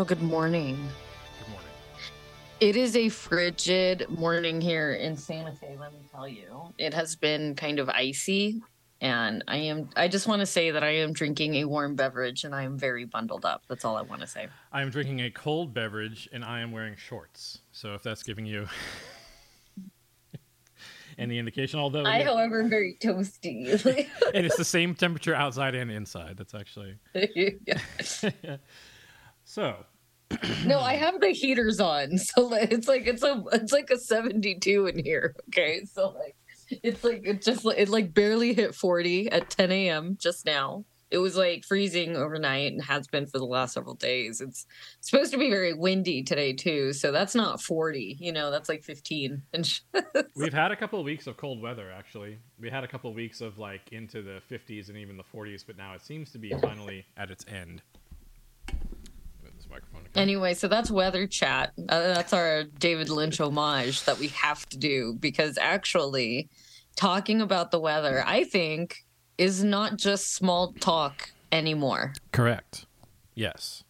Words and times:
Oh, 0.00 0.04
good 0.04 0.22
morning. 0.22 0.76
Good 1.38 1.50
morning. 1.50 1.68
It 2.58 2.74
is 2.74 2.96
a 2.96 3.10
frigid 3.10 4.08
morning 4.08 4.58
here 4.58 4.94
in 4.94 5.14
Santa 5.14 5.52
Fe, 5.52 5.76
let 5.78 5.92
me 5.92 5.98
tell 6.10 6.26
you. 6.26 6.72
It 6.78 6.94
has 6.94 7.16
been 7.16 7.54
kind 7.54 7.78
of 7.78 7.90
icy, 7.90 8.62
and 9.02 9.44
I 9.46 9.58
am 9.58 9.90
I 9.96 10.08
just 10.08 10.26
want 10.26 10.40
to 10.40 10.46
say 10.46 10.70
that 10.70 10.82
I 10.82 10.88
am 10.88 11.12
drinking 11.12 11.56
a 11.56 11.66
warm 11.66 11.96
beverage 11.96 12.44
and 12.44 12.54
I 12.54 12.62
am 12.62 12.78
very 12.78 13.04
bundled 13.04 13.44
up. 13.44 13.64
That's 13.68 13.84
all 13.84 13.94
I 13.94 14.00
want 14.00 14.22
to 14.22 14.26
say. 14.26 14.48
I 14.72 14.80
am 14.80 14.88
drinking 14.88 15.20
a 15.20 15.30
cold 15.30 15.74
beverage, 15.74 16.30
and 16.32 16.46
I 16.46 16.60
am 16.60 16.72
wearing 16.72 16.96
shorts. 16.96 17.58
So 17.72 17.92
if 17.92 18.02
that's 18.02 18.22
giving 18.22 18.46
you 18.46 18.68
any 21.18 21.38
indication, 21.38 21.78
although 21.78 22.04
I, 22.04 22.20
it, 22.20 22.26
however, 22.26 22.62
am 22.62 22.70
very 22.70 22.96
toasty. 23.02 23.70
And 23.84 24.08
it 24.34 24.46
is 24.46 24.56
the 24.56 24.64
same 24.64 24.94
temperature 25.04 25.34
outside 25.34 25.74
and 25.74 25.90
inside. 25.90 26.38
That's 26.38 26.54
actually 26.54 26.96
so. 29.44 29.84
No, 30.64 30.80
I 30.80 30.94
have 30.94 31.20
the 31.20 31.30
heaters 31.30 31.80
on, 31.80 32.18
so 32.18 32.52
it's 32.52 32.88
like 32.88 33.06
it's 33.06 33.22
a 33.22 33.42
it's 33.52 33.72
like 33.72 33.90
a 33.90 33.98
seventy 33.98 34.56
two 34.56 34.86
in 34.86 35.02
here. 35.04 35.34
Okay, 35.48 35.84
so 35.84 36.10
like 36.10 36.36
it's 36.82 37.02
like 37.04 37.22
it 37.24 37.42
just 37.42 37.64
it 37.64 37.88
like 37.88 38.14
barely 38.14 38.54
hit 38.54 38.74
forty 38.74 39.30
at 39.30 39.50
ten 39.50 39.72
a.m. 39.72 40.16
just 40.20 40.46
now. 40.46 40.84
It 41.10 41.18
was 41.18 41.36
like 41.36 41.64
freezing 41.64 42.16
overnight 42.16 42.72
and 42.72 42.80
has 42.84 43.08
been 43.08 43.26
for 43.26 43.38
the 43.38 43.44
last 43.44 43.74
several 43.74 43.96
days. 43.96 44.40
It's 44.40 44.64
supposed 45.00 45.32
to 45.32 45.38
be 45.38 45.50
very 45.50 45.74
windy 45.74 46.22
today 46.22 46.52
too, 46.52 46.92
so 46.92 47.10
that's 47.10 47.34
not 47.34 47.60
forty. 47.60 48.16
You 48.20 48.30
know, 48.30 48.52
that's 48.52 48.68
like 48.68 48.84
fifteen. 48.84 49.42
And 49.52 49.80
We've 50.36 50.52
had 50.52 50.70
a 50.70 50.76
couple 50.76 51.00
of 51.00 51.04
weeks 51.04 51.26
of 51.26 51.36
cold 51.36 51.60
weather. 51.60 51.90
Actually, 51.90 52.38
we 52.60 52.70
had 52.70 52.84
a 52.84 52.88
couple 52.88 53.10
of 53.10 53.16
weeks 53.16 53.40
of 53.40 53.58
like 53.58 53.80
into 53.90 54.22
the 54.22 54.40
50s 54.48 54.88
and 54.88 54.96
even 54.96 55.16
the 55.16 55.24
40s, 55.24 55.64
but 55.66 55.76
now 55.76 55.94
it 55.94 56.02
seems 56.02 56.30
to 56.30 56.38
be 56.38 56.54
finally 56.62 57.04
at 57.16 57.30
its 57.30 57.44
end. 57.48 57.82
Move 59.70 59.80
this 59.80 59.92
microphone. 59.92 60.00
again. 60.12 60.22
Anyway, 60.22 60.54
so 60.54 60.68
that's 60.68 60.90
weather 60.90 61.26
chat. 61.26 61.72
Uh, 61.88 62.00
that's 62.14 62.32
our 62.32 62.64
David 62.64 63.08
Lynch 63.08 63.40
homage 63.40 64.04
that 64.04 64.18
we 64.18 64.28
have 64.28 64.68
to 64.70 64.76
do 64.78 65.16
because 65.20 65.56
actually, 65.58 66.48
talking 66.96 67.40
about 67.40 67.70
the 67.70 67.78
weather, 67.80 68.22
I 68.26 68.44
think, 68.44 69.04
is 69.38 69.62
not 69.64 69.96
just 69.96 70.34
small 70.34 70.72
talk 70.80 71.30
anymore. 71.52 72.12
Correct. 72.32 72.86
Yes. 73.34 73.84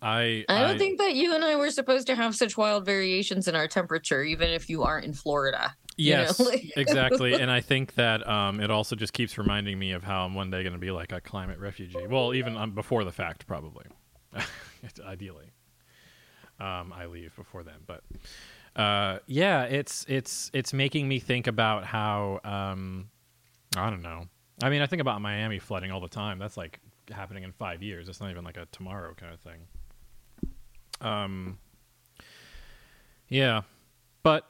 I 0.00 0.44
I 0.50 0.60
don't 0.60 0.78
think 0.78 0.98
that 0.98 1.14
you 1.14 1.34
and 1.34 1.42
I 1.42 1.56
were 1.56 1.70
supposed 1.70 2.06
to 2.08 2.14
have 2.14 2.34
such 2.36 2.56
wild 2.58 2.84
variations 2.84 3.48
in 3.48 3.54
our 3.56 3.66
temperature, 3.66 4.22
even 4.22 4.50
if 4.50 4.68
you 4.68 4.82
aren't 4.82 5.06
in 5.06 5.14
Florida. 5.14 5.74
you 5.96 6.12
know, 6.12 6.20
Yes, 6.22 6.40
like- 6.46 6.72
exactly. 6.76 7.32
And 7.40 7.50
I 7.50 7.60
think 7.62 7.94
that 7.94 8.26
um, 8.28 8.60
it 8.60 8.70
also 8.70 8.96
just 8.96 9.14
keeps 9.14 9.38
reminding 9.38 9.78
me 9.78 9.92
of 9.92 10.04
how 10.04 10.26
I'm 10.26 10.34
one 10.34 10.50
day 10.50 10.62
going 10.62 10.74
to 10.74 10.78
be 10.78 10.90
like 10.90 11.12
a 11.12 11.20
climate 11.22 11.58
refugee. 11.58 12.06
Well, 12.06 12.34
even 12.34 12.54
um, 12.56 12.72
before 12.72 13.04
the 13.04 13.12
fact, 13.12 13.46
probably. 13.46 13.86
Ideally, 15.04 15.52
um, 16.60 16.92
I 16.92 17.06
leave 17.06 17.34
before 17.36 17.62
then. 17.62 17.80
But 17.86 18.02
uh, 18.76 19.18
yeah, 19.26 19.64
it's 19.64 20.04
it's 20.08 20.50
it's 20.52 20.72
making 20.72 21.08
me 21.08 21.18
think 21.18 21.46
about 21.46 21.84
how 21.84 22.40
um, 22.44 23.10
I 23.76 23.90
don't 23.90 24.02
know. 24.02 24.26
I 24.62 24.70
mean, 24.70 24.82
I 24.82 24.86
think 24.86 25.00
about 25.00 25.20
Miami 25.20 25.58
flooding 25.58 25.90
all 25.90 26.00
the 26.00 26.08
time. 26.08 26.38
That's 26.38 26.56
like 26.56 26.80
happening 27.10 27.42
in 27.44 27.52
five 27.52 27.82
years. 27.82 28.08
It's 28.08 28.20
not 28.20 28.30
even 28.30 28.44
like 28.44 28.56
a 28.56 28.66
tomorrow 28.66 29.14
kind 29.14 29.32
of 29.32 29.40
thing. 29.40 29.60
Um. 31.00 31.58
Yeah, 33.28 33.62
but 34.22 34.46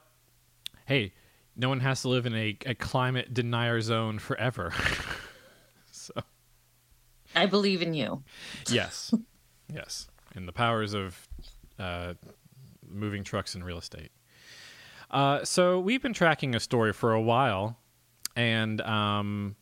hey, 0.85 1.13
no 1.55 1.69
one 1.69 1.79
has 1.79 2.01
to 2.01 2.09
live 2.09 2.25
in 2.25 2.35
a, 2.35 2.57
a 2.65 2.75
climate 2.75 3.33
denier 3.33 3.81
zone 3.81 4.19
forever. 4.19 4.73
so, 5.91 6.13
I 7.35 7.45
believe 7.45 7.81
in 7.81 7.93
you. 7.93 8.23
yes, 8.69 9.13
yes, 9.73 10.07
and 10.35 10.47
the 10.47 10.51
powers 10.51 10.93
of 10.93 11.27
uh, 11.79 12.13
moving 12.87 13.23
trucks 13.23 13.55
and 13.55 13.63
real 13.63 13.77
estate. 13.77 14.11
Uh, 15.11 15.43
so 15.43 15.79
we've 15.79 16.01
been 16.01 16.13
tracking 16.13 16.55
a 16.55 16.59
story 16.59 16.93
for 16.93 17.13
a 17.13 17.21
while, 17.21 17.77
and 18.35 18.81
um, 18.81 19.55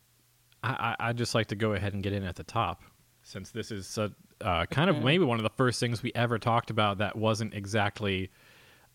I, 0.62 0.96
I 0.98 1.08
I'd 1.08 1.16
just 1.16 1.34
like 1.34 1.48
to 1.48 1.54
go 1.54 1.74
ahead 1.74 1.94
and 1.94 2.02
get 2.02 2.12
in 2.12 2.24
at 2.24 2.36
the 2.36 2.44
top, 2.44 2.82
since 3.22 3.50
this 3.50 3.70
is 3.70 3.98
a, 3.98 4.10
uh, 4.40 4.66
kind 4.66 4.90
of 4.90 5.02
maybe 5.02 5.24
one 5.24 5.38
of 5.38 5.42
the 5.42 5.50
first 5.50 5.80
things 5.80 6.02
we 6.02 6.12
ever 6.14 6.38
talked 6.38 6.70
about 6.70 6.98
that 6.98 7.16
wasn't 7.16 7.54
exactly 7.54 8.30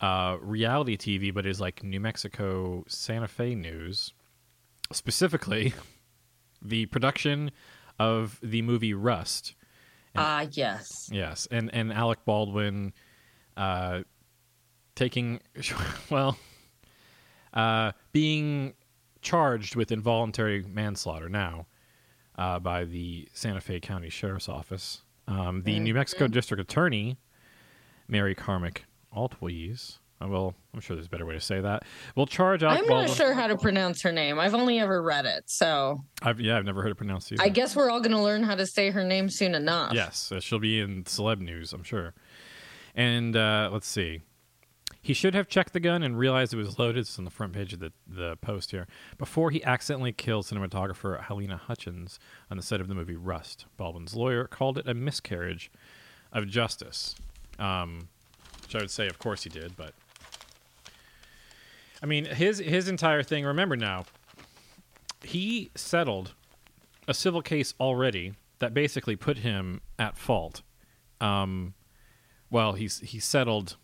uh, 0.02 0.38
reality 0.42 0.98
TV, 0.98 1.34
but 1.34 1.46
is 1.46 1.60
like 1.62 1.84
New 1.84 2.00
Mexico 2.00 2.84
Santa 2.88 3.28
Fe 3.28 3.56
news. 3.56 4.14
Specifically, 4.92 5.74
the 6.62 6.88
production 6.88 7.52
of 8.00 8.40
the 8.42 8.62
movie 8.62 8.94
Rust. 8.94 9.54
Ah, 10.16 10.48
yes. 10.52 11.10
Yes, 11.12 11.48
and 11.52 11.70
and 11.74 11.94
Alec 11.94 12.20
Baldwin 12.26 12.94
uh, 13.56 14.02
taking 14.96 15.40
well 16.10 16.38
uh, 17.54 17.92
being 18.12 18.74
charged 19.22 19.76
with 19.76 19.92
involuntary 19.92 20.64
manslaughter 20.64 21.30
now 21.30 21.68
uh, 22.38 22.60
by 22.60 22.86
the 22.86 23.28
Santa 23.34 23.62
Fe 23.62 23.80
County 23.80 24.10
Sheriff's 24.10 24.50
Office. 24.50 25.02
Um, 25.28 25.62
the 25.64 25.80
New 25.80 25.94
Mexico 25.94 26.28
District 26.28 26.60
Attorney 26.62 27.18
Mary 28.08 28.34
Carmack 28.34 28.86
Altwies. 29.16 29.99
Uh, 30.22 30.28
Well, 30.28 30.54
I'm 30.74 30.80
sure 30.82 30.96
there's 30.96 31.08
a 31.08 31.10
better 31.10 31.26
way 31.26 31.34
to 31.34 31.42
say 31.42 31.62
that. 31.62 31.84
We'll 32.16 32.26
charge 32.28 32.64
Alec 32.64 32.80
I'm 32.80 32.88
Baldwin. 32.88 33.08
not 33.08 33.16
sure 33.18 33.34
how 33.34 33.48
to 33.48 33.58
pronounce 33.58 34.02
her 34.02 34.12
name. 34.12 34.40
I've 34.40 34.54
only 34.54 34.80
ever 34.80 35.02
read 35.02 35.26
it, 35.26 35.44
so 35.50 36.04
I've, 36.22 36.40
yeah, 36.40 36.58
I've 36.58 36.66
never 36.66 36.82
heard 36.82 36.92
it 36.92 36.96
pronounced 36.96 37.32
either. 37.32 37.42
I 37.44 37.50
guess 37.50 37.76
we're 37.76 37.90
all 37.90 38.00
going 38.02 38.12
to 38.16 38.22
learn 38.22 38.44
how 38.44 38.56
to 38.56 38.66
say 38.66 38.90
her 38.92 39.04
name 39.04 39.30
soon 39.30 39.56
enough. 39.56 39.94
Yes, 39.94 40.32
uh, 40.32 40.40
she'll 40.40 40.60
be 40.60 40.80
in 40.80 41.04
celeb 41.06 41.40
news, 41.40 41.74
I'm 41.74 41.84
sure. 41.84 42.14
And 42.96 43.36
uh, 43.36 43.70
let's 43.72 43.88
see. 43.88 44.22
He 45.02 45.14
should 45.14 45.34
have 45.34 45.48
checked 45.48 45.72
the 45.72 45.80
gun 45.80 46.04
and 46.04 46.20
realized 46.20 46.54
it 46.54 46.58
was 46.58 46.78
loaded. 46.78 47.00
It's 47.00 47.18
on 47.18 47.24
the 47.24 47.32
front 47.32 47.54
page 47.54 47.72
of 47.72 47.80
the, 47.80 47.94
the 48.06 48.36
post 48.42 48.72
here. 48.72 48.86
Before 49.18 49.50
he 49.50 49.64
accidentally 49.64 50.12
killed 50.12 50.46
cinematographer 50.46 51.24
Halyna 51.24 51.58
Hutchins 51.58 52.20
on 52.52 52.58
the 52.58 52.64
set 52.64 52.82
of 52.82 52.90
the 52.90 52.96
movie 52.96 53.16
Rust. 53.16 53.66
Baldwin's 53.78 54.14
lawyer 54.16 54.46
called 54.46 54.78
it 54.78 54.88
a 54.90 54.94
miscarriage 54.94 55.72
of 56.34 56.48
justice. 56.48 57.16
Um, 57.58 58.10
which 58.62 58.76
I 58.76 58.80
would 58.80 58.92
say, 58.92 59.08
of 59.08 59.18
course, 59.20 59.44
he 59.44 59.50
did, 59.50 59.78
but. 59.78 59.94
I 62.02 62.06
mean, 62.06 62.26
his 62.26 62.60
his 62.60 62.88
entire 62.88 63.24
thing. 63.24 63.46
Remember 63.46 63.76
now, 63.76 64.06
he 65.24 65.72
settled 65.76 66.34
a 67.08 67.14
civil 67.14 67.42
case 67.42 67.74
already 67.80 68.34
that 68.60 68.74
basically 68.74 69.16
put 69.16 69.40
him 69.40 69.82
at 69.98 70.18
fault. 70.18 70.62
Um, 71.20 71.74
well, 72.50 72.74
he's 72.74 73.00
he 73.00 73.20
settled, 73.20 73.78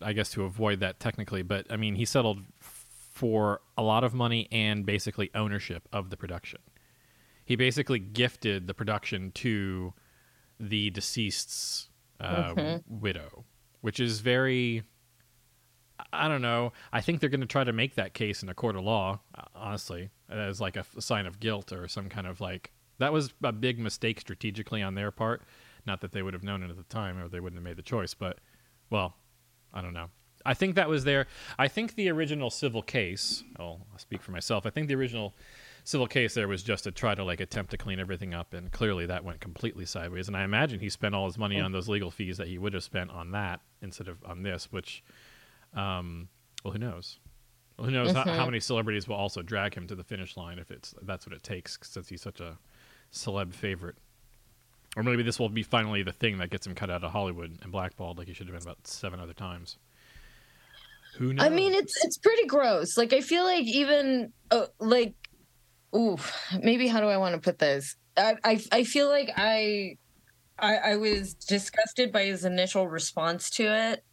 I 0.00 0.12
guess, 0.12 0.30
to 0.32 0.44
avoid 0.44 0.80
that 0.80 1.00
technically, 1.00 1.42
but 1.42 1.66
I 1.70 1.76
mean, 1.76 1.94
he 1.94 2.04
settled 2.04 2.40
for 2.60 3.60
a 3.76 3.82
lot 3.82 4.04
of 4.04 4.14
money 4.14 4.48
and 4.50 4.84
basically 4.84 5.30
ownership 5.34 5.88
of 5.92 6.10
the 6.10 6.16
production. 6.16 6.60
He 7.44 7.56
basically 7.56 7.98
gifted 7.98 8.66
the 8.66 8.74
production 8.74 9.30
to 9.32 9.94
the 10.58 10.90
deceased's 10.90 11.88
uh, 12.20 12.78
widow, 12.88 13.44
which 13.80 14.00
is 14.00 14.20
very. 14.20 14.82
I 16.12 16.28
don't 16.28 16.42
know. 16.42 16.72
I 16.92 17.00
think 17.00 17.20
they're 17.20 17.30
going 17.30 17.40
to 17.40 17.46
try 17.46 17.64
to 17.64 17.72
make 17.72 17.94
that 17.96 18.14
case 18.14 18.42
in 18.42 18.48
a 18.48 18.54
court 18.54 18.76
of 18.76 18.82
law, 18.82 19.20
honestly, 19.54 20.10
as 20.30 20.60
like 20.60 20.76
a 20.76 20.84
sign 20.98 21.26
of 21.26 21.40
guilt 21.40 21.72
or 21.72 21.88
some 21.88 22.08
kind 22.08 22.26
of 22.26 22.40
like. 22.40 22.72
That 22.98 23.12
was 23.12 23.32
a 23.42 23.52
big 23.52 23.78
mistake 23.78 24.20
strategically 24.20 24.82
on 24.82 24.94
their 24.94 25.10
part. 25.10 25.42
Not 25.86 26.00
that 26.02 26.12
they 26.12 26.22
would 26.22 26.34
have 26.34 26.44
known 26.44 26.62
it 26.62 26.70
at 26.70 26.76
the 26.76 26.84
time 26.84 27.18
or 27.18 27.28
they 27.28 27.40
wouldn't 27.40 27.58
have 27.58 27.64
made 27.64 27.76
the 27.76 27.82
choice, 27.82 28.14
but, 28.14 28.38
well, 28.90 29.16
I 29.74 29.82
don't 29.82 29.94
know. 29.94 30.10
I 30.44 30.54
think 30.54 30.74
that 30.74 30.88
was 30.88 31.04
there. 31.04 31.26
I 31.58 31.68
think 31.68 31.94
the 31.94 32.10
original 32.10 32.50
civil 32.50 32.82
case, 32.82 33.42
oh, 33.58 33.80
I'll 33.92 33.98
speak 33.98 34.22
for 34.22 34.32
myself. 34.32 34.66
I 34.66 34.70
think 34.70 34.88
the 34.88 34.94
original 34.94 35.34
civil 35.84 36.06
case 36.06 36.34
there 36.34 36.48
was 36.48 36.62
just 36.62 36.84
to 36.84 36.90
try 36.90 37.14
to 37.14 37.24
like 37.24 37.40
attempt 37.40 37.70
to 37.72 37.76
clean 37.76 37.98
everything 37.98 38.34
up, 38.34 38.54
and 38.54 38.70
clearly 38.70 39.06
that 39.06 39.24
went 39.24 39.40
completely 39.40 39.84
sideways. 39.84 40.28
And 40.28 40.36
I 40.36 40.44
imagine 40.44 40.80
he 40.80 40.88
spent 40.88 41.14
all 41.14 41.26
his 41.26 41.38
money 41.38 41.60
oh. 41.60 41.64
on 41.64 41.72
those 41.72 41.88
legal 41.88 42.10
fees 42.10 42.36
that 42.38 42.48
he 42.48 42.58
would 42.58 42.74
have 42.74 42.84
spent 42.84 43.10
on 43.10 43.32
that 43.32 43.60
instead 43.80 44.08
of 44.08 44.18
on 44.24 44.42
this, 44.42 44.70
which, 44.70 45.02
um, 45.74 46.28
well, 46.64 46.72
who 46.72 46.78
knows? 46.78 47.18
Well, 47.78 47.86
who 47.86 47.92
knows 47.92 48.12
how, 48.12 48.24
how 48.24 48.44
many 48.44 48.60
celebrities 48.60 49.08
will 49.08 49.16
also 49.16 49.42
drag 49.42 49.74
him 49.74 49.86
to 49.88 49.94
the 49.94 50.04
finish 50.04 50.36
line 50.36 50.58
if 50.58 50.70
it's 50.70 50.94
that's 51.02 51.26
what 51.26 51.34
it 51.34 51.42
takes, 51.42 51.78
since 51.82 52.08
he's 52.08 52.22
such 52.22 52.40
a 52.40 52.58
celeb 53.12 53.54
favorite. 53.54 53.96
Or 54.96 55.02
maybe 55.02 55.22
this 55.22 55.38
will 55.38 55.48
be 55.48 55.62
finally 55.62 56.02
the 56.02 56.12
thing 56.12 56.38
that 56.38 56.50
gets 56.50 56.66
him 56.66 56.74
cut 56.74 56.90
out 56.90 57.02
of 57.02 57.12
Hollywood 57.12 57.58
and 57.62 57.72
blackballed 57.72 58.18
like 58.18 58.28
he 58.28 58.34
should 58.34 58.46
have 58.46 58.54
been 58.54 58.62
about 58.62 58.86
seven 58.86 59.20
other 59.20 59.32
times. 59.32 59.78
Who 61.16 61.32
knows? 61.32 61.46
I 61.46 61.48
mean, 61.48 61.74
it's 61.74 61.94
it's 62.04 62.18
pretty 62.18 62.46
gross. 62.46 62.96
Like 62.96 63.12
I 63.12 63.20
feel 63.20 63.44
like 63.44 63.64
even 63.64 64.32
uh, 64.50 64.66
like, 64.78 65.14
ooh, 65.94 66.18
maybe 66.62 66.88
how 66.88 67.00
do 67.00 67.06
I 67.06 67.16
want 67.16 67.34
to 67.34 67.40
put 67.40 67.58
this? 67.58 67.96
I 68.16 68.36
I, 68.44 68.60
I 68.70 68.84
feel 68.84 69.08
like 69.08 69.30
I, 69.36 69.96
I 70.58 70.76
I 70.76 70.96
was 70.96 71.34
disgusted 71.34 72.12
by 72.12 72.24
his 72.24 72.44
initial 72.44 72.86
response 72.88 73.50
to 73.50 73.64
it, 73.64 74.04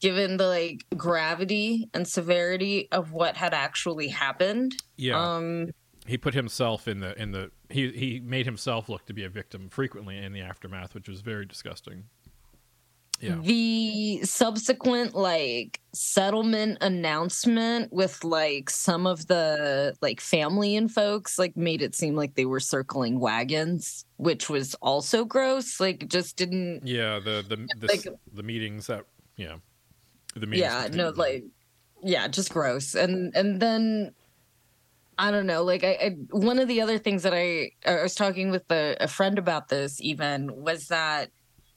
given 0.00 0.36
the 0.36 0.46
like 0.46 0.84
gravity 0.96 1.88
and 1.94 2.06
severity 2.08 2.88
of 2.92 3.12
what 3.12 3.36
had 3.36 3.54
actually 3.54 4.08
happened. 4.08 4.76
yeah. 4.96 5.36
Um, 5.36 5.70
he 6.06 6.16
put 6.16 6.34
himself 6.34 6.88
in 6.88 7.00
the 7.00 7.20
in 7.20 7.30
the 7.32 7.50
he 7.68 7.90
he 7.92 8.20
made 8.20 8.46
himself 8.46 8.88
look 8.88 9.04
to 9.06 9.12
be 9.12 9.22
a 9.24 9.28
victim 9.28 9.68
frequently 9.68 10.16
in 10.16 10.32
the 10.32 10.40
aftermath, 10.40 10.94
which 10.94 11.08
was 11.08 11.20
very 11.20 11.44
disgusting. 11.46 12.04
Yeah. 13.20 13.36
The 13.42 14.22
subsequent 14.24 15.14
like 15.14 15.78
settlement 15.92 16.78
announcement 16.80 17.92
with 17.92 18.24
like 18.24 18.70
some 18.70 19.06
of 19.06 19.26
the 19.26 19.94
like 20.00 20.22
family 20.22 20.74
and 20.74 20.90
folks 20.90 21.38
like 21.38 21.54
made 21.54 21.82
it 21.82 21.94
seem 21.94 22.16
like 22.16 22.34
they 22.34 22.46
were 22.46 22.60
circling 22.60 23.20
wagons, 23.20 24.06
which 24.16 24.48
was 24.48 24.74
also 24.76 25.26
gross. 25.26 25.78
Like 25.80 26.08
just 26.08 26.36
didn't 26.38 26.80
Yeah, 26.86 27.18
the 27.22 27.44
the 27.46 27.56
the, 27.78 27.86
Like- 27.88 28.06
the 28.32 28.42
meetings 28.42 28.86
that 28.86 29.04
yeah. 29.36 29.56
The 30.34 30.46
yeah 30.56 30.88
no 30.92 31.10
like 31.10 31.44
yeah 32.02 32.28
just 32.28 32.52
gross 32.52 32.94
and 32.94 33.34
and 33.34 33.60
then 33.60 34.12
i 35.18 35.30
don't 35.30 35.46
know 35.46 35.64
like 35.64 35.82
I, 35.84 35.90
I 35.90 36.08
one 36.30 36.58
of 36.58 36.68
the 36.68 36.80
other 36.80 36.98
things 36.98 37.24
that 37.24 37.34
i 37.34 37.70
i 37.86 38.02
was 38.02 38.14
talking 38.14 38.50
with 38.50 38.70
a, 38.70 38.96
a 39.00 39.08
friend 39.08 39.38
about 39.38 39.68
this 39.68 40.00
even 40.00 40.54
was 40.54 40.88
that 40.88 41.30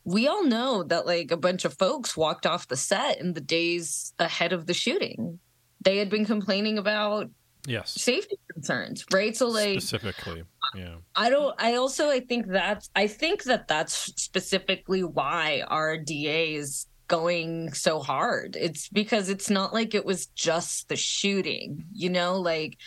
we 0.06 0.28
all 0.28 0.46
know 0.46 0.84
that 0.84 1.06
like 1.06 1.32
a 1.32 1.38
bunch 1.38 1.66
of 1.66 1.78
folks 1.78 2.16
walked 2.16 2.46
off 2.46 2.68
the 2.68 2.78
set 2.78 3.20
in 3.20 3.34
the 3.34 3.42
days 3.42 4.14
ahead 4.20 4.54
of 4.54 4.68
the 4.68 4.74
shooting 4.74 5.40
they 5.82 5.98
had 5.98 6.10
been 6.10 6.26
complaining 6.26 6.78
about 6.78 7.30
yes. 7.66 7.92
safety 7.92 8.38
concerns 8.54 9.06
right 9.12 9.36
so 9.36 9.48
like 9.48 9.82
Specifically. 9.82 10.44
Yeah. 10.76 10.96
I 11.16 11.30
don't. 11.30 11.54
I 11.60 11.76
also. 11.76 12.10
I 12.10 12.20
think 12.20 12.48
that's. 12.48 12.90
I 12.96 13.08
think 13.08 13.44
that 13.44 13.68
that's 13.68 13.94
specifically 13.94 15.04
why 15.04 15.64
our 15.68 15.98
DA 15.98 16.56
is 16.56 16.88
going 17.14 17.72
so 17.74 18.00
hard. 18.00 18.58
It's 18.60 18.90
because 18.90 19.30
it's 19.30 19.48
not 19.48 19.72
like 19.72 19.94
it 19.94 20.04
was 20.04 20.26
just 20.26 20.90
the 20.90 20.96
shooting. 20.96 21.86
You 21.94 22.10
know, 22.10 22.40
like 22.40 22.80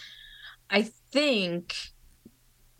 I 0.68 0.90
think 1.12 1.76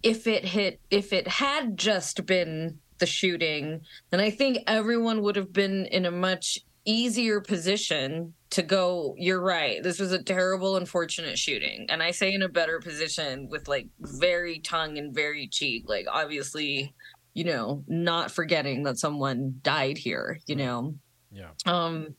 if 0.02 0.26
it 0.26 0.44
hit, 0.44 0.80
if 0.90 1.12
it 1.12 1.28
had 1.28 1.76
just 1.76 2.26
been 2.26 2.80
the 2.98 3.06
shooting, 3.06 3.82
then 4.10 4.18
I 4.18 4.30
think 4.30 4.58
everyone 4.66 5.22
would 5.22 5.36
have 5.36 5.52
been 5.52 5.86
in 5.86 6.04
a 6.04 6.10
much 6.10 6.58
easier 6.84 7.40
position 7.40 8.34
to 8.48 8.62
go 8.62 9.16
you're 9.18 9.40
right 9.40 9.82
this 9.82 9.98
was 9.98 10.12
a 10.12 10.22
terrible 10.22 10.76
unfortunate 10.76 11.36
shooting 11.36 11.84
and 11.88 12.00
i 12.00 12.12
say 12.12 12.32
in 12.32 12.42
a 12.42 12.48
better 12.48 12.78
position 12.78 13.48
with 13.50 13.66
like 13.66 13.88
very 13.98 14.60
tongue 14.60 14.96
and 14.96 15.12
very 15.12 15.48
cheek 15.48 15.82
like 15.88 16.06
obviously 16.08 16.94
you 17.34 17.42
know 17.42 17.82
not 17.88 18.30
forgetting 18.30 18.84
that 18.84 18.98
someone 18.98 19.58
died 19.64 19.98
here 19.98 20.38
you 20.46 20.54
know 20.54 20.94
Yeah. 21.30 21.50
um 21.66 22.14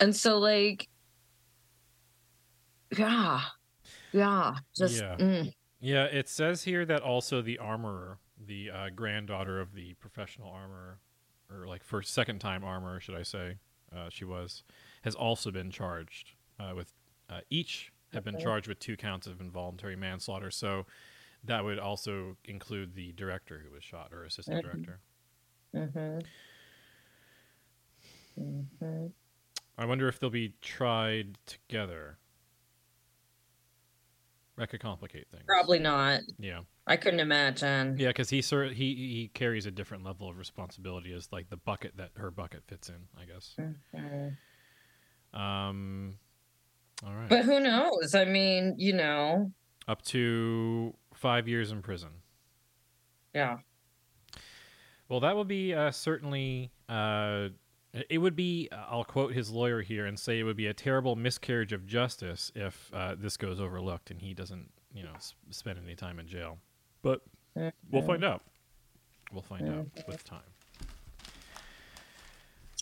and 0.00 0.14
so 0.14 0.38
like 0.38 0.88
yeah 2.96 3.40
yeah 4.12 4.54
just 4.76 5.04
Yeah. 5.04 5.16
mm, 5.18 5.52
Yeah, 5.80 6.04
it 6.04 6.28
says 6.28 6.64
here 6.64 6.84
that 6.86 7.02
also 7.02 7.42
the 7.42 7.58
armorer, 7.58 8.18
the 8.38 8.70
uh, 8.70 8.90
granddaughter 8.90 9.60
of 9.60 9.74
the 9.74 9.94
professional 9.94 10.50
armorer, 10.50 11.00
or 11.50 11.66
like 11.66 11.84
first, 11.84 12.14
second 12.14 12.40
time 12.40 12.64
armorer, 12.64 13.00
should 13.00 13.14
I 13.16 13.22
say, 13.22 13.58
uh, 13.94 14.08
she 14.10 14.24
was, 14.24 14.64
has 15.02 15.14
also 15.14 15.50
been 15.50 15.70
charged 15.70 16.34
uh, 16.58 16.72
with, 16.74 16.92
uh, 17.30 17.40
each 17.50 17.92
have 18.12 18.24
been 18.24 18.34
Okay. 18.36 18.42
charged 18.44 18.68
with 18.68 18.78
two 18.80 18.96
counts 18.96 19.26
of 19.26 19.40
involuntary 19.40 19.96
manslaughter. 19.96 20.50
So 20.50 20.86
that 21.44 21.64
would 21.64 21.78
also 21.78 22.36
include 22.46 22.94
the 22.94 23.12
director 23.12 23.60
who 23.64 23.72
was 23.72 23.84
shot 23.84 24.12
or 24.12 24.24
assistant 24.24 24.62
Mhm. 24.62 24.62
director. 24.62 25.00
mhm. 25.74 26.26
Mhm. 28.38 29.12
I 29.78 29.84
wonder 29.86 30.08
if 30.08 30.18
they'll 30.18 30.30
be 30.30 30.54
tried 30.62 31.38
together. 31.46 32.18
That 34.56 34.70
could 34.70 34.80
complicate 34.80 35.28
things. 35.30 35.44
probably 35.46 35.78
not 35.78 36.22
Yeah. 36.38 36.60
i 36.86 36.96
couldn't 36.96 37.20
imagine 37.20 37.98
Yeah, 37.98 38.08
because 38.08 38.30
he 38.30 38.40
sort 38.40 38.72
he 38.72 38.94
he 38.94 39.28
carries 39.34 39.66
a 39.66 39.70
different 39.70 40.02
level 40.02 40.30
of 40.30 40.38
responsibility 40.38 41.12
as 41.12 41.30
like 41.30 41.50
the 41.50 41.58
bucket 41.58 41.96
that 41.98 42.12
her 42.16 42.30
bucket 42.30 42.64
fits 42.66 42.88
in. 42.88 43.06
I 43.18 43.24
guess. 43.26 43.54
Mhm. 43.94 44.36
Um, 45.38 46.18
all 47.04 47.14
right. 47.14 47.28
But 47.28 47.44
who 47.44 47.60
knows? 47.60 48.14
I 48.14 48.24
mean, 48.24 48.74
you 48.78 48.94
know, 48.94 49.52
Up 49.88 50.00
to 50.06 50.96
five 51.14 51.46
years 51.48 51.70
in 51.70 51.82
prison. 51.82 52.22
yeah. 53.34 53.58
Well, 55.08 55.20
that 55.20 55.36
would 55.36 55.46
be 55.48 55.74
uh, 55.74 55.90
certainly. 55.92 56.72
Uh, 56.88 57.50
it 58.10 58.18
would 58.18 58.36
be. 58.36 58.68
I'll 58.72 59.04
quote 59.04 59.32
his 59.32 59.50
lawyer 59.50 59.82
here 59.82 60.06
and 60.06 60.18
say 60.18 60.38
it 60.38 60.42
would 60.44 60.56
be 60.56 60.66
a 60.66 60.74
terrible 60.74 61.16
miscarriage 61.16 61.72
of 61.72 61.86
justice 61.86 62.50
if 62.54 62.90
uh, 62.94 63.14
this 63.18 63.36
goes 63.36 63.60
overlooked 63.60 64.10
and 64.10 64.20
he 64.20 64.34
doesn't, 64.34 64.70
you 64.94 65.02
know, 65.02 65.12
s- 65.14 65.34
spend 65.50 65.78
any 65.84 65.94
time 65.94 66.18
in 66.18 66.26
jail. 66.26 66.58
But 67.02 67.22
we'll 67.90 68.02
find 68.02 68.24
out. 68.24 68.42
We'll 69.32 69.42
find 69.42 69.68
out 69.68 69.86
with 70.06 70.24
time. 70.24 70.40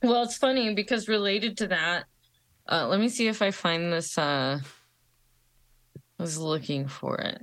Well, 0.02 0.22
it's 0.22 0.36
funny 0.36 0.74
because 0.74 1.08
related 1.08 1.56
to 1.58 1.68
that, 1.68 2.04
uh, 2.70 2.86
let 2.88 3.00
me 3.00 3.08
see 3.08 3.28
if 3.28 3.40
I 3.40 3.50
find 3.50 3.92
this. 3.92 4.18
Uh, 4.18 4.58
I 6.18 6.22
was 6.22 6.38
looking 6.38 6.88
for 6.88 7.18
it. 7.18 7.42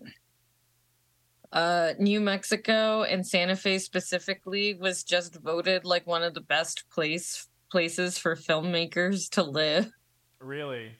Uh, 1.52 1.94
New 2.00 2.22
Mexico 2.22 3.04
and 3.04 3.28
Santa 3.28 3.56
Fe 3.56 3.78
specifically 3.80 4.74
was 4.74 5.04
just 5.04 5.36
voted 5.36 5.84
like 5.84 6.08
one 6.08 6.24
of 6.24 6.34
the 6.34 6.42
best 6.42 6.86
place 6.90 7.48
places 7.72 8.18
for 8.18 8.36
filmmakers 8.36 9.30
to 9.32 9.44
live. 9.44 9.90
Really. 10.40 10.92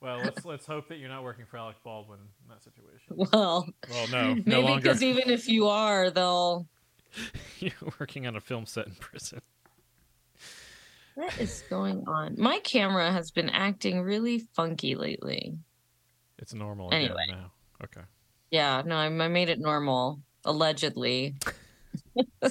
Well, 0.00 0.18
let's 0.18 0.44
let's 0.44 0.66
hope 0.66 0.88
that 0.88 0.98
you're 0.98 1.08
not 1.08 1.22
working 1.22 1.44
for 1.46 1.56
Alec 1.56 1.76
Baldwin 1.84 2.18
in 2.18 2.48
that 2.50 2.62
situation. 2.62 2.90
Well, 3.32 3.68
Well, 3.88 4.08
no, 4.08 4.34
no 4.34 4.42
maybe 4.44 4.62
longer. 4.62 4.80
because 4.82 5.02
even 5.02 5.30
if 5.30 5.48
you 5.48 5.68
are, 5.68 6.10
they'll. 6.10 6.66
You're 7.60 7.72
working 8.00 8.26
on 8.26 8.36
a 8.36 8.40
film 8.40 8.64
set 8.66 8.86
in 8.86 8.94
prison. 8.94 9.40
What 11.14 11.38
is 11.38 11.62
going 11.68 12.04
on? 12.08 12.36
My 12.38 12.58
camera 12.60 13.12
has 13.12 13.30
been 13.30 13.50
acting 13.50 14.00
really 14.00 14.38
funky 14.54 14.94
lately. 14.94 15.58
It's 16.38 16.54
normal 16.54 16.88
Anyway. 16.92 17.12
again 17.24 17.36
now. 17.38 17.52
Okay. 17.84 18.00
Yeah, 18.50 18.82
no, 18.84 18.96
I, 18.96 19.04
I 19.06 19.28
made 19.28 19.50
it 19.50 19.60
normal, 19.60 20.20
allegedly. 20.46 21.36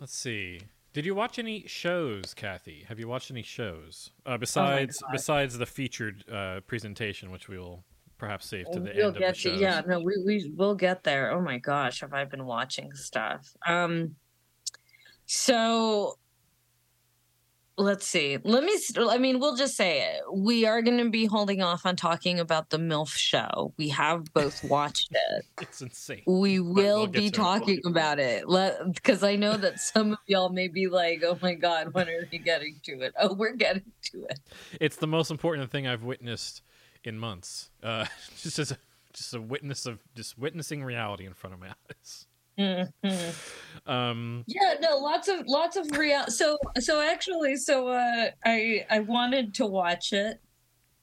Let's 0.00 0.16
see. 0.16 0.60
Did 0.92 1.06
you 1.06 1.14
watch 1.14 1.38
any 1.38 1.64
shows, 1.66 2.34
Cathy? 2.34 2.84
Have 2.88 2.98
you 2.98 3.06
watched 3.06 3.30
any 3.30 3.42
shows 3.42 4.10
uh, 4.26 4.36
besides 4.36 4.98
God. 4.98 5.12
besides 5.12 5.56
the 5.56 5.66
featured 5.66 6.24
uh, 6.30 6.60
presentation, 6.66 7.30
which 7.30 7.48
we 7.48 7.58
will 7.58 7.84
perhaps 8.18 8.46
save 8.46 8.68
to 8.72 8.80
the 8.80 8.92
we'll 8.96 9.08
end 9.08 9.16
of 9.16 9.22
the 9.22 9.34
show? 9.34 9.52
yeah, 9.52 9.82
no, 9.86 10.00
we 10.00 10.14
we 10.26 10.52
will 10.56 10.74
get 10.74 11.04
there. 11.04 11.30
Oh 11.30 11.40
my 11.40 11.58
gosh, 11.58 12.00
have 12.00 12.12
I 12.12 12.24
been 12.24 12.44
watching 12.44 12.92
stuff? 12.94 13.54
Um, 13.66 14.16
so 15.26 16.18
let's 17.80 18.06
see. 18.06 18.38
Let 18.42 18.64
me. 18.64 18.78
I 18.98 19.18
mean, 19.18 19.40
we'll 19.40 19.56
just 19.56 19.76
say 19.76 20.02
it. 20.02 20.22
We 20.32 20.66
are 20.66 20.82
going 20.82 20.98
to 20.98 21.10
be 21.10 21.26
holding 21.26 21.62
off 21.62 21.86
on 21.86 21.96
talking 21.96 22.38
about 22.38 22.70
the 22.70 22.78
MILF 22.78 23.10
show. 23.10 23.72
We 23.76 23.88
have 23.88 24.32
both 24.32 24.62
watched 24.70 25.10
it. 25.10 25.44
It's 25.60 25.80
insane. 25.80 26.22
We 26.26 26.60
will 26.60 26.72
we'll 26.72 27.06
be 27.06 27.26
it. 27.26 27.34
talking 27.34 27.80
about 27.86 28.18
it. 28.18 28.48
Let 28.48 28.94
because 28.94 29.22
I 29.22 29.36
know 29.36 29.56
that 29.56 29.80
some 29.80 30.12
of 30.12 30.18
y'all 30.26 30.50
may 30.50 30.68
be 30.68 30.88
like, 30.88 31.22
"Oh 31.24 31.38
my 31.42 31.54
god, 31.54 31.92
when 31.94 32.08
are 32.08 32.28
we 32.30 32.38
getting 32.38 32.80
to 32.84 33.00
it?" 33.00 33.14
Oh, 33.18 33.34
we're 33.34 33.56
getting 33.56 33.92
to 34.12 34.24
it. 34.28 34.40
It's 34.80 34.96
the 34.96 35.06
most 35.06 35.30
important 35.30 35.70
thing 35.70 35.86
I've 35.86 36.04
witnessed 36.04 36.62
in 37.04 37.18
months. 37.18 37.70
Uh, 37.82 38.06
just 38.40 38.58
as 38.58 38.70
a, 38.72 38.78
just 39.12 39.34
a 39.34 39.40
witness 39.40 39.86
of 39.86 40.00
just 40.14 40.38
witnessing 40.38 40.84
reality 40.84 41.26
in 41.26 41.34
front 41.34 41.54
of 41.54 41.60
my 41.60 41.68
eyes. 41.90 42.26
Mhm. 42.60 43.34
Um, 43.86 44.44
Yeah, 44.46 44.74
no, 44.80 44.98
lots 44.98 45.28
of 45.28 45.46
lots 45.46 45.76
of 45.76 45.90
real. 45.96 46.26
So 46.28 46.58
so 46.78 47.00
actually, 47.00 47.56
so 47.56 47.88
uh, 47.88 48.30
I 48.44 48.86
I 48.90 49.00
wanted 49.00 49.54
to 49.54 49.66
watch 49.66 50.12
it 50.12 50.36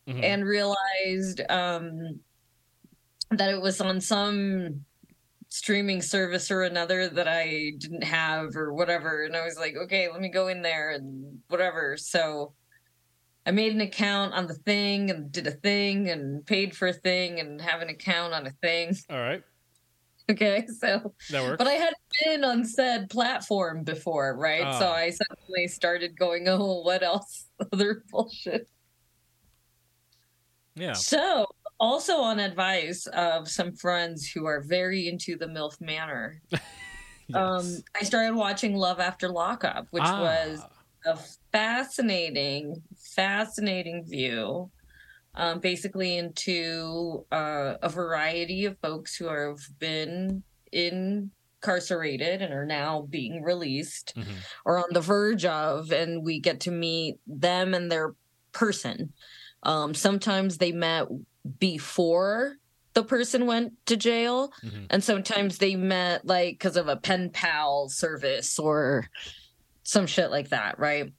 mhm. 0.07 0.23
and 0.23 0.45
realized 0.45 1.41
um 1.49 2.19
that 3.31 3.49
it 3.49 3.61
was 3.61 3.81
on 3.81 3.99
some 3.99 4.85
streaming 5.49 6.01
service 6.01 6.51
or 6.51 6.63
another 6.63 7.09
that 7.09 7.27
I 7.27 7.73
didn't 7.77 8.03
have 8.03 8.55
or 8.55 8.73
whatever, 8.73 9.23
and 9.23 9.35
I 9.35 9.43
was 9.45 9.57
like, 9.57 9.75
okay, 9.75 10.09
let 10.09 10.21
me 10.21 10.29
go 10.29 10.47
in 10.47 10.61
there 10.61 10.91
and 10.91 11.39
whatever. 11.47 11.97
So 11.97 12.53
I 13.45 13.51
made 13.51 13.73
an 13.73 13.81
account 13.81 14.33
on 14.33 14.47
the 14.47 14.53
thing 14.55 15.09
and 15.09 15.31
did 15.31 15.47
a 15.47 15.51
thing 15.51 16.09
and 16.09 16.45
paid 16.45 16.75
for 16.75 16.89
a 16.89 16.93
thing 16.93 17.39
and 17.39 17.61
have 17.61 17.81
an 17.81 17.89
account 17.89 18.33
on 18.33 18.45
a 18.45 18.51
thing. 18.61 18.95
all 19.09 19.17
right, 19.17 19.41
Okay, 20.31 20.67
so 20.67 21.13
that 21.31 21.41
works. 21.43 21.57
but 21.57 21.67
I 21.67 21.73
hadn't 21.73 21.95
been 22.25 22.43
on 22.43 22.65
said 22.65 23.09
platform 23.09 23.83
before, 23.83 24.35
right? 24.35 24.73
So 24.77 24.85
Ah. 24.87 24.93
I 24.93 25.09
suddenly 25.11 25.67
started 25.69 26.17
going, 26.19 26.49
oh, 26.49 26.81
what 26.81 27.01
else? 27.01 27.45
Other 27.73 28.03
bullshit. 28.11 28.67
yeah. 30.75 30.93
So, 30.93 31.45
also 31.79 32.17
on 32.17 32.39
advice 32.39 33.05
of 33.07 33.47
some 33.47 33.71
friends 33.73 34.29
who 34.29 34.45
are 34.45 34.61
very 34.61 35.07
into 35.07 35.37
the 35.37 35.45
MILF 35.47 35.79
Manor, 35.79 36.41
um, 37.33 37.77
I 37.99 38.03
started 38.03 38.35
watching 38.35 38.75
Love 38.75 38.99
After 38.99 39.29
Lockup, 39.29 39.87
which 39.91 40.03
was 40.03 40.59
Ah, 40.61 41.13
a 41.13 41.17
fascinating, 41.53 42.81
fascinating 42.97 44.03
view 44.05 44.69
um, 45.37 45.59
basically 45.59 46.17
into 46.17 47.25
uh, 47.31 47.75
a 47.81 47.87
variety 47.89 48.65
of 48.65 48.77
folks 48.79 49.15
who 49.15 49.27
have 49.27 49.59
been 49.79 50.43
incarcerated 50.71 52.41
and 52.41 52.53
are 52.53 52.65
now 52.65 53.03
being 53.09 53.43
released 53.43 54.13
Mhm. 54.15 54.25
or 54.65 54.79
on 54.79 54.91
the 54.91 54.99
verge 55.01 55.45
of, 55.45 55.91
and 55.91 56.23
we 56.23 56.39
get 56.39 56.59
to 56.61 56.71
meet 56.71 57.19
them 57.27 57.73
and 57.73 57.91
their 57.91 58.15
person. 58.51 59.13
Um, 59.63 59.93
sometimes 59.93 60.57
they 60.57 60.71
met 60.71 61.07
before 61.59 62.57
the 62.93 63.03
person 63.03 63.45
went 63.45 63.73
to 63.85 63.95
jail, 63.95 64.51
Mhm. 64.63 64.87
and 64.89 65.03
sometimes 65.03 65.59
they 65.59 65.75
met 65.75 66.25
like 66.25 66.55
because 66.55 66.77
of 66.77 66.87
a 66.87 66.95
pen 66.97 67.29
pal 67.29 67.89
service 67.89 68.57
or 68.57 69.07
some 69.83 70.07
shit 70.07 70.31
like 70.31 70.49
that, 70.49 70.79
right? 70.79 71.13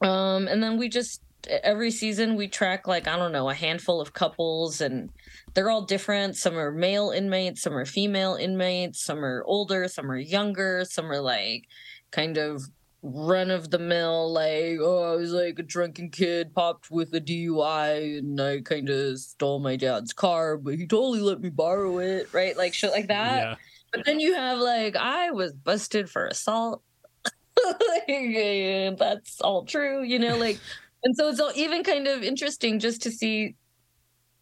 Um, 0.00 0.48
and 0.48 0.62
then 0.62 0.78
we 0.78 0.88
just 0.88 1.20
every 1.46 1.90
season 1.90 2.36
we 2.36 2.48
track 2.48 2.86
like 2.86 3.06
I 3.06 3.16
don't 3.16 3.32
know 3.32 3.48
a 3.48 3.54
handful 3.54 4.00
of 4.00 4.12
couples, 4.12 4.80
and 4.80 5.10
they're 5.54 5.70
all 5.70 5.82
different. 5.82 6.36
Some 6.36 6.58
are 6.58 6.72
male 6.72 7.10
inmates, 7.10 7.62
some 7.62 7.76
are 7.76 7.84
female 7.84 8.34
inmates, 8.34 9.00
some 9.00 9.24
are 9.24 9.42
older, 9.44 9.88
some 9.88 10.10
are 10.10 10.18
younger, 10.18 10.84
some 10.84 11.10
are 11.10 11.20
like 11.20 11.64
kind 12.10 12.38
of 12.38 12.62
run 13.02 13.50
of 13.50 13.70
the 13.70 13.78
mill 13.78 14.32
like 14.32 14.76
oh 14.80 15.12
i 15.12 15.14
was 15.14 15.30
like 15.30 15.56
a 15.60 15.62
drunken 15.62 16.10
kid 16.10 16.52
popped 16.52 16.90
with 16.90 17.14
a 17.14 17.20
dui 17.20 18.18
and 18.18 18.40
i 18.40 18.60
kind 18.60 18.88
of 18.90 19.16
stole 19.20 19.60
my 19.60 19.76
dad's 19.76 20.12
car 20.12 20.56
but 20.56 20.74
he 20.74 20.84
totally 20.84 21.20
let 21.20 21.40
me 21.40 21.48
borrow 21.48 21.98
it 21.98 22.28
right 22.32 22.56
like 22.56 22.74
shit 22.74 22.90
like 22.90 23.06
that 23.06 23.36
yeah. 23.38 23.54
but 23.92 24.04
then 24.04 24.18
you 24.18 24.34
have 24.34 24.58
like 24.58 24.96
i 24.96 25.30
was 25.30 25.52
busted 25.52 26.10
for 26.10 26.26
assault 26.26 26.82
like, 27.88 28.98
that's 28.98 29.40
all 29.40 29.64
true 29.64 30.02
you 30.02 30.18
know 30.18 30.36
like 30.36 30.58
and 31.04 31.16
so 31.16 31.28
it's 31.28 31.40
all 31.40 31.52
even 31.54 31.82
kind 31.82 32.06
of 32.06 32.22
interesting 32.22 32.78
just 32.78 33.02
to 33.02 33.10
see 33.10 33.54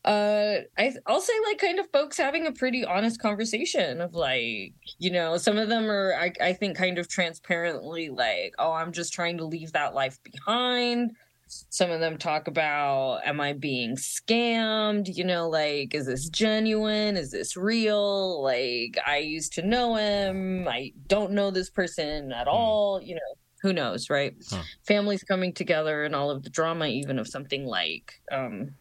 uh 0.04 0.58
I, 0.78 0.92
i'll 1.06 1.20
say 1.20 1.32
like 1.48 1.58
kind 1.58 1.80
of 1.80 1.90
folks 1.92 2.16
having 2.16 2.46
a 2.46 2.52
pretty 2.52 2.84
honest 2.84 3.20
conversation 3.20 4.00
of 4.00 4.14
like 4.14 4.72
you 4.98 5.10
know 5.10 5.36
some 5.36 5.58
of 5.58 5.68
them 5.68 5.90
are 5.90 6.14
I, 6.14 6.32
I 6.40 6.52
think 6.52 6.76
kind 6.76 6.98
of 6.98 7.08
transparently 7.08 8.08
like 8.10 8.54
oh 8.58 8.72
i'm 8.72 8.92
just 8.92 9.12
trying 9.12 9.38
to 9.38 9.44
leave 9.44 9.72
that 9.72 9.94
life 9.94 10.18
behind. 10.22 11.12
Some 11.48 11.92
of 11.92 12.00
them 12.00 12.18
talk 12.18 12.48
about 12.48 13.20
am 13.24 13.40
i 13.40 13.52
being 13.52 13.96
scammed? 13.96 15.06
You 15.16 15.24
know 15.24 15.48
like 15.48 15.94
is 15.94 16.06
this 16.06 16.28
genuine? 16.28 17.16
Is 17.16 17.30
this 17.30 17.56
real? 17.56 18.42
Like 18.42 18.98
i 19.06 19.18
used 19.18 19.52
to 19.54 19.62
know 19.62 19.94
him. 19.96 20.66
I 20.68 20.92
don't 21.06 21.32
know 21.32 21.50
this 21.52 21.70
person 21.70 22.32
at 22.32 22.48
all 22.48 23.00
you 23.02 23.14
know 23.14 23.20
who 23.66 23.72
knows 23.72 24.08
right 24.10 24.34
Huh. 24.50 24.62
families 24.86 25.24
coming 25.24 25.52
together 25.52 26.04
and 26.04 26.14
all 26.14 26.30
of 26.30 26.42
the 26.44 26.50
drama 26.50 26.86
even 26.86 27.18
of 27.18 27.26
something 27.28 27.64
like 27.66 28.12
um 28.30 28.76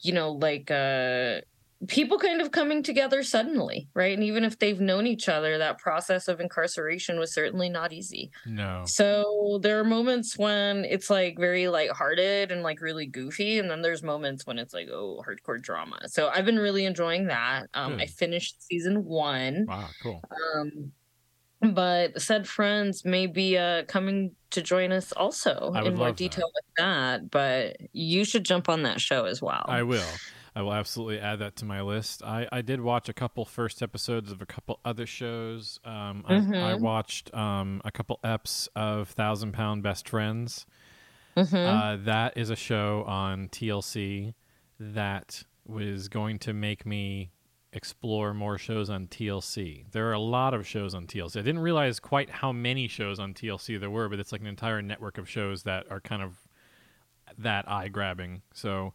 you 0.00 0.12
know 0.12 0.32
like 0.32 0.70
uh 0.70 1.40
people 1.88 2.18
kind 2.18 2.40
of 2.40 2.50
coming 2.52 2.82
together 2.82 3.22
suddenly 3.22 3.88
right 3.94 4.14
and 4.14 4.24
even 4.24 4.44
if 4.44 4.58
they've 4.58 4.80
known 4.80 5.06
each 5.06 5.28
other 5.28 5.58
that 5.58 5.78
process 5.78 6.26
of 6.28 6.40
incarceration 6.40 7.18
was 7.18 7.32
certainly 7.34 7.68
not 7.68 7.92
easy 7.92 8.30
No. 8.46 8.82
so 8.86 9.58
there 9.62 9.78
are 9.80 9.84
moments 9.84 10.38
when 10.38 10.84
it's 10.86 11.10
like 11.10 11.38
very 11.38 11.68
lighthearted 11.68 12.50
and 12.52 12.62
like 12.62 12.80
really 12.80 13.06
goofy, 13.06 13.58
and 13.58 13.70
then 13.70 13.82
there's 13.82 14.02
moments 14.02 14.46
when 14.46 14.58
it's 14.58 14.72
like 14.72 14.88
oh 14.90 15.22
hardcore 15.26 15.60
drama. 15.60 15.98
So 16.06 16.28
I've 16.28 16.46
been 16.46 16.58
really 16.58 16.84
enjoying 16.86 17.26
that. 17.26 17.66
Um, 17.74 17.96
I 18.00 18.06
finished 18.06 18.62
season 18.62 19.04
one, 19.04 19.66
Wow. 19.68 19.88
Cool. 20.02 20.22
um, 20.54 20.92
but 21.60 22.20
said 22.20 22.46
friends 22.46 23.04
may 23.04 23.26
be 23.26 23.56
uh, 23.58 23.84
coming 23.84 24.32
to 24.50 24.62
join 24.62 24.92
us 24.92 25.12
also 25.12 25.72
in 25.74 25.94
more 25.96 26.08
love 26.08 26.16
that. 26.16 26.16
detail 26.16 26.50
with 26.54 26.64
that. 26.78 27.30
But 27.30 27.76
you 27.92 28.24
should 28.24 28.44
jump 28.44 28.68
on 28.68 28.82
that 28.82 29.00
show 29.00 29.24
as 29.24 29.40
well. 29.42 29.64
I 29.68 29.82
will. 29.82 30.04
I 30.54 30.62
will 30.62 30.72
absolutely 30.72 31.18
add 31.20 31.40
that 31.40 31.56
to 31.56 31.64
my 31.66 31.82
list. 31.82 32.22
I, 32.22 32.48
I 32.50 32.62
did 32.62 32.80
watch 32.80 33.10
a 33.10 33.12
couple 33.12 33.44
first 33.44 33.82
episodes 33.82 34.32
of 34.32 34.40
a 34.40 34.46
couple 34.46 34.80
other 34.86 35.04
shows. 35.04 35.78
Um, 35.84 36.24
I, 36.26 36.36
I 36.36 36.38
Mhm. 36.38 36.80
watched 36.80 37.34
um, 37.34 37.82
a 37.84 37.90
couple 37.90 38.18
eps 38.24 38.66
of 38.74 39.10
Thousand 39.10 39.52
Pound 39.52 39.82
Best 39.82 40.08
Friends. 40.08 40.64
Mhm. 41.36 41.52
Uh, 41.66 42.02
that 42.04 42.38
is 42.38 42.48
a 42.48 42.56
show 42.56 43.04
on 43.06 43.48
TLC 43.50 44.32
that 44.80 45.42
was 45.66 46.08
going 46.08 46.38
to 46.38 46.54
make 46.54 46.86
me 46.86 47.32
explore 47.76 48.32
more 48.32 48.58
shows 48.58 48.90
on 48.90 49.06
TLC. 49.06 49.84
There 49.92 50.08
are 50.08 50.14
a 50.14 50.18
lot 50.18 50.54
of 50.54 50.66
shows 50.66 50.94
on 50.94 51.06
TLC. 51.06 51.36
I 51.36 51.42
didn't 51.42 51.60
realize 51.60 52.00
quite 52.00 52.30
how 52.30 52.50
many 52.50 52.88
shows 52.88 53.18
on 53.18 53.34
TLC 53.34 53.78
there 53.78 53.90
were, 53.90 54.08
but 54.08 54.18
it's 54.18 54.32
like 54.32 54.40
an 54.40 54.46
entire 54.46 54.82
network 54.82 55.18
of 55.18 55.28
shows 55.28 55.62
that 55.64 55.86
are 55.90 56.00
kind 56.00 56.22
of 56.22 56.38
that 57.38 57.70
eye 57.70 57.88
grabbing. 57.88 58.42
So 58.54 58.94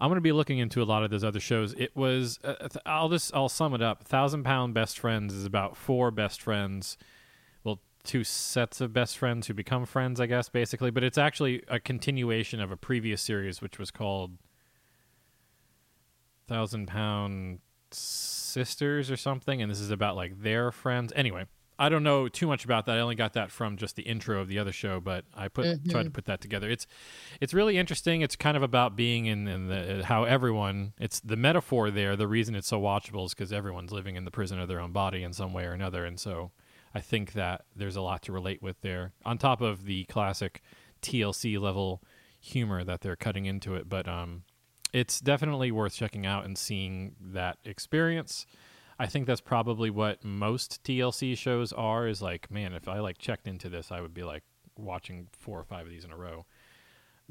I'm 0.00 0.08
going 0.08 0.16
to 0.16 0.22
be 0.22 0.32
looking 0.32 0.58
into 0.58 0.82
a 0.82 0.84
lot 0.84 1.04
of 1.04 1.10
those 1.10 1.24
other 1.24 1.40
shows. 1.40 1.74
It 1.74 1.94
was 1.94 2.38
uh, 2.42 2.68
I'll 2.84 3.08
just 3.08 3.34
I'll 3.34 3.48
sum 3.48 3.74
it 3.74 3.82
up. 3.82 4.04
Thousand 4.04 4.44
Pound 4.44 4.74
Best 4.74 4.98
Friends 4.98 5.34
is 5.34 5.44
about 5.44 5.76
four 5.76 6.10
best 6.10 6.42
friends, 6.42 6.96
well, 7.64 7.80
two 8.02 8.24
sets 8.24 8.80
of 8.80 8.92
best 8.92 9.18
friends 9.18 9.46
who 9.46 9.54
become 9.54 9.86
friends, 9.86 10.20
I 10.20 10.26
guess, 10.26 10.48
basically. 10.48 10.90
But 10.90 11.04
it's 11.04 11.18
actually 11.18 11.62
a 11.68 11.78
continuation 11.78 12.60
of 12.60 12.72
a 12.72 12.76
previous 12.76 13.22
series, 13.22 13.60
which 13.60 13.78
was 13.78 13.90
called 13.90 14.32
Thousand 16.48 16.86
Pound 16.86 17.60
Sisters 17.92 19.10
or 19.10 19.16
something, 19.16 19.62
and 19.62 19.70
this 19.70 19.80
is 19.80 19.90
about 19.90 20.16
like 20.16 20.42
their 20.42 20.72
friends. 20.72 21.12
Anyway, 21.14 21.46
I 21.78 21.88
don't 21.88 22.02
know 22.02 22.28
too 22.28 22.46
much 22.46 22.64
about 22.64 22.84
that. 22.86 22.98
I 22.98 23.00
only 23.00 23.14
got 23.14 23.32
that 23.32 23.50
from 23.50 23.78
just 23.78 23.96
the 23.96 24.02
intro 24.02 24.40
of 24.40 24.48
the 24.48 24.58
other 24.58 24.70
show, 24.70 25.00
but 25.00 25.24
I 25.34 25.48
put 25.48 25.64
tried 25.90 26.02
to 26.02 26.10
put 26.10 26.26
that 26.26 26.42
together. 26.42 26.68
It's 26.68 26.86
it's 27.40 27.54
really 27.54 27.78
interesting. 27.78 28.20
It's 28.20 28.36
kind 28.36 28.56
of 28.56 28.62
about 28.62 28.96
being 28.96 29.24
in, 29.24 29.48
in 29.48 29.68
the 29.68 30.04
how 30.04 30.24
everyone. 30.24 30.92
It's 30.98 31.20
the 31.20 31.36
metaphor 31.36 31.90
there. 31.90 32.16
The 32.16 32.28
reason 32.28 32.54
it's 32.54 32.68
so 32.68 32.80
watchable 32.80 33.24
is 33.24 33.34
because 33.34 33.50
everyone's 33.52 33.92
living 33.92 34.16
in 34.16 34.26
the 34.26 34.30
prison 34.30 34.60
of 34.60 34.68
their 34.68 34.78
own 34.78 34.92
body 34.92 35.22
in 35.22 35.32
some 35.32 35.54
way 35.54 35.64
or 35.64 35.72
another, 35.72 36.04
and 36.04 36.20
so 36.20 36.50
I 36.94 37.00
think 37.00 37.32
that 37.32 37.64
there's 37.74 37.96
a 37.96 38.02
lot 38.02 38.22
to 38.24 38.32
relate 38.32 38.62
with 38.62 38.80
there. 38.82 39.12
On 39.24 39.38
top 39.38 39.60
of 39.60 39.84
the 39.84 40.04
classic 40.04 40.62
TLC 41.00 41.58
level 41.58 42.02
humor 42.40 42.84
that 42.84 43.00
they're 43.00 43.16
cutting 43.16 43.46
into 43.46 43.74
it, 43.74 43.88
but 43.88 44.06
um, 44.08 44.42
it's 44.92 45.20
definitely 45.20 45.70
worth 45.72 45.94
checking 45.94 46.26
out 46.26 46.44
and 46.44 46.56
seeing 46.56 47.14
that 47.20 47.58
experience. 47.64 48.46
I 48.98 49.06
think 49.06 49.26
that's 49.26 49.40
probably 49.40 49.88
what 49.90 50.22
most 50.24 50.82
TLC 50.84 51.36
shows 51.36 51.72
are. 51.72 52.06
Is 52.06 52.20
like, 52.20 52.50
man, 52.50 52.74
if 52.74 52.88
I 52.88 52.98
like 53.00 53.18
checked 53.18 53.46
into 53.48 53.68
this, 53.68 53.90
I 53.90 54.00
would 54.00 54.12
be 54.14 54.22
like 54.24 54.42
watching 54.76 55.28
four 55.32 55.58
or 55.58 55.64
five 55.64 55.86
of 55.86 55.92
these 55.92 56.04
in 56.04 56.12
a 56.12 56.16
row. 56.16 56.44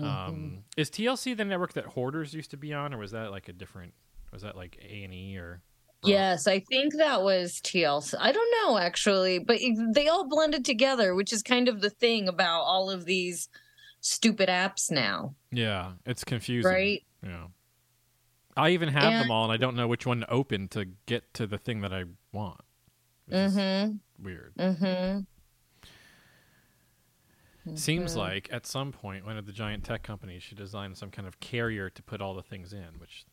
Um, 0.02 0.64
is 0.78 0.90
TLC 0.90 1.36
the 1.36 1.44
network 1.44 1.74
that 1.74 1.86
Hoarders 1.86 2.34
used 2.34 2.52
to 2.52 2.58
be 2.58 2.74
on, 2.74 2.94
or 2.94 2.98
was 2.98 3.12
that 3.12 3.32
like 3.32 3.50
a 3.50 3.54
different? 3.54 3.94
Was 4.32 4.44
that 4.44 4.56
like 4.56 4.78
A 4.88 5.04
and 5.04 5.14
E 5.14 5.38
or? 5.38 5.62
Yes, 6.02 6.48
I 6.48 6.60
think 6.62 6.96
that 6.96 7.22
was 7.24 7.60
TLC. 7.62 8.16
I 8.18 8.32
don't 8.32 8.50
know 8.64 8.78
actually, 8.78 9.40
but 9.40 9.60
they 9.94 10.08
all 10.08 10.30
blended 10.30 10.64
together, 10.64 11.14
which 11.14 11.34
is 11.34 11.44
kind 11.44 11.68
of 11.68 11.82
the 11.82 11.90
thing 11.90 12.30
about 12.30 12.62
all 12.62 12.90
of 12.90 13.04
these 13.04 13.50
stupid 14.00 14.48
apps 14.48 14.90
now, 14.90 15.36
Yeah, 15.52 15.92
it's 16.06 16.24
confusing. 16.24 16.72
right? 16.72 17.04
Yeah. 17.24 17.48
I 18.58 18.72
even 18.72 18.90
have 18.90 19.14
them 19.22 19.32
all, 19.32 19.46
and 19.46 19.54
I 19.54 19.58
don't 19.58 19.76
know 19.76 19.88
which 19.88 20.06
one 20.06 20.22
to 20.22 20.30
open 20.30 20.68
to 20.70 20.86
get 21.06 21.34
to 21.36 21.48
the 21.48 21.58
thing 21.58 21.82
that 21.82 21.94
I 21.94 22.04
want. 22.32 22.62
Which 23.26 23.36
is 23.38 23.56
Mhm. 23.56 24.00
weird. 24.18 24.54
Mhm. 24.56 25.26
Seems 27.76 28.14
Mhm. 28.14 28.18
like 28.18 28.50
at 28.52 28.66
some 28.66 28.92
point 28.92 29.26
one 29.26 29.38
of 29.38 29.46
the 29.46 29.52
giant 29.52 29.84
tech 29.86 30.02
companies 30.02 30.42
should 30.44 30.58
design 30.58 30.96
some 30.96 31.12
kind 31.12 31.28
of 31.28 31.40
carrier 31.40 31.90
to 31.90 32.02
put 32.02 32.20
all 32.22 32.34
the 32.34 32.42
things 32.42 32.74
in. 32.74 32.98
Which, 33.00 33.26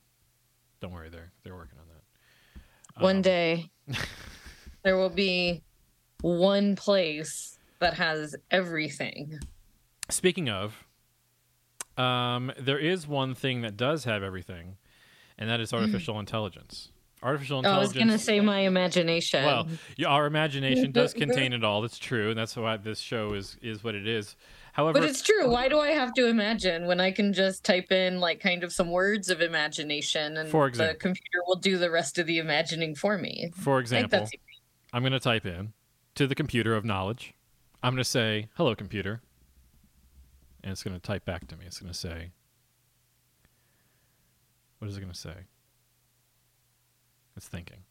don't 0.81 0.92
worry, 0.92 1.09
they're 1.09 1.33
they're 1.42 1.55
working 1.57 1.79
on 1.79 1.87
that. 1.88 3.03
One 3.03 3.16
Um, 3.16 3.22
day 3.22 3.70
there 4.83 4.96
will 4.96 5.09
be 5.11 5.62
one 6.20 6.77
place 6.77 7.59
that 7.79 7.94
has 7.94 8.37
everything. 8.51 9.38
Speaking 10.11 10.49
of, 10.51 10.86
um, 11.96 12.52
there 12.59 12.78
is 12.78 13.06
one 13.06 13.35
thing 13.35 13.62
that 13.62 13.76
does 13.76 14.04
have 14.04 14.22
everything, 14.22 14.76
and 15.38 15.48
that 15.50 15.61
is 15.61 15.72
artificial 15.72 16.18
intelligence. 16.18 16.90
Artificial 17.22 17.59
intelligence. 17.59 17.76
Oh, 17.76 17.80
I 17.80 17.82
was 17.82 17.92
going 17.92 18.18
to 18.18 18.22
say 18.22 18.40
my 18.40 18.61
imagination. 18.61 19.44
Well, 19.44 19.66
yeah, 19.96 20.09
our 20.09 20.26
imagination 20.26 20.92
does 20.92 21.14
contain 21.14 21.52
it 21.52 21.64
all. 21.64 21.80
That's 21.82 21.98
true, 21.98 22.30
and 22.30 22.38
that's 22.38 22.56
why 22.56 22.76
this 22.76 22.98
show 22.98 23.32
is 23.32 23.56
is 23.62 23.82
what 23.82 23.94
it 23.94 24.06
is. 24.06 24.37
However, 24.74 25.00
but 25.00 25.09
it's 25.09 25.22
true. 25.22 25.48
Why 25.48 25.68
do 25.68 25.78
I 25.78 25.92
have 25.92 26.12
to 26.14 26.26
imagine 26.26 26.87
when 26.87 27.00
I 27.00 27.11
can 27.11 27.32
just 27.32 27.64
type 27.64 27.90
in 27.90 28.20
like 28.20 28.40
kind 28.40 28.62
of 28.62 28.70
some 28.72 28.90
words 28.90 29.30
of 29.30 29.40
imagination 29.40 30.37
and 30.37 30.50
For 30.50 30.70
the 30.70 30.94
computer 31.00 31.38
will 31.46 31.56
do 31.56 31.78
the 31.78 31.90
rest 31.90 32.18
of 32.18 32.26
the 32.26 32.37
imagining 32.37 32.94
for 32.94 33.16
me? 33.16 33.50
for 33.54 33.80
example, 33.80 34.28
I'm 34.92 35.02
going 35.02 35.12
to 35.12 35.20
type 35.20 35.46
in 35.46 35.72
to 36.16 36.26
the 36.26 36.35
computer 36.35 36.76
of 36.76 36.85
knowledge. 36.85 37.32
I'm 37.82 37.94
going 37.94 38.04
to 38.04 38.04
say, 38.04 38.48
"Hello, 38.56 38.74
computer," 38.74 39.22
and 40.66 40.72
it's 40.72 40.83
going 40.83 40.96
to 40.96 41.00
type 41.00 41.24
back 41.24 41.46
to 41.46 41.57
me. 41.57 41.64
It's 41.64 41.79
going 41.79 41.92
to 41.92 41.96
say, 41.96 42.33
"What 44.79 44.90
is 44.90 44.96
it 44.96 45.00
going 45.00 45.12
to 45.12 45.18
say?" 45.18 45.46
It's 47.37 47.46
thinking. 47.46 47.85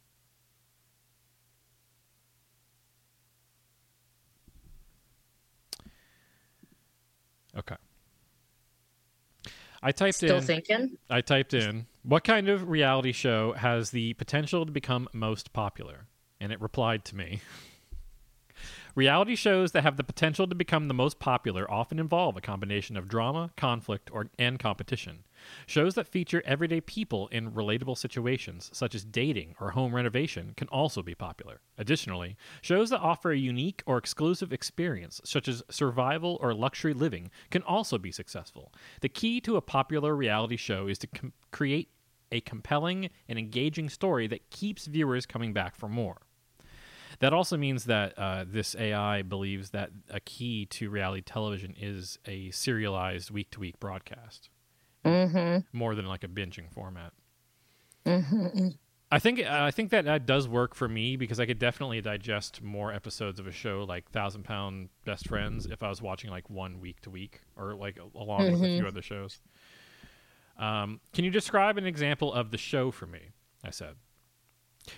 Okay. 7.58 7.76
I 9.82 9.94
typed 9.94 10.16
Still 10.16 10.36
in. 10.36 10.42
Still 10.44 10.56
thinking? 10.56 10.98
I 11.10 11.22
typed 11.22 11.54
in 11.54 11.86
what 12.04 12.26
kind 12.26 12.50
of 12.50 12.68
reality 12.68 13.14
show 13.14 13.54
has 13.54 13.92
the 13.92 14.16
potential 14.16 14.66
to 14.66 14.72
become 14.74 15.08
most 15.14 15.54
popular, 15.54 16.08
and 16.42 16.52
it 16.52 16.60
replied 16.60 17.06
to 17.06 17.16
me. 17.16 17.40
Reality 18.96 19.36
shows 19.36 19.74
that 19.74 19.84
have 19.84 19.98
the 19.98 20.06
potential 20.06 20.48
to 20.48 20.56
become 20.56 20.88
the 20.88 20.94
most 20.94 21.20
popular 21.20 21.70
often 21.70 22.00
involve 22.00 22.38
a 22.38 22.42
combination 22.42 22.96
of 22.96 23.10
drama, 23.10 23.52
conflict, 23.58 24.10
or 24.14 24.30
and 24.40 24.58
competition. 24.58 25.26
Shows 25.68 25.96
that 25.96 26.08
feature 26.08 26.42
everyday 26.46 26.80
people 26.80 27.28
in 27.28 27.52
relatable 27.52 27.98
situations, 27.98 28.70
such 28.72 28.96
as 28.96 29.04
dating 29.04 29.56
or 29.60 29.72
home 29.72 29.94
renovation, 29.94 30.54
can 30.56 30.70
also 30.70 31.04
be 31.04 31.14
popular. 31.14 31.60
Additionally, 31.78 32.38
shows 32.62 32.90
that 32.90 33.02
offer 33.02 33.32
a 33.32 33.38
unique 33.38 33.84
or 33.86 33.98
exclusive 33.98 34.54
experience, 34.54 35.20
such 35.26 35.50
as 35.50 35.62
survival 35.70 36.38
or 36.40 36.54
luxury 36.54 36.94
living, 36.94 37.30
can 37.52 37.64
also 37.64 37.98
be 37.98 38.14
successful. 38.14 38.72
The 39.02 39.10
key 39.10 39.42
to 39.42 39.58
a 39.58 39.62
popular 39.62 40.16
reality 40.16 40.56
show 40.56 40.88
is 40.88 41.00
to 41.00 41.08
com- 41.08 41.34
create 41.52 41.90
a 42.32 42.40
compelling 42.40 43.10
and 43.28 43.38
engaging 43.38 43.90
story 43.90 44.28
that 44.28 44.50
keeps 44.52 44.86
viewers 44.86 45.26
coming 45.26 45.52
back 45.52 45.76
for 45.76 45.90
more. 45.90 46.22
That 47.20 47.34
also 47.34 47.58
means 47.58 47.86
that 47.86 48.18
uh, 48.18 48.46
this 48.48 48.76
AI 48.78 49.22
believes 49.22 49.70
that 49.72 49.92
a 50.10 50.20
key 50.20 50.66
to 50.68 50.90
reality 50.90 51.22
television 51.22 51.74
is 51.80 52.20
a 52.26 52.52
serialized 52.52 53.32
week 53.32 53.52
to 53.52 53.60
week 53.60 53.80
broadcast, 53.80 54.50
Mm-hmm. 55.06 55.78
more 55.78 55.94
than 55.96 56.06
like 56.08 56.24
a 56.24 56.28
binging 56.28 56.72
format. 56.72 57.14
Mm-hmm. 58.06 58.70
I 59.12 59.20
think 59.20 59.40
I 59.40 59.70
think 59.72 59.92
that 59.92 60.06
that 60.06 60.26
does 60.26 60.48
work 60.48 60.74
for 60.74 60.88
me 60.90 61.16
because 61.16 61.40
I 61.40 61.46
could 61.46 61.60
definitely 61.60 62.02
digest 62.02 62.62
more 62.64 62.92
episodes 62.92 63.40
of 63.40 63.46
a 63.48 63.52
show 63.52 63.86
like 63.88 64.10
Thousand 64.10 64.44
Pound 64.44 64.90
Best 65.06 65.28
Friends 65.28 65.68
if 65.68 65.84
I 65.84 65.90
was 65.90 66.02
watching 66.02 66.32
like 66.32 66.50
one 66.50 66.80
week 66.82 67.02
to 67.02 67.10
week 67.12 67.42
or 67.56 67.76
like 67.76 68.00
along 68.16 68.52
with 68.52 68.62
a 68.64 68.78
few 68.78 68.88
other 68.88 69.02
shows. 69.04 69.40
Um, 70.58 71.02
can 71.14 71.24
you 71.24 71.32
describe 71.32 71.78
an 71.78 71.86
example 71.86 72.34
of 72.34 72.50
the 72.52 72.58
show 72.58 72.90
for 72.92 73.06
me? 73.06 73.20
I 73.64 73.70
said. 73.70 73.96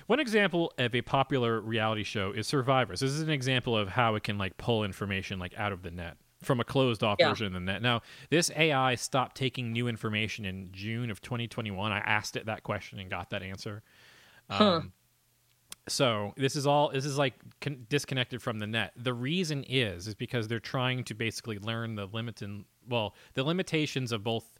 One 0.08 0.19
example 0.19 0.73
of 0.78 0.93
a 0.95 1.02
popular 1.02 1.60
reality 1.62 2.04
show 2.04 2.32
is 2.32 2.47
Survivors. 2.47 3.00
This 3.00 3.12
is 3.12 3.21
an 3.21 3.30
example 3.30 3.78
of 3.78 3.89
how 3.89 4.15
it 4.15 4.23
can 4.23 4.38
like 4.38 4.58
pull 4.58 4.84
information 4.84 5.39
like 5.39 5.54
out 5.58 5.71
of 5.71 5.82
the 5.84 5.91
net 5.91 6.17
from 6.43 6.60
a 6.60 6.63
closed 6.63 7.04
off 7.04 7.17
Yeah. 7.19 7.30
version 7.30 7.47
of 7.47 7.54
the 7.54 7.60
net. 7.60 7.82
Now, 7.82 8.02
this 8.30 8.52
AI 8.56 8.95
stopped 8.95 9.36
taking 9.36 9.71
new 9.73 9.88
information 9.88 10.45
in 10.45 10.69
June 10.71 11.10
of 11.10 11.21
2021. 11.21 11.91
I 11.91 12.00
asked 12.00 12.36
it 12.36 12.45
that 12.45 12.63
question 12.63 13.00
and 13.00 13.10
got 13.10 13.32
that 13.32 13.41
answer. 13.41 13.82
Huh. 14.50 14.63
Um, 14.76 14.93
so 15.89 16.34
this 16.36 16.56
is 16.58 16.67
all 16.67 16.89
this 16.89 17.06
is 17.06 17.17
like 17.17 17.34
con- 17.62 17.86
disconnected 17.89 18.41
from 18.41 18.60
the 18.60 18.67
net. 18.67 18.91
The 18.97 19.13
reason 19.13 19.63
is 19.67 20.08
is 20.08 20.15
because 20.15 20.47
they're 20.47 20.60
trying 20.60 21.04
to 21.06 21.13
basically 21.13 21.60
learn 21.60 21.95
the 21.95 22.06
limit 22.08 22.41
and 22.41 22.65
well 22.88 23.15
the 23.36 23.43
limitations 23.43 24.12
of 24.12 24.23
both 24.23 24.54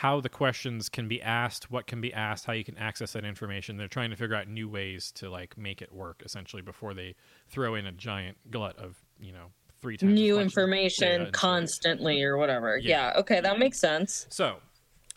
how 0.00 0.18
the 0.18 0.30
questions 0.30 0.88
can 0.88 1.08
be 1.08 1.20
asked, 1.20 1.70
what 1.70 1.86
can 1.86 2.00
be 2.00 2.10
asked, 2.14 2.46
how 2.46 2.54
you 2.54 2.64
can 2.64 2.78
access 2.78 3.12
that 3.12 3.22
information. 3.22 3.76
They're 3.76 3.86
trying 3.86 4.08
to 4.08 4.16
figure 4.16 4.34
out 4.34 4.48
new 4.48 4.66
ways 4.66 5.12
to 5.16 5.28
like 5.28 5.58
make 5.58 5.82
it 5.82 5.92
work 5.92 6.22
essentially 6.24 6.62
before 6.62 6.94
they 6.94 7.14
throw 7.50 7.74
in 7.74 7.84
a 7.84 7.92
giant 7.92 8.38
glut 8.50 8.78
of 8.78 8.96
you 9.20 9.30
know 9.30 9.48
three 9.82 9.98
times 9.98 10.14
New 10.14 10.40
information 10.40 11.04
data 11.04 11.14
into 11.16 11.26
it. 11.26 11.32
constantly 11.34 12.22
or 12.22 12.38
whatever. 12.38 12.78
Yeah. 12.78 13.12
Yeah. 13.12 13.20
Okay, 13.20 13.40
that 13.42 13.58
makes 13.58 13.78
sense. 13.78 14.26
So 14.30 14.56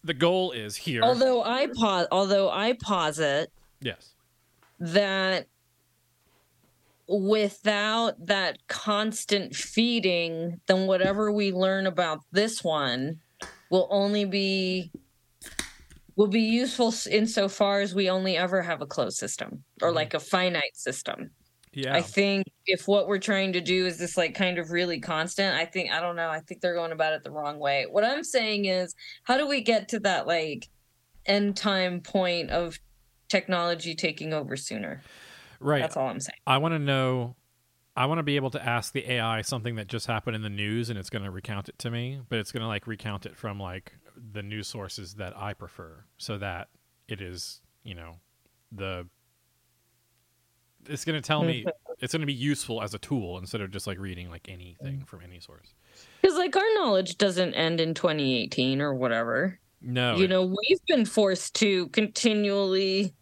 the 0.04 0.14
goal 0.14 0.52
is 0.52 0.76
here. 0.76 1.02
Although 1.02 1.46
I 1.46 1.68
pause 1.68 2.08
although 2.12 2.52
I 2.52 2.74
posit 2.74 3.54
yes. 3.80 4.16
that 4.82 5.48
without 7.08 8.26
that 8.26 8.58
constant 8.68 9.56
feeding, 9.56 10.60
then 10.68 10.88
whatever 10.88 11.32
we 11.32 11.54
learn 11.54 11.88
about 11.88 12.20
this 12.34 12.66
one 12.66 13.22
will 13.74 13.88
only 13.90 14.24
be 14.24 14.92
will 16.16 16.28
be 16.28 16.42
useful 16.42 16.94
insofar 17.10 17.82
as 17.82 17.96
we 17.96 18.08
only 18.08 18.38
ever 18.38 18.62
have 18.62 18.82
a 18.82 18.86
closed 18.86 19.18
system 19.18 19.64
or 19.82 19.90
Mhm. 19.90 19.96
like 19.96 20.14
a 20.14 20.20
finite 20.20 20.78
system. 20.78 21.32
Yeah. 21.74 21.96
I 21.96 22.04
think 22.04 22.46
if 22.68 22.88
what 22.88 23.08
we're 23.08 23.18
trying 23.18 23.52
to 23.54 23.62
do 23.62 23.88
is 23.88 23.98
this 23.98 24.16
like 24.16 24.36
kind 24.36 24.60
of 24.60 24.70
really 24.70 25.00
constant, 25.00 25.56
I 25.58 25.66
think 25.66 25.92
I 25.92 26.02
don't 26.02 26.16
know, 26.16 26.30
I 26.30 26.40
think 26.42 26.62
they're 26.62 26.76
going 26.76 26.92
about 26.92 27.14
it 27.14 27.24
the 27.24 27.32
wrong 27.32 27.58
way. 27.58 27.88
What 27.90 28.04
I'm 28.04 28.24
saying 28.24 28.66
is 28.66 28.94
how 29.24 29.38
do 29.40 29.48
we 29.48 29.62
get 29.62 29.90
to 29.90 30.00
that 30.02 30.28
like 30.28 30.70
end 31.26 31.58
time 31.58 32.02
point 32.02 32.52
of 32.52 32.78
technology 33.28 33.96
taking 33.96 34.34
over 34.34 34.56
sooner? 34.56 35.02
right. 35.60 35.82
That's 35.82 35.98
all 35.98 36.10
I'm 36.10 36.20
saying. 36.20 36.38
I 36.46 36.60
want 36.60 36.74
to 36.76 36.80
know. 36.80 37.36
I 37.96 38.08
want 38.08 38.20
to 38.20 38.24
be 38.24 38.36
able 38.36 38.50
to 38.52 38.66
ask 38.66 38.92
the 38.94 39.10
AI 39.12 39.42
something 39.42 39.76
that 39.76 39.88
just 39.88 40.08
happened 40.08 40.36
in 40.36 40.42
the 40.42 40.50
news, 40.50 40.90
and 40.90 40.98
it's 40.98 41.10
going 41.10 41.24
to 41.24 41.32
recount 41.32 41.70
it 41.70 41.78
to 41.80 41.92
me. 41.92 42.22
But 42.28 42.40
it's 42.40 42.52
going 42.52 42.62
to 42.62 42.68
like 42.68 42.88
recount 42.88 43.26
it 43.26 43.36
from 43.36 43.60
like 43.60 43.94
the 44.32 44.42
news 44.42 44.68
sources 44.68 45.16
that 45.16 45.38
I 45.38 45.54
prefer, 45.54 46.06
so 46.18 46.38
that 46.40 46.70
it 47.08 47.22
is, 47.22 47.62
you 47.84 47.96
know, 47.96 48.18
the. 48.72 49.08
It's 50.88 51.06
going 51.06 51.22
to 51.22 51.26
tell 51.26 51.44
me. 51.44 51.66
It's 52.00 52.12
going 52.12 52.22
to 52.22 52.28
be 52.28 52.34
useful 52.34 52.82
as 52.82 52.94
a 52.94 53.00
tool 53.00 53.38
instead 53.38 53.62
of 53.62 53.72
just 53.72 53.88
like 53.88 53.98
reading 53.98 54.30
like 54.30 54.50
anything 54.50 55.02
mm. 55.02 55.08
from 55.08 55.22
any 55.22 55.40
source. 55.40 55.74
Because 56.22 56.36
like 56.36 56.54
our 56.58 56.74
knowledge 56.74 57.18
doesn't 57.18 57.54
end 57.54 57.80
in 57.80 57.94
2018 57.94 58.82
or 58.82 58.94
whatever. 58.94 59.58
No, 59.82 60.18
you 60.18 60.26
it- 60.26 60.30
know, 60.30 60.44
we've 60.44 60.84
been 60.88 61.06
forced 61.06 61.56
to 61.58 61.88
continually 61.90 63.14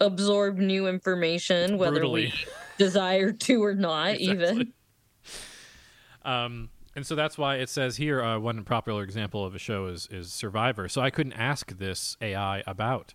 absorb 0.00 0.56
new 0.56 0.88
information, 0.88 1.78
whether 1.78 2.00
Brutally. 2.00 2.32
we 2.32 2.52
desire 2.78 3.32
to 3.32 3.62
or 3.64 3.74
not, 3.74 4.16
even. 4.20 4.72
Um, 6.24 6.70
and 6.96 7.06
so 7.06 7.14
that's 7.14 7.38
why 7.38 7.56
it 7.56 7.68
says 7.68 7.96
here 7.96 8.22
uh, 8.22 8.38
one 8.38 8.64
popular 8.64 9.02
example 9.02 9.44
of 9.44 9.54
a 9.54 9.58
show 9.58 9.86
is 9.86 10.08
is 10.10 10.32
Survivor. 10.32 10.88
So 10.88 11.00
I 11.00 11.10
couldn't 11.10 11.34
ask 11.34 11.76
this 11.78 12.16
AI 12.20 12.62
about 12.66 13.14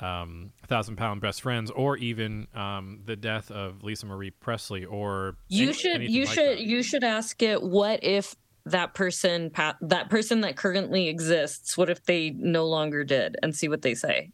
um, 0.00 0.52
Thousand 0.66 0.96
Pound 0.96 1.20
Best 1.20 1.40
Friends 1.42 1.70
or 1.70 1.96
even 1.96 2.48
um, 2.54 3.00
the 3.04 3.16
death 3.16 3.50
of 3.50 3.82
Lisa 3.82 4.06
Marie 4.06 4.30
Presley 4.30 4.84
or 4.84 5.36
You 5.48 5.68
any- 5.68 5.72
should 5.72 6.02
you 6.02 6.24
like 6.24 6.34
should 6.34 6.58
that. 6.58 6.60
you 6.60 6.82
should 6.82 7.04
ask 7.04 7.42
it 7.42 7.62
what 7.62 8.02
if 8.02 8.34
that 8.66 8.94
person 8.94 9.52
that 9.80 10.10
person 10.10 10.40
that 10.40 10.56
currently 10.56 11.06
exists 11.08 11.78
what 11.78 11.88
if 11.88 12.02
they 12.04 12.30
no 12.30 12.66
longer 12.66 13.04
did 13.04 13.36
and 13.42 13.54
see 13.54 13.68
what 13.68 13.82
they 13.82 13.94
say 13.94 14.32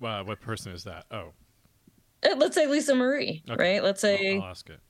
Well, 0.00 0.24
what 0.24 0.40
person 0.40 0.72
is 0.72 0.84
that? 0.84 1.04
Oh, 1.10 1.32
let's 2.36 2.54
say 2.54 2.66
lisa 2.66 2.94
marie 2.94 3.42
Okay. 3.50 3.74
right 3.74 3.82
let's 3.82 4.02
I'll, 4.04 4.16
say 4.16 4.36
I'll 4.38 4.44
ask 4.44 4.68
it. 4.70 4.80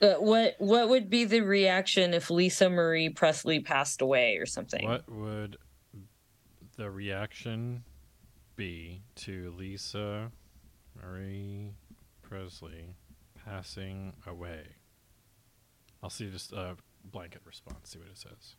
uh, 0.00 0.14
what 0.20 0.54
what 0.58 0.88
would 0.88 1.08
be 1.10 1.24
the 1.24 1.40
reaction 1.40 2.14
if 2.14 2.30
lisa 2.30 2.68
marie 2.70 3.08
presley 3.08 3.60
passed 3.60 4.00
away 4.02 4.36
or 4.38 4.46
something 4.46 4.84
What 4.86 5.08
would 5.10 5.56
the 6.76 6.90
reaction 6.90 7.84
be 8.56 9.02
to 9.16 9.52
Lisa 9.58 10.30
Marie 11.00 11.74
Presley 12.22 12.94
passing 13.44 14.14
away? 14.26 14.62
I'll 16.02 16.10
see 16.10 16.30
just 16.30 16.52
a 16.52 16.76
blanket 17.04 17.42
response, 17.44 17.90
see 17.90 17.98
what 17.98 18.08
it 18.08 18.16
says. 18.18 18.56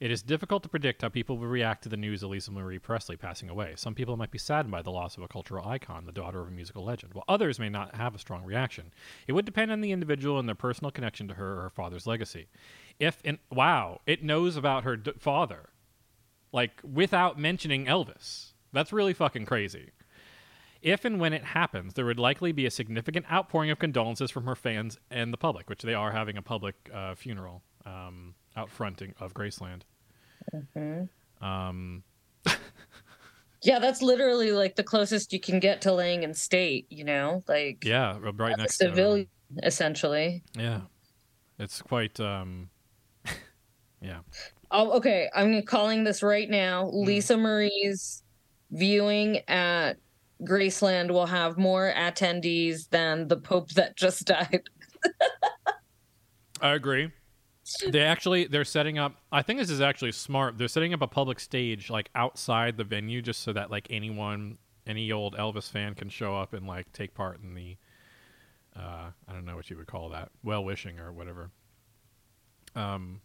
It 0.00 0.10
is 0.10 0.22
difficult 0.22 0.62
to 0.62 0.70
predict 0.70 1.02
how 1.02 1.10
people 1.10 1.36
will 1.36 1.46
react 1.46 1.82
to 1.82 1.90
the 1.90 1.96
news 1.98 2.22
of 2.22 2.30
Lisa 2.30 2.50
Marie 2.50 2.78
Presley 2.78 3.18
passing 3.18 3.50
away. 3.50 3.74
Some 3.76 3.94
people 3.94 4.16
might 4.16 4.30
be 4.30 4.38
saddened 4.38 4.72
by 4.72 4.80
the 4.80 4.90
loss 4.90 5.18
of 5.18 5.22
a 5.22 5.28
cultural 5.28 5.68
icon, 5.68 6.06
the 6.06 6.10
daughter 6.10 6.40
of 6.40 6.48
a 6.48 6.50
musical 6.50 6.82
legend, 6.82 7.12
while 7.12 7.26
others 7.28 7.58
may 7.58 7.68
not 7.68 7.94
have 7.94 8.14
a 8.14 8.18
strong 8.18 8.42
reaction. 8.42 8.94
It 9.26 9.32
would 9.32 9.44
depend 9.44 9.70
on 9.70 9.82
the 9.82 9.92
individual 9.92 10.38
and 10.38 10.48
their 10.48 10.54
personal 10.54 10.90
connection 10.90 11.28
to 11.28 11.34
her 11.34 11.58
or 11.58 11.62
her 11.64 11.70
father's 11.70 12.06
legacy. 12.06 12.46
If 12.98 13.18
and 13.26 13.36
wow, 13.52 14.00
it 14.06 14.24
knows 14.24 14.56
about 14.56 14.84
her 14.84 14.96
d- 14.96 15.12
father, 15.18 15.68
like 16.50 16.80
without 16.82 17.38
mentioning 17.38 17.84
Elvis. 17.84 18.52
That's 18.72 18.94
really 18.94 19.12
fucking 19.12 19.44
crazy. 19.44 19.90
If 20.80 21.04
and 21.04 21.20
when 21.20 21.34
it 21.34 21.44
happens, 21.44 21.92
there 21.92 22.06
would 22.06 22.18
likely 22.18 22.52
be 22.52 22.64
a 22.64 22.70
significant 22.70 23.30
outpouring 23.30 23.70
of 23.70 23.78
condolences 23.78 24.30
from 24.30 24.46
her 24.46 24.56
fans 24.56 24.98
and 25.10 25.30
the 25.30 25.36
public, 25.36 25.68
which 25.68 25.82
they 25.82 25.92
are 25.92 26.12
having 26.12 26.38
a 26.38 26.42
public 26.42 26.74
uh, 26.90 27.14
funeral 27.14 27.62
um, 27.90 28.34
out 28.56 28.70
fronting 28.70 29.14
of 29.20 29.34
Graceland. 29.34 29.82
Um, 31.40 32.02
yeah 33.62 33.78
that's 33.78 34.00
literally 34.02 34.52
like 34.52 34.76
the 34.76 34.82
closest 34.82 35.32
you 35.32 35.40
can 35.40 35.60
get 35.60 35.82
to 35.82 35.92
laying 35.92 36.22
in 36.22 36.32
state 36.32 36.86
you 36.88 37.04
know 37.04 37.42
like 37.46 37.84
yeah, 37.84 38.16
right 38.36 38.52
as 38.52 38.54
a 38.54 38.62
next 38.62 38.78
to 38.78 38.84
civilian 38.86 39.28
essentially 39.62 40.42
Yeah, 40.56 40.82
it's 41.58 41.82
quite. 41.82 42.18
Um, 42.20 42.70
yeah, 44.00 44.20
Oh, 44.70 44.92
okay. 44.92 45.28
I'm 45.34 45.62
calling 45.62 46.04
this 46.04 46.22
right 46.22 46.48
now. 46.48 46.90
Lisa 46.92 47.36
Marie's 47.36 48.22
viewing 48.70 49.38
at 49.48 49.94
Graceland 50.42 51.10
will 51.10 51.26
have 51.26 51.58
more 51.58 51.92
attendees 51.96 52.88
than 52.90 53.26
the 53.28 53.36
Pope 53.36 53.70
that 53.70 53.96
just 53.96 54.24
died. 54.26 54.62
I 56.60 56.70
agree. 56.74 57.10
They 57.88 58.00
actually 58.00 58.46
they're 58.46 58.64
setting 58.64 58.98
up. 58.98 59.16
I 59.30 59.42
think 59.42 59.58
this 59.58 59.70
is 59.70 59.80
actually 59.80 60.12
smart. 60.12 60.58
They're 60.58 60.68
setting 60.68 60.94
up 60.94 61.02
a 61.02 61.06
public 61.06 61.40
stage 61.40 61.90
like 61.90 62.10
outside 62.14 62.76
the 62.76 62.84
venue, 62.84 63.22
just 63.22 63.42
so 63.42 63.52
that 63.52 63.70
like 63.70 63.86
anyone, 63.90 64.58
any 64.86 65.12
old 65.12 65.36
Elvis 65.36 65.70
fan 65.70 65.94
can 65.94 66.08
show 66.08 66.36
up 66.36 66.52
and 66.52 66.66
like 66.66 66.92
take 66.92 67.14
part 67.14 67.40
in 67.42 67.54
the. 67.54 67.76
Uh, 68.76 69.10
I 69.28 69.32
don't 69.32 69.44
know 69.44 69.56
what 69.56 69.68
you 69.68 69.76
would 69.76 69.86
call 69.86 70.10
that, 70.10 70.30
well 70.42 70.64
wishing 70.64 71.00
or 71.00 71.12
whatever. 71.12 71.50
Um, 72.74 73.20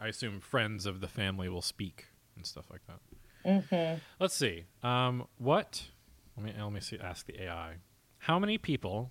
I 0.00 0.08
assume 0.08 0.40
friends 0.40 0.86
of 0.86 1.00
the 1.00 1.08
family 1.08 1.48
will 1.48 1.62
speak 1.62 2.06
and 2.36 2.46
stuff 2.46 2.66
like 2.70 2.82
that. 2.86 3.00
Mm-hmm. 3.46 3.98
Let's 4.20 4.34
see. 4.34 4.64
Um, 4.82 5.26
what? 5.38 5.84
Let 6.36 6.46
me 6.46 6.52
let 6.58 6.72
me 6.72 6.80
see. 6.80 6.98
Ask 6.98 7.26
the 7.26 7.42
AI. 7.44 7.76
How 8.18 8.38
many 8.38 8.58
people 8.58 9.10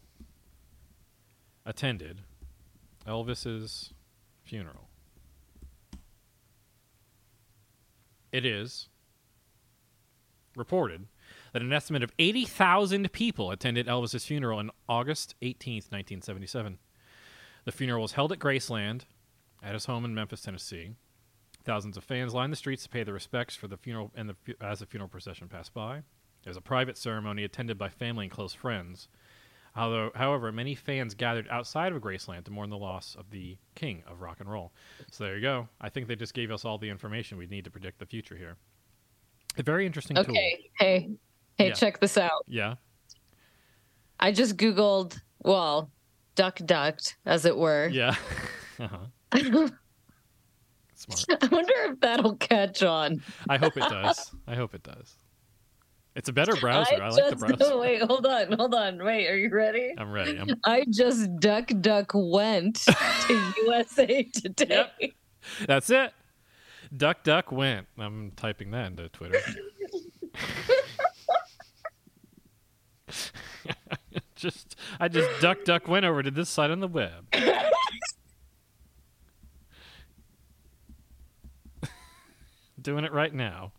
attended 1.65 2.21
Elvis's 3.07 3.93
funeral? 4.45 4.89
It 8.31 8.45
is 8.45 8.89
reported 10.55 11.08
that 11.53 11.62
an 11.62 11.73
estimate 11.73 12.03
of 12.03 12.12
80,000 12.19 13.12
people 13.12 13.51
attended 13.51 13.88
Elvis's 13.88 14.25
funeral 14.25 14.60
on 14.60 14.71
August 14.88 15.36
18th, 15.41 15.91
1977. 15.91 16.77
The 17.65 17.71
funeral 17.71 18.01
was 18.01 18.13
held 18.13 18.31
at 18.31 18.39
Graceland 18.39 19.01
at 19.63 19.73
his 19.73 19.86
home 19.86 20.05
in 20.05 20.13
Memphis, 20.13 20.41
Tennessee. 20.41 20.91
Thousands 21.63 21.97
of 21.97 22.03
fans 22.03 22.34
lined 22.34 22.53
the 22.53 22.58
streets 22.58 22.84
to 22.84 22.89
pay 22.89 23.03
their 23.03 23.13
respects 23.13 23.55
for 23.55 23.67
the 23.67 23.77
funeral 23.77 24.12
and 24.15 24.29
the, 24.29 24.55
as 24.62 24.79
the 24.79 24.86
funeral 24.86 25.10
procession 25.10 25.47
passed 25.47 25.73
by. 25.73 26.03
There 26.43 26.51
was 26.51 26.58
a 26.58 26.62
private 26.62 26.97
ceremony 26.97 27.43
attended 27.43 27.77
by 27.77 27.89
family 27.89 28.25
and 28.25 28.31
close 28.31 28.53
friends. 28.53 29.08
Although, 29.75 30.11
however, 30.15 30.51
many 30.51 30.73
fans 30.73 31.13
gathered 31.13 31.47
outside 31.49 31.91
of 31.91 32.01
Graceland 32.01 32.45
to 32.45 32.51
mourn 32.51 32.69
the 32.69 32.77
loss 32.77 33.15
of 33.19 33.29
the 33.29 33.57
king 33.75 34.03
of 34.07 34.21
rock 34.21 34.39
and 34.39 34.49
roll. 34.49 34.71
So 35.11 35.25
there 35.25 35.35
you 35.35 35.41
go. 35.41 35.67
I 35.81 35.89
think 35.89 36.07
they 36.07 36.15
just 36.15 36.33
gave 36.33 36.49
us 36.49 36.63
all 36.63 36.77
the 36.77 36.89
information 36.89 37.38
we 37.38 37.47
need 37.47 37.65
to 37.65 37.71
predict 37.71 37.99
the 37.99 38.05
future 38.05 38.38
here. 38.38 38.55
A 39.57 39.63
very 39.63 39.85
interesting 39.85 40.15
tool. 40.15 40.25
Okay. 40.29 40.69
Hey, 40.79 41.09
hey, 41.57 41.67
Yeah. 41.67 41.73
check 41.73 41.99
this 41.99 42.17
out. 42.17 42.45
Yeah. 42.47 42.75
I 44.19 44.31
just 44.31 44.55
Googled, 44.55 45.19
well, 45.43 45.91
duck 46.35 46.59
ducked, 46.65 47.17
as 47.25 47.45
it 47.45 47.57
were. 47.57 47.89
Yeah. 47.91 48.15
uh-huh. 48.79 48.97
I 49.33 49.69
wonder 51.51 51.73
if 51.91 51.99
that'll 51.99 52.38
catch 52.38 52.81
on. 52.81 53.21
I 53.49 53.57
hope 53.57 53.75
it 53.75 53.89
does. 53.89 54.31
I 54.47 54.55
hope 54.55 54.73
it 54.73 54.83
does. 54.83 55.17
It's 56.15 56.30
a 56.30 56.34
better 56.34 56.56
browser. 56.62 57.01
I, 57.01 57.10
like 57.10 57.17
just, 57.17 57.30
the 57.30 57.36
browser. 57.58 57.78
Wait, 57.78 58.01
hold 58.01 58.25
on, 58.25 58.51
hold 58.54 58.73
on. 58.73 59.04
Wait, 59.04 59.28
are 59.30 59.38
you 59.38 59.49
ready? 59.49 59.93
I'm 59.97 60.12
ready. 60.12 60.38
I'm, 60.38 60.49
I 60.65 60.86
just 60.89 61.30
duck 61.39 61.71
duck 61.82 62.12
went 62.13 62.78
to 62.78 63.54
USA 63.65 64.23
Today. 64.23 64.88
Yep. 64.99 65.12
that's 65.67 65.89
it. 65.89 66.13
Duck 66.95 67.23
Duck 67.23 67.51
went. 67.51 67.88
I'm 67.97 68.32
typing 68.36 68.71
that 68.71 68.88
into 68.88 69.10
Twitter. 69.10 69.39
just 74.36 74.75
I 74.99 75.08
just 75.08 75.30
duck 75.41 75.65
duck 75.65 75.88
went 75.88 76.06
over 76.06 76.21
to 76.23 76.32
this 76.32 76.49
site 76.49 76.71
on 76.71 76.80
the 76.80 76.88
web. 76.88 77.25
Doing 82.82 83.04
it 83.04 83.12
right 83.12 83.34
now. 83.34 83.71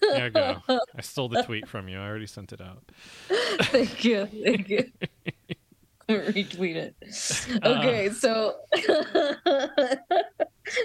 There 0.00 0.24
you 0.26 0.30
go. 0.30 0.62
I 0.68 1.00
stole 1.00 1.28
the 1.28 1.42
tweet 1.42 1.68
from 1.68 1.88
you. 1.88 1.98
I 1.98 2.06
already 2.06 2.26
sent 2.26 2.52
it 2.52 2.60
out. 2.60 2.82
Thank 3.66 4.04
you. 4.04 4.26
Thank 4.26 4.68
you. 4.68 4.90
Retweet 6.08 6.76
it. 6.76 6.94
Uh. 7.64 7.68
Okay, 7.78 8.10
so 8.10 8.54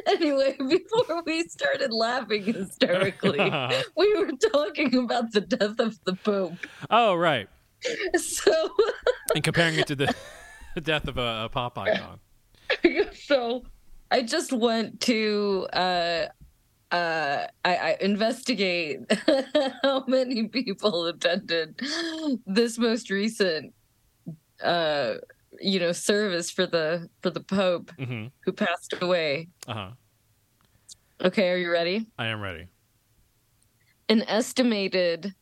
anyway, 0.08 0.56
before 0.58 1.24
we 1.26 1.44
started 1.44 1.92
laughing 1.92 2.44
hysterically, 2.44 3.40
we 3.96 4.16
were 4.16 4.32
talking 4.52 4.96
about 4.98 5.32
the 5.32 5.42
death 5.42 5.80
of 5.80 6.00
the 6.06 6.14
Pope. 6.16 6.54
oh 6.90 7.16
right. 7.16 7.48
So 8.16 8.70
And 9.34 9.44
comparing 9.44 9.76
it 9.76 9.88
to 9.88 9.96
the, 9.96 10.14
the 10.76 10.82
death 10.82 11.08
of 11.08 11.18
a, 11.18 11.46
a 11.46 11.50
pop 11.50 11.78
icon. 11.78 12.20
so 13.26 13.64
I 14.12 14.22
just 14.22 14.52
went 14.54 15.02
to 15.02 15.68
uh 15.74 16.26
uh 16.92 17.48
I, 17.64 17.76
I 17.76 17.98
investigate 18.02 19.00
how 19.84 20.04
many 20.08 20.48
people 20.50 21.06
attended 21.08 21.80
this 22.46 22.78
most 22.78 23.10
recent 23.10 23.74
uh 24.64 25.16
you 25.60 25.80
know 25.80 25.92
service 25.92 26.52
for 26.52 26.66
the 26.68 27.10
for 27.22 27.30
the 27.30 27.42
Pope 27.42 27.92
hmm 27.98 28.28
who 28.46 28.52
passed 28.54 28.94
away. 29.02 29.48
Uh 29.68 29.74
huh. 29.74 29.92
Okay, 31.24 31.50
are 31.52 31.58
you 31.58 31.72
ready? 31.72 32.08
I 32.18 32.28
am 32.28 32.42
ready. 32.42 32.68
An 34.10 34.24
estimated 34.24 35.34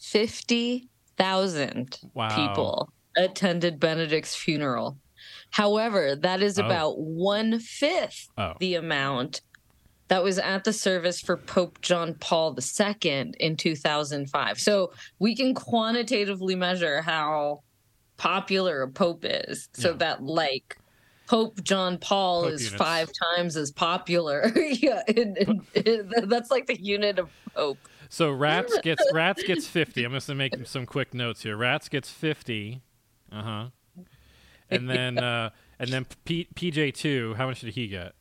fifty 0.00 0.88
thousand 1.16 1.98
Wow. 2.14 2.28
people 2.34 2.88
attended 3.16 3.78
Benedict's 3.80 4.34
funeral. 4.34 4.98
However, 5.50 6.14
that 6.16 6.42
is 6.42 6.58
Oh. 6.58 6.64
about 6.64 6.98
one 6.98 7.58
fifth 7.58 8.28
Oh. 8.38 8.54
the 8.60 8.74
amount 8.76 9.40
that 10.08 10.22
was 10.24 10.38
at 10.38 10.64
the 10.64 10.72
service 10.72 11.20
for 11.20 11.36
Pope 11.36 11.80
John 11.82 12.14
Paul 12.14 12.56
II 12.80 13.32
in 13.38 13.56
2005. 13.56 14.58
So 14.58 14.92
we 15.18 15.36
can 15.36 15.54
quantitatively 15.54 16.54
measure 16.54 17.02
how 17.02 17.62
popular 18.16 18.82
a 18.82 18.88
pope 18.88 19.24
is. 19.24 19.68
So 19.74 19.90
Yeah. 19.90 19.96
that, 19.98 20.22
like, 20.22 20.76
Pope 21.28 21.62
John 21.62 21.98
Paul 21.98 22.44
Pope 22.44 22.52
is 22.52 22.64
units. 22.64 22.76
five 22.82 23.10
times 23.36 23.56
as 23.56 23.70
popular. 23.70 24.50
yeah, 24.56 25.02
and- 25.06 25.36
and- 25.36 25.62
and 25.76 26.30
that's 26.30 26.50
like 26.50 26.66
the 26.66 26.80
unit 26.80 27.18
of 27.18 27.28
pope. 27.54 27.78
So 28.08 28.30
rats 28.30 28.78
gets 28.82 29.04
rats 29.12 29.42
gets 29.42 29.66
fifty. 29.66 30.04
I'm 30.04 30.12
just 30.12 30.26
gonna 30.28 30.38
make 30.38 30.66
some 30.66 30.86
quick 30.86 31.12
notes 31.12 31.42
here. 31.42 31.54
Rats 31.58 31.90
gets 31.90 32.10
fifty. 32.10 32.80
Uh 33.30 33.42
huh. 33.42 33.66
And 34.70 34.88
then 34.88 35.18
uh, 35.18 35.50
and 35.78 35.90
then 35.90 36.06
P- 36.24 36.48
PJ 36.54 36.94
two. 36.94 37.34
How 37.36 37.46
much 37.46 37.60
did 37.60 37.74
he 37.74 37.86
get? 37.88 38.14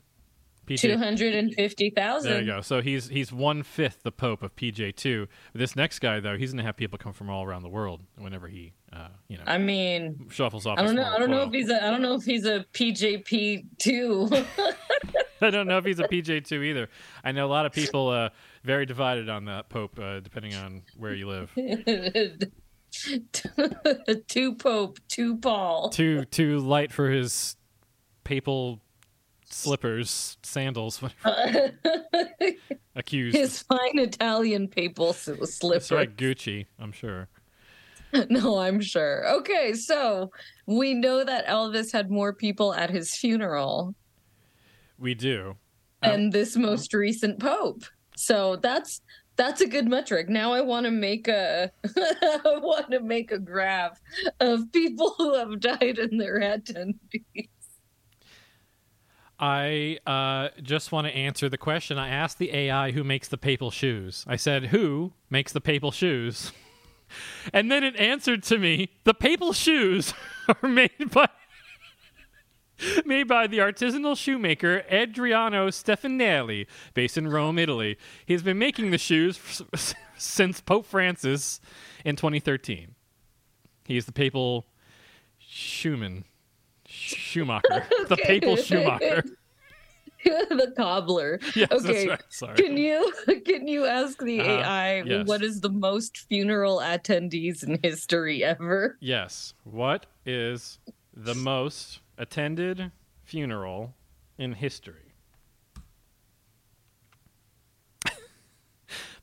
PJ. 0.67 0.81
Two 0.81 0.97
hundred 0.97 1.33
and 1.33 1.53
fifty 1.53 1.89
thousand. 1.89 2.31
There 2.31 2.41
you 2.41 2.47
go. 2.47 2.61
So 2.61 2.81
he's 2.81 3.07
he's 3.07 3.31
one 3.31 3.63
fifth 3.63 4.03
the 4.03 4.11
Pope 4.11 4.43
of 4.43 4.55
PJ 4.55 4.95
two. 4.95 5.27
This 5.53 5.75
next 5.75 5.99
guy 5.99 6.19
though, 6.19 6.37
he's 6.37 6.51
gonna 6.51 6.63
have 6.63 6.75
people 6.75 6.97
come 6.97 7.13
from 7.13 7.29
all 7.29 7.45
around 7.45 7.63
the 7.63 7.69
world 7.69 8.01
whenever 8.17 8.47
he, 8.47 8.73
uh, 8.91 9.07
you 9.29 9.37
know, 9.37 9.43
I 9.47 9.57
mean, 9.57 10.27
shuffles 10.29 10.67
off. 10.67 10.77
I 10.77 10.83
don't 10.83 10.95
know. 10.95 11.05
I 11.05 11.17
don't 11.17 11.31
know 11.31 11.43
if 11.43 11.53
he's 11.53 11.69
a. 11.69 11.83
I 11.83 11.89
don't 11.89 12.01
know 12.01 12.15
if 12.15 12.23
he's 12.23 12.45
a 12.45 12.65
PJP 12.73 13.65
two. 13.79 14.29
I 15.41 15.49
don't 15.49 15.67
know 15.67 15.77
if 15.77 15.85
he's 15.85 15.99
a 15.99 16.07
PJ 16.07 16.45
two 16.45 16.63
either. 16.63 16.89
I 17.23 17.31
know 17.31 17.45
a 17.45 17.49
lot 17.49 17.65
of 17.65 17.71
people 17.71 18.09
uh, 18.09 18.29
very 18.63 18.85
divided 18.85 19.29
on 19.29 19.45
that 19.45 19.69
Pope, 19.69 19.97
uh, 19.99 20.19
depending 20.19 20.55
on 20.55 20.81
where 20.97 21.13
you 21.13 21.27
live. 21.27 21.51
two 24.27 24.55
Pope, 24.55 24.99
two 25.07 25.37
Paul. 25.37 25.89
too 25.89 26.25
too 26.25 26.59
light 26.59 26.91
for 26.91 27.09
his 27.09 27.55
papal 28.23 28.81
slippers, 29.49 30.37
sandals, 30.43 31.01
whatever. 31.23 31.73
accused. 32.95 33.35
His 33.37 33.61
fine 33.63 33.99
Italian 33.99 34.67
papal 34.67 35.09
s- 35.09 35.25
That's 35.61 35.91
right, 35.91 36.15
Gucci, 36.15 36.65
I'm 36.79 36.91
sure. 36.91 37.27
No, 38.29 38.57
I'm 38.59 38.79
sure. 38.79 39.27
Okay, 39.39 39.73
so 39.73 40.31
we 40.65 40.93
know 40.93 41.25
that 41.25 41.45
Elvis 41.45 41.91
had 41.91 42.09
more 42.09 42.31
people 42.33 42.73
at 42.73 42.89
his 42.89 43.13
funeral 43.15 43.93
We 44.97 45.13
do. 45.13 45.57
Um, 46.01 46.29
this 46.29 46.55
most 46.55 46.93
recent 46.93 47.37
pope. 47.39 47.83
So 48.15 48.55
that's 48.55 49.01
that's 49.35 49.59
a 49.61 49.67
good 49.67 49.87
metric. 49.87 50.29
Now 50.29 50.53
I 50.53 50.61
want 50.61 50.85
to 50.85 50.91
make 50.91 51.27
a 51.27 51.69
I 51.85 52.39
want 52.61 52.89
to 52.91 53.01
make 53.01 53.31
a 53.31 53.39
graph 53.39 53.99
of 54.39 54.71
people 54.71 55.13
who 55.17 55.35
have 55.35 55.59
died 55.59 55.99
in 55.99 56.17
their 56.17 56.39
attendees. 56.39 57.49
I 59.39 59.99
uh, 60.07 60.49
just 60.61 60.91
want 60.91 61.07
to 61.07 61.15
answer 61.15 61.47
the 61.47 61.57
question. 61.57 61.97
I 61.97 62.09
asked 62.09 62.39
the 62.39 62.53
AI 62.53 62.91
who 62.91 63.03
makes 63.03 63.27
the 63.27 63.37
papal 63.37 63.71
shoes. 63.71 64.25
I 64.27 64.35
said, 64.35 64.67
"Who 64.67 65.13
makes 65.29 65.51
the 65.53 65.61
papal 65.61 65.91
shoes?" 65.91 66.51
And 67.53 67.71
then 67.71 67.85
it 67.85 67.95
answered 67.95 68.43
to 68.43 68.57
me, 68.57 68.89
"The 69.05 69.13
papal 69.13 69.53
shoes 69.53 70.13
are 70.61 70.67
made 70.67 71.09
by 71.09 71.29
made 73.05 73.27
by 73.27 73.47
the 73.47 73.59
artisanal 73.59 74.17
shoemaker 74.17 74.83
Adriano 74.91 75.69
Stefanelli, 75.69 76.67
based 76.93 77.17
in 77.17 77.27
Rome, 77.27 77.57
Italy. 77.57 77.97
He 78.25 78.33
has 78.33 78.43
been 78.43 78.57
making 78.57 78.91
the 78.91 78.97
shoes 78.97 79.39
f- 79.73 79.93
since 80.17 80.61
Pope 80.61 80.85
Francis 80.85 81.59
in 82.05 82.15
2013. 82.15 82.95
He 83.85 83.97
is 83.97 84.05
the 84.05 84.11
papal 84.11 84.67
shoeman, 85.41 86.25
Schumacher, 87.07 87.87
the 88.09 88.17
papal 88.17 88.55
Schumacher." 88.55 89.23
the 90.25 90.73
cobbler. 90.75 91.39
Yes, 91.55 91.67
okay. 91.71 92.07
right. 92.09 92.21
Sorry. 92.29 92.55
Can 92.55 92.75
you 92.75 93.13
can 93.45 93.67
you 93.67 93.85
ask 93.85 94.17
the 94.19 94.39
Uh-huh. 94.41 94.51
AI 94.51 95.03
Yes. 95.03 95.27
what 95.27 95.43
is 95.43 95.61
the 95.61 95.69
most 95.69 96.17
funeral 96.27 96.79
attendees 96.79 97.63
in 97.63 97.79
history 97.83 98.43
ever? 98.43 98.97
Yes. 98.99 99.53
What 99.63 100.07
is 100.25 100.79
the 101.13 101.35
most 101.35 102.01
attended 102.17 102.91
funeral 103.23 103.95
in 104.37 104.53
history? 104.53 105.13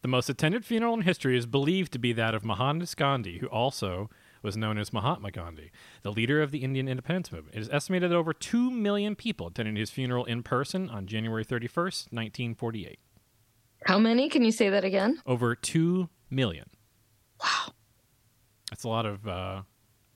the 0.02 0.08
most 0.08 0.28
attended 0.28 0.64
funeral 0.66 0.94
in 0.94 1.00
history 1.02 1.36
is 1.36 1.46
believed 1.46 1.90
to 1.92 1.98
be 1.98 2.12
that 2.12 2.34
of 2.34 2.44
Mohandas 2.44 2.94
Gandhi, 2.94 3.38
who 3.38 3.46
also 3.46 4.10
was 4.44 4.56
known 4.56 4.78
as 4.78 4.92
Mahatma 4.92 5.32
Gandhi, 5.32 5.72
the 6.02 6.12
leader 6.12 6.40
of 6.42 6.52
the 6.52 6.58
Indian 6.58 6.86
independence 6.86 7.32
movement. 7.32 7.56
It 7.56 7.60
is 7.62 7.68
estimated 7.70 8.10
that 8.10 8.16
over 8.16 8.32
2 8.32 8.70
million 8.70 9.16
people 9.16 9.48
attended 9.48 9.76
his 9.76 9.90
funeral 9.90 10.24
in 10.26 10.44
person 10.44 10.88
on 10.90 11.06
January 11.06 11.44
31st, 11.44 12.12
1948. 12.12 12.98
How 13.84 13.98
many? 13.98 14.28
Can 14.28 14.44
you 14.44 14.52
say 14.52 14.70
that 14.70 14.84
again? 14.84 15.20
Over 15.26 15.54
two 15.54 16.08
million. 16.30 16.70
Wow. 17.42 17.72
That's 18.70 18.84
a 18.84 18.88
lot 18.88 19.04
of. 19.04 19.26
Uh, 19.28 19.62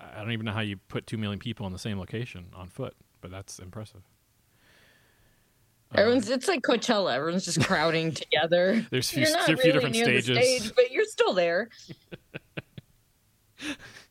I 0.01 0.21
don't 0.21 0.33
even 0.33 0.47
know 0.47 0.53
how 0.53 0.61
you 0.61 0.77
put 0.89 1.07
two 1.07 1.19
million 1.19 1.39
people 1.39 1.67
in 1.67 1.73
the 1.73 1.79
same 1.79 1.99
location 1.99 2.47
on 2.55 2.69
foot, 2.69 2.95
but 3.21 3.31
that's 3.31 3.59
impressive. 3.59 4.01
Um, 5.91 6.01
Everyone's 6.01 6.31
it's 6.31 6.49
like 6.49 6.63
Coachella. 6.63 7.15
Everyone's 7.15 7.45
just 7.45 7.63
crowding 7.63 8.13
together. 8.15 8.87
There's 8.91 9.11
few, 9.11 9.25
a 9.25 9.45
few 9.45 9.57
really 9.57 9.73
different 9.73 9.97
stages. 9.97 10.39
stage, 10.39 10.75
but 10.75 10.91
you're 10.91 11.05
still 11.05 11.35
there. 11.35 11.69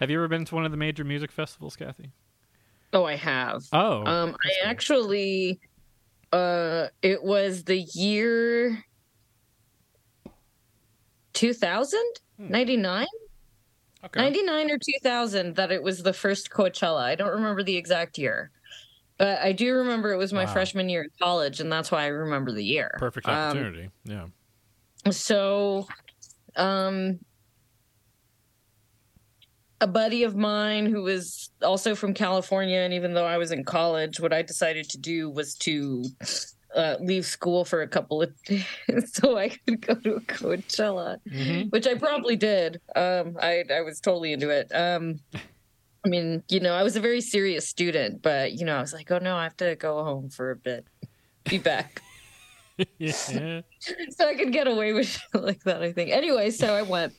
Have 0.00 0.10
you 0.10 0.18
ever 0.18 0.28
been 0.28 0.44
to 0.44 0.54
one 0.54 0.64
of 0.64 0.70
the 0.70 0.76
major 0.76 1.04
music 1.04 1.32
festivals, 1.32 1.76
Kathy? 1.76 2.12
Oh, 2.92 3.04
I 3.04 3.16
have. 3.16 3.62
Oh, 3.72 4.04
Um, 4.06 4.30
I 4.44 4.48
cool. 4.62 4.70
actually, 4.70 5.60
uh, 6.32 6.88
it 7.02 7.22
was 7.22 7.64
the 7.64 7.78
year 7.94 8.82
2000, 11.34 12.00
Hmm. 12.38 12.50
99, 12.52 13.06
okay. 14.04 14.20
99 14.20 14.70
or 14.70 14.78
2000 14.78 15.56
that 15.56 15.70
it 15.72 15.82
was 15.82 16.02
the 16.02 16.12
first 16.12 16.50
Coachella. 16.50 17.02
I 17.02 17.14
don't 17.14 17.32
remember 17.34 17.62
the 17.62 17.76
exact 17.76 18.18
year, 18.18 18.50
but 19.18 19.38
I 19.40 19.52
do 19.52 19.74
remember 19.74 20.12
it 20.12 20.16
was 20.16 20.32
my 20.32 20.46
Wow. 20.46 20.52
freshman 20.52 20.88
year 20.88 21.02
in 21.02 21.10
college, 21.20 21.60
and 21.60 21.70
that's 21.70 21.90
why 21.90 22.04
I 22.04 22.06
remember 22.08 22.52
the 22.52 22.64
year. 22.64 22.92
Perfect 22.98 23.26
Um, 23.28 23.34
opportunity. 23.34 23.90
yeah. 24.04 24.26
so 25.10 25.86
um 26.56 27.18
a 29.80 29.86
buddy 29.86 30.24
of 30.24 30.34
mine 30.36 30.86
who 30.86 31.02
was 31.02 31.50
also 31.62 31.94
from 31.94 32.12
California 32.14 32.78
and 32.78 32.92
even 32.92 33.14
though 33.14 33.26
I 33.26 33.38
was 33.38 33.52
in 33.52 33.64
college 33.64 34.18
what 34.20 34.32
I 34.32 34.42
decided 34.42 34.88
to 34.90 34.98
do 34.98 35.30
was 35.30 35.54
to 35.56 36.04
uh, 36.74 36.96
leave 37.00 37.24
school 37.24 37.64
for 37.64 37.82
a 37.82 37.88
couple 37.88 38.20
of 38.20 38.30
days 38.44 38.64
so 39.12 39.38
I 39.38 39.48
could 39.50 39.80
go 39.80 39.94
to 39.94 40.20
Coachella 40.26 41.18
Mhm. 41.28 41.70
which 41.70 41.86
I 41.86 41.94
probably 41.94 42.36
did 42.36 42.80
um 42.96 43.36
I 43.40 43.64
I 43.72 43.82
was 43.82 44.00
totally 44.00 44.32
into 44.32 44.50
it 44.50 44.70
um 44.74 45.20
I 46.04 46.08
mean 46.08 46.42
you 46.48 46.60
know 46.60 46.74
I 46.74 46.82
was 46.82 46.96
a 46.96 47.00
very 47.00 47.20
serious 47.20 47.68
student 47.68 48.20
but 48.22 48.52
you 48.52 48.64
know 48.64 48.76
I 48.76 48.80
was 48.80 48.92
like 48.92 49.10
oh 49.10 49.18
no 49.18 49.36
I 49.36 49.44
have 49.44 49.56
to 49.58 49.76
go 49.76 50.02
home 50.04 50.28
for 50.28 50.50
a 50.50 50.56
bit 50.56 50.86
be 51.48 51.58
back 51.58 52.02
yeah. 52.98 53.12
so 54.10 54.28
I 54.28 54.34
could 54.34 54.52
get 54.52 54.66
away 54.68 54.92
with 54.92 55.08
shit 55.08 55.42
like 55.42 55.64
that, 55.64 55.82
I 55.82 55.90
think. 55.92 56.10
Anyway, 56.10 56.50
so 56.50 56.72
I 56.74 56.82
went. 56.82 57.12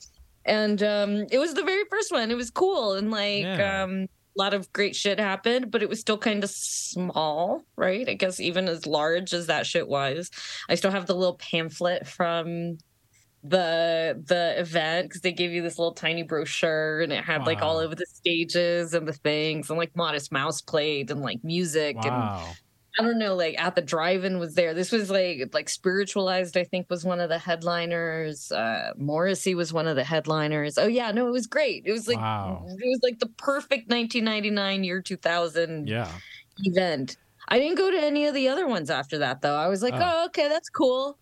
And 0.44 0.82
um 0.82 1.26
it 1.30 1.38
was 1.38 1.54
the 1.54 1.62
very 1.64 1.84
first 1.90 2.12
one. 2.12 2.30
It 2.30 2.36
was 2.36 2.50
cool 2.50 2.94
and 2.94 3.10
like 3.10 3.58
Yeah. 3.58 3.82
um 3.84 4.06
a 4.36 4.40
lot 4.40 4.54
of 4.54 4.72
great 4.72 4.94
shit 4.96 5.18
happened, 5.18 5.70
but 5.72 5.82
it 5.82 5.88
was 5.88 6.00
still 6.00 6.16
kind 6.18 6.44
of 6.44 6.50
small, 6.50 7.62
right? 7.76 8.08
I 8.08 8.14
guess 8.14 8.38
even 8.40 8.68
as 8.68 8.86
large 8.86 9.34
as 9.34 9.48
that 9.48 9.66
shit 9.66 9.88
was. 9.88 10.30
I 10.68 10.76
still 10.76 10.92
have 10.92 11.06
the 11.06 11.16
little 11.16 11.36
pamphlet 11.36 12.06
from 12.06 12.78
the 13.42 14.22
the 14.26 14.60
event 14.60 15.08
because 15.08 15.22
they 15.22 15.32
gave 15.32 15.52
you 15.52 15.62
this 15.62 15.78
little 15.78 15.94
tiny 15.94 16.22
brochure 16.22 17.00
and 17.00 17.12
it 17.12 17.24
had 17.24 17.46
like 17.46 17.62
all 17.62 17.80
Wow. 17.80 17.84
of 17.84 17.96
the 17.96 18.06
stages 18.06 18.92
and 18.94 19.08
the 19.08 19.14
things 19.14 19.70
and 19.70 19.78
like 19.78 19.96
Modest 19.96 20.32
Mouse 20.32 20.60
played 20.62 21.10
and 21.10 21.22
like 21.22 21.42
music 21.44 22.04
and 22.04 22.32
Wow. 22.32 22.58
I 22.98 23.02
don't 23.02 23.18
know, 23.18 23.34
like 23.36 23.58
at 23.60 23.76
the 23.76 23.82
drive-in 23.82 24.38
was 24.38 24.54
there. 24.54 24.74
This 24.74 24.90
was 24.90 25.10
like 25.10 25.50
like 25.52 25.68
spiritualized, 25.68 26.56
I 26.56 26.64
think, 26.64 26.90
was 26.90 27.04
one 27.04 27.20
of 27.20 27.28
the 27.28 27.38
headliners. 27.38 28.50
Uh 28.50 28.92
Morrissey 28.96 29.54
was 29.54 29.72
one 29.72 29.86
of 29.86 29.96
the 29.96 30.04
headliners. 30.04 30.76
Oh 30.76 30.86
yeah, 30.88 31.12
no, 31.12 31.28
it 31.28 31.30
was 31.30 31.46
great. 31.46 31.84
It 31.86 31.92
was 31.92 32.08
like 32.08 32.16
Wow. 32.18 32.64
it 32.68 32.88
was 32.88 33.00
like 33.02 33.18
the 33.20 33.28
perfect 33.28 33.88
1999 33.90 34.82
year 34.84 35.00
2000 35.00 35.88
Yeah. 35.88 36.10
event. 36.64 37.16
I 37.48 37.58
didn't 37.58 37.78
go 37.78 37.90
to 37.90 37.98
any 38.00 38.26
of 38.26 38.34
the 38.34 38.48
other 38.48 38.66
ones 38.66 38.90
after 38.90 39.18
that 39.18 39.40
though. 39.42 39.56
I 39.56 39.68
was 39.68 39.82
like, 39.82 39.94
Oh. 39.94 40.00
oh, 40.02 40.24
okay, 40.26 40.48
that's 40.48 40.68
cool. 40.68 41.18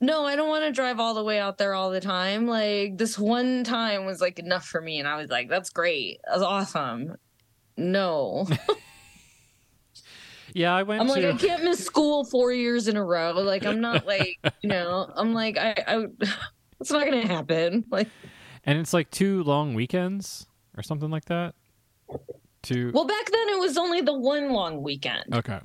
No, 0.00 0.26
I 0.26 0.36
don't 0.36 0.48
want 0.48 0.64
to 0.64 0.72
drive 0.72 1.00
all 1.00 1.14
the 1.14 1.24
way 1.24 1.38
out 1.38 1.56
there 1.58 1.74
all 1.74 1.90
the 1.90 2.00
time. 2.00 2.46
Like 2.46 2.98
this 2.98 3.18
one 3.18 3.64
time 3.64 4.04
was 4.06 4.20
like 4.20 4.38
enough 4.38 4.66
for 4.66 4.80
me, 4.80 4.98
and 4.98 5.08
I 5.08 5.16
was 5.16 5.30
like, 5.30 5.48
that's 5.48 5.70
great, 5.70 6.20
that's 6.26 6.42
awesome. 6.42 7.16
No. 7.76 8.46
Yeah, 10.54 10.72
I 10.72 10.84
went 10.84 11.00
I'm 11.00 11.08
like. 11.08 11.24
I 11.24 11.32
can't 11.36 11.64
miss 11.64 11.84
school 11.84 12.24
four 12.24 12.52
years 12.52 12.86
in 12.86 12.96
a 12.96 13.04
row. 13.04 13.32
Like, 13.32 13.66
I'm 13.66 13.80
not 13.80 14.06
like, 14.06 14.38
you 14.62 14.68
know, 14.68 15.10
I'm 15.14 15.34
like, 15.34 15.58
I, 15.58 15.74
I 15.86 16.06
it's 16.80 16.92
not 16.92 17.04
gonna 17.04 17.26
happen. 17.26 17.84
Like, 17.90 18.08
and 18.64 18.78
it's 18.78 18.92
like 18.92 19.10
two 19.10 19.42
long 19.42 19.74
weekends 19.74 20.46
or 20.76 20.82
something 20.82 21.10
like 21.10 21.24
that. 21.26 21.54
Two. 22.62 22.92
well, 22.94 23.06
back 23.06 23.30
then 23.30 23.48
it 23.50 23.58
was 23.58 23.76
only 23.76 24.00
the 24.00 24.16
one 24.16 24.50
long 24.50 24.82
weekend, 24.82 25.34
okay. 25.34 25.60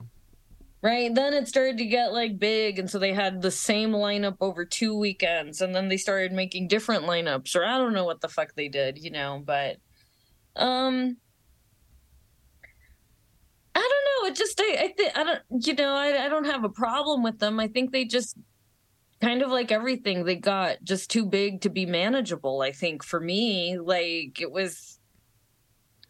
right? 0.82 1.14
Then 1.14 1.34
it 1.34 1.48
started 1.48 1.78
to 1.78 1.86
get 1.86 2.12
like 2.12 2.40
big, 2.40 2.80
and 2.80 2.90
so 2.90 3.00
they 3.00 3.14
had 3.14 3.42
the 3.42 3.52
same 3.52 3.92
lineup 3.92 4.38
over 4.42 4.66
two 4.66 4.98
weekends, 4.98 5.62
and 5.62 5.74
then 5.74 5.88
they 5.88 5.98
started 5.98 6.34
making 6.34 6.68
different 6.68 7.06
lineups, 7.06 7.56
or 7.56 7.64
I 7.64 7.78
don't 7.78 7.94
know 7.94 8.04
what 8.06 8.20
the 8.20 8.28
fuck 8.28 8.56
they 8.56 8.68
did, 8.68 8.98
you 8.98 9.12
know, 9.12 9.42
but, 9.46 9.78
um. 10.56 11.18
I 13.80 13.90
don't 13.90 14.24
know. 14.24 14.30
It 14.30 14.36
just 14.36 14.60
I, 14.62 14.84
I 14.84 14.88
think 14.96 15.18
I 15.18 15.24
don't 15.24 15.68
you 15.68 15.74
know 15.76 15.94
I 15.94 16.26
I 16.26 16.30
don't 16.30 16.46
have 16.46 16.64
a 16.64 16.70
problem 16.70 17.24
with 17.24 17.40
them. 17.40 17.60
I 17.60 17.68
think 17.68 17.92
they 17.92 18.06
just 18.06 18.38
kind 19.22 19.42
of 19.42 19.50
like 19.50 19.72
everything 19.72 20.24
they 20.24 20.36
got 20.36 20.78
just 20.84 21.10
too 21.10 21.26
big 21.26 21.62
to 21.62 21.70
be 21.70 21.86
manageable. 21.86 22.62
I 22.62 22.72
think 22.72 23.04
for 23.04 23.20
me, 23.20 23.78
like 23.80 24.42
it 24.42 24.52
was. 24.52 24.98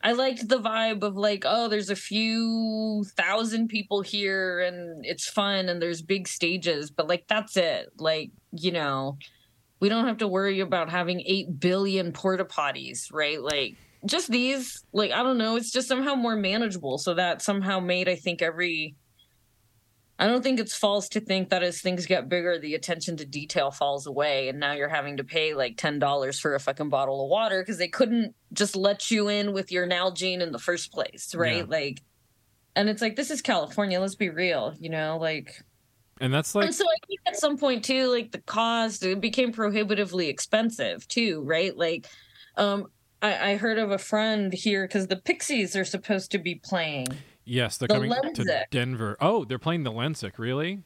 I 0.01 0.13
liked 0.13 0.47
the 0.47 0.61
vibe 0.61 1.03
of 1.03 1.17
like, 1.17 1.43
oh, 1.45 1.67
there's 1.67 1.89
a 1.89 1.95
few 1.95 3.03
thousand 3.17 3.67
people 3.67 4.01
here 4.01 4.61
and 4.61 5.05
it's 5.05 5.27
fun 5.27 5.67
and 5.67 5.81
there's 5.81 6.01
big 6.01 6.25
stages, 6.25 6.89
but 6.89 7.09
like 7.09 7.25
that's 7.27 7.57
it. 7.57 7.89
Like, 7.97 8.31
you 8.53 8.71
know, 8.71 9.17
we 9.81 9.89
don't 9.89 10.07
have 10.07 10.19
to 10.19 10.27
worry 10.27 10.61
about 10.61 10.89
having 10.89 11.19
8 11.25 11.59
billion 11.59 12.13
porta 12.13 12.45
potties, 12.45 13.11
right? 13.11 13.41
Like, 13.41 13.75
just 14.05 14.29
these, 14.29 14.83
like, 14.93 15.11
I 15.11 15.23
don't 15.23 15.37
know, 15.37 15.55
it's 15.55 15.71
just 15.71 15.87
somehow 15.87 16.15
more 16.15 16.35
manageable. 16.35 16.97
So 16.97 17.13
that 17.15 17.41
somehow 17.41 17.79
made, 17.79 18.07
I 18.09 18.15
think, 18.15 18.41
every. 18.41 18.95
I 20.21 20.27
don't 20.27 20.43
think 20.43 20.59
it's 20.59 20.75
false 20.75 21.07
to 21.09 21.21
think 21.21 21.47
that 21.49 21.63
as 21.63 21.79
things 21.79 22.05
get 22.05 22.27
bigger, 22.27 22.59
the 22.59 22.75
attention 22.75 23.15
to 23.17 23.25
detail 23.25 23.71
falls 23.71 24.05
away, 24.05 24.49
and 24.49 24.59
now 24.59 24.73
you're 24.73 24.89
having 24.89 25.15
to 25.15 25.23
pay 25.23 25.53
like 25.53 25.77
ten 25.77 25.97
dollars 25.97 26.37
for 26.37 26.55
a 26.55 26.59
fucking 26.59 26.89
bottle 26.89 27.23
of 27.23 27.29
water 27.29 27.61
because 27.61 27.77
they 27.77 27.87
couldn't 27.87 28.35
just 28.51 28.75
let 28.75 29.09
you 29.09 29.29
in 29.29 29.53
with 29.53 29.71
your 29.71 29.87
Nalgene 29.87 30.41
in 30.41 30.51
the 30.51 30.59
first 30.59 30.91
place, 30.91 31.33
right? 31.33 31.59
Yeah. 31.59 31.65
Like, 31.69 32.01
and 32.75 32.89
it's 32.89 33.01
like 33.01 33.15
this 33.15 33.31
is 33.31 33.41
California. 33.41 33.97
Let's 33.99 34.15
be 34.15 34.29
real, 34.29 34.75
you 34.77 34.89
know, 34.89 35.17
like 35.21 35.63
And 36.19 36.33
that's 36.33 36.53
like 36.53 36.65
and 36.65 36.75
so 36.75 36.83
I 36.83 37.07
think 37.07 37.19
at 37.25 37.37
some 37.37 37.57
point 37.57 37.85
too, 37.85 38.07
like 38.07 38.31
the 38.31 38.41
cost 38.41 39.05
it 39.05 39.21
became 39.21 39.53
prohibitively 39.53 40.27
expensive 40.27 41.07
too, 41.07 41.41
right? 41.43 41.75
Like, 41.77 42.07
um, 42.57 42.87
I, 43.21 43.51
I 43.51 43.57
heard 43.57 43.77
of 43.77 43.91
a 43.91 43.97
friend 43.97 44.53
here 44.53 44.87
because 44.87 45.07
the 45.07 45.15
Pixies 45.15 45.75
are 45.75 45.85
supposed 45.85 46.31
to 46.31 46.37
be 46.37 46.55
playing. 46.55 47.07
yes, 47.45 47.77
they're 47.77 47.87
the 47.87 47.93
coming 47.95 48.33
to 48.33 48.65
Denver. 48.71 49.17
Oh, 49.19 49.45
they're 49.45 49.59
playing 49.59 49.83
the 49.83 49.91
Lensic. 49.91 50.37
Really? 50.37 50.83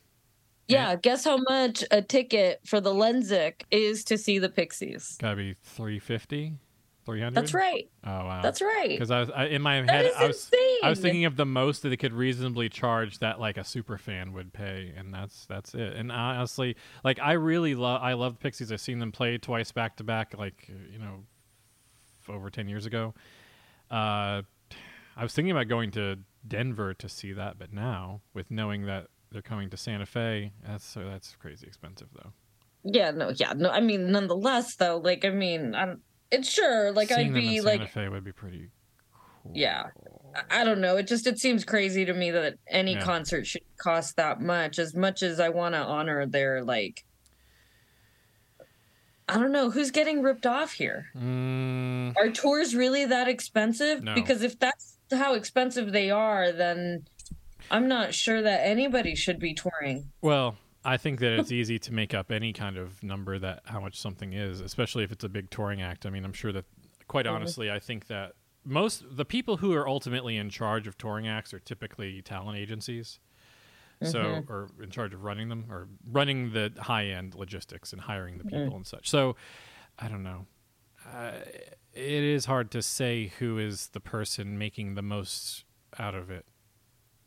Yeah, 0.68 0.96
guess 0.96 1.26
how 1.26 1.38
much 1.38 1.84
a 1.92 2.02
ticket 2.02 2.62
for 2.66 2.80
the 2.80 2.94
Lensic 2.94 3.64
is 3.70 4.04
to 4.06 4.18
see 4.18 4.40
the 4.40 4.50
Pixies? 4.50 5.18
Gotta 5.20 5.36
be 5.36 5.56
350 5.64 6.54
300 7.06 7.36
That's 7.36 7.54
right. 7.54 7.90
Oh 8.06 8.10
wow. 8.10 8.42
That's 8.42 8.62
right. 8.62 8.90
Because 8.90 9.12
I 9.12 9.20
was 9.20 9.30
I, 9.30 9.46
in 9.46 9.62
my 9.62 9.76
head, 9.76 10.12
I 10.18 10.28
was. 10.28 10.50
I 10.84 10.90
was 10.90 11.00
thinking 11.00 11.26
of 11.26 11.36
the 11.36 11.46
most 11.46 11.82
that 11.84 11.90
they 11.90 11.98
could 11.98 12.14
reasonably 12.14 12.70
charge 12.70 13.20
that 13.20 13.40
like 13.40 13.58
a 13.58 13.64
super 13.64 13.98
fan 13.98 14.34
would 14.34 14.54
pay, 14.54 14.94
and 14.96 15.14
that's 15.14 15.46
that's 15.46 15.74
it. 15.76 15.94
And 15.96 16.12
honestly, 16.12 16.76
like 17.04 17.20
I 17.20 17.34
really 17.34 17.76
love 17.76 18.02
I 18.02 18.14
love 18.14 18.36
the 18.36 18.40
Pixies. 18.40 18.72
I've 18.72 18.82
seen 18.82 19.00
them 19.00 19.12
play 19.12 19.38
twice 19.38 19.72
back 19.72 19.98
to 19.98 20.04
back, 20.04 20.38
like 20.38 20.70
you 20.92 21.00
know, 21.00 21.24
over 22.30 22.50
ten 22.50 22.68
years 22.68 22.86
ago. 22.86 23.14
Uh, 23.92 24.42
I 25.16 25.22
was 25.22 25.34
thinking 25.34 25.52
about 25.52 25.68
going 25.68 25.92
to 25.92 26.18
Denver 26.48 26.94
to 26.96 27.08
see 27.10 27.34
that, 27.34 27.58
but 27.60 27.72
now 27.72 28.22
with 28.34 28.50
knowing 28.50 28.86
that 28.86 29.08
they're 29.32 29.42
coming 29.42 29.70
to 29.70 29.78
Santa 29.78 30.06
Fe, 30.06 30.52
that's 30.66 30.86
so 30.86 31.04
that's 31.06 31.36
crazy 31.36 31.68
expensive 31.68 32.08
though. 32.16 32.32
Yeah, 32.84 33.12
no, 33.12 33.30
yeah, 33.36 33.54
no. 33.56 33.70
I 33.70 33.80
mean, 33.80 34.12
nonetheless, 34.12 34.76
though, 34.76 34.98
like, 34.98 35.24
I 35.24 35.30
mean, 35.30 35.74
I'm. 35.74 36.02
It's 36.32 36.50
sure, 36.52 36.92
like, 36.92 37.10
Seeing 37.10 37.28
I'd 37.28 37.34
be 37.34 37.62
like, 37.62 37.80
Santa 37.80 37.92
Fe 37.92 38.10
would 38.10 38.24
be 38.24 38.32
pretty. 38.34 38.72
Cool. 39.44 39.52
Yeah. 39.56 39.84
I- 40.36 40.62
I 40.62 40.64
don't 40.64 40.82
know. 40.82 40.98
It 40.98 41.08
just 41.08 41.28
it 41.28 41.38
seems 41.40 41.64
crazy 41.64 42.06
to 42.06 42.14
me 42.14 42.32
that 42.32 42.56
any 42.68 42.94
Yeah. 42.94 43.02
concert 43.04 43.46
should 43.46 43.62
cost 43.78 44.16
that 44.18 44.42
much. 44.42 44.80
As 44.80 44.96
much 44.96 45.22
as 45.22 45.40
I 45.40 45.50
want 45.50 45.76
to 45.76 45.80
honor 45.80 46.26
their 46.26 46.64
like, 46.64 47.06
I 49.34 49.40
don't 49.40 49.52
know 49.52 49.72
who's 49.72 49.90
getting 49.92 50.22
ripped 50.22 50.46
off 50.46 50.74
here. 50.74 51.08
Mm, 51.18 52.16
Are 52.16 52.30
tours 52.30 52.76
really 52.76 53.06
that 53.06 53.28
expensive? 53.28 54.04
No. 54.04 54.14
Because 54.14 54.44
if 54.44 54.60
that's 54.60 54.98
how 55.12 55.34
expensive 55.34 55.92
they 55.92 56.12
are, 56.12 56.52
then 56.52 57.06
I'm 57.72 57.88
not 57.88 58.14
sure 58.14 58.42
that 58.44 58.62
anybody 58.68 59.16
should 59.16 59.40
be 59.40 59.54
touring. 59.56 60.12
Well, 60.22 60.56
I 60.86 60.98
think 60.98 61.20
that 61.22 61.40
it's 61.40 61.52
easy 61.52 61.80
to 61.80 61.94
make 61.94 62.14
up 62.14 62.32
any 62.32 62.54
kind 62.54 62.78
of 62.78 63.02
number 63.02 63.40
that 63.40 63.62
how 63.66 63.80
much 63.80 64.00
something 64.00 64.34
is, 64.34 64.60
especially 64.60 65.04
if 65.04 65.12
it's 65.12 65.24
a 65.24 65.30
big 65.30 65.50
touring 65.50 65.82
act. 65.82 66.06
I 66.06 66.10
mean, 66.12 66.26
I'm 66.26 66.34
sure 66.34 66.52
that 66.52 66.66
quite 67.08 67.26
Mhm. 67.26 67.32
honestly, 67.32 67.72
I 67.72 67.80
think 67.80 68.08
that 68.08 68.34
most 68.66 69.04
the 69.18 69.26
people 69.26 69.58
who 69.58 69.74
are 69.74 69.88
ultimately 69.88 70.38
in 70.38 70.50
charge 70.50 70.86
of 70.88 70.98
touring 70.98 71.28
acts 71.28 71.54
are 71.54 71.60
typically 71.60 72.22
talent 72.22 72.58
agencies. 72.60 73.20
So, 74.06 74.24
Mhm. 74.24 74.50
or 74.50 74.70
in 74.82 74.90
charge 74.92 75.14
of 75.14 75.24
running 75.24 75.50
them, 75.50 75.66
or 75.72 75.88
running 76.06 76.52
the 76.54 76.74
high 76.80 77.08
end 77.08 77.36
logistics 77.36 77.92
and 77.94 78.02
hiring 78.02 78.38
the 78.38 78.44
Mm. 78.46 78.50
people 78.64 78.76
and 78.76 78.86
such. 78.88 79.10
So, 79.10 79.36
I 80.00 80.08
don't 80.08 80.24
know. 80.24 80.48
Uh, 81.06 81.40
it 81.94 82.24
is 82.24 82.46
hard 82.46 82.72
to 82.72 82.82
say 82.82 83.28
who 83.40 83.58
is 83.58 83.90
the 83.90 84.00
person 84.00 84.58
making 84.58 84.96
the 84.96 85.02
most 85.02 85.66
out 86.00 86.16
of 86.16 86.32
it, 86.32 86.46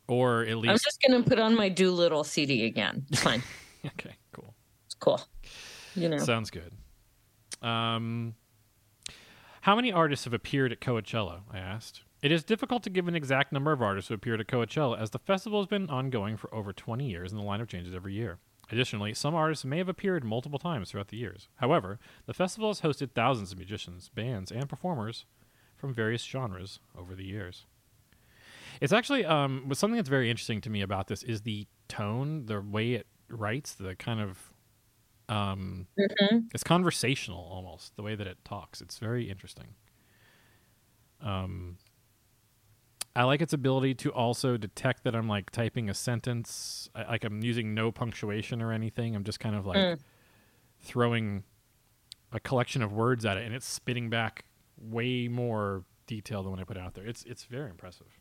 or 0.07 0.43
at 0.43 0.57
least 0.57 0.71
I'm 0.71 0.77
just 0.77 0.99
gonna 1.07 1.23
put 1.23 1.39
on 1.39 1.55
my 1.55 1.69
Doolittle 1.69 2.23
CD 2.23 2.65
again. 2.65 3.05
It's 3.11 3.21
fine. 3.21 3.43
okay, 3.85 4.15
cool. 4.33 4.53
it's 4.85 4.95
cool. 4.95 5.21
You 5.95 6.09
know. 6.09 6.17
Sounds 6.17 6.49
good. 6.51 6.73
Um, 7.61 8.35
how 9.61 9.75
many 9.75 9.91
artists 9.91 10.25
have 10.25 10.33
appeared 10.33 10.71
at 10.71 10.79
Coachella? 10.79 11.41
I 11.51 11.57
asked. 11.59 12.03
It 12.21 12.31
is 12.31 12.43
difficult 12.43 12.83
to 12.83 12.89
give 12.89 13.07
an 13.07 13.15
exact 13.15 13.51
number 13.51 13.71
of 13.71 13.81
artists 13.81 14.07
who 14.07 14.15
appeared 14.15 14.41
at 14.41 14.47
Coachella, 14.47 14.99
as 14.99 15.11
the 15.11 15.19
festival 15.19 15.59
has 15.59 15.67
been 15.67 15.89
ongoing 15.89 16.35
for 16.35 16.53
over 16.53 16.73
20 16.73 17.07
years 17.07 17.31
and 17.31 17.39
the 17.39 17.45
lineup 17.45 17.67
changes 17.67 17.93
every 17.93 18.13
year. 18.13 18.39
Additionally, 18.71 19.13
some 19.13 19.35
artists 19.35 19.63
may 19.63 19.77
have 19.77 19.87
appeared 19.87 20.23
multiple 20.23 20.59
times 20.59 20.91
throughout 20.91 21.07
the 21.09 21.17
years. 21.17 21.47
However, 21.57 21.99
the 22.25 22.33
festival 22.33 22.69
has 22.69 22.81
hosted 22.81 23.11
thousands 23.11 23.51
of 23.51 23.57
musicians, 23.59 24.09
bands, 24.09 24.51
and 24.51 24.67
performers 24.67 25.25
from 25.77 25.93
various 25.93 26.23
genres 26.23 26.79
over 26.97 27.15
the 27.15 27.23
years. 27.23 27.65
It's 28.81 28.91
actually 28.93 29.23
um, 29.25 29.69
something 29.73 29.95
that's 29.95 30.09
very 30.09 30.29
interesting 30.29 30.59
to 30.61 30.69
me 30.69 30.81
about 30.81 31.07
this 31.07 31.23
is 31.23 31.41
the 31.41 31.67
tone, 31.87 32.45
the 32.47 32.59
way 32.61 32.93
it 32.93 33.07
writes, 33.29 33.73
the 33.73 33.95
kind 33.95 34.19
of 34.19 34.51
um, 35.29 35.87
Mhm. 35.99 36.47
it's 36.53 36.63
conversational 36.63 37.39
almost 37.51 37.95
the 37.97 38.03
way 38.03 38.15
that 38.15 38.27
it 38.27 38.37
talks. 38.45 38.81
It's 38.81 38.97
very 38.97 39.29
interesting. 39.29 39.75
Um, 41.21 41.77
I 43.17 43.23
like 43.23 43.41
its 43.41 43.51
ability 43.51 43.95
to 43.95 44.11
also 44.13 44.57
detect 44.57 45.03
that 45.03 45.15
I'm 45.15 45.27
like 45.27 45.49
typing 45.49 45.89
a 45.89 45.93
sentence, 45.95 46.87
I, 46.93 47.03
like 47.05 47.23
I'm 47.23 47.41
using 47.41 47.73
no 47.73 47.91
punctuation 47.91 48.61
or 48.61 48.71
anything. 48.71 49.15
I'm 49.15 49.23
just 49.23 49.39
kind 49.39 49.55
of 49.55 49.65
like 49.65 49.77
Mm. 49.77 49.99
throwing 50.79 51.43
a 52.31 52.39
collection 52.39 52.83
of 52.83 52.93
words 52.93 53.25
at 53.25 53.37
it, 53.37 53.45
and 53.45 53.55
it's 53.55 53.65
spitting 53.65 54.11
back 54.11 54.45
way 54.77 55.27
more 55.27 55.83
detail 56.05 56.43
than 56.43 56.51
what 56.51 56.59
I 56.59 56.63
put 56.63 56.77
out 56.77 56.93
there. 56.93 57.05
It's 57.05 57.23
it's 57.23 57.45
very 57.45 57.71
impressive. 57.71 58.19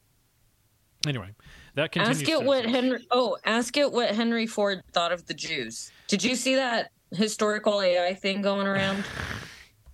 Anyway, 1.06 1.34
that 1.74 1.92
continues. 1.92 2.22
Ask 2.22 2.28
it 2.30 2.42
what. 2.42 2.64
Henry. 2.64 3.06
Oh, 3.10 3.36
ask 3.44 3.76
it 3.76 3.92
what 3.92 4.14
Henry 4.14 4.46
Ford 4.46 4.82
thought 4.92 5.12
of 5.12 5.26
the 5.26 5.34
Jews. 5.34 5.92
Did 6.08 6.24
you 6.24 6.34
see 6.34 6.54
that 6.54 6.90
historical 7.12 7.82
AI 7.82 8.14
thing 8.14 8.40
going 8.40 8.66
around? 8.66 9.04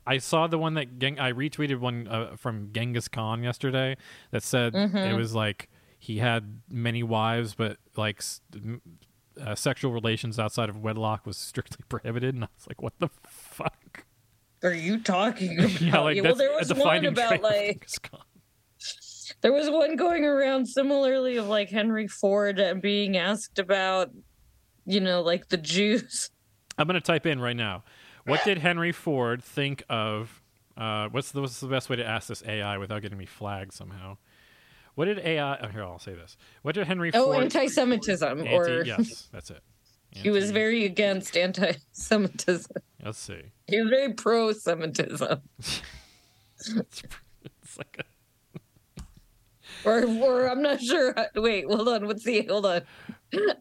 I 0.07 0.19
saw 0.19 0.47
the 0.47 0.59
one 0.59 0.75
that 0.75 0.99
Geng- 0.99 1.21
I 1.21 1.33
retweeted 1.33 1.79
one 1.79 2.09
uh, 2.09 2.37
from 2.37 2.71
Genghis 2.73 3.09
Khan 3.09 3.43
yesterday 3.43 3.97
that 4.33 4.43
said 4.43 4.75
it 4.75 4.93
Mhm. 4.93 5.17
was 5.17 5.35
like 5.35 5.69
he 5.99 6.19
had 6.19 6.61
many 6.69 7.03
wives, 7.03 7.55
but 7.55 7.77
like 7.97 8.21
uh, 9.41 9.55
sexual 9.55 9.93
relations 9.93 10.39
outside 10.39 10.69
of 10.69 10.77
wedlock 10.79 11.25
was 11.25 11.37
strictly 11.37 11.85
prohibited. 11.89 12.35
And 12.35 12.45
I 12.45 12.49
was 12.57 12.67
like, 12.67 12.83
what 12.83 12.93
the 12.99 13.09
fuck? 13.25 14.05
Are 14.65 14.73
you 14.75 14.99
talking 15.01 15.59
about? 15.59 15.81
yeah, 15.81 16.01
like 16.01 16.23
well, 16.23 16.35
there 16.35 16.53
was 16.55 16.73
one 16.75 17.05
about 17.05 17.41
like 17.43 17.67
Genghis 17.81 17.99
Khan. 17.99 18.21
there 19.41 19.53
was 19.53 19.71
one 19.71 19.97
going 19.97 20.25
around 20.25 20.67
similarly 20.67 21.37
of 21.37 21.47
like 21.49 21.71
Henry 21.71 22.09
Ford 22.09 22.61
uh, 22.61 22.75
being 22.75 23.17
asked 23.17 23.59
about, 23.59 24.11
you 24.85 25.01
know, 25.01 25.23
like 25.23 25.49
the 25.49 25.57
Jews. 25.57 26.31
I'm 26.79 26.87
gonna 26.87 27.01
type 27.01 27.27
in 27.27 27.41
right 27.41 27.57
now. 27.57 27.85
What 28.25 28.45
did 28.45 28.59
Henry 28.59 28.93
Ford 28.93 29.43
think 29.43 29.83
of? 29.89 30.41
Uh, 30.77 31.09
what's 31.11 31.33
the 31.33 31.41
what's 31.41 31.61
the 31.61 31.67
best 31.67 31.91
way 31.91 31.97
to 31.97 32.05
ask 32.07 32.29
this 32.29 32.43
AI 32.47 32.79
without 32.79 33.03
getting 33.03 33.19
me 33.19 33.27
flagged 33.27 33.73
somehow? 33.73 34.17
What 34.95 35.07
did 35.07 35.19
AI? 35.21 35.57
Oh, 35.59 35.69
here 35.69 35.83
I'll 35.85 35.99
say 35.99 36.15
this. 36.15 36.37
What 36.63 36.75
did 36.75 36.87
Henry 36.87 37.11
Oh, 37.15 37.25
Ford? 37.33 37.43
anti-Semitism, 37.43 38.41
Anti- 38.41 38.55
or 38.55 38.85
yes, 38.85 39.29
that's 39.33 39.51
it. 39.51 39.63
he 40.11 40.31
was 40.31 40.51
very 40.51 40.85
against 40.85 41.37
anti-Semitism. 41.37 42.71
Let's 43.05 43.19
see. 43.19 43.41
He 43.69 43.81
was 43.81 43.89
very 43.91 44.13
pro-Semitism, 44.13 45.41
It's, 45.59 47.03
it's 47.45 47.77
like 47.79 47.99
a, 47.99 49.03
or 49.89 50.05
or 50.07 50.47
I'm 50.49 50.63
not 50.63 50.81
sure. 50.81 51.15
Wait, 51.35 51.65
hold 51.67 51.89
on. 51.89 52.07
What's 52.07 52.23
the 52.25 52.47
hold 52.47 52.67
on? 52.67 52.83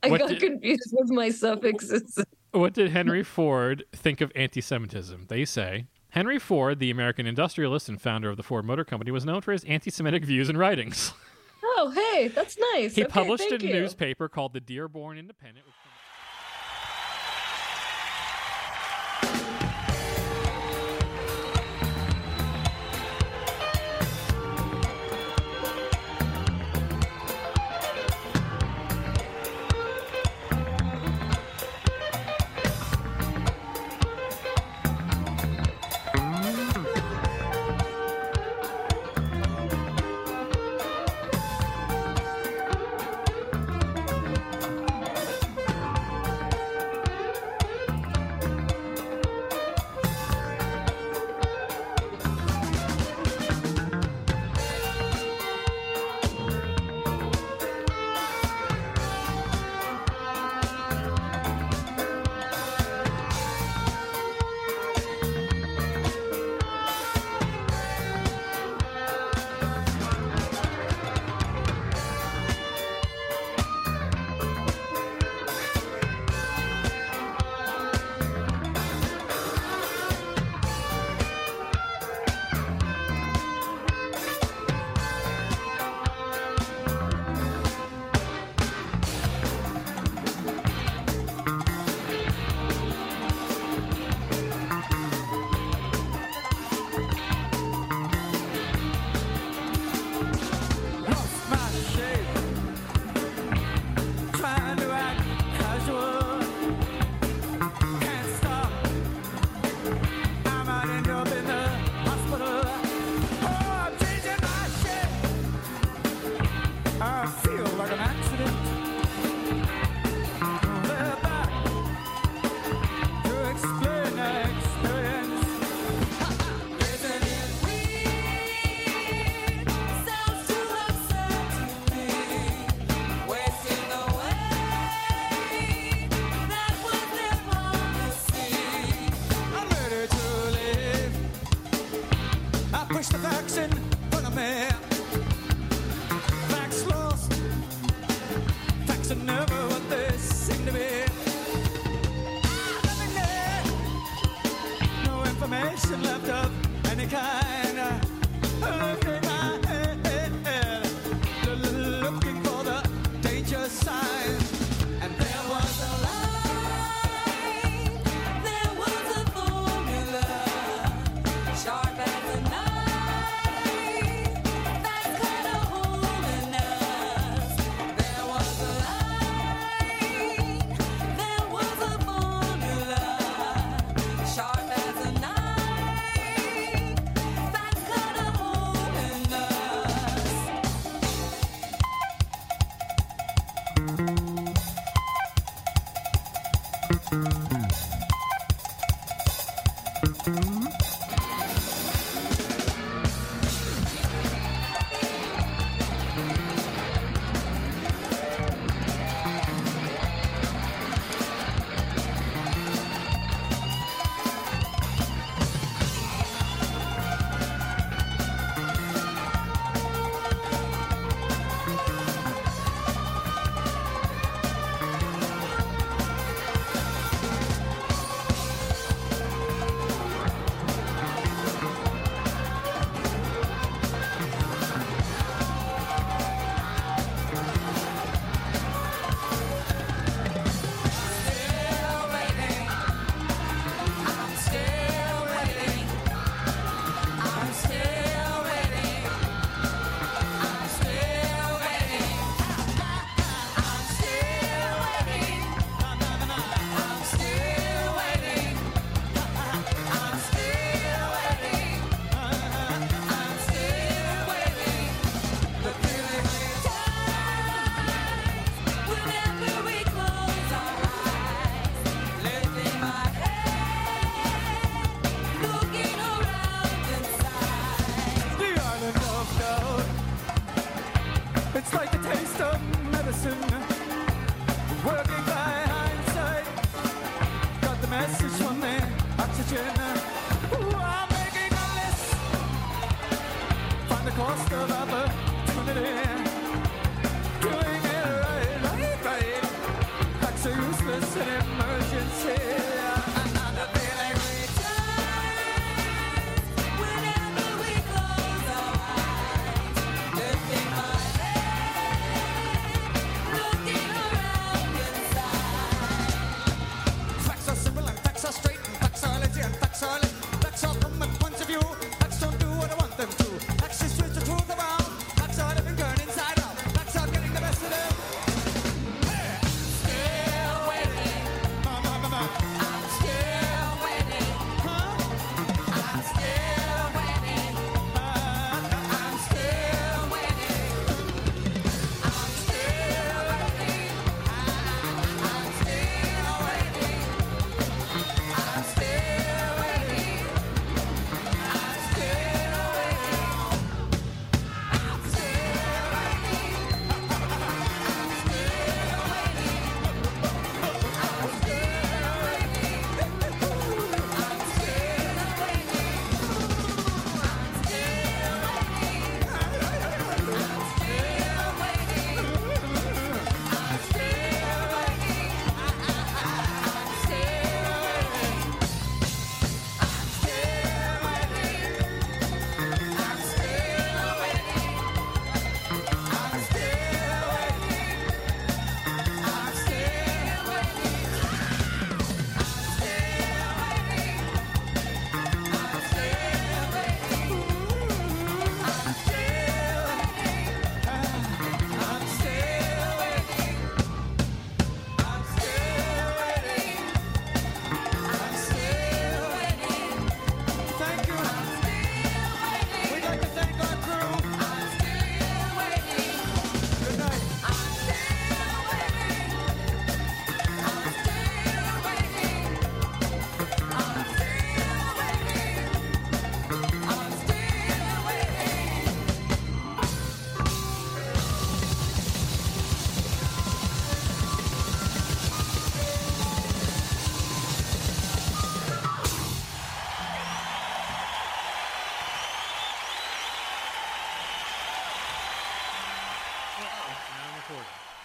I 0.04 0.10
What 0.10 0.20
got 0.20 0.30
did- 0.30 0.40
confused 0.42 0.94
with 0.94 1.10
my 1.12 1.30
suffixes. 1.30 2.24
What 2.52 2.74
did 2.74 2.92
Henry 2.92 3.24
Ford 3.24 3.84
think 3.92 4.22
of 4.22 4.32
anti-Semitism? 4.36 5.26
They 5.30 5.46
say 5.46 5.86
Henry 6.10 6.40
Ford, 6.40 6.80
the 6.80 6.92
American 6.92 7.26
industrialist 7.26 7.88
and 7.90 8.02
founder 8.02 8.30
of 8.30 8.38
the 8.38 8.44
Ford 8.44 8.66
Motor 8.66 8.84
Company, 8.84 9.12
was 9.12 9.26
known 9.26 9.42
for 9.42 9.52
his 9.52 9.64
anti-Semitic 9.64 10.26
views 10.26 10.50
and 10.50 10.58
writings. 10.58 11.14
Oh, 11.64 11.92
hey, 11.92 12.28
that's 12.28 12.58
nice. 12.74 12.96
He 12.96 13.04
Okay, 13.04 13.12
published 13.12 13.52
a 13.52 13.58
you. 13.60 13.72
newspaper 13.72 14.28
called 14.28 14.54
the 14.54 14.60
Dearborn 14.60 15.18
Independent. 15.18 15.66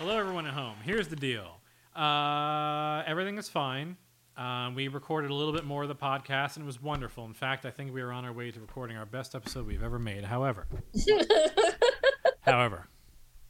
Hello, 0.06 0.20
everyone 0.20 0.46
at 0.46 0.54
home. 0.54 0.76
Here's 0.84 1.08
the 1.08 1.16
deal. 1.16 1.56
Uh, 1.96 3.02
everything 3.08 3.38
is 3.38 3.48
fine. 3.48 3.96
Um, 4.36 4.76
we 4.76 4.86
recorded 4.86 5.32
a 5.32 5.34
little 5.34 5.52
bit 5.52 5.64
more 5.64 5.82
of 5.82 5.88
the 5.88 5.96
podcast, 5.96 6.54
and 6.54 6.62
it 6.62 6.66
was 6.66 6.80
wonderful. 6.80 7.24
In 7.24 7.34
fact, 7.34 7.66
I 7.66 7.72
think 7.72 7.92
we 7.92 8.00
are 8.02 8.12
on 8.12 8.24
our 8.24 8.32
way 8.32 8.52
to 8.52 8.60
recording 8.60 8.96
our 8.96 9.04
best 9.04 9.34
episode 9.34 9.66
we've 9.66 9.82
ever 9.82 9.98
made. 9.98 10.22
However, 10.22 10.68
however, 12.42 12.86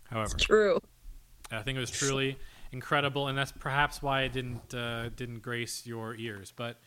however, 0.04 0.34
True. 0.38 0.80
I 1.52 1.60
think 1.60 1.76
it 1.76 1.80
was 1.80 1.90
truly 1.90 2.38
incredible, 2.72 3.28
and 3.28 3.36
that's 3.36 3.52
perhaps 3.52 4.00
why 4.00 4.22
it 4.22 4.32
didn't 4.32 4.72
uh, 4.72 5.10
didn't 5.10 5.40
grace 5.40 5.86
your 5.86 6.14
ears. 6.14 6.54
But 6.56 6.80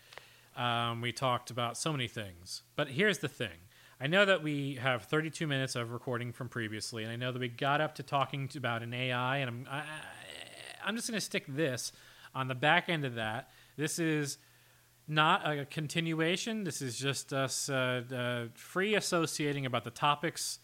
um, 0.57 0.99
we 0.99 1.11
talked 1.11 1.51
about 1.51 1.77
so 1.77 1.91
many 1.91 2.07
things. 2.07 2.63
But 2.75 2.87
here's 2.87 3.19
the 3.19 3.29
thing: 3.29 3.59
I 4.01 4.07
know 4.07 4.25
that 4.25 4.41
we 4.43 4.75
have 4.75 5.03
32 5.03 5.45
minutes 5.45 5.75
of 5.75 5.91
recording 5.91 6.31
from 6.31 6.47
previously, 6.49 7.03
and 7.03 7.11
I 7.11 7.15
know 7.17 7.31
that 7.31 7.39
we 7.39 7.49
got 7.49 7.81
up 7.81 7.95
to 7.95 8.03
talking 8.03 8.47
to, 8.49 8.57
about 8.57 8.81
an 8.81 8.93
AI, 8.93 9.37
and 9.37 9.49
I'm 9.49 9.67
I, 9.69 9.77
I- 9.79 9.83
I'm 10.85 10.95
just 10.95 11.09
going 11.09 11.17
to 11.19 11.25
stick 11.25 11.43
this 11.47 11.91
on 12.33 12.47
the 12.47 12.55
back 12.55 12.87
end 12.87 13.03
of 13.03 13.15
that. 13.15 13.49
This 13.75 13.99
is 13.99 14.37
not 15.09 15.45
a 15.45 15.65
continuation. 15.65 16.63
This 16.63 16.81
is 16.81 16.97
just 16.97 17.33
us 17.33 17.69
uh, 17.69 18.03
uh, 18.15 18.45
free 18.55 18.95
associating 18.95 19.65
about 19.65 19.83
the 19.83 19.89
topics 19.91 20.59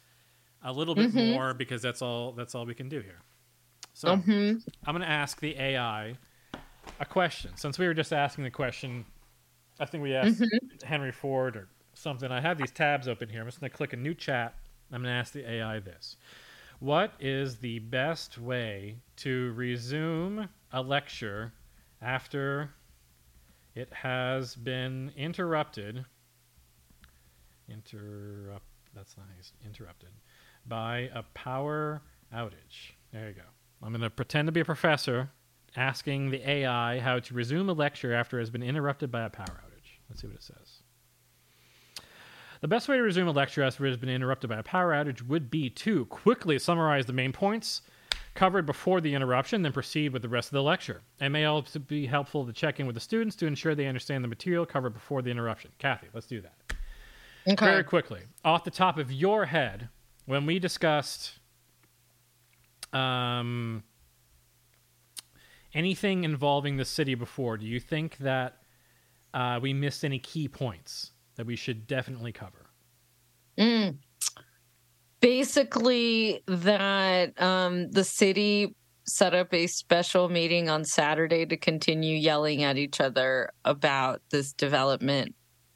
a 0.63 0.71
little 0.71 0.95
bit 0.95 1.13
more 1.33 1.53
because 1.53 1.81
that's 1.81 2.01
all 2.01 2.31
that's 2.31 2.55
all 2.55 2.65
we 2.65 2.73
can 2.73 2.87
do 2.87 3.01
here. 3.01 3.19
So 3.93 4.13
I'm 4.85 4.95
going 4.95 5.01
to 5.01 5.09
ask 5.09 5.39
the 5.41 5.59
AI 5.59 6.15
a 6.99 7.05
question. 7.05 7.51
Since 7.55 7.77
we 7.77 7.85
were 7.87 7.93
just 7.93 8.13
asking 8.13 8.45
the 8.45 8.51
question, 8.51 9.05
I 9.79 9.85
think 9.85 10.01
we 10.01 10.15
asked 10.15 10.41
Henry 10.83 11.11
Ford 11.11 11.57
or 11.57 11.67
something. 12.05 12.31
I 12.31 12.39
have 12.39 12.59
these 12.59 12.71
tabs 12.71 13.07
open 13.07 13.29
here. 13.29 13.41
I'm 13.41 13.47
just 13.47 13.59
going 13.59 13.71
to 13.71 13.75
click 13.75 13.93
a 13.93 13.97
new 13.97 14.13
chat. 14.13 14.53
I'm 14.91 15.01
going 15.01 15.11
to 15.11 15.19
ask 15.19 15.33
the 15.33 15.49
AI 15.49 15.79
this. 15.79 16.17
What 16.79 17.13
is 17.19 17.57
the 17.57 17.79
best 17.79 18.37
way 18.37 18.97
to 19.17 19.51
resume 19.53 20.47
a 20.71 20.81
lecture 20.83 21.51
after 22.03 22.69
it 23.73 23.91
has 23.91 24.53
been 24.53 25.11
interrupted? 25.17 26.05
Interrupt. 27.67 28.67
That's 28.93 29.15
nice. 29.17 29.53
Interrupted 29.65 30.09
by 30.67 31.09
a 31.15 31.23
power 31.33 32.03
outage. 32.31 32.93
There 33.11 33.29
you 33.29 33.33
go. 33.33 33.41
I'm 33.81 33.93
going 33.93 34.01
to 34.01 34.11
pretend 34.11 34.47
to 34.47 34.51
be 34.51 34.59
a 34.59 34.65
professor 34.65 35.31
asking 35.75 36.29
the 36.29 36.47
AI 36.47 36.99
how 36.99 37.17
to 37.17 37.33
resume 37.33 37.67
a 37.67 37.73
lecture 37.73 38.13
after 38.13 38.37
it 38.37 38.43
has 38.43 38.51
been 38.51 38.61
interrupted 38.61 39.11
by 39.11 39.23
a 39.23 39.29
power 39.31 39.59
outage. 39.65 39.97
Let's 40.07 40.21
see 40.21 40.27
what 40.27 40.35
it 40.35 40.43
says. 40.43 40.64
The 42.61 42.67
best 42.67 42.87
way 42.87 42.97
to 42.97 43.03
resume 43.03 43.27
a 43.27 43.31
lecture 43.31 43.63
after 43.63 43.85
it 43.85 43.89
has 43.89 43.97
been 43.97 44.09
interrupted 44.09 44.49
by 44.49 44.57
a 44.57 44.63
power 44.63 44.91
outage 44.93 45.21
would 45.21 45.51
be 45.51 45.69
to 45.71 46.05
quickly 46.05 46.57
summarize 46.59 47.05
the 47.05 47.13
main 47.13 47.31
points 47.31 47.81
covered 48.33 48.65
before 48.65 49.01
the 49.01 49.13
interruption, 49.13 49.61
then 49.61 49.71
proceed 49.71 50.11
with 50.11 50.21
the 50.21 50.29
rest 50.29 50.49
of 50.49 50.53
the 50.53 50.63
lecture. 50.63 51.01
It 51.19 51.29
may 51.29 51.45
also 51.45 51.79
be 51.79 52.05
helpful 52.05 52.45
to 52.45 52.53
check 52.53 52.79
in 52.79 52.85
with 52.85 52.95
the 52.95 52.99
students 53.01 53.35
to 53.37 53.47
ensure 53.47 53.75
they 53.75 53.87
understand 53.87 54.23
the 54.23 54.27
material 54.27 54.65
covered 54.65 54.93
before 54.93 55.21
the 55.21 55.31
interruption. 55.31 55.71
Kathy, 55.79 56.07
let's 56.13 56.27
do 56.27 56.41
that 56.41 56.53
Okay. 57.47 57.65
very 57.65 57.83
quickly 57.83 58.21
off 58.43 58.63
the 58.63 58.71
top 58.71 58.97
of 58.97 59.11
your 59.11 59.45
head 59.45 59.89
when 60.25 60.45
we 60.45 60.57
discussed 60.59 61.33
um, 62.91 63.83
anything 65.73 66.23
involving 66.23 66.77
the 66.77 66.85
city 66.85 67.13
before 67.15 67.57
do 67.57 67.65
you 67.65 67.79
think 67.79 68.17
that 68.17 68.57
uh, 69.33 69.59
we 69.61 69.73
missed 69.73 70.03
any 70.03 70.17
key 70.17 70.47
points 70.47 71.11
that 71.35 71.45
we 71.45 71.55
should 71.55 71.87
definitely 71.87 72.31
cover 72.31 72.65
Mm. 73.57 73.97
Basically, 75.21 76.41
that 76.47 77.41
um, 77.41 77.89
the 77.91 78.03
city 78.03 78.75
set 79.07 79.33
up 79.33 79.53
a 79.53 79.65
special 79.67 80.29
meeting 80.29 80.69
on 80.69 80.83
Saturday 80.83 81.45
to 81.45 81.57
continue 81.57 82.17
yelling 82.17 82.63
at 82.63 82.77
each 82.77 82.99
other 82.99 83.49
about 83.63 84.21
this 84.31 84.51
development 84.53 85.33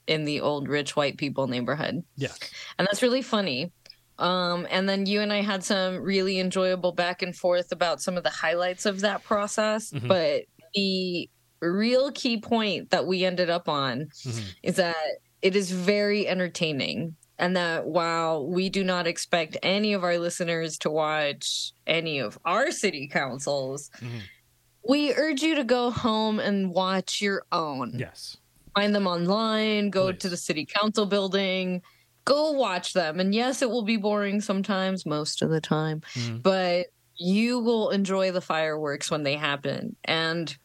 in 0.08 0.26
the 0.26 0.42
old 0.42 0.68
rich 0.68 0.96
white 0.96 1.18
people 1.18 1.48
neighborhood. 1.48 2.04
Yeah. 2.16 2.34
And 2.78 2.88
that's 2.88 3.02
really 3.02 3.22
funny. 3.22 3.72
Um, 4.18 4.68
and 4.70 4.90
then 4.90 5.06
you 5.06 5.22
and 5.22 5.32
I 5.32 5.42
had 5.42 5.64
some 5.64 5.98
really 6.02 6.40
enjoyable 6.40 6.92
back 6.92 7.22
and 7.22 7.36
forth 7.36 7.72
about 7.72 8.02
some 8.02 8.18
of 8.18 8.24
the 8.24 8.30
highlights 8.30 8.86
of 8.86 9.00
that 9.02 9.24
process. 9.24 9.92
Mhm. 9.92 10.08
But 10.08 10.44
the 10.74 11.30
real 11.62 12.12
key 12.12 12.42
point 12.42 12.90
that 12.90 13.08
we 13.08 13.24
ended 13.24 13.50
up 13.50 13.70
on 13.70 14.10
Mhm. 14.26 14.56
is 14.64 14.76
that 14.76 14.96
it 15.42 15.56
is 15.56 15.72
very 15.72 16.28
entertaining. 16.28 17.16
And 17.38 17.56
that 17.56 17.86
while 17.86 18.46
we 18.46 18.70
do 18.70 18.84
not 18.84 19.08
expect 19.08 19.56
any 19.64 19.94
of 19.94 20.04
our 20.04 20.18
listeners 20.18 20.78
to 20.80 20.90
watch 20.90 21.72
any 21.88 22.20
of 22.20 22.38
our 22.44 22.70
city 22.72 23.08
councils, 23.08 23.90
Mhm. 24.02 24.22
we 24.88 25.14
urge 25.14 25.42
you 25.42 25.56
to 25.56 25.64
go 25.64 25.90
home 25.90 26.40
and 26.42 26.72
watch 26.74 27.22
your 27.22 27.46
own 27.54 27.94
Yes. 27.98 28.36
find 28.76 28.94
them 28.94 29.08
online, 29.08 29.90
go 29.90 30.12
Please. 30.12 30.20
to 30.20 30.30
the 30.30 30.38
city 30.38 30.66
council 30.66 31.06
building, 31.06 31.82
go 32.26 32.52
watch 32.52 32.92
them. 32.94 33.20
And 33.22 33.34
yes, 33.34 33.62
it 33.62 33.70
will 33.70 33.84
be 33.84 33.96
boring 33.98 34.42
sometimes, 34.42 35.06
most 35.06 35.42
of 35.42 35.50
the 35.50 35.62
time, 35.62 36.02
Mhm. 36.16 36.44
but 36.44 36.88
you 37.16 37.60
will 37.60 37.90
enjoy 37.90 38.32
the 38.32 38.42
fireworks 38.42 39.10
when 39.10 39.24
they 39.24 39.36
happen. 39.36 39.96
And 40.04 40.56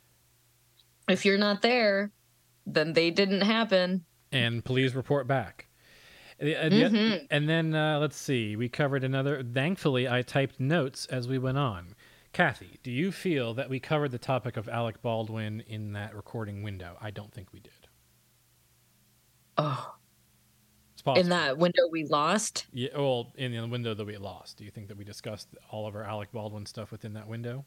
if 1.09 1.25
you're 1.25 1.39
not 1.39 1.63
there, 1.63 2.11
then 2.67 2.93
they 2.95 3.11
didn't 3.11 3.43
happen. 3.43 4.05
And 4.35 4.65
please 4.65 4.95
report 4.95 5.27
back. 5.27 5.67
Uh, 6.41 6.45
Mhm. 6.45 7.27
And 7.31 7.49
then 7.49 7.75
uh, 7.75 7.99
let's 8.01 8.17
see, 8.17 8.57
we 8.57 8.69
covered 8.69 9.05
another. 9.05 9.43
Thankfully, 9.43 10.09
I 10.09 10.23
typed 10.23 10.59
notes 10.61 11.07
as 11.07 11.29
we 11.29 11.39
went 11.39 11.59
on. 11.59 11.95
Kathy, 12.33 12.81
do 12.83 12.91
you 12.91 13.13
feel 13.13 13.55
that 13.55 13.71
we 13.71 13.79
covered 13.79 14.11
the 14.11 14.19
topic 14.19 14.57
of 14.57 14.69
Alec 14.69 15.01
Baldwin 15.01 15.61
in 15.69 15.93
that 15.93 16.15
recording 16.17 16.65
window? 16.65 16.97
I 17.01 17.13
don't 17.13 17.33
think 17.33 17.53
we 17.53 17.61
did. 17.61 17.87
Oh, 19.57 19.95
in 21.15 21.29
that 21.29 21.59
window 21.59 21.83
we 21.93 22.05
lost. 22.07 22.67
yeah, 22.73 22.89
well, 22.97 23.33
in 23.37 23.53
the 23.53 23.65
window 23.69 23.95
that 23.95 24.05
we 24.05 24.17
lost, 24.17 24.57
do 24.57 24.65
you 24.65 24.71
think 24.73 24.89
that 24.89 24.97
we 24.97 25.05
discussed 25.05 25.49
all 25.71 25.87
of 25.87 25.95
our 25.95 26.03
Alec 26.03 26.33
Baldwin 26.33 26.67
stuff 26.67 26.91
within 26.91 27.13
that 27.13 27.29
window? 27.29 27.65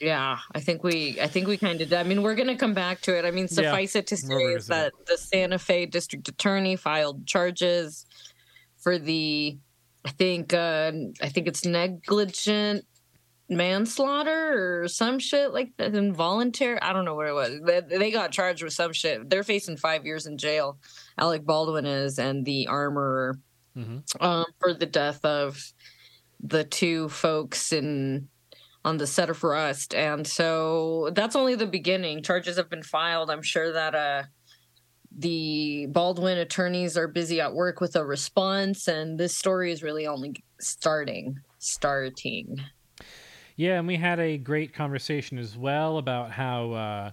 Yeah, 0.00 0.38
I 0.54 0.60
think 0.60 0.82
we 0.82 1.20
I 1.20 1.26
think 1.26 1.46
we 1.46 1.58
kind 1.58 1.80
of 1.80 1.90
did. 1.90 1.98
I 1.98 2.02
mean, 2.04 2.22
we're 2.22 2.34
going 2.34 2.48
to 2.48 2.56
come 2.56 2.72
back 2.72 3.02
to 3.02 3.18
it. 3.18 3.24
I 3.26 3.30
mean, 3.30 3.48
suffice 3.48 3.94
it 3.94 4.06
to 4.08 4.16
say 4.16 4.56
that 4.68 4.92
the 5.06 5.18
Santa 5.18 5.58
Fe 5.58 5.84
district 5.86 6.26
attorney 6.28 6.76
filed 6.76 7.26
charges 7.26 8.06
for 8.78 8.98
the 8.98 9.58
I 10.04 10.10
think 10.10 10.54
uh 10.54 10.92
I 11.20 11.28
think 11.28 11.46
it's 11.46 11.66
negligent 11.66 12.86
manslaughter 13.50 14.82
or 14.82 14.88
some 14.88 15.18
shit 15.18 15.52
like 15.52 15.76
that 15.76 15.94
involuntary 15.94 16.80
I 16.80 16.92
don't 16.92 17.04
know 17.04 17.14
what 17.16 17.26
it 17.26 17.32
was. 17.34 17.60
They, 17.66 17.80
they 17.80 18.10
got 18.10 18.30
charged 18.32 18.62
with 18.62 18.72
some 18.72 18.92
shit. 18.92 19.28
They're 19.28 19.42
facing 19.42 19.76
5 19.76 20.06
years 20.06 20.26
in 20.26 20.38
jail. 20.38 20.78
Alec 21.18 21.44
Baldwin 21.44 21.84
is 21.84 22.18
and 22.18 22.44
the 22.44 22.68
armorer 22.68 23.38
Mm-hmm. 23.76 23.98
um, 24.20 24.46
for 24.58 24.74
the 24.74 24.84
death 24.84 25.24
of 25.24 25.62
the 26.40 26.64
two 26.64 27.08
folks 27.08 27.72
in 27.72 28.28
on 28.84 28.96
the 28.96 29.06
set 29.06 29.30
of 29.30 29.42
Rust, 29.44 29.94
and 29.94 30.26
so 30.26 31.10
that's 31.12 31.36
only 31.36 31.54
the 31.54 31.66
beginning. 31.66 32.22
Charges 32.22 32.56
have 32.56 32.70
been 32.70 32.82
filed. 32.82 33.30
I'm 33.30 33.42
sure 33.42 33.72
that 33.72 33.94
uh, 33.94 34.22
the 35.16 35.86
Baldwin 35.86 36.38
attorneys 36.38 36.96
are 36.96 37.08
busy 37.08 37.40
at 37.40 37.54
work 37.54 37.80
with 37.80 37.96
a 37.96 38.04
response, 38.04 38.88
and 38.88 39.18
this 39.18 39.36
story 39.36 39.72
is 39.72 39.82
really 39.82 40.06
only 40.06 40.42
starting. 40.60 41.40
Starting. 41.58 42.62
Yeah, 43.56 43.78
and 43.78 43.86
we 43.86 43.96
had 43.96 44.18
a 44.18 44.38
great 44.38 44.72
conversation 44.72 45.36
as 45.36 45.58
well 45.58 45.98
about 45.98 46.30
how 46.30 46.72
uh, 46.72 47.10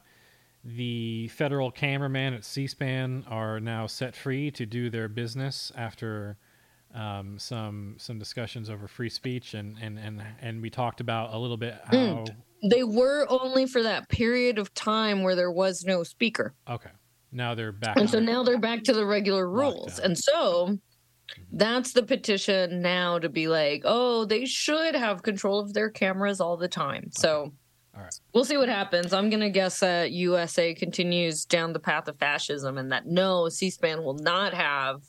the 0.63 1.27
federal 1.29 1.71
cameraman 1.71 2.33
at 2.33 2.45
C-SPAN 2.45 3.25
are 3.27 3.59
now 3.59 3.87
set 3.87 4.15
free 4.15 4.51
to 4.51 4.65
do 4.65 4.89
their 4.89 5.09
business 5.09 5.71
after 5.75 6.37
um, 6.93 7.37
some 7.37 7.95
some 7.97 8.19
discussions 8.19 8.69
over 8.69 8.87
free 8.87 9.09
speech, 9.09 9.53
and 9.53 9.77
and 9.81 9.97
and 9.99 10.21
and 10.41 10.61
we 10.61 10.69
talked 10.69 11.01
about 11.01 11.33
a 11.33 11.37
little 11.37 11.57
bit 11.57 11.75
how. 11.85 11.95
Mm. 11.95 12.35
They 12.71 12.83
were 12.83 13.27
only 13.29 13.67
for 13.67 13.83
that 13.83 14.09
period 14.09 14.57
of 14.57 14.73
time 14.73 15.21
where 15.21 15.35
there 15.35 15.51
was 15.51 15.83
no 15.85 16.01
speaker. 16.01 16.55
Okay, 16.67 16.89
now 17.31 17.53
they're 17.53 17.71
back. 17.71 17.97
And 17.97 18.09
so 18.09 18.19
now 18.19 18.43
they're 18.43 18.57
back 18.57 18.83
to 18.85 18.93
the 18.93 19.05
regular 19.05 19.47
rules. 19.47 19.99
And 19.99 20.17
so 20.17 20.79
that's 21.51 21.93
the 21.93 22.03
petition 22.03 22.81
now 22.81 23.19
to 23.19 23.29
be 23.29 23.47
like, 23.47 23.83
oh, 23.85 24.25
they 24.25 24.45
should 24.45 24.95
have 24.95 25.23
control 25.23 25.59
of 25.59 25.73
their 25.73 25.89
cameras 25.89 26.39
all 26.41 26.57
the 26.57 26.67
time. 26.67 27.09
So 27.11 27.53
All 27.95 28.01
right. 28.01 28.13
we'll 28.33 28.45
see 28.45 28.57
what 28.57 28.69
happens. 28.69 29.13
I'm 29.13 29.29
going 29.29 29.41
to 29.41 29.49
guess 29.49 29.79
that 29.81 30.11
USA 30.11 30.73
continues 30.73 31.45
down 31.45 31.73
the 31.73 31.79
path 31.79 32.07
of 32.07 32.17
fascism 32.17 32.77
and 32.77 32.91
that 32.91 33.05
no, 33.05 33.49
C 33.49 33.69
SPAN 33.69 34.03
will 34.03 34.17
not 34.17 34.53
have 34.53 35.01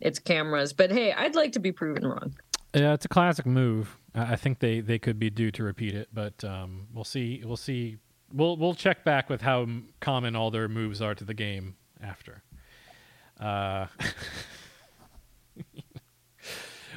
its 0.00 0.18
cameras. 0.18 0.72
But 0.72 0.90
hey, 0.90 1.12
I'd 1.12 1.34
like 1.34 1.52
to 1.52 1.60
be 1.60 1.72
proven 1.72 2.06
wrong. 2.06 2.34
Yeah, 2.74 2.92
it's 2.92 3.04
a 3.04 3.08
classic 3.08 3.46
move. 3.46 3.96
I 4.14 4.36
think 4.36 4.58
they, 4.58 4.80
they 4.80 4.98
could 4.98 5.18
be 5.18 5.30
due 5.30 5.50
to 5.52 5.62
repeat 5.62 5.94
it, 5.94 6.08
but 6.12 6.44
um, 6.44 6.88
we'll 6.92 7.04
see. 7.04 7.42
We'll 7.44 7.56
see. 7.56 7.98
We'll 8.32 8.56
we'll 8.56 8.74
check 8.74 9.04
back 9.04 9.30
with 9.30 9.40
how 9.40 9.66
common 10.00 10.36
all 10.36 10.50
their 10.50 10.68
moves 10.68 11.00
are 11.00 11.14
to 11.14 11.24
the 11.24 11.34
game 11.34 11.76
after. 12.02 12.42
Uh, 13.40 13.86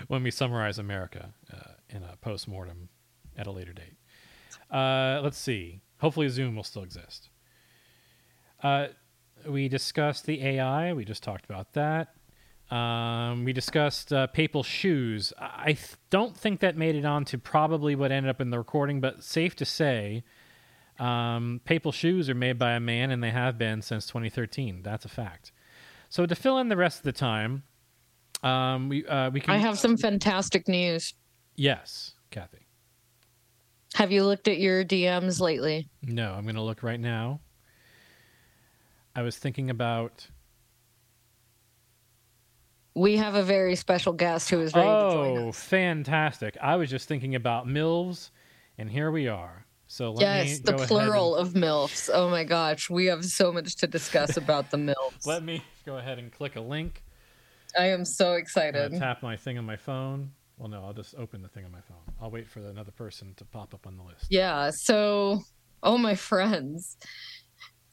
when 0.07 0.23
we 0.23 0.31
summarize 0.31 0.77
America 0.77 1.33
uh, 1.53 1.73
in 1.89 2.03
a 2.03 2.17
post 2.17 2.47
mortem 2.47 2.89
at 3.37 3.47
a 3.47 3.51
later 3.51 3.73
date. 3.73 3.95
Uh, 4.69 5.21
let's 5.23 5.37
see. 5.37 5.81
Hopefully, 5.99 6.27
Zoom 6.29 6.55
will 6.55 6.63
still 6.63 6.83
exist. 6.83 7.29
Uh, 8.61 8.87
we 9.47 9.67
discussed 9.67 10.25
the 10.25 10.43
AI. 10.43 10.93
We 10.93 11.05
just 11.05 11.23
talked 11.23 11.45
about 11.45 11.73
that. 11.73 12.15
Um, 12.71 13.43
we 13.43 13.51
discussed 13.51 14.13
uh, 14.13 14.27
papal 14.27 14.63
shoes. 14.63 15.33
I 15.37 15.73
th- 15.73 15.95
don't 16.09 16.35
think 16.37 16.61
that 16.61 16.77
made 16.77 16.95
it 16.95 17.03
onto 17.03 17.37
probably 17.37 17.95
what 17.95 18.11
ended 18.11 18.29
up 18.29 18.39
in 18.39 18.49
the 18.49 18.57
recording, 18.57 19.01
but 19.01 19.23
safe 19.23 19.55
to 19.57 19.65
say, 19.65 20.23
um, 20.97 21.59
papal 21.65 21.91
shoes 21.91 22.29
are 22.29 22.35
made 22.35 22.57
by 22.57 22.71
a 22.71 22.79
man, 22.79 23.11
and 23.11 23.21
they 23.21 23.31
have 23.31 23.57
been 23.57 23.81
since 23.81 24.07
2013. 24.07 24.83
That's 24.83 25.03
a 25.03 25.09
fact. 25.09 25.51
So 26.07 26.25
to 26.25 26.33
fill 26.35 26.59
in 26.59 26.69
the 26.69 26.77
rest 26.77 26.99
of 26.99 27.03
the 27.03 27.11
time, 27.11 27.63
um, 28.43 28.87
we 28.87 29.05
uh, 29.05 29.29
we 29.31 29.41
can. 29.41 29.53
I 29.53 29.57
have 29.57 29.77
some 29.77 29.97
fantastic 29.97 30.67
news. 30.67 31.13
yes, 31.55 32.13
Kathy. 32.31 32.67
Have 33.95 34.11
you 34.13 34.23
looked 34.23 34.47
at 34.47 34.57
your 34.59 34.85
DMs 34.85 35.41
lately? 35.41 35.89
No, 36.01 36.31
I'm 36.31 36.43
going 36.43 36.55
to 36.55 36.61
look 36.61 36.81
right 36.81 36.99
now. 36.99 37.41
I 39.13 39.21
was 39.23 39.37
thinking 39.37 39.69
about. 39.69 40.27
We 42.93 43.17
have 43.17 43.35
a 43.35 43.43
very 43.43 43.75
special 43.75 44.13
guest 44.13 44.49
who 44.49 44.59
is 44.59 44.73
ready 44.73 44.87
to 44.87 45.11
join 45.11 45.37
oh, 45.37 45.49
us. 45.49 45.49
Oh, 45.49 45.51
fantastic! 45.53 46.57
I 46.61 46.75
was 46.75 46.89
just 46.89 47.07
thinking 47.07 47.35
about 47.35 47.67
mills, 47.67 48.31
and 48.77 48.89
here 48.89 49.11
we 49.11 49.27
are. 49.27 49.65
So 49.87 50.13
let 50.13 50.21
Yes, 50.21 50.59
me 50.59 50.63
the 50.63 50.85
plural 50.85 51.35
of 51.35 51.49
MILFs. 51.49 52.09
Oh 52.13 52.29
my 52.29 52.45
gosh, 52.45 52.89
we 52.89 53.07
have 53.07 53.25
so 53.25 53.51
much 53.51 53.75
to 53.77 53.87
discuss 53.87 54.37
about 54.37 54.71
the 54.71 54.77
and- 54.77 54.89
MILFs. 54.95 55.25
let 55.25 55.43
me 55.43 55.61
go 55.85 55.97
ahead 55.97 56.17
and 56.17 56.31
click 56.31 56.55
a 56.55 56.61
link. 56.61 57.03
I 57.77 57.87
am 57.87 58.05
so 58.05 58.33
excited. 58.33 58.97
tap 58.97 59.21
my 59.21 59.35
thing 59.35 59.57
on 59.57 59.65
my 59.65 59.75
phone. 59.75 60.31
Well, 60.57 60.69
no, 60.69 60.85
I'll 60.85 60.93
just 60.93 61.15
open 61.15 61.41
the 61.41 61.49
thing 61.49 61.65
on 61.65 61.71
my 61.71 61.81
phone. 61.81 61.97
I'll 62.21 62.31
wait 62.31 62.47
for 62.47 62.59
another 62.59 62.91
person 62.91 63.33
to 63.35 63.45
pop 63.45 63.73
up 63.73 63.87
on 63.87 63.97
the 63.97 64.03
list. 64.03 64.27
Yeah, 64.29 64.69
so 64.69 65.41
oh 65.83 65.97
my 65.97 66.15
friends. 66.15 66.97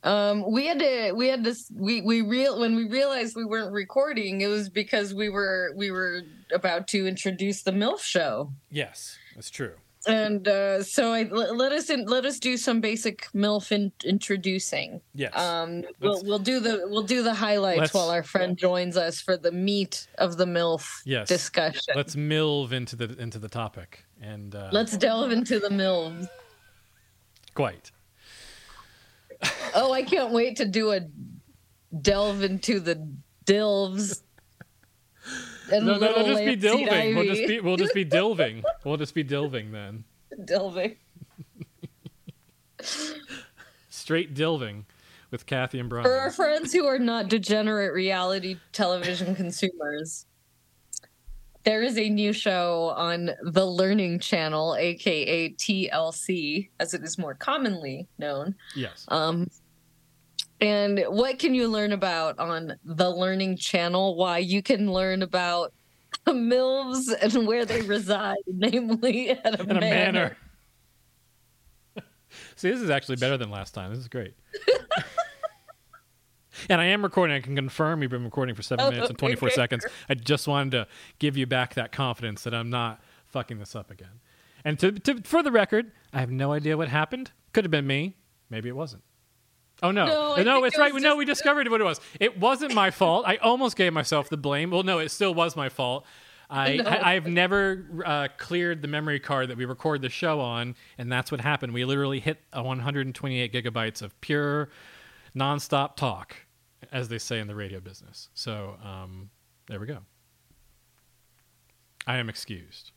Um 0.05 0.45
we 0.51 0.67
had 0.67 0.79
to 0.79 1.13
we 1.13 1.27
had 1.29 1.43
to 1.45 1.55
we 1.75 2.01
we 2.03 2.23
real 2.23 2.61
when 2.61 2.77
we 2.77 2.85
realized 2.89 3.35
we 3.37 3.45
weren't 3.45 3.73
recording 3.73 4.41
it 4.43 4.47
was 4.47 4.69
because 4.69 5.13
we 5.15 5.29
were 5.29 5.73
we 5.77 5.91
were 5.91 6.23
about 6.53 6.87
to 6.89 7.07
introduce 7.07 7.63
the 7.63 7.73
MILF 7.73 8.01
show. 8.01 8.53
Yes, 8.71 9.19
that's 9.35 9.51
true. 9.51 9.75
And 10.07 10.47
uh 10.47 10.85
so 10.85 11.13
I 11.13 11.25
let, 11.25 11.57
let 11.57 11.73
us 11.73 11.91
in, 11.91 12.05
let 12.07 12.25
us 12.25 12.39
do 12.39 12.57
some 12.57 12.81
basic 12.81 13.27
MILF 13.35 13.73
in, 13.73 13.91
introducing. 14.05 15.01
Yes. 15.15 15.37
Um, 15.37 15.83
we'll 16.01 16.13
Let's- 16.13 16.25
we'll 16.25 16.39
do 16.39 16.61
the 16.61 16.87
we'll 16.89 17.03
do 17.03 17.25
the 17.25 17.35
highlights 17.35 17.93
while 17.93 18.09
our 18.11 18.23
friend 18.23 18.57
joins 18.57 18.97
us 18.97 19.21
for 19.21 19.37
the 19.37 19.51
meat 19.51 20.07
of 20.19 20.37
the 20.37 20.47
milf 20.47 21.03
Yes. 21.05 21.27
discussion. 21.29 21.95
Let's 21.97 22.15
milve 22.15 22.73
into 22.73 22.95
the 22.95 23.17
into 23.19 23.41
the 23.41 23.49
topic 23.49 24.05
and 24.23 24.55
uh, 24.55 24.69
Let's 24.73 24.97
delve 24.97 25.33
into 25.33 25.59
the 25.59 25.69
milfs. 25.71 26.29
quite. 27.55 27.91
Oh, 29.75 29.93
I 29.93 30.03
can't 30.03 30.33
wait 30.33 30.57
to 30.57 30.65
do 30.65 30.93
a 30.93 31.01
delve 32.01 32.43
into 32.43 32.81
the 32.81 33.07
dilves. 33.45 34.23
And 35.71 35.87
No, 35.87 35.99
no, 35.99 36.13
we'll 36.17 36.27
just 36.27 36.45
be 36.45 36.57
dilving. 36.57 37.15
We'll 37.15 37.27
just 37.27 37.47
be 37.47 37.61
we'll 37.61 37.77
just 37.77 37.95
be 37.95 38.05
dilving. 38.05 38.63
We'll 38.85 38.97
just 38.97 39.15
be 39.15 39.23
dilving 39.25 39.71
then. 39.71 40.05
delving. 40.45 40.97
Straight 43.91 44.35
dilving 44.35 44.85
with 45.31 45.47
Kathy 45.47 45.79
and 45.79 45.89
Brian. 45.89 46.05
For 46.05 46.17
our 46.17 46.31
friends 46.31 46.73
who 46.73 46.87
are 46.87 46.99
not 46.99 47.29
degenerate 47.29 47.93
reality 47.93 48.57
television 48.73 49.35
consumers, 49.35 50.25
there 51.69 51.83
is 51.83 51.99
a 51.99 52.09
new 52.09 52.33
show 52.33 52.95
on 52.97 53.31
the 53.43 53.67
Learning 53.67 54.19
Channel, 54.19 54.75
aka 54.77 55.51
TLC, 55.51 56.71
as 56.81 56.95
it 56.95 57.05
is 57.05 57.19
more 57.19 57.35
commonly 57.35 58.09
known. 58.19 58.55
Yes. 58.75 59.05
Um, 59.09 59.49
and 60.63 61.05
what 61.09 61.39
can 61.39 61.55
you 61.55 61.69
learn 61.69 61.93
about 61.93 62.39
on 62.39 62.75
the 62.87 63.11
Learning 63.11 63.55
Channel? 63.55 64.17
Why 64.17 64.39
you 64.39 64.63
can 64.63 64.91
learn 64.91 65.21
about 65.21 65.75
milves 66.27 67.13
and 67.13 67.47
where 67.47 67.67
they 67.67 67.83
reside, 67.83 68.39
namely 68.47 69.33
at 69.33 69.61
a, 69.61 69.63
in 69.63 69.71
a 69.71 69.81
manor. 69.81 70.13
manner. 70.13 70.37
See, 72.57 72.71
this 72.71 72.81
is 72.81 72.89
actually 72.89 73.17
better 73.17 73.37
than 73.37 73.51
last 73.51 73.75
time. 73.75 73.91
This 73.91 73.99
is 73.99 74.09
great. 74.09 74.33
And 76.69 76.81
I 76.81 76.87
am 76.87 77.03
recording. 77.03 77.37
I 77.37 77.41
can 77.41 77.55
confirm 77.57 78.03
you've 78.03 78.11
been 78.11 78.25
recording 78.25 78.55
for 78.55 78.63
seven 78.63 78.87
Oh, 78.87 78.91
minutes 78.91 79.09
and 79.11 79.19
24 79.19 79.49
okay. 79.49 79.55
seconds. 79.55 79.87
I 80.09 80.15
just 80.15 80.47
wanted 80.49 80.71
to 80.73 80.87
give 81.19 81.37
you 81.37 81.47
back 81.47 81.75
that 81.75 81.93
confidence 81.93 82.43
that 82.45 82.55
I'm 82.55 82.71
not 82.71 83.01
fucking 83.27 83.59
this 83.59 83.75
up 83.77 83.91
again. 83.91 84.21
And 84.65 84.79
to, 84.81 84.93
to 84.93 85.23
for 85.23 85.43
the 85.43 85.53
record, 85.53 85.93
I 86.13 86.21
have 86.21 86.31
no 86.31 86.53
idea 86.53 86.77
what 86.77 86.89
happened. 86.89 87.31
Could 87.53 87.65
have 87.65 87.71
been 87.71 87.87
me. 87.87 88.17
Maybe 88.51 88.69
it 88.69 88.77
wasn't. 88.77 89.03
Oh 89.83 89.93
no, 89.93 90.07
No, 90.07 90.43
no, 90.43 90.65
it's 90.65 90.77
it 90.77 90.81
right. 90.81 90.93
was 90.93 91.03
No, 91.03 91.15
we 91.15 91.25
discovered 91.25 91.69
what 91.69 91.81
it 91.81 91.85
was. 91.85 92.01
It 92.19 92.39
wasn't 92.39 92.75
my 92.75 92.91
fault. 92.91 93.25
I 93.29 93.37
almost 93.37 93.77
gave 93.77 93.93
myself 93.93 94.29
the 94.29 94.37
blame. 94.37 94.71
Well, 94.71 94.83
no, 94.83 94.99
it 94.99 95.11
still 95.11 95.33
was 95.35 95.55
my 95.55 95.69
fault. 95.69 96.05
I, 96.51 96.77
No. 96.83 96.85
I 96.91 97.15
I've 97.15 97.27
never 97.29 97.85
uh, 98.05 98.29
cleared 98.39 98.83
the 98.83 98.89
memory 98.89 99.21
card 99.21 99.51
that 99.51 99.57
we 99.57 99.67
record 99.67 100.03
the 100.03 100.09
show 100.09 100.41
on, 100.41 100.75
and 100.97 101.13
that's 101.13 101.31
what 101.31 101.41
happened. 101.43 101.73
We 101.75 101.85
literally 101.85 102.19
hit 102.19 102.41
a 102.53 102.61
128 102.63 103.53
gigabytes 103.53 104.03
of 104.03 104.21
pure, 104.21 104.71
nonstop 105.37 105.95
talk, 105.95 106.35
as 106.93 107.09
they 107.09 107.19
say 107.19 107.39
in 107.41 107.47
the 107.47 107.55
radio 107.55 107.81
business. 107.81 108.29
So 108.35 108.77
um, 108.85 109.31
there 109.69 109.81
we 109.81 109.87
go. 109.87 109.99
I 112.07 112.17
am 112.19 112.29
excused, 112.29 112.93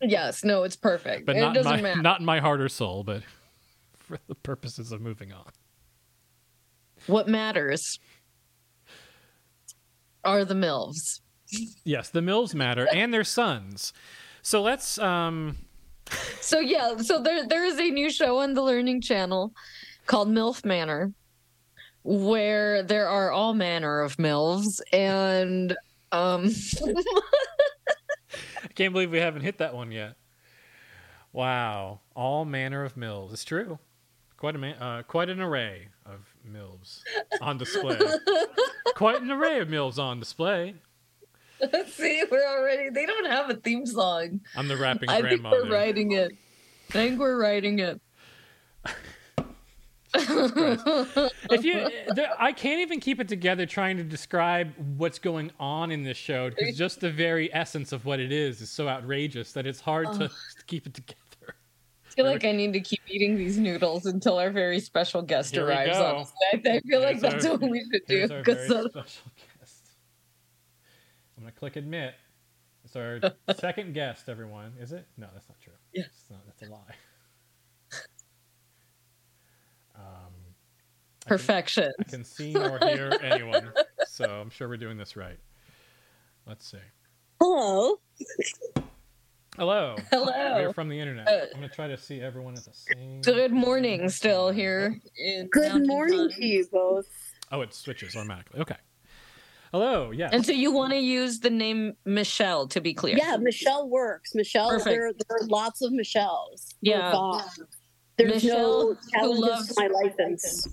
Yes, 0.00 0.44
no, 0.44 0.62
it's 0.62 0.76
perfect. 0.76 1.26
but 1.26 1.36
it 1.36 1.40
not 1.40 1.48
in 1.48 1.54
doesn't 1.62 1.70
my 1.72 1.82
matter. 1.82 2.00
not 2.02 2.20
in 2.20 2.26
my 2.26 2.38
heart 2.40 2.60
or 2.60 2.68
soul, 2.68 3.02
but 3.04 3.22
for 3.96 4.18
the 4.28 4.34
purposes 4.34 4.92
of 4.92 5.00
moving 5.00 5.32
on. 5.32 5.50
What 7.06 7.28
matters 7.28 7.98
are 10.24 10.44
the 10.44 10.54
milves. 10.54 11.20
Yes, 11.84 12.10
the 12.10 12.20
milves 12.22 12.54
matter 12.54 12.86
and 12.94 13.12
their 13.12 13.24
sons. 13.24 13.92
So 14.42 14.62
let's 14.62 14.98
um 14.98 15.56
So 16.40 16.60
yeah, 16.60 16.96
so 16.98 17.20
there 17.22 17.46
there 17.46 17.64
is 17.64 17.78
a 17.78 17.90
new 17.90 18.10
show 18.10 18.38
on 18.38 18.54
the 18.54 18.62
Learning 18.62 19.00
Channel 19.00 19.52
called 20.06 20.28
MILF 20.28 20.64
Manor, 20.64 21.12
where 22.02 22.82
there 22.82 23.08
are 23.08 23.30
all 23.30 23.54
manner 23.54 24.00
of 24.00 24.18
milves, 24.18 24.80
and 24.92 25.76
um, 26.12 26.50
I 28.64 28.68
can't 28.74 28.92
believe 28.92 29.10
we 29.10 29.18
haven't 29.18 29.42
hit 29.42 29.58
that 29.58 29.74
one 29.74 29.92
yet. 29.92 30.16
Wow, 31.32 32.00
all 32.16 32.44
manner 32.44 32.84
of 32.84 32.96
mills. 32.96 33.32
It's 33.32 33.44
true. 33.44 33.78
Quite 34.36 34.54
a 34.54 34.58
man, 34.58 34.76
uh, 34.76 35.02
quite 35.02 35.28
an 35.28 35.40
array 35.40 35.88
of 36.06 36.20
mills 36.44 37.02
on 37.40 37.58
display. 37.58 37.98
quite 38.94 39.20
an 39.20 39.30
array 39.30 39.58
of 39.60 39.68
mills 39.68 39.98
on 39.98 40.20
display. 40.20 40.76
Let's 41.60 41.92
see, 41.94 42.22
we're 42.30 42.46
already. 42.46 42.90
They 42.90 43.04
don't 43.04 43.26
have 43.26 43.50
a 43.50 43.54
theme 43.54 43.84
song. 43.84 44.40
I'm 44.56 44.68
the 44.68 44.76
rapping 44.76 45.08
I 45.08 45.22
think 45.22 45.42
we're 45.42 45.68
writing 45.68 46.12
it. 46.12 46.30
I 46.90 46.92
think 46.92 47.18
we're 47.18 47.40
writing 47.40 47.80
it. 47.80 48.00
If 50.14 51.64
you, 51.64 51.88
there, 52.14 52.30
I 52.38 52.52
can't 52.52 52.80
even 52.80 53.00
keep 53.00 53.20
it 53.20 53.28
together 53.28 53.66
trying 53.66 53.96
to 53.98 54.04
describe 54.04 54.72
what's 54.96 55.18
going 55.18 55.50
on 55.60 55.90
in 55.90 56.02
this 56.02 56.16
show 56.16 56.50
because 56.50 56.76
just 56.76 57.00
the 57.00 57.10
very 57.10 57.52
essence 57.54 57.92
of 57.92 58.04
what 58.04 58.20
it 58.20 58.32
is 58.32 58.60
is 58.60 58.70
so 58.70 58.88
outrageous 58.88 59.52
that 59.52 59.66
it's 59.66 59.80
hard 59.80 60.12
to, 60.14 60.28
to 60.28 60.30
keep 60.66 60.86
it 60.86 60.94
together. 60.94 61.18
I 62.06 62.10
feel 62.22 62.24
like 62.26 62.44
I 62.44 62.52
need 62.52 62.72
to 62.72 62.80
keep 62.80 63.00
eating 63.08 63.36
these 63.36 63.58
noodles 63.58 64.06
until 64.06 64.38
our 64.38 64.50
very 64.50 64.80
special 64.80 65.22
guest 65.22 65.54
Here 65.54 65.64
arrives. 65.66 65.96
Honestly. 65.96 66.34
I, 66.52 66.80
feel 66.80 67.00
like 67.00 67.20
that's 67.20 67.44
our- 67.46 67.52
what 67.52 67.70
we 67.70 67.80
should 67.80 68.06
do. 68.06 68.16
Here's 68.16 68.30
our 68.30 68.42
'cause, 68.42 68.66
very 68.66 68.80
uh, 68.80 68.88
special 68.88 69.30
guest. 69.60 69.84
I'm 71.36 71.44
gonna 71.44 71.52
click 71.52 71.76
admit. 71.76 72.14
It's 72.84 72.96
our 72.96 73.20
second 73.58 73.94
guest, 73.94 74.28
everyone. 74.28 74.72
Is 74.80 74.92
it? 74.92 75.06
No, 75.16 75.28
that's 75.32 75.48
not 75.48 75.60
true. 75.60 75.74
Yes. 75.92 76.06
It's 76.06 76.38
that's 76.46 76.62
a 76.62 76.72
lie. 76.72 76.78
I 81.28 81.36
can- 81.36 81.38
perfection. 81.38 81.92
I 81.98 82.02
can 82.04 82.24
see 82.24 82.52
nor 82.52 82.78
hear 82.78 83.12
anyone, 83.22 83.72
so 84.06 84.24
I'm 84.24 84.50
sure 84.50 84.68
we're 84.68 84.76
doing 84.76 84.96
this 84.96 85.16
right. 85.16 85.38
Let's 86.46 86.66
see. 86.70 86.78
Hello. 87.40 87.96
Hello. 89.56 89.96
Hello. 90.10 90.62
We're 90.66 90.72
from 90.72 90.88
the 90.88 90.98
internet. 90.98 91.28
Uh, 91.28 91.46
I'm 91.52 91.60
gonna 91.60 91.68
try 91.68 91.88
to 91.88 91.96
see 91.98 92.20
everyone 92.20 92.54
at 92.54 92.64
the 92.64 92.72
same. 92.72 93.20
Good 93.22 93.52
morning, 93.52 94.08
still 94.08 94.50
here. 94.50 94.98
in 95.16 95.48
Good 95.48 95.86
morning 95.86 96.28
Time. 96.30 96.38
to 96.38 96.46
you 96.46 96.66
both. 96.72 97.06
Oh, 97.50 97.60
it 97.62 97.74
switches 97.74 98.14
automatically. 98.16 98.60
Okay. 98.60 98.76
Hello. 99.72 100.10
Yeah. 100.12 100.30
And 100.32 100.46
so 100.46 100.52
you 100.52 100.72
want 100.72 100.92
to 100.92 100.98
use 100.98 101.40
the 101.40 101.50
name 101.50 101.94
Michelle 102.06 102.66
to 102.68 102.80
be 102.80 102.94
clear? 102.94 103.16
Yeah, 103.18 103.36
Michelle 103.36 103.88
works. 103.88 104.34
Michelle, 104.34 104.70
Perfect. 104.70 104.86
there, 104.86 105.12
there 105.12 105.36
are 105.42 105.46
lots 105.48 105.82
of 105.82 105.92
Michelles. 105.92 106.74
Yeah. 106.80 107.38
There's 108.16 108.42
Michelle, 108.44 108.56
no 108.56 108.94
who 108.94 109.10
challenges 109.12 109.40
loves- 109.40 109.74
to 109.74 109.74
my 109.80 109.88
license. 109.88 110.68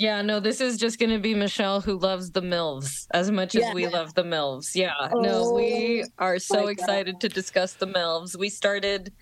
Yeah, 0.00 0.22
no, 0.22 0.40
this 0.40 0.62
is 0.62 0.78
just 0.78 0.98
going 0.98 1.10
to 1.10 1.18
be 1.18 1.34
Michelle 1.34 1.82
who 1.82 1.98
loves 1.98 2.30
the 2.30 2.40
MILFs 2.40 3.06
as 3.12 3.30
much 3.30 3.54
as 3.54 3.74
we 3.74 3.86
love 3.86 4.14
the 4.14 4.22
MILFs. 4.22 4.74
Yeah, 4.74 4.94
no, 5.12 5.52
we 5.52 6.04
Oh, 6.18 6.24
are 6.24 6.38
so 6.38 6.54
my 6.54 6.60
God. 6.62 6.68
excited 6.70 7.20
to 7.20 7.28
discuss 7.28 7.74
the 7.74 7.86
MILFs. 7.86 8.34
We 8.34 8.48
started. 8.48 9.12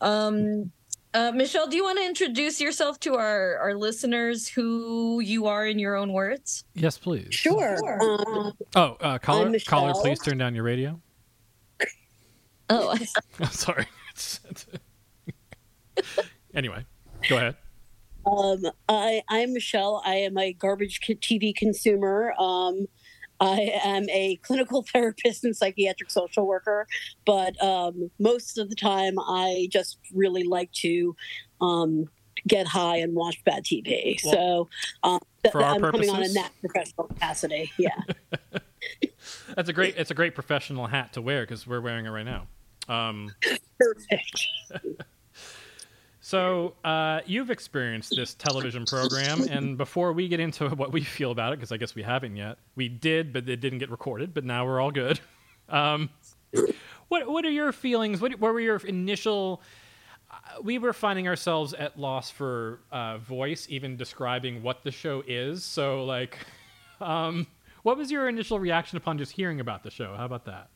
Um, 0.00 0.72
uh, 1.12 1.32
Michelle, 1.34 1.66
do 1.66 1.76
you 1.76 1.84
want 1.84 1.98
to 1.98 2.06
introduce 2.06 2.62
yourself 2.62 2.98
to 3.00 3.16
our, 3.16 3.58
our 3.58 3.74
listeners 3.74 4.48
who 4.48 5.20
you 5.20 5.48
are 5.48 5.66
in 5.66 5.78
your 5.78 5.96
own 5.96 6.14
words? 6.14 6.64
yes, 6.72 6.96
please. 6.96 7.34
Sure. 7.34 7.76
Um, 8.02 8.52
Oh, 8.74 8.96
uh, 9.02 9.18
caller, 9.18 9.52
caller, 9.66 9.92
please 10.00 10.18
turn 10.20 10.38
down 10.38 10.54
your 10.54 10.64
radio. 10.64 10.98
Oh, 12.70 12.96
I'm 13.40 13.50
Sorry. 13.50 13.86
anyway, 16.54 16.86
go 17.28 17.36
ahead. 17.36 17.56
Um, 18.26 18.62
I, 18.88 19.22
I'm 19.28 19.52
Michelle. 19.52 20.02
I 20.04 20.16
am 20.16 20.36
a 20.36 20.52
garbage 20.52 21.00
TV 21.00 21.54
consumer. 21.54 22.34
Um, 22.38 22.86
I 23.40 23.72
am 23.84 24.08
a 24.10 24.36
clinical 24.42 24.82
therapist 24.92 25.44
and 25.44 25.56
psychiatric 25.56 26.10
social 26.10 26.46
worker, 26.46 26.86
but 27.24 27.62
um, 27.62 28.10
most 28.18 28.58
of 28.58 28.68
the 28.68 28.76
time 28.76 29.18
I 29.18 29.68
just 29.70 29.98
really 30.14 30.44
like 30.44 30.72
to 30.72 31.14
um, 31.60 32.08
get 32.46 32.66
high 32.66 32.96
and 32.96 33.14
watch 33.14 33.42
bad 33.44 33.64
TV. 33.64 34.18
Well, 34.24 34.34
so 34.34 34.68
um, 35.02 35.20
th- 35.42 35.52
for 35.52 35.62
our 35.62 35.74
I'm 35.74 35.82
coming 35.82 36.10
on 36.10 36.22
in 36.22 36.34
that 36.34 36.52
professional 36.60 37.06
capacity. 37.08 37.72
Yeah. 37.78 38.00
That's 39.54 39.68
a 39.68 39.72
great. 39.72 39.96
It's 39.96 40.10
a 40.10 40.14
great 40.14 40.34
professional 40.34 40.86
hat 40.86 41.12
to 41.14 41.22
wear 41.22 41.42
because 41.42 41.66
we're 41.66 41.80
wearing 41.80 42.06
it 42.06 42.10
right 42.10 42.24
now. 42.24 42.46
Um, 42.88 43.30
Perfect. 43.78 44.46
So 46.26 46.74
uh, 46.82 47.20
you've 47.24 47.52
experienced 47.52 48.16
this 48.16 48.34
television 48.34 48.84
program, 48.84 49.42
and 49.42 49.78
before 49.78 50.12
we 50.12 50.26
get 50.26 50.40
into 50.40 50.68
what 50.70 50.90
we 50.90 51.02
feel 51.02 51.30
about 51.30 51.52
it, 51.52 51.60
because 51.60 51.70
I 51.70 51.76
guess 51.76 51.94
we 51.94 52.02
haven't 52.02 52.34
yet, 52.34 52.58
we 52.74 52.88
did, 52.88 53.32
but 53.32 53.48
it 53.48 53.60
didn't 53.60 53.78
get 53.78 53.92
recorded. 53.92 54.34
But 54.34 54.44
now 54.44 54.66
we're 54.66 54.80
all 54.80 54.90
good. 54.90 55.20
Um, 55.68 56.10
what 57.08 57.28
What 57.28 57.44
are 57.44 57.50
your 57.50 57.72
feelings? 57.72 58.20
What 58.20 58.38
What 58.38 58.54
were 58.54 58.60
your 58.60 58.76
initial? 58.76 59.62
Uh, 60.30 60.62
we 60.62 60.78
were 60.78 60.92
finding 60.92 61.26
ourselves 61.26 61.74
at 61.74 61.98
loss 61.98 62.30
for 62.30 62.78
uh, 62.92 63.18
voice, 63.18 63.66
even 63.68 63.96
describing 63.96 64.62
what 64.62 64.84
the 64.84 64.92
show 64.92 65.24
is. 65.26 65.64
So, 65.64 66.04
like, 66.04 66.38
um, 67.00 67.48
what 67.82 67.96
was 67.98 68.12
your 68.12 68.28
initial 68.28 68.60
reaction 68.60 68.96
upon 68.96 69.18
just 69.18 69.32
hearing 69.32 69.58
about 69.58 69.82
the 69.82 69.90
show? 69.90 70.14
How 70.16 70.24
about 70.24 70.44
that? 70.44 70.70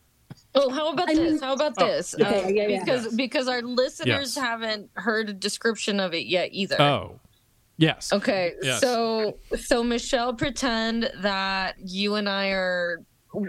Oh, 0.54 0.68
how 0.70 0.92
about 0.92 1.08
I 1.08 1.14
this? 1.14 1.40
How 1.40 1.52
about 1.54 1.74
Oh, 1.78 1.86
this? 1.86 2.14
yeah. 2.18 2.28
Uh, 2.28 2.34
Okay, 2.34 2.54
yeah, 2.54 2.66
yeah. 2.66 2.80
Because 2.84 3.04
Yes. 3.04 3.14
because 3.14 3.48
our 3.48 3.62
listeners 3.62 4.34
Yes. 4.34 4.36
haven't 4.36 4.90
heard 4.94 5.28
a 5.28 5.32
description 5.32 6.00
of 6.00 6.12
it 6.14 6.26
yet 6.26 6.48
either. 6.52 6.80
Oh, 6.80 7.20
yes. 7.76 8.12
Okay, 8.12 8.54
Yes. 8.62 8.80
so 8.80 9.38
so 9.56 9.84
Michelle, 9.84 10.34
pretend 10.34 11.10
that 11.18 11.76
you 11.78 12.16
and 12.16 12.28
I 12.28 12.48
are 12.48 12.98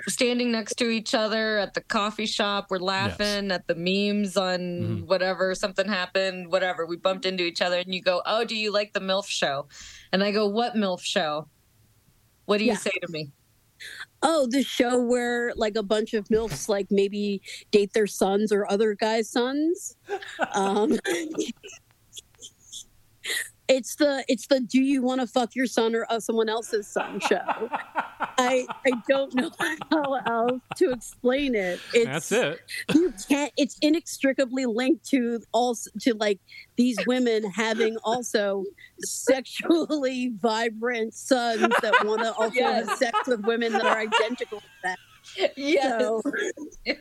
standing 0.07 0.51
next 0.51 0.75
to 0.75 0.89
each 0.91 1.15
other 1.15 1.57
at 1.57 1.73
the 1.73 1.81
coffee 1.81 2.27
shop. 2.27 2.67
We're 2.69 2.77
laughing 2.77 3.49
at 3.51 3.65
the 3.65 3.73
memes 3.73 4.37
on 4.37 4.59
Mhm. 4.59 5.05
whatever 5.07 5.55
something 5.55 5.87
happened, 5.87 6.51
whatever. 6.51 6.85
We 6.85 6.97
bumped 6.97 7.25
into 7.25 7.43
each 7.43 7.63
other, 7.63 7.79
and 7.79 7.91
you 7.95 7.99
go, 7.99 8.21
"Oh, 8.27 8.43
do 8.45 8.55
you 8.55 8.71
like 8.71 8.93
the 8.93 8.99
MILF 8.99 9.25
show?" 9.27 9.67
And 10.13 10.23
I 10.23 10.29
go, 10.29 10.47
"What 10.47 10.75
MILF 10.75 11.01
show?" 11.01 11.47
What 12.45 12.59
do 12.59 12.65
you 12.65 12.75
say 12.75 12.91
to 13.01 13.11
me? 13.11 13.31
Oh, 14.23 14.47
the 14.49 14.63
show 14.63 15.01
where 15.01 15.51
like 15.55 15.75
a 15.75 15.83
bunch 15.83 16.13
of 16.13 16.27
milfs 16.29 16.69
like 16.69 16.87
maybe 16.91 17.41
date 17.71 17.93
their 17.93 18.07
sons 18.07 18.51
or 18.51 18.69
other 18.71 18.93
guys' 18.93 19.29
sons. 19.29 19.95
Um, 20.53 20.97
it's 23.71 23.95
the 23.95 24.23
it's 24.27 24.47
the 24.47 24.59
do 24.59 24.81
you 24.81 25.01
want 25.01 25.21
to 25.21 25.27
fuck 25.27 25.55
your 25.55 25.65
son 25.65 25.95
or 25.95 26.05
uh, 26.09 26.19
someone 26.19 26.49
else's 26.49 26.87
son 26.87 27.19
show. 27.21 27.69
I 28.37 28.65
I 28.85 28.91
don't 29.07 29.33
know 29.33 29.49
how 29.89 30.13
else 30.25 30.61
to 30.77 30.91
explain 30.91 31.55
it. 31.55 31.79
It's, 31.93 32.05
That's 32.05 32.31
it. 32.31 32.59
You 32.93 33.13
can't. 33.29 33.51
It's 33.57 33.77
inextricably 33.81 34.65
linked 34.65 35.05
to 35.09 35.41
also 35.53 35.89
to 36.01 36.13
like 36.15 36.39
these 36.75 36.97
women 37.07 37.49
having 37.49 37.97
also 38.03 38.65
sexually 38.99 40.33
vibrant 40.41 41.13
sons 41.13 41.73
that 41.81 41.93
want 42.05 42.21
to 42.21 42.33
also 42.33 42.61
have 42.61 42.89
sex 42.97 43.17
with 43.27 43.45
women 43.45 43.71
that 43.71 43.85
are 43.85 43.99
identical 43.99 44.59
to 44.59 44.67
them. 44.83 44.97
Yes. 45.55 46.01
So 46.01 46.21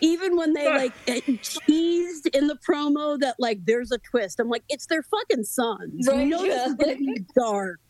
even 0.00 0.36
when 0.36 0.52
they 0.52 0.68
like 0.68 0.92
teased 1.42 2.26
in 2.34 2.46
the 2.46 2.56
promo 2.56 3.18
that 3.20 3.36
like 3.38 3.64
there's 3.64 3.92
a 3.92 3.98
twist, 3.98 4.40
I'm 4.40 4.48
like, 4.48 4.64
it's 4.68 4.86
their 4.86 5.02
fucking 5.02 5.44
sons. 5.44 6.08
Right, 6.08 6.20
You 6.20 6.26
know 6.26 6.42
this 6.42 6.56
yeah. 6.56 6.66
is 6.66 6.74
gonna 6.74 6.96
be 6.96 7.24
dark. 7.34 7.80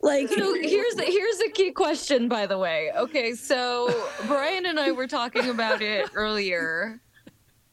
Like 0.00 0.28
So 0.28 0.54
here's 0.54 0.94
the 0.94 1.04
here's 1.04 1.40
a 1.40 1.50
key 1.50 1.72
question, 1.72 2.28
by 2.28 2.46
the 2.46 2.58
way. 2.58 2.92
Okay, 2.96 3.34
so 3.34 3.88
Brian 4.26 4.66
and 4.66 4.78
I 4.78 4.92
were 4.92 5.08
talking 5.08 5.48
about 5.48 5.82
it 5.82 6.08
earlier, 6.14 7.00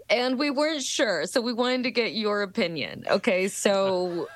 and 0.09 0.39
we 0.39 0.49
weren't 0.49 0.81
sure, 0.81 1.27
so 1.27 1.39
we 1.39 1.53
wanted 1.53 1.83
to 1.83 1.91
get 1.91 2.13
your 2.13 2.41
opinion. 2.41 3.05
Okay, 3.09 3.47
so 3.47 4.27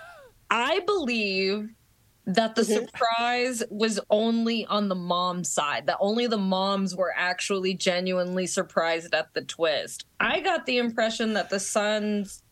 I 0.51 0.81
believe 0.81 1.69
that 2.29 2.53
the 2.55 2.61
Mhm. 2.61 2.73
surprise 2.87 3.63
was 3.71 3.99
only 4.11 4.63
on 4.67 4.87
the 4.87 4.95
mom 4.95 5.43
side, 5.43 5.87
that 5.87 5.97
only 5.99 6.27
the 6.27 6.37
moms 6.37 6.95
were 6.95 7.11
actually 7.17 7.73
genuinely 7.73 8.45
surprised 8.45 9.13
at 9.15 9.33
the 9.33 9.41
twist. 9.41 10.05
I 10.19 10.39
got 10.39 10.65
the 10.67 10.77
impression 10.77 11.33
that 11.33 11.49
the 11.49 11.59
sons 11.59 12.43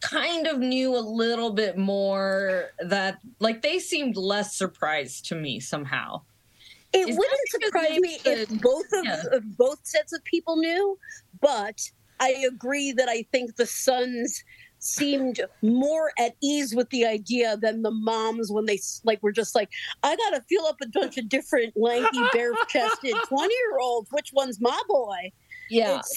kind 0.00 0.46
of 0.46 0.58
knew 0.58 0.94
a 0.96 1.00
little 1.00 1.50
bit 1.52 1.78
more 1.78 2.72
that 2.80 3.18
like 3.40 3.62
they 3.62 3.78
seemed 3.78 4.16
less 4.16 4.54
surprised 4.54 5.24
to 5.26 5.34
me 5.34 5.60
somehow. 5.60 6.20
it 6.92 7.08
Is 7.08 7.16
wouldn't 7.16 7.40
surprise 7.48 7.98
me 8.00 8.18
if 8.26 8.48
both 8.60 8.84
of 8.92 9.04
yeah. 9.04 9.22
of 9.32 9.56
both 9.56 9.78
sets 9.84 10.12
of 10.12 10.22
people 10.24 10.56
knew, 10.56 10.98
but 11.40 11.80
I 12.20 12.30
agree 12.46 12.92
that 12.92 13.08
I 13.08 13.22
think 13.32 13.56
the 13.56 13.64
sons 13.64 14.44
seemed 14.84 15.40
more 15.62 16.12
at 16.18 16.34
ease 16.42 16.74
with 16.74 16.88
the 16.90 17.04
idea 17.04 17.56
than 17.56 17.82
the 17.82 17.90
moms 17.90 18.50
when 18.50 18.66
they 18.66 18.78
like 19.04 19.22
were 19.22 19.32
just 19.32 19.54
like 19.54 19.70
I 20.02 20.16
got 20.16 20.30
to 20.30 20.42
feel 20.48 20.64
up 20.64 20.76
a 20.82 20.88
bunch 20.88 21.18
of 21.18 21.28
different 21.28 21.74
lanky 21.76 22.20
bare-chested 22.32 23.14
20-year-olds 23.30 24.08
which 24.10 24.30
one's 24.32 24.60
my 24.60 24.80
boy 24.88 25.32
Yeah. 25.70 26.00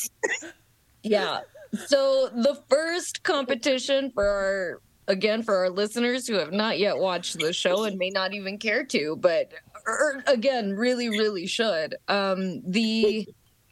Yeah. 1.03 1.41
So 1.85 2.29
the 2.29 2.63
first 2.67 3.21
competition 3.21 4.11
for 4.11 4.25
our 4.25 4.81
again 5.07 5.43
for 5.43 5.55
our 5.55 5.69
listeners 5.69 6.27
who 6.27 6.33
have 6.35 6.51
not 6.51 6.79
yet 6.79 6.97
watched 6.97 7.37
the 7.37 7.53
show 7.53 7.83
and 7.83 7.97
may 7.97 8.09
not 8.09 8.33
even 8.33 8.57
care 8.57 8.83
to, 8.85 9.15
but 9.15 9.53
er, 9.87 10.23
again, 10.25 10.73
really, 10.73 11.09
really 11.09 11.45
should. 11.45 11.95
Um, 12.07 12.61
the 12.65 13.27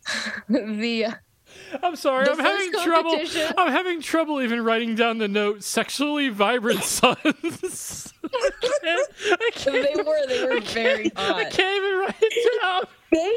the 0.49 1.07
I'm 1.81 1.95
sorry. 1.95 2.25
The 2.25 2.31
I'm 2.33 2.39
having 2.39 2.71
trouble. 2.83 3.19
I'm 3.57 3.71
having 3.71 4.01
trouble 4.01 4.41
even 4.41 4.63
writing 4.63 4.95
down 4.95 5.17
the 5.17 5.27
note. 5.27 5.63
Sexually 5.63 6.29
vibrant 6.29 6.83
sons. 6.83 8.13
I 8.23 8.49
can't, 8.61 9.09
I 9.41 9.49
can't, 9.53 9.95
they 9.95 10.03
were 10.03 10.27
they 10.27 10.45
were 10.45 10.61
very 10.61 11.11
hot. 11.15 11.35
I 11.35 11.43
can't 11.45 11.77
even 11.83 11.99
write 11.99 12.15
it 12.21 12.61
down. 12.61 12.83
they 13.11 13.35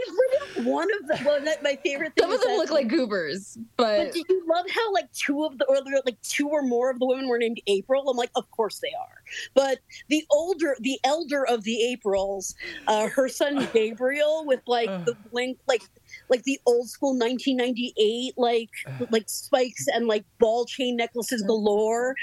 were 0.64 0.70
one 0.70 0.88
of 1.00 1.08
the 1.08 1.22
well 1.24 1.40
that, 1.44 1.62
my 1.62 1.76
favorite 1.84 2.14
thing 2.14 2.22
Some 2.22 2.32
of 2.32 2.40
them 2.40 2.50
that- 2.52 2.56
look 2.58 2.70
like 2.70 2.88
goobers, 2.88 3.58
But 3.76 4.06
but 4.06 4.12
did 4.12 4.24
you 4.28 4.42
love 4.48 4.64
how 4.70 4.92
like 4.92 5.10
two 5.12 5.44
of 5.44 5.58
the 5.58 5.64
or 5.66 5.76
like 6.06 6.20
two 6.22 6.48
or 6.48 6.62
more 6.62 6.90
of 6.90 6.98
the 6.98 7.06
women 7.06 7.28
were 7.28 7.38
named 7.38 7.60
April? 7.66 8.08
I'm 8.08 8.16
like, 8.16 8.30
of 8.36 8.50
course 8.52 8.78
they 8.78 8.92
are. 8.98 9.22
But 9.54 9.78
the 10.08 10.24
older, 10.30 10.76
the 10.80 10.98
elder 11.04 11.44
of 11.46 11.64
the 11.64 11.82
Aprils, 11.90 12.54
uh, 12.86 13.08
her 13.08 13.28
son 13.28 13.68
Gabriel 13.74 14.44
with 14.46 14.60
like 14.66 14.88
the 15.04 15.16
blink, 15.30 15.58
like 15.66 15.82
like 16.28 16.42
the 16.44 16.58
old 16.66 16.88
school 16.88 17.16
1998 17.18 18.34
like 18.36 18.70
like 19.10 19.28
spikes 19.28 19.86
and 19.88 20.06
like 20.06 20.24
ball 20.38 20.64
chain 20.64 20.96
necklaces 20.96 21.42
galore. 21.42 22.14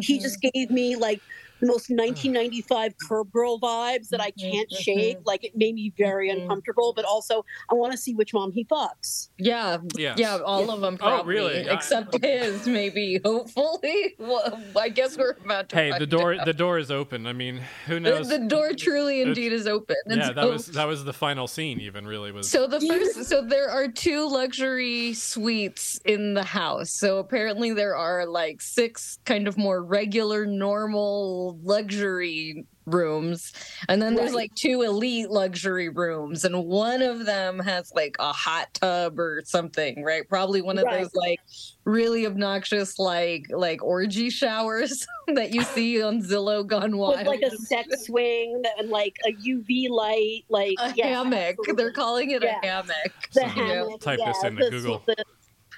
He 0.00 0.18
just 0.18 0.40
gave 0.40 0.70
me 0.70 0.96
like 0.96 1.20
the 1.62 1.68
most 1.68 1.88
1995 1.90 2.94
curb 3.08 3.30
girl 3.30 3.58
vibes 3.60 4.08
that 4.08 4.20
I 4.20 4.32
can't 4.32 4.68
Mhm, 4.70 4.76
shake. 4.82 5.18
Like 5.24 5.44
it 5.44 5.56
made 5.56 5.74
me 5.76 5.92
very 5.96 6.28
Mhm. 6.28 6.42
uncomfortable, 6.42 6.92
but 6.94 7.04
also 7.04 7.44
I 7.70 7.74
want 7.74 7.92
to 7.92 7.98
see 7.98 8.14
which 8.14 8.34
mom 8.34 8.50
he 8.52 8.64
fucks. 8.64 9.28
yeah, 9.38 9.78
Yes. 9.96 10.18
yeah, 10.18 10.38
all 10.38 10.70
of 10.70 10.80
them 10.80 10.94
Oh, 10.94 11.04
probably, 11.06 11.34
really? 11.34 11.68
I- 11.68 11.72
except 11.74 12.22
his, 12.22 12.66
maybe. 12.66 13.20
Hopefully, 13.24 14.14
well, 14.18 14.60
I 14.76 14.88
guess 14.88 15.16
we're 15.16 15.36
about 15.44 15.68
to. 15.70 15.76
Hey, 15.76 15.92
the 15.98 16.06
door. 16.06 16.34
out. 16.34 16.44
The 16.46 16.52
door 16.52 16.78
is 16.78 16.90
open. 16.90 17.26
I 17.26 17.32
mean, 17.32 17.60
who 17.86 18.00
knows? 18.00 18.28
the 18.28 18.38
door 18.40 18.72
truly 18.74 19.20
It's- 19.20 19.28
indeed 19.36 19.52
is 19.52 19.66
open. 19.68 19.96
And 20.06 20.20
yeah, 20.20 20.32
that 20.32 20.42
so- 20.42 20.50
was 20.50 20.66
that 20.78 20.86
was 20.88 21.04
the 21.04 21.12
final 21.12 21.46
scene. 21.46 21.80
Even 21.80 22.06
really 22.06 22.32
was. 22.32 22.50
So 22.50 22.66
the 22.66 22.80
first, 22.80 23.24
so 23.28 23.42
there 23.42 23.70
are 23.70 23.86
two 23.88 24.28
luxury 24.28 25.14
suites 25.14 26.00
in 26.04 26.34
the 26.34 26.42
house. 26.42 26.90
So 26.90 27.18
apparently 27.18 27.72
there 27.72 27.94
are 27.96 28.26
like 28.26 28.60
six 28.60 29.18
kind 29.24 29.46
of 29.46 29.56
more 29.56 29.82
regular, 29.84 30.44
normal 30.46 31.51
luxury 31.62 32.66
rooms, 32.86 33.52
and 33.88 34.02
then 34.02 34.16
there's 34.16 34.34
like 34.34 34.52
two 34.56 34.82
elite 34.82 35.30
luxury 35.30 35.88
rooms, 35.88 36.44
and 36.44 36.64
one 36.66 37.00
of 37.00 37.24
them 37.26 37.58
has 37.60 37.92
like 37.94 38.16
a 38.18 38.32
hot 38.32 38.72
tub 38.74 39.20
or 39.20 39.42
something, 39.44 40.02
right? 40.02 40.28
Probably 40.28 40.62
one 40.62 40.78
of 40.78 40.84
Right. 40.84 41.02
those 41.02 41.14
like 41.14 41.38
really 41.84 42.26
obnoxious 42.26 42.98
like 42.98 43.46
like 43.50 43.82
orgy 43.84 44.30
showers 44.30 45.06
that 45.34 45.54
you 45.54 45.62
see 45.62 46.02
on 46.02 46.22
Zillow 46.22 46.66
Gone 46.66 46.96
Wild. 46.96 47.18
with 47.18 47.26
like 47.28 47.42
a 47.42 47.56
sex 47.56 48.06
swing 48.06 48.62
and 48.78 48.88
like 48.90 49.16
a 49.26 49.32
UV 49.32 49.88
light, 49.88 50.42
like 50.48 50.74
a 50.80 50.92
yeah, 50.96 51.06
hammock. 51.06 51.56
absolutely. 51.60 51.74
They're 51.74 51.92
calling 51.92 52.30
it 52.32 52.42
Yeah. 52.42 52.58
a 52.62 52.66
hammock. 52.66 53.12
the 53.32 53.40
Someone 53.40 53.56
you 53.58 53.64
hammock. 53.74 54.00
type 54.00 54.18
yeah, 54.18 54.32
this 54.32 54.44
into 54.44 54.64
the- 54.64 54.70
Google. 54.70 55.02
the- 55.06 55.24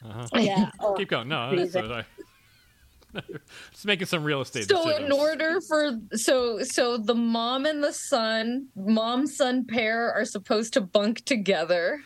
uh-huh. 0.06 0.26
yeah. 0.40 0.70
oh. 0.80 0.94
Keep 0.94 1.08
going. 1.10 1.28
No, 1.28 1.50
that's 1.56 1.74
Amazing. 1.74 1.82
what 1.90 1.98
I. 2.00 2.04
Just 3.72 3.86
making 3.86 4.06
some 4.06 4.24
real 4.24 4.40
estate 4.40 4.68
so 4.68 4.84
decisions. 4.84 5.06
in 5.06 5.12
order 5.12 5.60
for 5.68 5.98
so 6.14 6.62
so 6.62 6.96
the 6.98 7.14
mom 7.14 7.66
and 7.66 7.82
the 7.82 7.92
son 7.92 8.68
mom 8.76 9.26
son 9.26 9.64
pair 9.66 10.12
are 10.12 10.24
supposed 10.24 10.72
to 10.74 10.80
bunk 10.80 11.24
together 11.24 12.00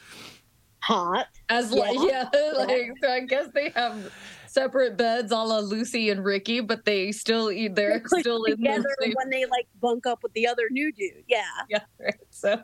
hot. 0.81 1.27
as 1.49 1.73
like 1.73 1.97
Yeah. 2.01 2.29
yeah 2.33 2.51
like 2.57 2.93
so 3.03 3.11
i 3.11 3.21
guess 3.21 3.49
they 3.55 3.71
have 3.71 4.13
separate 4.47 4.97
beds 4.97 5.31
a 5.33 5.37
la 5.37 5.59
lucy 5.59 6.11
and 6.11 6.25
ricky 6.25 6.61
but 6.61 6.85
they 6.85 7.13
still 7.13 7.51
eat 7.51 7.75
They 7.75 7.83
they're 7.83 8.03
still 8.21 8.45
in 8.45 8.57
together 8.57 8.83
the 8.99 9.05
same 9.07 9.15
when 9.17 9.31
they 9.31 9.45
like 9.47 9.67
bunk 9.81 10.07
up 10.07 10.23
with 10.23 10.33
the 10.33 10.47
other 10.47 10.65
new 10.71 10.91
dude. 10.93 11.25
Yeah. 11.29 11.43
yeah 11.69 11.81
right 12.01 12.15
so 12.31 12.63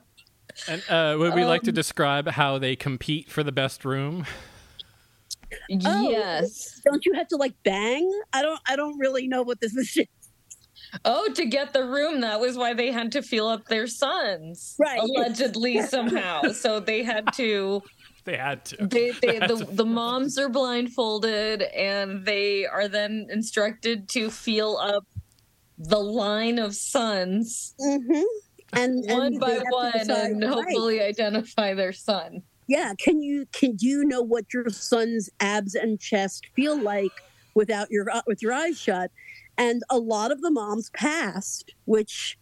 And 0.69 0.83
uh, 0.89 1.17
would 1.19 1.35
we 1.35 1.45
like 1.45 1.63
to 1.63 1.71
Um, 1.71 1.75
describe 1.75 2.29
how 2.29 2.59
they 2.59 2.77
compete 2.77 3.29
for 3.31 3.43
the 3.43 3.51
best 3.53 3.85
room? 3.85 4.25
Oh. 5.87 6.11
yes 6.11 6.81
Don't 6.85 7.05
you 7.07 7.13
have 7.15 7.29
to 7.29 7.37
like 7.37 7.55
bang? 7.65 8.09
I 8.33 8.43
don't. 8.43 8.61
I 8.69 8.77
don't 8.77 8.99
really 8.99 9.27
know 9.29 9.43
what 9.43 9.61
this 9.61 9.75
is. 9.77 9.99
oh 11.05 11.29
to 11.35 11.45
get 11.47 11.73
the 11.73 11.85
room 11.85 12.21
that 12.21 12.39
was 12.41 12.57
why 12.57 12.73
they 12.75 12.93
had 12.93 13.11
to 13.13 13.23
feel 13.23 13.47
up 13.49 13.67
their 13.67 13.87
sons 13.87 14.77
Right. 14.79 15.01
allegedly 15.01 15.83
somehow 15.95 16.43
so 16.53 16.79
they 16.81 17.03
had 17.03 17.33
to 17.35 17.83
They 18.25 18.37
had 18.39 18.65
to. 18.67 18.77
they, 18.87 19.11
they 19.11 19.39
had 19.39 19.51
the, 19.51 19.57
to 19.57 19.65
the 19.65 19.85
moms 19.85 20.39
are 20.39 20.49
blindfolded 20.49 21.61
and 21.63 22.25
they 22.25 22.65
are 22.65 22.89
then 22.89 23.27
instructed 23.31 24.09
to 24.11 24.31
feel 24.31 24.79
up 24.81 25.05
the 25.77 25.99
line 25.99 26.59
of 26.59 26.75
sons 26.75 27.75
hmm 27.79 27.99
And 28.73 29.05
one 29.09 29.21
and 29.27 29.35
they 29.35 29.39
by 29.59 29.63
one 29.71 29.93
decide- 29.93 30.31
and 30.31 30.43
right. 30.43 30.51
hopefully 30.53 31.01
identify 31.03 31.75
their 31.75 31.93
son 31.93 32.43
Yeah. 32.67 32.95
Can 32.99 33.23
you 33.23 33.47
can 33.53 33.77
you 33.81 34.05
know 34.05 34.23
what 34.23 34.53
your 34.53 34.69
son's 34.71 35.31
abs 35.41 35.75
and 35.75 36.01
chest 36.01 36.47
feel 36.55 36.81
like 36.81 37.13
without 37.55 37.91
your 37.91 38.11
uh, 38.11 38.23
with 38.27 38.43
your 38.43 38.53
eyes 38.53 38.79
shut? 38.79 39.11
And 39.57 39.83
a 39.91 39.99
lot 39.99 40.33
of 40.33 40.41
the 40.43 40.51
moms 40.51 40.91
passed, 40.91 41.73
which 41.85 42.39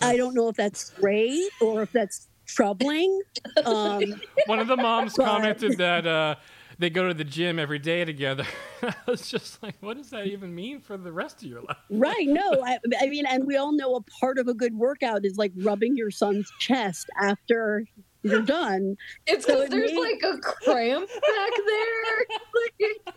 I 0.00 0.16
don't 0.16 0.34
know 0.34 0.48
if 0.48 0.56
that's 0.56 0.90
great 0.90 1.48
or 1.60 1.82
if 1.82 1.92
that's 1.92 2.28
troubling. 2.46 3.22
Um, 3.64 4.20
One 4.46 4.58
of 4.58 4.66
the 4.68 4.76
moms 4.76 5.14
But- 5.16 5.26
commented 5.26 5.78
that 5.78 6.06
uh, 6.06 6.34
they 6.78 6.90
go 6.90 7.08
to 7.08 7.14
the 7.14 7.24
gym 7.24 7.58
every 7.58 7.78
day 7.78 8.04
together. 8.04 8.44
I 8.82 8.94
was 9.06 9.30
just 9.30 9.62
like, 9.62 9.76
what 9.80 9.96
does 9.96 10.10
that 10.10 10.26
even 10.26 10.54
mean 10.54 10.80
for 10.80 10.96
the 10.96 11.12
rest 11.12 11.42
of 11.42 11.48
your 11.48 11.62
life? 11.62 11.76
right? 11.90 12.26
No, 12.26 12.62
I, 12.64 12.78
I 13.00 13.06
mean, 13.08 13.24
and 13.26 13.46
we 13.46 13.56
all 13.56 13.72
know 13.72 13.94
a 13.94 14.02
part 14.20 14.38
of 14.38 14.48
a 14.48 14.54
good 14.54 14.74
workout 14.74 15.24
is 15.24 15.36
like 15.38 15.52
rubbing 15.56 15.96
your 15.96 16.10
son's 16.10 16.50
chest 16.58 17.08
after 17.20 17.86
you're 18.22 18.42
done. 18.42 18.96
it's 19.26 19.44
So 19.46 19.52
because 19.54 19.66
it 19.66 19.70
there's 19.70 19.92
may- 19.92 20.00
like 20.00 20.22
a 20.24 20.38
cramp 20.38 21.08
back 21.08 21.50
there 21.66 22.26
Like, 23.08 23.14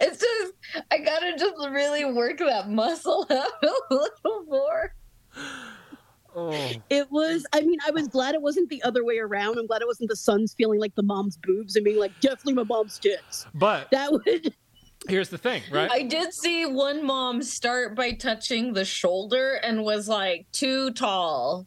it's 0.00 0.18
just 0.20 0.52
i 0.90 0.98
gotta 0.98 1.36
just 1.38 1.54
really 1.70 2.04
work 2.04 2.38
that 2.38 2.68
muscle 2.68 3.24
out 3.30 3.48
a 3.62 3.94
little 3.94 4.42
more 4.48 4.92
Oh, 6.36 6.70
It 6.90 7.10
was. 7.10 7.46
I 7.52 7.62
mean, 7.62 7.78
I 7.86 7.90
was 7.90 8.06
glad 8.06 8.34
it 8.34 8.42
wasn't 8.42 8.68
the 8.68 8.80
other 8.82 9.02
way 9.02 9.18
around. 9.18 9.58
I'm 9.58 9.66
glad 9.66 9.80
it 9.82 9.88
wasn't 9.88 10.10
the 10.10 10.14
sons 10.14 10.54
feeling 10.56 10.78
like 10.78 10.94
the 10.94 11.02
mom's 11.02 11.36
boobs 11.38 11.74
and 11.74 11.84
being 11.84 11.98
like, 11.98 12.12
definitely 12.20 12.52
my 12.52 12.62
mom's 12.64 12.98
tits. 12.98 13.46
but 13.54 13.90
That 13.90 14.12
would. 14.12 14.54
here's 15.08 15.30
the 15.30 15.38
thing, 15.38 15.62
right? 15.72 15.90
I 15.90 16.02
did 16.02 16.32
see 16.34 16.64
one 16.66 17.04
mom 17.04 17.42
start 17.42 17.96
by 17.96 18.12
touching 18.12 18.72
the 18.74 18.84
shoulder 18.84 19.54
and 19.54 19.82
was 19.82 20.06
like 20.08 20.46
too 20.52 20.90
tall, 20.92 21.66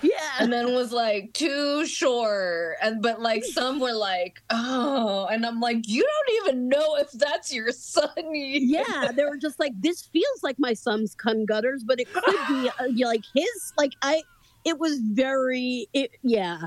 Yeah. 0.00 0.12
and 0.38 0.52
then 0.52 0.72
was 0.72 0.92
like 0.92 1.32
too 1.32 1.86
short, 1.86 2.76
and 2.82 3.02
but 3.02 3.20
like 3.20 3.44
some 3.44 3.80
were 3.80 3.92
like, 3.92 4.42
oh, 4.50 5.26
and 5.30 5.44
I'm 5.44 5.60
like, 5.60 5.88
you 5.88 6.02
don't 6.02 6.46
even 6.46 6.68
know 6.68 6.96
if 6.96 7.10
that's 7.12 7.52
your 7.52 7.72
son. 7.72 8.08
Yeah, 8.22 9.10
they 9.14 9.24
were 9.24 9.36
just 9.36 9.58
like, 9.58 9.72
this 9.80 10.02
feels 10.02 10.42
like 10.42 10.56
my 10.58 10.72
son's 10.72 11.14
cum 11.14 11.44
gutters, 11.46 11.84
but 11.84 12.00
it 12.00 12.12
could 12.12 12.24
be 12.48 12.70
uh, 12.80 13.08
like 13.08 13.24
his. 13.34 13.72
Like 13.76 13.92
I, 14.02 14.22
it 14.64 14.78
was 14.78 14.98
very 15.00 15.88
it 15.92 16.10
yeah 16.22 16.58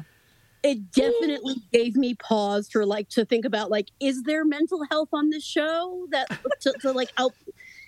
it 0.63 0.91
definitely 0.91 1.55
gave 1.71 1.95
me 1.95 2.15
pause 2.15 2.67
for 2.71 2.85
like 2.85 3.07
to 3.09 3.23
think 3.25 3.45
about 3.45 3.69
like 3.69 3.89
is 3.99 4.23
there 4.23 4.43
mental 4.43 4.83
health 4.89 5.09
on 5.13 5.29
this 5.29 5.45
show 5.45 6.07
that 6.11 6.27
to, 6.61 6.73
to 6.81 6.91
like 6.91 7.11
out 7.17 7.33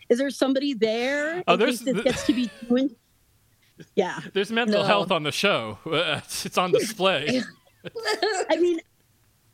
is 0.10 0.20
there 0.20 0.30
somebody 0.30 0.74
there 0.74 1.44
Oh, 1.48 1.56
there's 1.56 1.80
this 1.82 2.02
gets 2.04 2.26
to 2.28 2.34
be 2.34 2.50
doing 2.68 2.96
yeah 3.96 4.20
There's 4.34 4.52
mental 4.52 4.82
No. 4.82 4.88
health 4.88 5.12
on 5.12 5.24
the 5.24 5.32
show. 5.32 5.78
It's 5.86 6.58
on 6.58 6.72
display. 6.72 7.42
i 8.50 8.58
mean 8.58 8.80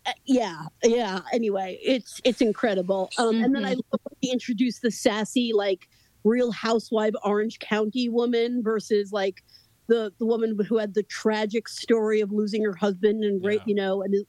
uh, 0.06 0.12
yeah 0.26 0.64
yeah 0.84 1.20
anyway 1.32 1.78
it's 1.84 2.20
it's 2.24 2.42
incredible 2.42 3.10
um 3.20 3.44
and 3.44 3.54
then 3.56 3.64
i 3.64 3.70
love 3.74 4.00
when 4.04 4.32
introduced 4.32 4.82
the 4.82 4.90
sassy 4.92 5.52
like 5.54 5.88
real 6.24 6.52
housewife 6.52 7.14
orange 7.24 7.60
county 7.60 8.10
woman 8.10 8.62
versus 8.64 9.12
like 9.12 9.44
the 9.88 10.12
the 10.20 10.26
woman 10.26 10.58
who 10.68 10.78
had 10.78 10.94
the 10.96 11.04
tragic 11.04 11.68
story 11.68 12.22
of 12.22 12.32
losing 12.32 12.64
her 12.64 12.74
husband 12.76 13.24
and 13.24 13.44
rape 13.44 13.62
Yeah. 13.66 13.70
you 13.72 13.76
know 13.76 14.02
and 14.02 14.16
it, 14.16 14.28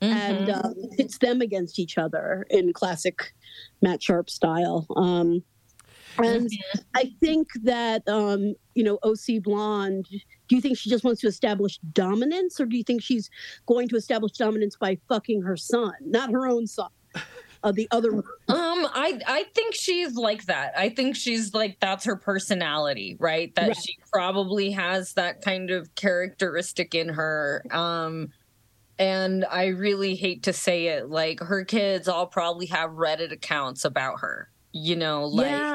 and 0.00 0.48
Mhm. 0.48 0.64
um, 0.64 0.74
pits 0.96 1.18
them 1.18 1.40
against 1.40 1.78
each 1.78 1.98
other 1.98 2.46
in 2.48 2.72
classic 2.72 3.34
Matt 3.82 4.02
Sharp 4.02 4.30
style. 4.30 4.86
Um, 4.96 5.42
and 6.18 6.48
I 6.94 7.12
think 7.20 7.48
that 7.62 8.06
um, 8.08 8.54
you 8.74 8.84
know 8.84 8.98
OC 9.02 9.42
Blonde. 9.42 10.06
Do 10.48 10.56
you 10.56 10.62
think 10.62 10.76
she 10.78 10.90
just 10.90 11.04
wants 11.04 11.20
to 11.20 11.28
establish 11.28 11.78
dominance, 11.92 12.60
or 12.60 12.66
do 12.66 12.76
you 12.76 12.82
think 12.82 13.02
she's 13.02 13.30
going 13.66 13.88
to 13.88 13.96
establish 13.96 14.32
dominance 14.32 14.76
by 14.76 14.98
fucking 15.08 15.42
her 15.42 15.56
son, 15.56 15.92
not 16.00 16.30
her 16.30 16.46
own 16.48 16.66
son? 16.66 16.88
Uh, 17.62 17.72
the 17.72 17.86
other 17.90 18.10
Um, 18.14 18.22
I 18.48 19.20
I 19.26 19.44
think 19.54 19.74
she's 19.74 20.14
like 20.14 20.46
that. 20.46 20.72
I 20.76 20.88
think 20.88 21.14
she's 21.14 21.52
like 21.54 21.78
that's 21.78 22.04
her 22.06 22.16
personality, 22.16 23.16
right? 23.20 23.54
That 23.54 23.68
Right. 23.68 23.76
she 23.76 23.96
probably 24.12 24.70
has 24.72 25.12
that 25.12 25.42
kind 25.42 25.70
of 25.70 25.94
characteristic 25.94 26.94
in 26.94 27.10
her. 27.10 27.62
Um, 27.70 28.28
and 28.98 29.44
I 29.44 29.66
really 29.66 30.14
hate 30.14 30.42
to 30.44 30.52
say 30.52 30.86
it, 30.88 31.10
like 31.10 31.40
her 31.40 31.64
kids 31.64 32.08
all 32.08 32.26
probably 32.26 32.66
have 32.66 32.90
Reddit 32.90 33.30
accounts 33.32 33.84
about 33.84 34.20
her. 34.20 34.50
You 34.72 34.96
know, 34.96 35.26
like 35.26 35.66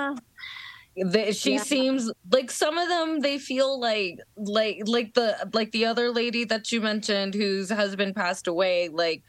yeah, 0.96 1.32
she 1.32 1.58
Yeah. 1.58 1.64
seems 1.64 2.12
like 2.32 2.52
some 2.52 2.78
of 2.78 2.88
them 2.90 3.20
they 3.22 3.38
feel 3.38 3.80
like 3.80 4.20
like 4.38 4.82
like 4.86 5.14
the 5.14 5.50
like 5.54 5.72
the 5.72 5.86
other 5.86 6.12
lady 6.12 6.46
that 6.46 6.72
you 6.72 6.82
mentioned 6.82 7.34
whose 7.34 7.70
husband 7.70 8.16
passed 8.16 8.48
away 8.48 8.90
like 8.90 9.24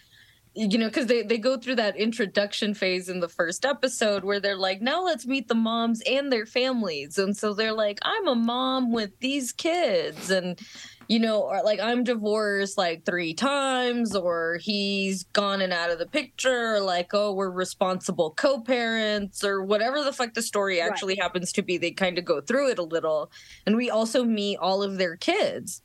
you 0.57 0.79
know 0.79 0.87
because 0.87 1.07
they 1.07 1.23
they 1.23 1.37
go 1.39 1.59
through 1.59 1.75
that 1.77 1.97
introduction 1.97 2.73
phase 2.73 3.09
in 3.11 3.21
the 3.21 3.29
first 3.29 3.65
episode 3.67 4.25
where 4.25 4.41
they're 4.41 4.57
like 4.57 4.81
now 4.81 5.05
let's 5.05 5.27
meet 5.27 5.49
the 5.49 5.55
moms 5.55 6.01
and 6.09 6.33
their 6.33 6.47
families. 6.47 7.19
And 7.19 7.37
so 7.37 7.53
they're 7.55 7.73
like 7.75 7.99
i'm 8.03 8.27
a 8.27 8.35
mom 8.35 8.91
with 8.93 9.11
these 9.21 9.53
kids. 9.53 10.31
And 10.31 10.59
you 11.09 11.21
know 11.21 11.43
or 11.43 11.63
like 11.63 11.79
i'm 11.79 12.03
divorced 12.03 12.77
like 12.77 13.05
three 13.05 13.33
times 13.33 14.17
or 14.17 14.59
he's 14.61 15.23
gone 15.33 15.61
and 15.61 15.73
out 15.73 15.91
of 15.91 16.01
the 16.01 16.07
picture 16.07 16.75
or 16.75 16.81
like 16.81 17.11
oh 17.15 17.33
we're 17.33 17.49
responsible 17.51 18.33
co-parents 18.33 19.45
or 19.45 19.63
whatever 19.63 20.03
the 20.03 20.13
fuck 20.13 20.35
the 20.35 20.43
story 20.43 20.81
Right. 20.81 20.91
actually 20.91 21.15
happens 21.15 21.53
to 21.53 21.63
be 21.63 21.79
they 21.79 21.93
kind 21.93 22.19
of 22.19 22.25
go 22.25 22.41
through 22.41 22.71
it 22.71 22.79
a 22.79 22.83
little. 22.83 23.31
And 23.67 23.77
we 23.77 23.89
also 23.91 24.25
meet 24.25 24.57
all 24.59 24.83
of 24.83 24.99
their 24.99 25.17
kids 25.17 25.83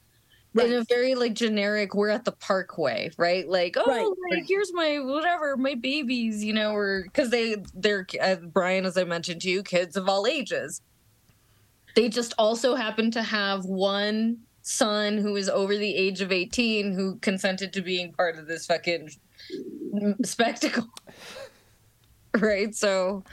in 0.59 0.73
a 0.73 0.83
very 0.89 1.15
like 1.15 1.33
generic 1.33 1.93
we're 1.95 2.09
at 2.09 2.25
the 2.25 2.31
parkway 2.33 3.09
right? 3.17 3.47
Like 3.47 3.75
oh 3.77 3.83
Right, 3.85 4.05
like 4.31 4.43
here's 4.47 4.71
my 4.73 4.99
whatever 4.99 5.57
my 5.57 5.75
babies 5.75 6.43
you 6.43 6.53
know 6.53 6.73
or 6.75 7.03
because 7.03 7.29
they 7.29 7.55
they're 7.73 8.05
uh, 8.21 8.35
brian 8.35 8.85
as 8.85 8.97
i 8.97 9.03
mentioned 9.03 9.41
to 9.41 9.49
you 9.49 9.63
kids 9.63 9.95
of 9.95 10.07
all 10.09 10.27
ages. 10.27 10.81
They 11.95 12.09
just 12.09 12.33
also 12.37 12.75
happen 12.75 13.11
to 13.11 13.23
have 13.23 13.65
one 13.65 14.45
son 14.61 15.17
who 15.17 15.35
is 15.35 15.49
over 15.49 15.75
the 15.75 15.95
age 15.95 16.21
of 16.21 16.31
18 16.31 16.93
who 16.93 17.17
consented 17.19 17.73
to 17.73 17.81
being 17.81 18.13
part 18.13 18.37
of 18.37 18.47
this 18.47 18.65
fucking 18.65 19.09
spectacle. 20.23 20.87
Right 22.37 22.73
so 22.73 23.25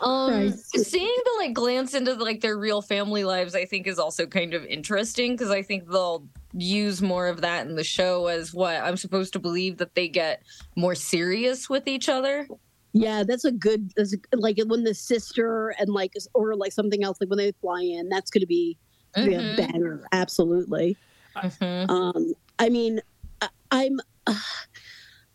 um 0.00 0.32
Right. 0.34 0.54
seeing 0.76 1.16
the 1.24 1.34
like 1.38 1.52
glance 1.54 1.94
into 1.94 2.14
like 2.14 2.40
their 2.40 2.58
real 2.58 2.82
family 2.82 3.24
lives 3.24 3.54
i 3.54 3.64
think 3.66 3.86
is 3.86 3.98
also 3.98 4.26
kind 4.26 4.54
of 4.54 4.64
interesting 4.66 5.34
because 5.34 5.50
i 5.50 5.62
think 5.62 5.88
they'll 5.90 6.28
use 6.52 7.02
more 7.02 7.28
of 7.28 7.40
that 7.42 7.66
in 7.66 7.74
the 7.76 7.84
show 7.84 8.26
as 8.26 8.54
what 8.54 8.76
i'm 8.76 8.96
supposed 8.96 9.32
to 9.32 9.38
believe 9.38 9.76
that 9.78 9.94
they 9.94 10.08
get 10.08 10.42
more 10.76 10.94
serious 10.94 11.68
with 11.68 11.86
each 11.86 12.08
other 12.08 12.46
yeah, 12.94 13.22
that's 13.22 13.44
a 13.44 13.52
good. 13.52 13.92
That's 13.96 14.14
a, 14.14 14.36
like 14.36 14.58
when 14.66 14.84
the 14.84 14.94
sister 14.94 15.74
and 15.78 15.90
like 15.90 16.14
or 16.34 16.56
like 16.56 16.72
something 16.72 17.04
else 17.04 17.18
like 17.20 17.28
when 17.28 17.38
they 17.38 17.52
fly 17.60 17.82
in, 17.82 18.08
that's 18.08 18.30
going 18.30 18.40
to 18.40 18.46
be 18.46 18.78
be 19.14 19.34
a 19.34 19.54
banger. 19.56 20.04
Absolutely. 20.12 20.96
Mhm. 21.36 21.90
Um, 21.90 22.32
I 22.58 22.68
mean, 22.68 23.00
I, 23.42 23.48
I'm 23.70 24.00
uh, 24.26 24.34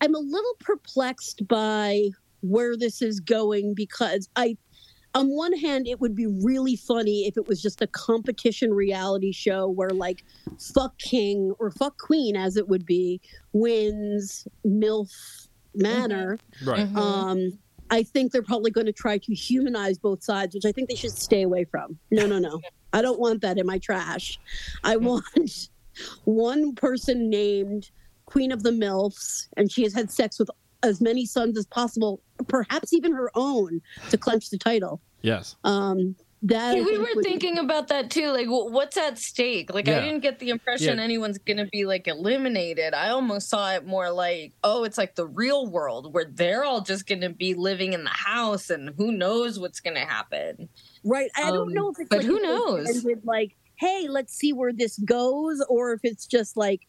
I'm 0.02 0.16
a 0.16 0.20
little 0.20 0.56
perplexed 0.60 1.48
by 1.48 2.10
where 2.42 2.76
this 2.76 3.02
is 3.02 3.20
going 3.20 3.74
because 3.74 4.28
I, 4.36 4.58
on 5.16 5.30
one 5.30 5.54
hand, 5.54 5.88
it 5.88 6.00
would 6.02 6.16
be 6.16 6.26
really 6.28 6.76
funny 6.76 7.28
if 7.28 7.38
it 7.38 7.48
was 7.48 7.62
just 7.62 7.82
a 7.82 7.88
competition 7.88 8.74
reality 8.74 9.32
show 9.32 9.68
where 9.68 9.90
like 9.92 10.24
fuck 10.74 10.98
king 10.98 11.54
or 11.60 11.70
fuck 11.72 11.98
queen 11.98 12.36
as 12.36 12.58
it 12.58 12.68
would 12.68 12.86
be 12.86 13.22
wins 13.54 14.48
MILF 14.66 15.10
Manor. 15.76 16.38
right. 16.66 16.88
Mhm. 16.88 16.96
Um, 16.98 17.60
I 17.90 18.02
think 18.04 18.32
they're 18.32 18.42
probably 18.42 18.72
going 18.72 18.88
to 18.88 18.94
try 18.94 19.18
to 19.20 19.34
humanize 19.36 19.98
both 20.00 20.24
sides, 20.24 20.56
which 20.56 20.66
I 20.66 20.72
think 20.72 20.90
they 20.90 20.96
should 20.96 21.12
stay 21.12 21.44
away 21.44 21.66
from. 21.66 21.98
No, 22.12 22.26
no, 22.26 22.40
no. 22.40 22.60
I 22.92 23.02
don't 23.02 23.20
want 23.20 23.42
that 23.42 23.58
in 23.60 23.66
my 23.68 23.78
trash. 23.78 24.40
I 24.84 24.96
want 24.98 25.70
one 26.26 26.74
person 26.74 27.30
named 27.30 27.92
Queen 28.26 28.52
of 28.52 28.64
the 28.64 28.72
MILFs, 28.72 29.48
and 29.58 29.72
she 29.72 29.84
has 29.84 29.94
had 29.94 30.10
sex 30.10 30.40
with 30.40 30.50
as 30.84 31.02
many 31.02 31.26
sons 31.26 31.58
as 31.58 31.66
possible, 31.66 32.22
perhaps 32.48 32.94
even 32.94 33.14
her 33.14 33.32
own, 33.36 33.82
to 34.10 34.18
clench 34.18 34.50
the 34.50 34.58
title. 34.58 35.02
Yes. 35.22 35.56
Um, 35.64 36.16
that 36.46 36.76
Yeah, 36.76 36.84
we 36.84 36.98
were 36.98 37.08
would- 37.16 37.24
thinking 37.24 37.58
about 37.58 37.88
that 37.88 38.10
too. 38.12 38.28
Like, 38.32 38.48
what's 38.50 38.98
at 38.98 39.18
stake? 39.18 39.74
Like, 39.74 39.88
Yeah. 39.88 40.00
I 40.00 40.02
didn't 40.02 40.20
get 40.20 40.40
the 40.40 40.50
impression 40.50 40.98
Yeah. 40.98 41.04
anyone's 41.04 41.38
gonna 41.38 41.68
be 41.68 41.86
like 41.86 42.06
eliminated. 42.10 42.94
I 42.94 43.10
almost 43.12 43.48
saw 43.48 43.72
it 43.76 43.86
more 43.86 44.12
like, 44.12 44.52
oh, 44.62 44.84
it's 44.84 44.98
like 44.98 45.16
the 45.16 45.26
real 45.26 45.68
world 45.68 46.14
where 46.14 46.26
they're 46.26 46.66
all 46.66 46.82
just 46.82 47.08
gonna 47.08 47.30
be 47.30 47.54
living 47.54 47.94
in 47.94 48.04
the 48.04 48.10
house, 48.10 48.70
and 48.70 48.90
who 48.98 49.14
knows 49.14 49.58
what's 49.58 49.80
gonna 49.80 50.06
happen. 50.06 50.68
Right. 51.06 51.32
I 51.38 51.44
Um, 51.44 51.54
don't 51.56 51.74
know 51.74 51.90
if 51.92 52.00
it's 52.00 52.10
but 52.10 52.18
like 52.18 52.26
who 52.28 52.42
knows? 52.42 52.90
open-ended, 52.90 53.22
Like, 53.26 53.56
hey, 53.76 54.08
let's 54.10 54.34
see 54.34 54.52
where 54.52 54.74
this 54.74 54.98
goes, 55.00 55.64
or 55.70 55.94
if 55.94 56.02
it's 56.04 56.26
just 56.26 56.58
like, 56.58 56.82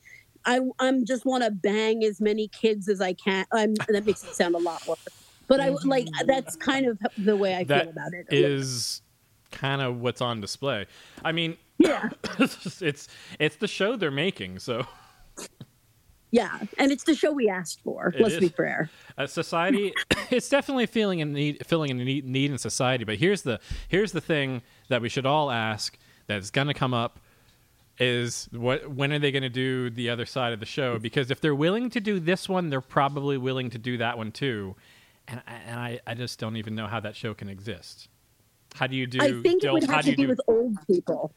I 0.47 0.61
I'm 0.78 1.05
just 1.05 1.24
want 1.24 1.45
to 1.45 1.51
bang 1.51 2.05
as 2.05 2.20
many 2.20 2.49
kids 2.49 2.88
as 2.88 3.01
I 3.01 3.12
can. 3.14 3.45
I'm, 3.53 3.74
that 3.88 4.05
makes 4.05 4.24
it 4.24 4.34
sound 4.34 4.55
a 4.55 4.59
lot 4.59 4.86
worse. 4.86 4.99
But 5.47 5.61
I 5.61 5.70
like 5.84 6.09
that's 6.26 6.57
kind 6.57 6.86
of 6.86 6.99
the 7.18 7.36
way 7.36 7.55
I 7.55 7.64
That 7.64 7.84
feel 7.84 7.90
about 7.90 8.14
it. 8.14 8.26
Is 8.30 9.03
kind 9.51 9.82
of 9.82 10.01
what's 10.01 10.20
on 10.20 10.40
display. 10.40 10.86
I 11.24 11.32
mean, 11.32 11.57
yeah, 11.78 12.11
it's 12.38 13.09
it's 13.38 13.57
the 13.57 13.68
show 13.68 13.97
they're 13.97 14.11
making, 14.11 14.59
so 14.59 14.86
yeah, 16.30 16.59
and 16.78 16.90
it's 16.90 17.05
the 17.05 17.14
show 17.14 17.30
we 17.30 17.49
asked 17.49 17.80
for. 17.82 18.09
It 18.09 18.20
let's 18.20 18.38
be 18.38 18.49
fair. 18.49 18.90
uh, 19.16 19.26
society 19.26 19.92
it's 20.30 20.49
definitely 20.49 20.86
feeling 20.86 21.22
a 21.22 21.24
need 21.24 21.64
filling 21.66 21.90
a 21.90 21.95
need, 21.95 22.24
need 22.24 22.51
in 22.51 22.59
society 22.59 23.05
but 23.05 23.16
here's 23.16 23.42
the 23.42 23.61
here's 23.88 24.12
the 24.12 24.20
thing 24.20 24.62
that 24.88 25.01
we 25.01 25.09
should 25.09 25.26
all 25.26 25.51
ask 25.51 25.97
that's 26.26 26.51
going 26.51 26.66
to 26.66 26.74
come 26.74 26.92
up 26.92 27.20
is 27.99 28.49
what 28.53 28.90
when 28.90 29.12
are 29.12 29.18
they 29.18 29.30
going 29.30 29.42
to 29.42 29.49
do 29.49 29.88
the 29.90 30.11
other 30.11 30.26
side 30.26 30.53
of 30.53 30.61
the 30.61 30.66
show? 30.66 30.99
Because 30.99 31.30
if 31.30 31.40
they're 31.40 31.55
willing 31.55 31.90
to 31.90 32.01
do 32.01 32.18
this 32.18 32.49
one 32.49 32.70
they're 32.70 32.80
probably 32.80 33.38
willing 33.38 33.70
to 33.70 33.78
do 33.78 33.99
that 33.99 34.18
one 34.18 34.32
too. 34.32 34.74
And, 35.28 35.40
I- 35.47 35.53
and 35.66 35.80
I, 35.80 36.01
I 36.07 36.14
just 36.14 36.38
don't 36.38 36.57
even 36.57 36.74
know 36.74 36.86
how 36.86 37.01
that 37.01 37.16
show 37.16 37.34
can 37.34 37.49
exist. 37.49 38.09
How 38.74 38.86
do 38.88 38.97
you 38.97 39.07
do 39.07 39.18
I 39.20 39.40
think 39.42 39.62
it 39.64 39.72
would 39.72 39.84
have 39.84 40.03
to 40.05 40.11
you 40.11 40.16
be 40.16 40.22
do 40.24 40.28
with 40.28 40.40
old 40.49 40.76
people. 40.86 41.32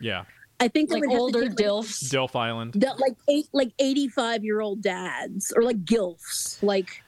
yeah. 0.00 0.24
I 0.58 0.68
think 0.68 0.90
Like 0.90 1.02
would 1.02 1.10
have 1.10 1.20
older 1.20 1.40
be 1.42 1.48
like- 1.48 1.56
dilfs. 1.58 2.04
Dilf 2.10 2.34
Island. 2.34 2.72
That 2.76 2.98
like 2.98 3.14
eight 3.28 3.46
like 3.52 3.72
85 3.78 4.42
year 4.44 4.60
old 4.60 4.80
dads 4.80 5.52
or 5.54 5.62
like 5.62 5.84
gilfs 5.84 6.62
like 6.62 7.02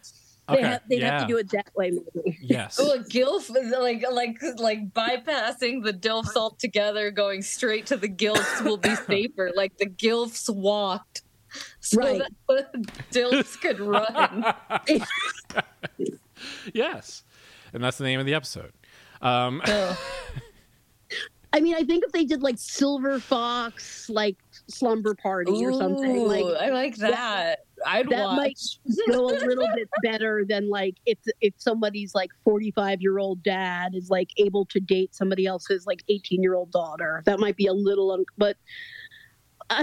they 0.48 0.54
Okay, 0.54 0.62
have 0.62 0.82
they'd 0.88 1.02
have 1.02 1.20
to 1.22 1.26
do 1.28 1.36
it 1.38 1.50
that 1.50 1.68
way 1.76 1.90
maybe 1.90 2.38
yes 2.40 2.78
Oh, 2.82 2.92
a 2.94 2.98
gilf, 3.00 3.50
like 3.50 4.02
like 4.10 4.42
like 4.58 4.92
bypassing 4.92 5.84
the 5.84 5.92
dilfs 5.92 6.34
altogether, 6.36 7.10
going 7.10 7.42
straight 7.42 7.86
to 7.86 7.96
the 7.96 8.08
gilfs 8.08 8.62
will 8.64 8.76
be 8.78 8.94
safer. 9.06 9.50
Like 9.54 9.76
the 9.78 9.86
gilfs 9.86 10.48
walked, 10.52 11.22
so 11.80 11.98
Right. 12.00 12.22
that 12.48 12.72
the 12.72 12.78
dilfs 13.12 13.60
could 13.60 13.78
run. 13.80 14.44
yes 16.72 17.24
and 17.72 17.82
that's 17.82 17.98
the 17.98 18.04
name 18.04 18.20
of 18.20 18.26
the 18.26 18.34
episode 18.34 18.72
um, 19.20 19.60
Oh. 19.66 19.98
i 21.52 21.60
mean 21.60 21.74
i 21.74 21.82
think 21.82 22.04
if 22.04 22.12
they 22.12 22.24
did 22.24 22.42
like 22.42 22.56
silver 22.58 23.18
fox 23.18 24.08
like 24.08 24.36
slumber 24.68 25.14
party 25.14 25.64
or 25.64 25.72
something 25.72 26.26
like 26.26 26.44
I 26.44 26.70
like 26.70 26.96
that. 26.96 27.60
I'd 27.86 28.08
that 28.10 28.24
watch. 28.24 28.36
might 28.36 28.58
go 29.08 29.26
a 29.28 29.36
little 29.44 29.68
bit 29.74 29.88
better 30.02 30.44
than 30.48 30.68
like 30.68 30.96
if 31.06 31.18
if 31.40 31.54
somebody's 31.58 32.14
like 32.14 32.30
45 32.44 33.00
year 33.00 33.18
old 33.18 33.42
dad 33.42 33.94
is 33.94 34.10
like 34.10 34.30
able 34.38 34.64
to 34.66 34.80
date 34.80 35.14
somebody 35.14 35.46
else's 35.46 35.86
like 35.86 36.02
18 36.08 36.42
year 36.42 36.54
old 36.54 36.70
daughter 36.72 37.22
that 37.26 37.38
might 37.40 37.56
be 37.56 37.66
a 37.66 37.72
little 37.72 38.10
un- 38.12 38.24
but 38.36 38.56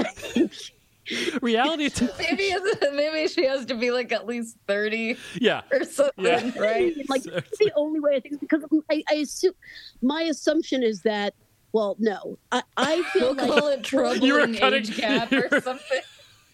Reality. 1.41 1.89
T- 1.89 2.07
Maybe 2.19 2.43
it's- 2.45 2.91
maybe 2.93 3.27
she 3.27 3.45
has 3.45 3.65
to 3.67 3.75
be 3.75 3.91
like 3.91 4.11
at 4.11 4.25
least 4.25 4.57
thirty 4.67 5.17
yeah. 5.35 5.61
or 5.71 5.83
something, 5.83 6.25
Yeah. 6.25 6.51
right? 6.59 6.95
like 7.09 7.21
that's 7.21 7.57
the 7.59 7.71
only 7.75 7.99
way 7.99 8.15
I 8.15 8.19
think 8.21 8.39
because 8.39 8.63
I, 8.89 9.03
I 9.11 9.15
assume 9.15 9.53
my 10.01 10.23
assumption 10.23 10.81
is 10.81 11.01
that 11.03 11.35
well 11.73 11.95
no 11.99 12.39
I, 12.51 12.63
I 12.75 13.03
feel 13.13 13.35
We'll 13.35 13.47
like 13.49 13.59
call 13.59 13.67
it 13.69 13.83
troubling 13.83 14.23
You 14.23 14.33
were 14.33 14.47
cutting- 14.57 14.79
age 14.79 14.97
gap 14.97 15.31
or 15.31 15.61
something. 15.61 16.01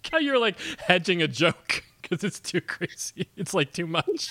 How 0.12 0.18
you're 0.18 0.40
like 0.40 0.58
hedging 0.80 1.22
a 1.22 1.28
joke 1.28 1.84
because 2.02 2.24
it's 2.24 2.40
too 2.40 2.62
crazy. 2.62 3.28
It's 3.36 3.54
like 3.54 3.74
too 3.74 3.88
much. 3.88 4.30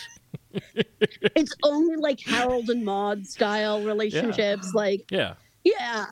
it's 0.74 1.54
only 1.62 1.96
like 1.96 2.20
Harold 2.20 2.70
and 2.70 2.84
Maude 2.84 3.26
style 3.26 3.82
relationships 3.82 4.72
like 4.74 5.10
Yeah. 5.10 5.34
yeah 5.64 6.06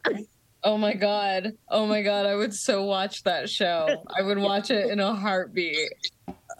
Oh 0.64 0.76
my 0.76 0.94
god. 0.94 1.56
Oh 1.68 1.86
my 1.86 2.02
god. 2.02 2.26
I 2.26 2.34
would 2.34 2.52
so 2.52 2.84
watch 2.84 3.22
that 3.22 3.48
show. 3.48 4.02
I 4.16 4.22
would 4.22 4.38
watch 4.38 4.70
it 4.70 4.90
in 4.90 4.98
a 4.98 5.14
heartbeat. 5.14 5.90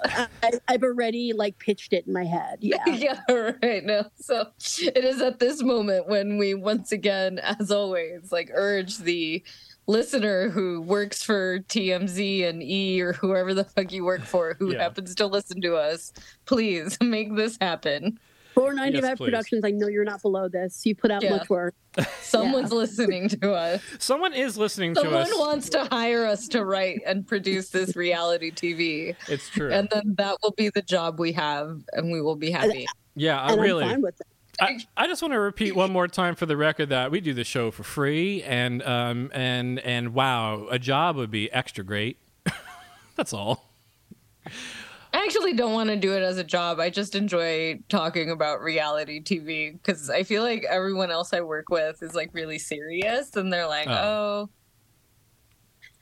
I, 0.05 0.29
I've 0.69 0.85
already 0.85 1.33
like 1.33 1.59
pitched 1.59 1.93
it 1.93 2.07
in 2.07 2.13
my 2.13 2.25
head 2.25 2.59
yeah 2.61 2.85
yeah, 2.87 3.21
right 3.63 3.85
now. 3.85 4.07
So 4.21 4.47
it 4.59 5.05
is 5.05 5.21
at 5.21 5.41
this 5.41 5.63
moment 5.63 6.09
when 6.09 6.39
we 6.39 6.55
once 6.55 6.93
again, 6.93 7.39
as 7.41 7.71
always, 7.73 8.31
like 8.31 8.51
urge 8.55 8.99
the 8.99 9.43
listener 9.89 10.51
who 10.51 10.81
works 10.83 11.23
for 11.23 11.61
TMZ 11.61 12.49
and 12.49 12.63
E 12.63 13.01
or 13.01 13.15
whoever 13.15 13.55
the 13.55 13.65
fuck 13.65 13.91
you 13.91 14.05
work 14.05 14.21
for 14.23 14.55
who 14.59 14.73
Yeah. 14.73 14.83
happens 14.83 15.15
to 15.17 15.27
listen 15.27 15.61
to 15.63 15.75
us, 15.77 16.13
please 16.45 16.97
make 17.03 17.35
this 17.35 17.57
happen. 17.61 18.19
495 18.55 19.03
Yes. 19.11 19.19
Productions 19.19 19.65
I 19.65 19.71
know 19.71 19.87
you're 19.89 20.05
not 20.05 20.21
below 20.21 20.49
this 20.49 20.85
you 20.85 20.95
put 20.95 21.11
out 21.13 21.23
Yeah. 21.23 21.31
much 21.37 21.49
work 21.49 21.75
Someone's 22.21 22.73
listening 22.83 23.29
to 23.29 23.53
us. 23.55 23.81
Someone 23.99 24.33
is 24.35 24.57
listening 24.59 24.95
to 24.95 25.01
us. 25.01 25.29
Someone 25.31 25.49
wants 25.49 25.69
to 25.71 25.85
hire 25.91 26.27
us 26.27 26.47
to 26.49 26.65
write 26.65 27.01
and 27.07 27.27
produce 27.27 27.71
this 27.71 27.97
reality 27.97 28.51
TV. 28.53 29.17
It's 29.29 29.49
true. 29.49 29.73
And 29.73 29.89
then 29.91 30.15
that 30.19 30.37
will 30.43 30.53
be 30.53 30.69
the 30.71 30.83
job 30.83 31.19
we 31.19 31.33
have, 31.33 31.83
and 31.95 32.13
we 32.13 32.21
will 32.21 32.37
be 32.37 32.51
happy. 32.53 32.87
yeah, 33.17 33.41
I 33.41 33.53
and 33.53 33.61
really. 33.63 33.85
I'm 34.61 34.67
fine 34.67 34.75
with 34.77 34.83
it 34.83 34.89
I, 34.97 35.05
I 35.05 35.07
just 35.07 35.23
want 35.23 35.33
to 35.33 35.41
repeat 35.41 35.75
one 35.77 35.93
more 35.93 36.09
time 36.09 36.35
for 36.35 36.47
the 36.47 36.57
record 36.57 36.89
that 36.91 37.11
we 37.11 37.21
do 37.21 37.35
the 37.35 37.45
show 37.45 37.71
for 37.71 37.83
free, 37.83 38.43
and 38.43 38.83
um 38.83 39.31
and 39.35 39.79
and 39.81 40.15
wow, 40.15 40.67
a 40.71 40.79
job 40.79 41.17
would 41.17 41.31
be 41.31 41.51
extra 41.53 41.85
great. 41.85 42.19
That's 43.17 43.33
all. 43.33 43.65
I 45.13 45.25
actually 45.25 45.55
don't 45.55 45.73
want 45.73 45.89
to 45.91 45.97
do 45.97 46.15
it 46.15 46.23
as 46.23 46.39
a 46.39 46.45
job. 46.45 46.79
I 46.81 46.91
just 46.91 47.15
enjoy 47.15 47.81
talking 47.89 48.31
about 48.31 48.61
reality 48.61 49.23
TV 49.23 49.73
because 49.73 50.11
I 50.11 50.23
feel 50.23 50.43
like 50.43 50.65
everyone 50.69 51.11
else 51.11 51.33
I 51.33 51.41
work 51.41 51.71
with 51.71 52.03
is 52.03 52.15
like 52.15 52.31
really 52.33 52.59
serious, 52.59 53.35
and 53.37 53.53
they're 53.53 53.67
like, 53.67 53.89
Oh. 53.89 54.49
"Oh, 54.49 54.51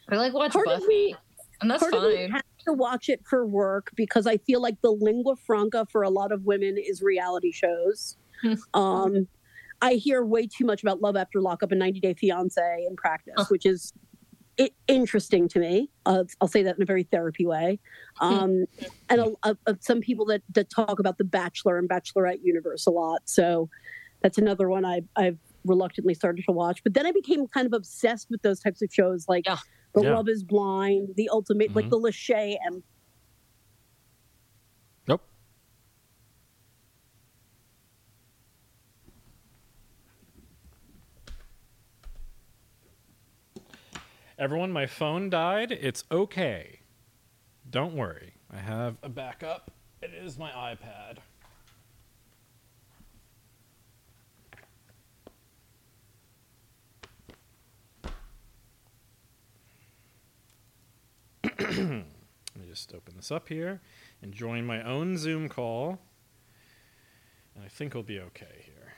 I 0.08 0.16
like 0.16 0.32
watch 0.32 0.52
part 0.52 0.66
Buffy," 0.66 0.86
me 0.86 1.16
and 1.60 1.70
that's 1.70 1.82
part 1.82 1.94
of 1.94 2.02
me 2.02 2.16
fine. 2.16 2.30
has 2.30 2.42
to 2.66 2.72
watch 2.72 3.08
it 3.08 3.20
for 3.24 3.46
work 3.46 3.90
because 3.94 4.26
I 4.26 4.36
feel 4.38 4.60
like 4.60 4.80
the 4.82 4.90
lingua 4.90 5.36
franca 5.36 5.86
for 5.90 6.02
a 6.02 6.10
lot 6.10 6.32
of 6.32 6.44
women 6.44 6.76
is 6.78 7.02
reality 7.02 7.52
shows. 7.52 8.16
um, 8.74 9.28
I 9.82 9.94
hear 9.94 10.24
way 10.24 10.46
too 10.46 10.64
much 10.64 10.82
about 10.82 11.00
Love 11.02 11.16
After 11.16 11.40
Lockup 11.40 11.70
and 11.70 11.78
90 11.78 12.00
Day 12.00 12.14
Fiance 12.14 12.86
in 12.88 12.96
practice, 12.96 13.34
Oh. 13.38 13.44
which 13.48 13.66
is 13.66 13.92
i 14.58 14.70
interesting 14.88 15.48
to 15.48 15.58
me. 15.58 15.90
Uh, 16.06 16.24
I'll 16.40 16.48
say 16.48 16.62
that 16.62 16.76
in 16.76 16.82
a 16.82 16.86
very 16.86 17.02
therapy 17.04 17.44
way. 17.46 17.78
Um, 18.22 18.64
and 19.10 19.20
a, 19.20 19.32
a, 19.42 19.56
a- 19.66 19.76
some 19.80 20.00
people 20.00 20.24
that, 20.26 20.40
that 20.54 20.70
talk 20.70 20.98
about 20.98 21.18
the 21.18 21.24
Bachelor 21.24 21.76
and 21.78 21.86
Bachelorette 21.86 22.38
universe 22.42 22.86
a 22.86 22.90
lot. 22.90 23.20
So 23.26 23.68
that's 24.22 24.38
another 24.38 24.70
one 24.70 24.86
I, 24.86 25.02
I've 25.16 25.36
reluctantly 25.66 26.14
started 26.14 26.42
to 26.46 26.52
watch. 26.52 26.82
But 26.82 26.94
then 26.94 27.04
I 27.04 27.12
became 27.12 27.46
kind 27.48 27.66
of 27.66 27.74
obsessed 27.74 28.28
with 28.30 28.40
those 28.40 28.58
types 28.60 28.80
of 28.80 28.88
shows 28.90 29.26
like 29.28 29.44
Yeah. 29.46 29.58
The 29.94 30.02
Yeah. 30.04 30.14
Love 30.14 30.30
is 30.30 30.42
Blind, 30.42 31.10
The 31.16 31.28
Ultimate, 31.28 31.74
like 31.76 31.84
Mhm. 31.86 31.90
the 31.90 32.00
Lachey 32.00 32.56
and 32.64 32.82
Everyone, 44.38 44.70
my 44.70 44.84
phone 44.86 45.30
died. 45.30 45.72
It's 45.72 46.04
okay. 46.10 46.80
Don't 47.68 47.94
worry. 47.94 48.34
I 48.52 48.58
have 48.58 48.96
a 49.02 49.08
backup. 49.08 49.70
It 50.02 50.12
is 50.12 50.38
my 50.38 50.50
iPad. 50.50 51.18
Let 61.58 61.78
me 61.78 62.04
just 62.68 62.92
open 62.92 63.14
this 63.16 63.30
up 63.30 63.48
here 63.48 63.80
and 64.20 64.34
join 64.34 64.66
my 64.66 64.82
own 64.82 65.16
Zoom 65.16 65.48
call. 65.48 65.98
And 67.54 67.64
I 67.64 67.68
think 67.68 67.94
we'll 67.94 68.02
be 68.02 68.20
okay 68.20 68.64
here. 68.64 68.92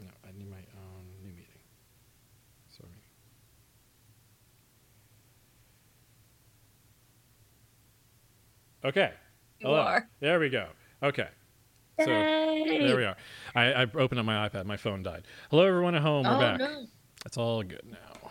No, 0.00 0.06
I 0.24 0.32
need 0.36 0.50
my 0.50 0.56
own 0.56 1.04
new 1.22 1.30
meeting. 1.30 1.46
Sorry. 2.70 2.88
Okay. 8.84 9.12
You 9.60 9.68
Hello. 9.68 9.80
are. 9.80 10.08
There 10.20 10.40
we 10.40 10.48
go. 10.48 10.66
Okay. 11.02 11.28
So 12.00 12.06
there 12.06 12.96
we 12.96 13.04
are. 13.04 13.16
I, 13.54 13.72
I 13.72 13.86
opened 13.94 14.18
up 14.18 14.26
my 14.26 14.48
iPad. 14.48 14.66
My 14.66 14.76
phone 14.76 15.02
died. 15.02 15.24
Hello, 15.50 15.64
everyone 15.66 15.94
at 15.94 16.02
home. 16.02 16.24
We're 16.24 16.34
Oh 16.36 16.40
back. 16.40 16.58
no! 16.58 16.86
It's 17.24 17.36
all 17.36 17.62
good 17.62 17.82
now. 17.84 18.30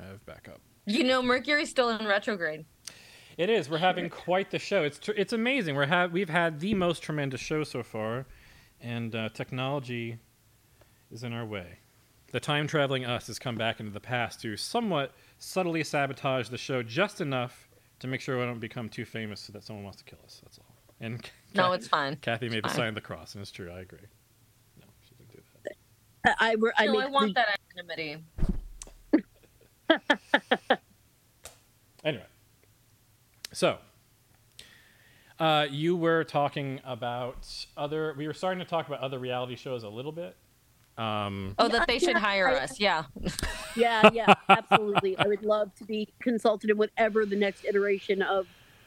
I 0.00 0.06
have 0.06 0.24
backup. 0.24 0.60
You 0.86 1.04
know 1.04 1.20
Mercury's 1.20 1.68
still 1.68 1.90
in 1.90 2.06
retrograde. 2.06 2.64
It 3.36 3.50
is. 3.50 3.68
We're 3.68 3.78
having 3.78 4.08
quite 4.08 4.50
the 4.50 4.58
show. 4.58 4.82
It's 4.84 4.98
tr- 4.98 5.12
it's 5.16 5.32
amazing. 5.34 5.74
We're 5.74 5.86
have 5.86 6.12
we've 6.12 6.30
had 6.30 6.60
the 6.60 6.72
most 6.74 7.02
tremendous 7.02 7.40
show 7.40 7.64
so 7.64 7.82
far, 7.82 8.24
and 8.80 9.14
uh, 9.14 9.28
technology 9.30 10.18
is 11.10 11.22
in 11.22 11.32
our 11.34 11.44
way. 11.44 11.80
The 12.32 12.40
time 12.40 12.66
traveling 12.66 13.04
us 13.04 13.26
has 13.26 13.38
come 13.38 13.56
back 13.56 13.78
into 13.80 13.92
the 13.92 14.00
past 14.00 14.40
to 14.42 14.56
somewhat 14.56 15.12
subtly 15.38 15.84
sabotage 15.84 16.48
the 16.48 16.58
show 16.58 16.82
just 16.82 17.20
enough 17.20 17.65
to 18.00 18.06
make 18.06 18.20
sure 18.20 18.38
we 18.38 18.44
don't 18.44 18.60
become 18.60 18.88
too 18.88 19.04
famous 19.04 19.40
so 19.40 19.52
that 19.52 19.64
someone 19.64 19.84
wants 19.84 19.98
to 19.98 20.04
kill 20.04 20.18
us. 20.24 20.40
That's 20.44 20.58
all. 20.58 20.74
And 21.00 21.28
No, 21.54 21.64
Cathy- 21.64 21.74
it's 21.76 21.88
fine. 21.88 22.16
Cathy 22.16 22.48
made 22.48 22.64
the 22.64 22.68
fine. 22.68 22.76
sign 22.76 22.88
of 22.88 22.94
the 22.94 23.00
cross, 23.00 23.34
and 23.34 23.42
it's 23.42 23.50
true. 23.50 23.70
I 23.70 23.80
agree. 23.80 23.98
No, 24.78 24.84
she 25.08 25.14
didn't 25.14 25.32
do 25.32 25.40
that. 25.64 26.36
I, 26.40 26.50
I, 26.50 26.54
I, 26.84 26.86
no, 26.86 26.92
make 26.92 27.02
I 27.02 27.06
want 27.08 27.34
the- 27.34 27.44
that 27.44 27.58
anonymity. 27.76 28.22
Anyway, 32.04 32.24
so 33.52 33.78
uh, 35.40 35.66
you 35.68 35.96
were 35.96 36.22
talking 36.22 36.80
about 36.84 37.66
other. 37.76 38.14
We 38.16 38.26
were 38.28 38.34
starting 38.34 38.60
to 38.60 38.64
talk 38.64 38.86
about 38.86 39.00
other 39.00 39.18
reality 39.18 39.56
shows 39.56 39.82
a 39.82 39.88
little 39.88 40.12
bit. 40.12 40.36
Um, 40.98 41.54
Oh, 41.58 41.68
that 41.68 41.86
they 41.86 41.98
should 41.98 42.16
hire 42.16 42.48
us. 42.48 42.80
Yeah. 42.80 43.04
Yeah, 43.76 44.08
yeah, 44.12 44.34
absolutely. 44.48 45.18
I 45.18 45.26
would 45.26 45.42
love 45.42 45.74
to 45.76 45.84
be 45.84 46.08
consulted 46.20 46.70
in 46.70 46.78
whatever 46.78 47.26
the 47.26 47.36
next 47.36 47.64
iteration 47.66 48.22
of 48.22 48.46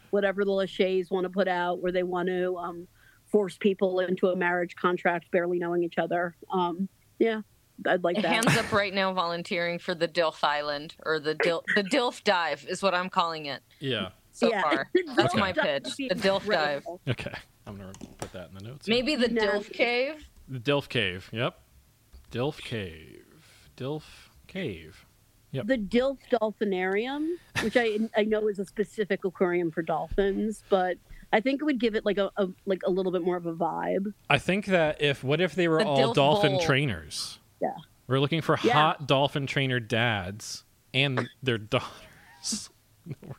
whatever 0.10 0.44
the 0.44 0.52
Lachey's 0.52 1.12
want 1.12 1.26
to 1.26 1.30
put 1.30 1.48
out, 1.48 1.82
where 1.82 1.92
they 1.92 2.02
want 2.04 2.28
to 2.30 2.58
um, 2.58 2.88
force 3.28 3.58
people 3.58 4.00
into 4.00 4.28
a 4.30 4.36
marriage 4.36 4.76
contract, 4.76 5.30
barely 5.32 5.60
knowing 5.60 5.84
each 5.84 6.00
other. 6.00 6.36
Um, 6.52 6.90
yeah, 7.20 7.42
I'd 7.86 8.04
like 8.04 8.16
that. 8.16 8.26
Hands 8.26 8.58
up 8.58 8.72
right 8.72 8.92
now, 8.94 9.14
volunteering 9.14 9.78
for 9.78 9.94
the 9.94 10.08
Dilf 10.08 10.44
Island 10.44 10.96
or 11.06 11.20
the 11.20 11.36
Dil- 11.36 11.64
the 11.76 11.84
Dilf 11.84 12.24
Dive 12.24 12.66
is 12.68 12.82
what 12.82 12.96
I'm 12.96 13.10
calling 13.10 13.46
it 13.46 13.62
yeah. 13.80 14.10
so 14.32 14.50
Yeah. 14.50 14.62
far. 14.64 14.90
That's 15.16 15.36
Okay. 15.36 15.40
my 15.40 15.54
pitch. 15.54 15.96
The 15.98 16.10
Dilf 16.16 16.50
Dive. 16.50 16.84
Okay. 17.08 17.34
I'm 17.68 17.78
gonna 17.78 17.94
put 18.18 18.34
that 18.34 18.50
in 18.50 18.56
the 18.56 18.64
notes. 18.64 18.88
Maybe 18.88 19.16
the 19.16 19.28
No. 19.28 19.44
Dilf 19.44 19.72
Cave. 19.72 20.26
the 20.48 20.60
Dilf 20.60 20.90
Cave. 20.90 21.30
Yep. 21.32 21.56
Dilf 22.32 22.60
Cave. 22.62 23.26
Dilf 23.78 24.04
Cave. 24.48 25.06
Yep. 25.52 25.66
The 25.68 25.78
Dilf 25.78 26.18
Dolphinarium, 26.32 27.28
which 27.64 27.76
I 27.76 27.98
I 28.16 28.24
know 28.24 28.48
is 28.48 28.60
a 28.60 28.66
specific 28.66 29.26
aquarium 29.26 29.72
for 29.72 29.82
dolphins, 29.82 30.64
but 30.70 30.98
I 31.34 31.40
think 31.42 31.62
it 31.62 31.66
would 31.66 31.80
give 31.80 31.96
it 31.96 32.06
like 32.06 32.18
a, 32.20 32.30
a 32.38 32.48
like 32.66 32.82
a 32.86 32.92
little 32.92 33.12
bit 33.12 33.24
more 33.24 33.36
of 33.38 33.46
a 33.48 33.54
vibe. 33.54 34.14
I 34.30 34.38
think 34.38 34.68
that 34.68 35.02
if 35.02 35.24
what 35.24 35.42
if 35.42 35.56
they 35.56 35.68
were 35.68 35.80
The 35.80 35.86
all 35.88 35.98
Dilf 36.12 36.16
dolphin 36.16 36.52
Bowl. 36.54 36.62
trainers? 36.62 37.40
Yeah. 37.62 37.74
We're 38.08 38.20
looking 38.20 38.42
for 38.42 38.58
Yeah. 38.64 38.74
hot 38.74 39.08
dolphin 39.08 39.48
trainer 39.48 39.80
dads 39.80 40.64
and 40.94 41.28
their 41.42 41.58
daughters. 41.58 42.70
We're- 43.08 43.36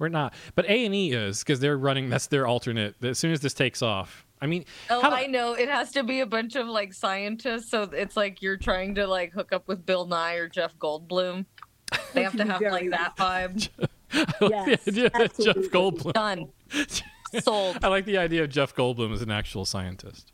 we're 0.00 0.08
not, 0.08 0.34
but 0.56 0.64
A 0.64 0.84
and 0.84 0.94
E 0.94 1.12
is 1.12 1.40
because 1.40 1.60
they're 1.60 1.78
running. 1.78 2.08
That's 2.10 2.26
their 2.26 2.46
alternate. 2.48 2.96
As 3.04 3.18
soon 3.18 3.30
as 3.32 3.40
this 3.40 3.54
takes 3.54 3.82
off, 3.82 4.26
I 4.42 4.46
mean, 4.46 4.64
Oh, 4.88 5.00
how- 5.00 5.10
I 5.12 5.26
know. 5.26 5.52
It 5.52 5.68
has 5.68 5.92
to 5.92 6.02
be 6.02 6.18
a 6.20 6.26
bunch 6.26 6.56
of 6.56 6.66
like 6.66 6.92
scientists. 6.94 7.70
So 7.70 7.82
it's 7.84 8.16
like 8.16 8.42
you're 8.42 8.56
trying 8.56 8.96
to 8.96 9.06
like 9.06 9.32
hook 9.32 9.52
up 9.52 9.68
with 9.68 9.86
Bill 9.86 10.06
Nye 10.06 10.34
or 10.34 10.48
Jeff 10.48 10.76
Goldblum. 10.78 11.44
They 12.14 12.22
have 12.24 12.36
to 12.36 12.44
have 12.44 12.60
like 12.60 12.90
that 12.90 13.16
vibe. 13.16 13.68
I 14.12 14.26
Yes, 14.40 14.84
the 14.84 14.90
idea 14.90 15.10
that 15.10 15.36
Jeff. 15.38 15.56
Goldblum. 15.70 16.12
Done. 16.12 16.48
Sold. 17.42 17.78
I 17.84 17.88
like 17.88 18.04
the 18.06 18.18
idea 18.18 18.42
of 18.42 18.50
Jeff 18.50 18.74
Goldblum 18.74 19.12
as 19.12 19.22
an 19.22 19.30
actual 19.30 19.64
scientist. 19.64 20.32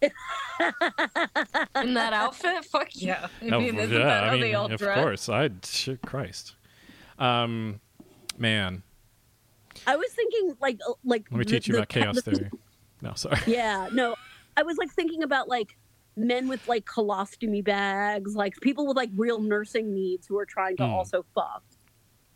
in 0.00 0.10
that 1.94 2.12
outfit. 2.12 2.64
Fuck 2.66 2.88
yeah! 2.94 3.28
I 3.42 3.46
Oh, 3.50 3.60
mean, 3.60 3.76
isn't 3.78 3.92
yeah, 3.96 4.04
that 4.04 4.24
I 4.24 4.26
how 4.26 4.32
mean, 4.32 4.40
they 4.42 4.54
all 4.54 4.70
of 4.72 4.78
dress? 4.78 4.96
course. 4.98 5.28
I 5.28 5.50
shit, 5.64 6.02
Christ. 6.02 6.54
Um, 7.18 7.80
man, 8.38 8.82
I 9.86 9.96
was 9.96 10.10
thinking 10.12 10.56
like 10.60 10.78
uh, 10.88 10.92
like 11.04 11.26
let 11.30 11.38
me 11.38 11.44
the- 11.44 11.50
teach 11.50 11.66
you 11.68 11.72
the 11.72 11.78
about 11.80 11.88
chaos 11.88 12.22
the- 12.22 12.22
theory. 12.32 12.50
No, 13.02 13.12
sorry. 13.14 13.38
Yeah, 13.46 13.88
no, 13.92 14.14
I 14.56 14.62
was 14.62 14.78
like 14.78 14.90
thinking 14.90 15.22
about 15.24 15.46
like 15.46 15.76
men 16.16 16.48
with 16.48 16.66
like 16.68 16.86
colostomy 16.86 17.62
bags, 17.62 18.34
like 18.34 18.54
people 18.62 18.86
with 18.86 18.96
like 18.96 19.10
real 19.14 19.40
nursing 19.42 19.92
needs 19.92 20.26
who 20.26 20.38
are 20.38 20.46
trying 20.46 20.76
to 20.78 20.86
Hmm. 20.86 20.92
also 20.94 21.24
fuck. 21.34 21.62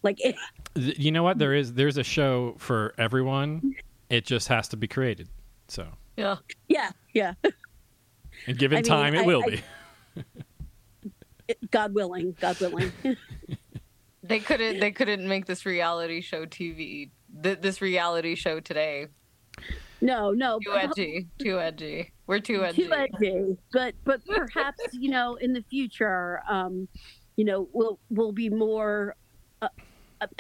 Like, 0.03 0.19
it, 0.23 0.35
You 0.75 1.11
know 1.11 1.23
what? 1.23 1.39
There 1.39 1.55
is 1.55 1.73
there's 1.73 1.97
a 1.97 2.05
show 2.05 2.55
for 2.59 2.93
everyone. 2.99 3.77
It 4.11 4.27
just 4.27 4.49
has 4.49 4.69
to 4.69 4.77
be 4.77 4.87
created. 4.89 5.29
So, 5.69 5.87
Yeah. 6.19 6.37
yeah, 6.69 6.91
yeah, 7.15 7.33
and 8.47 8.59
given 8.59 8.79
I 8.79 8.81
mean, 8.83 8.89
time, 8.89 9.15
it 9.15 9.21
I- 9.21 9.27
will 9.27 9.43
I- 9.47 9.51
be. 9.51 9.63
It- 11.49 11.71
God 11.71 11.95
willing, 11.95 12.37
God 12.41 12.61
willing. 12.61 12.93
They 14.29 14.41
couldn't. 14.41 14.81
They 14.81 14.93
couldn't 14.93 15.27
make 15.27 15.47
this 15.47 15.65
reality 15.65 16.21
show 16.21 16.45
TV. 16.47 17.11
Th- 17.43 17.59
this 17.61 17.81
reality 17.81 18.35
show 18.35 18.61
today. 18.61 19.07
no, 20.01 20.33
no, 20.33 20.59
Too 20.65 20.73
edgy. 20.75 21.29
Too 21.39 21.59
edgy. 21.59 22.13
We're 22.27 22.41
too 22.41 22.65
edgy. 22.65 22.85
too 22.85 22.93
edgy. 22.93 23.57
But 23.73 23.95
but 24.05 24.21
perhaps 24.27 24.81
you 24.93 25.11
know 25.11 25.37
in 25.37 25.53
the 25.53 25.65
future, 25.71 26.43
um, 26.49 26.89
you 27.39 27.45
know, 27.45 27.69
we'll 27.73 28.01
we'll 28.11 28.33
be 28.33 28.51
more. 28.51 29.15
Uh, 29.63 29.69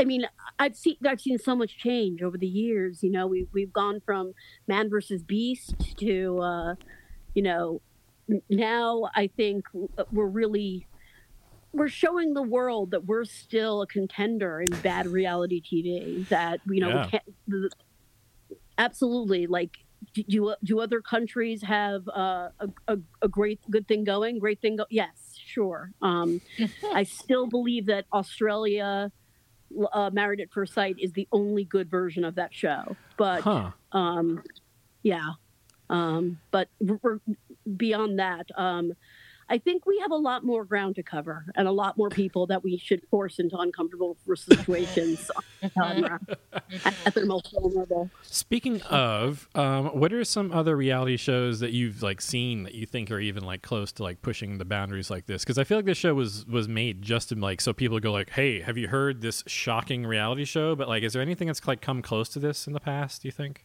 I 0.01 0.05
mean, 0.05 0.27
I've 0.59 0.77
seen 0.77 0.97
I've 1.07 1.21
seen 1.21 1.39
so 1.39 1.55
much 1.55 1.79
change 1.79 2.23
over 2.23 2.37
the 2.37 2.49
years. 2.49 3.05
You 3.05 3.13
know, 3.13 3.29
we've 3.29 3.47
we've 3.53 3.73
gone 3.73 4.01
from 4.05 4.35
Man 4.67 4.91
versus 4.91 5.23
Beast 5.23 5.77
to, 5.99 6.41
uh, 6.41 6.75
you 7.35 7.43
know, 7.43 7.81
now 8.51 9.09
I 9.15 9.29
think 9.29 9.65
we're 10.11 10.27
really 10.27 10.88
we're 11.73 11.89
showing 11.89 12.35
the 12.35 12.43
world 12.43 12.91
that 12.93 13.05
we're 13.05 13.25
still 13.25 13.83
a 13.83 13.87
contender 13.87 14.61
in 14.61 14.71
bad 14.83 15.07
reality 15.07 15.61
TV. 15.63 16.27
That 16.29 16.61
you 16.67 16.81
know, 16.81 16.89
Yeah. 16.89 17.05
we 17.05 17.11
can't, 17.11 17.25
the, 17.47 17.71
absolutely 18.77 19.47
like 19.47 19.77
do 20.15 20.23
do, 20.23 20.55
do 20.65 20.81
other 20.81 21.01
countries 21.03 21.63
have 21.63 22.09
uh, 22.09 22.49
a, 22.61 22.69
a 22.89 22.99
a 23.23 23.29
great 23.29 23.61
good 23.71 23.87
thing 23.89 24.05
going? 24.05 24.39
Great 24.39 24.61
thing, 24.61 24.77
go- 24.77 24.87
yes, 24.91 25.37
sure. 25.45 25.91
Um, 26.01 26.41
I 26.95 27.03
still 27.03 27.47
believe 27.47 27.87
that 27.87 28.07
Australia, 28.13 29.11
uh, 29.93 30.11
Married 30.13 30.41
at 30.41 30.51
First 30.53 30.73
Sight, 30.75 30.97
is 31.01 31.13
the 31.13 31.27
only 31.33 31.65
good 31.65 31.91
version 31.91 32.25
of 32.25 32.37
that 32.37 32.55
show. 32.55 32.97
But 33.17 33.43
Huh. 33.43 33.73
um, 33.93 34.43
yeah, 35.03 35.31
um, 35.91 36.39
but 36.53 36.69
we're, 36.81 36.99
we're- 37.03 37.21
beyond 37.77 38.19
that, 38.21 38.47
um, 38.57 38.93
I 39.51 39.59
think 39.59 39.87
we 39.87 39.99
have 40.01 40.11
a 40.11 40.17
lot 40.17 40.45
more 40.45 40.65
ground 40.65 40.97
to 40.97 41.03
cover 41.03 41.47
and 41.55 41.67
a 41.67 41.73
lot 41.73 41.97
more 41.97 42.11
people 42.11 42.47
that 42.49 42.63
we 42.63 42.77
should 42.77 43.03
force 43.11 43.39
into 43.39 43.57
uncomfortable 43.57 44.17
situations 44.35 45.31
at 45.63 47.15
their 47.15 47.25
most 47.25 47.53
vulnerable. 47.53 48.11
Speaking 48.23 48.83
of, 48.83 49.49
um, 49.55 49.87
what 49.87 50.13
are 50.13 50.25
some 50.25 50.53
other 50.53 50.77
reality 50.77 51.17
shows 51.17 51.61
that 51.61 51.73
you've 51.73 52.03
like 52.03 52.21
seen 52.21 52.65
that 52.65 52.75
you 52.75 52.85
think 52.85 53.11
are 53.11 53.21
even 53.21 53.43
like 53.43 53.63
close 53.63 53.91
to 53.93 54.03
like 54.03 54.21
pushing 54.21 54.59
the 54.59 54.65
boundaries 54.67 55.11
like 55.11 55.27
this? 55.27 55.45
Because 55.45 55.59
I 55.59 55.65
feel 55.65 55.79
like 55.79 55.87
this 55.87 55.99
show 55.99 56.15
was 56.15 56.47
was 56.47 56.69
made 56.69 57.01
just 57.01 57.31
to 57.31 57.35
like 57.35 57.61
so 57.61 57.73
people 57.73 57.99
go 58.01 58.13
like, 58.13 58.31
"Hey, 58.31 58.61
have 58.61 58.77
you 58.77 58.89
heard 58.89 59.23
this 59.23 59.43
shocking 59.47 60.05
reality 60.05 60.45
show?" 60.45 60.77
But 60.77 60.89
like, 60.89 61.03
is 61.03 61.15
there 61.15 61.23
anything 61.23 61.47
that's 61.47 61.67
like 61.67 61.81
come 61.81 62.03
close 62.03 62.29
to 62.31 62.39
this 62.39 62.67
in 62.67 62.75
the 62.75 62.81
past? 62.81 63.23
Do 63.23 63.29
you 63.29 63.33
think? 63.33 63.65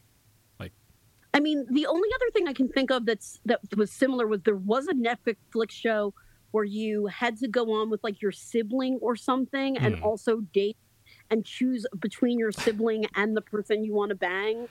I 1.34 1.40
mean, 1.40 1.66
the 1.70 1.86
only 1.86 2.08
other 2.14 2.30
thing 2.32 2.48
I 2.48 2.52
can 2.54 2.68
think 2.68 2.90
of 2.90 3.06
that's 3.06 3.40
that 3.46 3.60
was 3.76 3.92
similar 3.92 4.26
was 4.28 4.42
there 4.44 4.56
was 4.56 4.86
a 4.88 4.94
Netflix 4.94 5.72
show 5.72 6.14
where 6.52 6.64
you 6.64 7.06
had 7.08 7.36
to 7.38 7.48
go 7.48 7.72
on 7.80 7.90
with 7.90 8.00
like 8.04 8.22
your 8.22 8.32
sibling 8.32 8.98
or 9.02 9.16
something 9.16 9.76
and 9.78 9.96
Hmm. 9.96 10.04
also 10.04 10.40
date 10.52 10.76
and 11.30 11.44
choose 11.44 11.86
between 12.00 12.38
your 12.38 12.52
sibling 12.52 13.06
and 13.16 13.36
the 13.36 13.42
person 13.42 13.84
you 13.84 13.94
want 13.94 14.10
to 14.10 14.14
bang. 14.16 14.66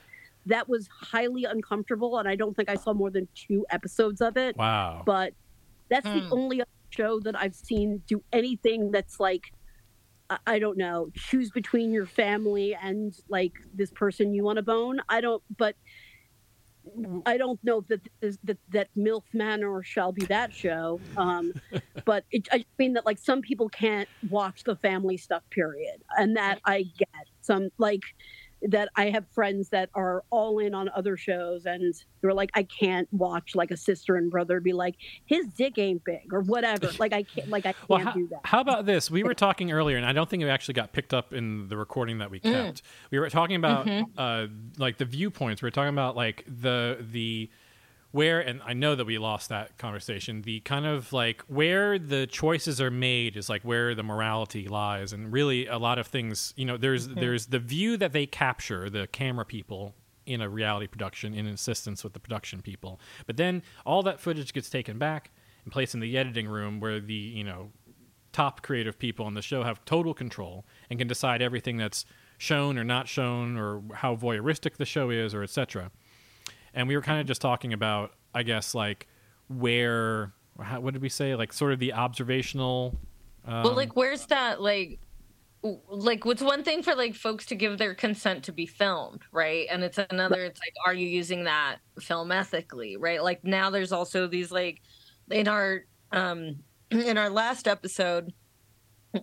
That 0.45 0.69
was 0.69 0.90
highly 1.02 1.45
uncomfortable, 1.45 2.18
and 2.18 2.27
I 2.30 2.35
don't 2.35 2.56
think 2.56 2.69
I 2.69 2.76
saw 2.76 2.94
more 2.94 3.11
than 3.11 3.30
two 3.35 3.65
episodes 3.72 4.22
of 4.22 4.38
it. 4.38 4.56
Wow. 4.57 5.03
But 5.06 5.34
that's 5.90 6.10
the 6.11 6.22
Hmm. 6.22 6.34
only 6.34 6.64
show 6.91 7.19
that 7.22 7.35
I've 7.40 7.56
seen 7.56 8.03
do 8.07 8.23
anything 8.34 8.91
that's 8.91 9.19
like 9.19 9.44
I- 10.30 10.40
I 10.48 10.60
don't 10.60 10.77
know, 10.77 11.10
choose 11.15 11.52
between 11.52 11.91
your 11.91 12.06
family 12.07 12.76
and 12.76 13.14
like 13.30 13.53
this 13.73 13.91
person 13.91 14.34
you 14.34 14.44
want 14.44 14.57
to 14.57 14.64
bone. 14.64 15.02
I 15.10 15.22
don't, 15.22 15.44
but 15.57 15.76
I 17.26 17.38
don't 17.38 17.64
know 17.64 17.82
that 17.88 18.02
that 18.44 18.58
that, 18.70 18.90
MILF 18.96 19.24
Manor 19.34 19.84
shall 19.84 20.12
be 20.12 20.26
that 20.26 20.54
show. 20.54 21.00
Um, 21.18 21.54
but 22.06 22.26
it, 22.32 22.48
I 22.52 22.66
mean 22.78 22.94
that 22.94 23.06
like 23.06 23.18
some 23.18 23.42
people 23.42 23.70
can't 23.70 24.10
watch 24.30 24.64
the 24.64 24.76
family 24.76 25.18
stuff, 25.18 25.44
period, 25.50 26.04
and 26.18 26.36
that 26.38 26.60
I 26.66 26.84
get. 26.98 27.08
Some 27.42 27.70
like 27.78 28.04
that 28.69 28.90
I 28.95 29.10
have 29.10 29.26
friends 29.34 29.69
that 29.69 29.90
are 29.94 30.23
all 30.30 30.60
in 30.60 30.73
on 30.73 30.90
other 30.95 31.18
shows, 31.18 31.65
and 31.65 31.94
they're 32.22 32.34
like, 32.34 32.52
I 32.53 32.64
can't 32.64 33.07
watch 33.11 33.56
like 33.56 33.72
a 33.72 33.77
sister 33.77 34.15
and 34.15 34.31
brother 34.31 34.60
be 34.60 34.73
like, 34.73 34.95
his 35.26 35.45
dick 35.48 35.77
ain't 35.77 36.03
big 36.03 36.34
or 36.34 36.41
whatever. 36.41 36.90
Like 36.99 37.11
I 37.14 37.23
can't, 37.23 37.49
like 37.49 37.65
I 37.65 37.73
can't 37.73 37.90
Well, 37.90 37.99
how, 37.99 38.11
do 38.11 38.27
that. 38.30 38.41
how 38.44 38.61
about 38.61 38.85
this? 38.85 39.11
We 39.11 39.23
were 39.23 39.34
talking 39.35 39.72
earlier, 39.72 39.98
and 39.98 40.06
I 40.06 40.14
don't 40.14 40.30
think 40.30 40.41
it 40.44 40.48
actually 40.48 40.76
got 40.76 40.94
picked 40.94 41.14
up 41.14 41.34
in 41.34 41.68
the 41.68 41.76
recording 41.77 42.19
that 42.19 42.31
we 42.31 42.40
kept. 42.40 42.81
We 43.11 43.19
were 43.19 43.30
talking 43.30 43.56
about 43.56 43.88
uh, 44.18 44.48
like 44.77 44.98
the 44.98 45.06
viewpoints. 45.06 45.61
We 45.61 45.68
were 45.68 45.72
talking 45.72 45.90
about 45.94 46.15
like 46.15 46.45
the 46.48 46.98
the 47.02 47.49
where, 48.14 48.40
and 48.40 48.61
I 48.64 48.73
know 48.73 48.94
that 48.94 49.06
we 49.06 49.18
lost 49.18 49.49
that 49.49 49.76
conversation. 49.80 50.44
The 50.44 50.60
kind 50.60 50.85
of 50.85 51.11
like 51.11 51.41
where 51.48 51.98
the 51.98 52.27
choices 52.27 52.80
are 52.80 52.91
made 52.91 53.35
is 53.35 53.49
like 53.49 53.64
where 53.64 53.95
the 53.95 54.03
morality 54.03 54.68
lies, 54.68 55.14
and 55.14 55.34
really 55.34 55.65
a 55.65 55.80
lot 55.80 55.98
of 55.98 56.06
things. 56.06 56.53
You 56.56 56.65
know, 56.65 56.77
there's 56.77 57.07
mm-hmm. 57.07 57.19
there's 57.19 57.48
the 57.48 57.57
view 57.57 57.98
that 57.98 58.14
they 58.14 58.27
capture, 58.27 58.88
the 58.88 59.07
camera 59.07 59.45
people 59.45 59.95
in 60.27 60.41
a 60.41 60.48
reality 60.48 60.85
production 60.85 61.34
in 61.34 61.48
assistance 61.48 62.03
with 62.03 62.14
the 62.14 62.19
production 62.19 62.61
people, 62.61 62.99
but 63.26 63.35
then 63.35 63.64
all 63.84 64.03
that 64.03 64.19
footage 64.19 64.53
gets 64.53 64.69
taken 64.69 64.99
back 64.99 65.31
and 65.64 65.73
placed 65.73 65.95
in 65.95 65.99
the 65.99 66.15
editing 66.15 66.48
room 66.48 66.80
where 66.80 66.99
the 66.99 67.14
you 67.14 67.44
know 67.44 67.72
top 68.31 68.61
creative 68.61 68.99
people 68.99 69.26
on 69.26 69.34
the 69.34 69.41
show 69.41 69.64
have 69.64 69.84
total 69.85 70.14
control 70.14 70.65
and 70.88 70.99
can 70.99 71.07
decide 71.07 71.41
everything 71.41 71.77
that's 71.77 72.06
shown 72.38 72.77
or 72.77 72.84
not 72.84 73.07
shown 73.07 73.57
or 73.57 73.81
how 73.95 74.15
voyeuristic 74.15 74.77
the 74.77 74.85
show 74.85 75.10
is 75.10 75.34
or 75.34 75.41
etc 75.41 75.90
and 76.74 76.88
we 76.88 76.95
were 76.95 77.02
kind 77.02 77.20
of 77.20 77.28
just 77.28 77.41
talking 77.41 77.74
about 77.74 78.12
i 78.34 78.44
guess 78.44 78.74
like 78.74 79.08
where 79.48 80.34
how, 80.62 80.80
what 80.80 80.94
did 80.94 81.02
we 81.02 81.10
say 81.10 81.36
like 81.36 81.52
sort 81.54 81.74
of 81.74 81.80
the 81.80 81.94
observational 81.94 82.98
um, 83.45 83.64
well, 83.64 83.76
like, 83.76 83.95
where's 83.95 84.26
that? 84.28 84.62
Like, 84.62 85.00
like, 85.62 86.26
what's 86.26 86.41
one 86.41 86.64
thing 86.64 86.84
for 86.84 86.95
like 86.95 87.16
folks 87.16 87.45
to 87.48 87.56
give 87.56 87.78
their 87.78 87.95
consent 87.95 88.44
to 88.45 88.52
be 88.52 88.66
filmed, 88.66 89.22
right? 89.32 89.68
And 89.70 89.84
it's 89.84 89.98
another. 90.10 90.44
It's 90.44 90.60
like, 90.60 90.74
are 90.86 90.94
you 90.94 91.08
using 91.08 91.45
that 91.45 91.78
film 92.00 92.32
ethically, 92.32 92.98
right? 92.98 93.24
Like 93.24 93.44
now, 93.44 93.70
there's 93.70 93.91
also 93.91 94.28
these 94.28 94.52
like 94.52 94.82
in 95.32 95.48
our 95.48 95.86
um 96.12 96.58
in 96.91 97.18
our 97.18 97.30
last 97.30 97.68
episode, 97.68 98.34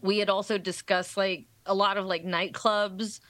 we 0.02 0.18
had 0.18 0.30
also 0.30 0.58
discussed 0.58 1.16
like 1.16 1.46
a 1.66 1.74
lot 1.74 1.96
of 1.96 2.06
like 2.06 2.24
nightclubs, 2.24 3.20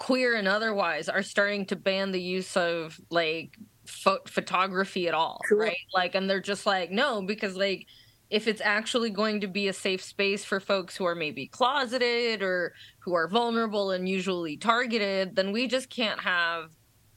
queer 0.00 0.34
and 0.34 0.48
otherwise, 0.48 1.08
are 1.10 1.22
starting 1.22 1.66
to 1.66 1.76
ban 1.76 2.10
the 2.10 2.20
use 2.20 2.56
of 2.56 2.98
like 3.10 3.56
pho- 3.86 4.24
photography 4.26 5.06
at 5.06 5.14
all, 5.14 5.40
Cool. 5.48 5.58
right? 5.58 5.76
Like, 5.94 6.14
and 6.14 6.28
they're 6.28 6.40
just 6.40 6.64
like, 6.64 6.90
no, 6.90 7.20
because 7.22 7.54
like 7.54 7.86
if 8.30 8.48
it's 8.48 8.62
actually 8.62 9.10
going 9.10 9.42
to 9.42 9.46
be 9.46 9.68
a 9.68 9.72
safe 9.74 10.02
space 10.02 10.42
for 10.42 10.58
folks 10.58 10.96
who 10.96 11.04
are 11.04 11.14
maybe 11.14 11.46
closeted 11.48 12.42
or 12.42 12.72
who 13.00 13.12
are 13.12 13.28
vulnerable 13.28 13.90
and 13.90 14.08
usually 14.08 14.56
targeted, 14.56 15.36
then 15.36 15.52
we 15.52 15.66
just 15.66 15.90
can't 15.90 16.18
have 16.20 16.70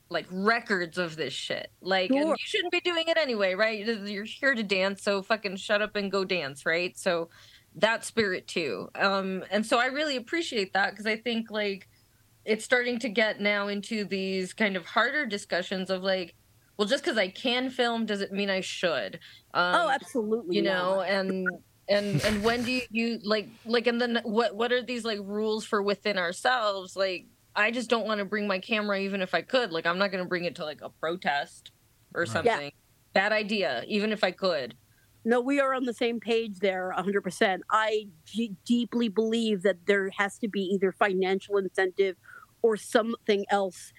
like 0.10 0.26
records 0.30 0.98
of 0.98 1.16
this 1.16 1.32
shit. 1.34 1.72
Like, 1.82 2.10
and 2.10 2.20
Sure. 2.20 2.30
you 2.32 2.36
shouldn't 2.38 2.72
be 2.74 2.82
doing 2.82 3.06
it 3.08 3.18
anyway, 3.18 3.54
right? 3.54 3.86
You're 3.86 4.26
here 4.26 4.56
to 4.56 4.64
dance, 4.64 5.02
so 5.04 5.22
fucking 5.22 5.56
shut 5.56 5.82
up 5.82 5.96
and 5.96 6.12
go 6.12 6.26
dance, 6.26 6.66
right? 6.66 6.98
So 6.98 7.30
that 7.76 8.04
spirit 8.04 8.46
too. 8.48 8.90
Um, 8.96 9.44
and 9.52 9.66
so 9.66 9.80
I 9.80 9.86
really 9.86 10.18
appreciate 10.18 10.74
that 10.74 10.92
because 10.92 11.06
I 11.08 11.16
think 11.16 11.50
like 11.50 11.88
it's 12.46 12.66
starting 12.66 13.00
to 13.00 13.10
get 13.10 13.40
now 13.40 13.68
into 13.68 14.06
these 14.06 14.54
kind 14.54 14.76
of 14.76 14.86
harder 14.86 15.26
discussions 15.26 15.90
of 15.90 16.04
like, 16.04 16.36
well, 16.78 16.88
just 16.88 17.04
because 17.04 17.18
I 17.18 17.30
can 17.30 17.70
film 17.70 18.06
doesn't 18.06 18.32
mean 18.32 18.50
I 18.50 18.62
should. 18.62 19.20
Um, 19.54 19.76
oh, 19.76 19.90
absolutely. 19.90 20.58
you 20.58 20.62
not. 20.64 20.74
know 20.74 21.02
and 21.02 21.48
and 21.90 22.24
and 22.24 22.44
when 22.44 22.64
do 22.64 22.72
you, 22.72 22.82
you 22.90 23.20
like 23.24 23.50
like 23.66 23.88
and 23.88 24.00
then 24.00 24.22
what 24.24 24.56
what 24.56 24.72
are 24.72 24.82
these 24.82 25.04
like 25.04 25.20
rules 25.22 25.66
for 25.66 25.82
within 25.82 26.18
ourselves 26.18 26.96
like 26.96 27.28
i 27.56 27.72
just 27.72 27.90
don't 27.90 28.08
want 28.08 28.20
to 28.20 28.26
bring 28.26 28.48
my 28.48 28.58
camera 28.58 28.98
even 29.00 29.22
if 29.22 29.34
i 29.34 29.42
could 29.42 29.72
like 29.72 29.86
i'm 29.86 29.98
not 29.98 30.10
going 30.10 30.24
to 30.24 30.28
bring 30.28 30.46
it 30.46 30.56
to 30.56 30.64
like 30.64 30.80
a 30.82 30.90
protest 30.90 31.72
or 32.16 32.26
something 32.26 32.72
bad 33.14 33.34
idea 33.34 33.84
even 33.88 34.14
if 34.14 34.24
i 34.24 34.32
could 34.32 34.76
No, 35.26 35.40
we 35.42 35.60
are 35.60 35.74
on 35.74 35.86
the 35.86 35.94
same 35.94 36.20
page 36.20 36.60
there 36.60 36.94
100%. 36.98 37.60
I 37.70 38.08
g- 38.26 38.56
deeply 38.66 39.08
believe 39.10 39.62
that 39.64 39.86
there 39.86 40.10
has 40.18 40.38
to 40.40 40.48
be 40.50 40.62
either 40.74 40.92
financial 40.92 41.58
incentive 41.58 42.18
or 42.64 42.78
something 42.78 43.46
else 43.50 43.94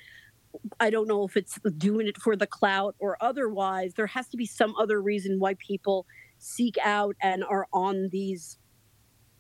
I 0.79 0.91
don't 0.91 1.09
know 1.09 1.25
if 1.25 1.37
it's 1.37 1.59
doing 1.79 2.07
it 2.07 2.17
for 2.17 2.37
the 2.37 2.47
clout 2.47 2.95
or 3.01 3.17
otherwise. 3.21 3.95
There 3.97 4.07
has 4.07 4.29
to 4.29 4.37
be 4.37 4.47
some 4.47 4.75
other 4.79 5.03
reason 5.03 5.41
why 5.41 5.55
people 5.55 6.07
seek 6.39 6.77
out 6.85 7.17
and 7.21 7.43
are 7.45 7.67
on 7.73 8.09
these 8.13 8.59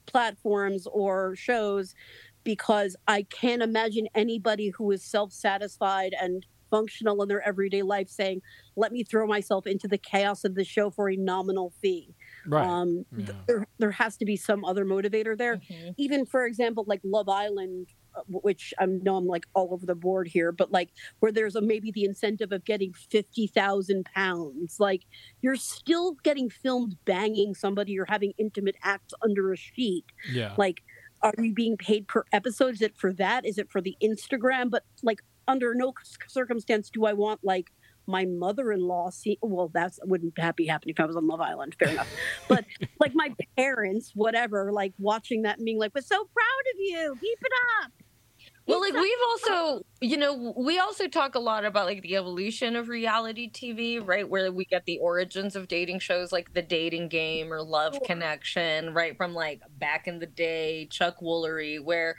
platforms 0.06 0.86
or 0.92 1.34
shows 1.36 1.94
because 2.44 2.96
I 3.08 3.22
can't 3.22 3.62
imagine 3.62 4.08
anybody 4.14 4.70
who 4.76 4.90
is 4.90 5.04
self 5.04 5.32
satisfied 5.32 6.14
and 6.20 6.44
functional 6.70 7.22
in 7.22 7.28
their 7.28 7.46
everyday 7.46 7.82
life 7.82 8.08
saying, 8.08 8.40
let 8.76 8.90
me 8.90 9.04
throw 9.04 9.26
myself 9.26 9.66
into 9.66 9.86
the 9.86 9.98
chaos 9.98 10.44
of 10.44 10.56
the 10.56 10.64
show 10.64 10.90
for 10.90 11.08
a 11.08 11.16
nominal 11.16 11.72
fee. 11.80 12.14
Right. 12.46 12.66
Um, 12.66 13.04
th- 13.16 13.28
Yeah. 13.28 13.34
there, 13.46 13.66
there 13.78 13.90
has 13.92 14.16
to 14.16 14.24
be 14.24 14.36
some 14.36 14.64
other 14.64 14.84
motivator 14.84 15.38
there 15.38 15.58
Mhm. 15.58 15.94
even 15.96 16.26
for 16.26 16.44
example 16.44 16.84
like 16.86 17.00
love 17.04 17.28
island 17.28 17.86
which 18.28 18.72
i 18.78 18.86
know 18.86 19.16
i'm 19.16 19.26
like 19.26 19.46
all 19.54 19.72
over 19.72 19.86
the 19.86 19.94
board 19.94 20.28
here 20.28 20.52
but 20.52 20.70
like 20.70 20.90
where 21.20 21.32
there's 21.32 21.56
a 21.56 21.60
maybe 21.60 21.90
the 21.90 22.04
incentive 22.04 22.52
of 22.52 22.64
getting 22.64 22.92
50000 22.92 24.04
pounds 24.14 24.76
like 24.78 25.02
you're 25.42 25.56
still 25.56 26.12
getting 26.22 26.50
filmed 26.50 26.96
banging 27.04 27.54
somebody 27.54 27.98
or 27.98 28.06
having 28.08 28.32
intimate 28.38 28.76
acts 28.82 29.14
under 29.22 29.52
a 29.52 29.56
sheet. 29.56 30.04
Yeah. 30.32 30.54
like 30.56 30.82
are 31.22 31.32
you 31.38 31.54
being 31.54 31.78
paid 31.78 32.06
per 32.06 32.24
episode? 32.32 32.74
Is 32.74 32.82
it 32.82 32.98
for 32.98 33.10
that? 33.14 33.46
Is 33.46 33.56
it 33.56 33.70
for 33.70 33.80
the 33.80 33.96
instagram? 34.02 34.70
But 34.70 34.84
like 35.02 35.20
under 35.48 35.74
no 35.74 35.92
circumstance 36.26 36.88
do 36.88 37.04
i 37.04 37.12
want 37.12 37.38
like 37.42 37.70
my 38.06 38.24
mother-in-law 38.24 39.10
see 39.10 39.38
well 39.42 39.70
that's 39.74 39.98
wouldn't 40.04 40.34
that 40.36 40.56
be 40.56 40.66
happening 40.66 40.94
if 40.96 41.00
i 41.00 41.06
was 41.06 41.16
on 41.16 41.26
love 41.26 41.40
island 41.40 41.74
fair 41.78 41.88
enough. 41.90 42.08
But 42.48 42.64
like 42.98 43.12
my 43.14 43.34
parents 43.56 44.12
whatever 44.14 44.72
like 44.72 44.94
watching 44.98 45.42
that 45.42 45.58
and 45.58 45.64
being 45.64 45.78
like 45.78 45.92
we're 45.94 46.00
so 46.00 46.16
proud 46.16 46.64
of 46.74 46.78
you. 46.78 47.16
Keep 47.20 47.38
it 47.42 47.52
up 47.82 47.92
Well, 48.66 48.80
like 48.80 48.94
we've 48.94 49.18
also, 49.30 49.84
you 50.00 50.16
know, 50.16 50.54
we 50.56 50.78
also 50.78 51.06
talk 51.06 51.34
a 51.34 51.38
lot 51.38 51.66
about 51.66 51.84
like 51.84 52.00
the 52.00 52.16
evolution 52.16 52.76
of 52.76 52.88
reality 52.88 53.50
TV, 53.50 54.00
right? 54.04 54.26
Where 54.26 54.50
we 54.50 54.64
get 54.64 54.86
the 54.86 54.98
origins 54.98 55.54
of 55.54 55.68
dating 55.68 55.98
shows 55.98 56.32
like 56.32 56.54
The 56.54 56.62
Dating 56.62 57.08
Game 57.08 57.52
or 57.52 57.62
Love 57.62 58.02
Connection, 58.02 58.94
right? 58.94 59.16
From 59.18 59.34
like 59.34 59.60
back 59.78 60.06
in 60.06 60.18
the 60.18 60.26
day, 60.26 60.86
Chuck 60.90 61.16
Woolery, 61.20 61.82
where 61.82 62.16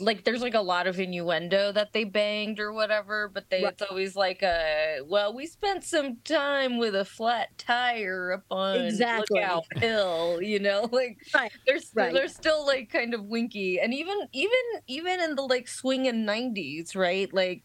like 0.00 0.24
there's 0.24 0.42
like 0.42 0.54
a 0.54 0.60
lot 0.60 0.86
of 0.88 0.98
innuendo 0.98 1.70
that 1.72 1.92
they 1.92 2.04
banged 2.04 2.58
or 2.60 2.72
whatever, 2.72 3.28
but 3.28 3.48
they 3.50 3.64
Right. 3.64 3.74
it's 3.74 3.82
always 3.82 4.16
like 4.16 4.42
a 4.42 5.00
well, 5.06 5.34
we 5.34 5.46
spent 5.46 5.84
some 5.84 6.20
time 6.22 6.78
with 6.78 6.94
a 6.94 7.04
flat 7.04 7.50
tire 7.58 8.32
up 8.32 8.44
on 8.50 9.06
Exactly. 9.06 9.08
Lookout 9.10 9.64
Hill, 9.80 10.40
you 10.42 10.58
know, 10.58 10.88
like 10.92 11.18
Right, 11.34 11.52
they're 11.66 11.78
right. 11.94 12.12
they're 12.12 12.28
still 12.28 12.66
like 12.66 12.90
kind 12.90 13.14
of 13.14 13.24
winky, 13.26 13.80
and 13.80 13.94
even 13.94 14.18
even 14.32 14.58
even 14.88 15.20
in 15.20 15.34
the 15.36 15.42
like 15.42 15.68
swinging 15.68 16.24
'90s, 16.24 16.94
right? 16.96 17.32
Like 17.32 17.62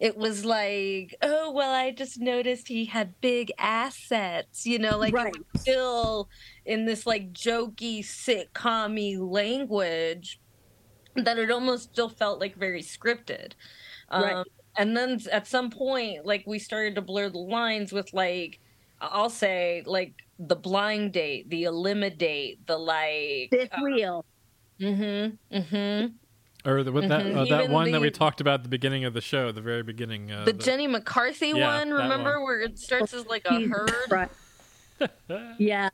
it 0.00 0.16
was 0.16 0.44
like, 0.44 1.14
oh 1.22 1.52
well, 1.52 1.72
I 1.74 1.92
just 1.92 2.20
noticed 2.20 2.68
he 2.68 2.84
had 2.86 3.14
big 3.20 3.52
assets, 3.58 4.66
you 4.66 4.78
know, 4.78 4.98
like 4.98 5.18
Right. 5.18 5.46
still 5.54 6.28
in 6.64 6.86
this 6.86 7.06
like 7.06 7.32
jokey 7.32 8.00
sitcom 8.00 8.98
language 9.30 10.40
that 11.16 11.38
it 11.38 11.50
almost 11.50 11.92
still 11.92 12.08
felt 12.08 12.40
like 12.40 12.56
very 12.56 12.82
scripted. 12.82 13.52
Um, 14.08 14.22
Right. 14.22 14.46
And 14.76 14.96
then 14.96 15.20
at 15.30 15.46
some 15.46 15.68
point, 15.70 16.24
like 16.24 16.44
we 16.46 16.58
started 16.58 16.94
to 16.94 17.02
blur 17.02 17.28
the 17.28 17.38
lines 17.38 17.92
with 17.92 18.12
like, 18.14 18.58
I'll 19.02 19.28
say 19.28 19.82
like 19.84 20.14
the 20.38 20.56
blind 20.56 21.12
date, 21.12 21.50
the 21.50 21.64
Elimidate, 21.64 22.66
the 22.66 22.78
like. 22.78 23.48
fifth 23.50 23.70
wheel 23.82 24.24
Mm-hmm. 24.80 25.56
Mm-hmm. 25.56 26.68
Or 26.68 26.82
the, 26.82 26.90
with 26.92 27.08
that 27.08 27.26
Mhm. 27.26 27.36
uh, 27.36 27.44
that 27.44 27.60
Even 27.64 27.72
one 27.72 27.90
that 27.92 28.00
we 28.00 28.10
talked 28.10 28.40
about 28.40 28.54
at 28.60 28.62
the 28.62 28.68
beginning 28.68 29.04
of 29.04 29.12
the 29.14 29.20
show, 29.20 29.52
the 29.52 29.60
very 29.60 29.82
beginning. 29.82 30.32
Uh, 30.32 30.44
The 30.44 30.52
Jenny 30.54 30.86
McCarthy 30.86 31.48
Yeah, 31.48 31.78
one, 31.78 31.90
remember 31.90 32.34
one. 32.36 32.44
where 32.44 32.60
it 32.62 32.78
starts 32.78 33.12
as 33.12 33.26
like 33.26 33.44
a 33.46 33.60
herd? 33.68 33.90
Christ. 34.08 34.32
yeah 35.58 35.88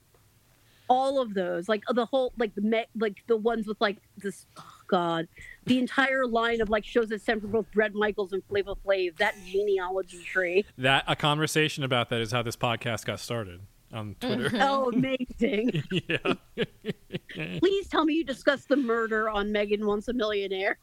all 0.88 1.20
of 1.20 1.32
those 1.34 1.68
like 1.68 1.82
the 1.94 2.04
whole 2.06 2.32
like 2.38 2.54
the 2.54 2.60
me- 2.62 2.86
like 2.98 3.16
the 3.26 3.36
ones 3.36 3.66
with 3.66 3.80
like 3.80 3.96
this 4.18 4.46
oh 4.58 4.77
god 4.88 5.28
the 5.66 5.78
entire 5.78 6.26
line 6.26 6.60
of 6.60 6.68
like 6.68 6.84
shows 6.84 7.08
that 7.08 7.20
stem 7.20 7.40
from 7.40 7.50
both 7.50 7.66
Bret 7.72 7.94
Michaels 7.94 8.32
and 8.32 8.42
Flava 8.48 8.74
Flav 8.86 9.16
that 9.18 9.34
genealogy 9.46 10.22
tree 10.24 10.64
that 10.78 11.04
a 11.06 11.14
conversation 11.14 11.84
about 11.84 12.08
that 12.08 12.20
is 12.20 12.32
how 12.32 12.42
this 12.42 12.56
podcast 12.56 13.04
got 13.04 13.20
started 13.20 13.60
on 13.92 14.16
Twitter. 14.20 14.50
oh 14.60 14.90
amazing 14.90 15.82
yeah. 16.08 16.34
please 17.58 17.88
tell 17.88 18.04
me 18.04 18.14
you 18.14 18.24
discussed 18.24 18.68
the 18.68 18.76
murder 18.76 19.28
on 19.30 19.50
Megan 19.52 19.86
Wants 19.86 20.08
a 20.08 20.12
Millionaire 20.12 20.78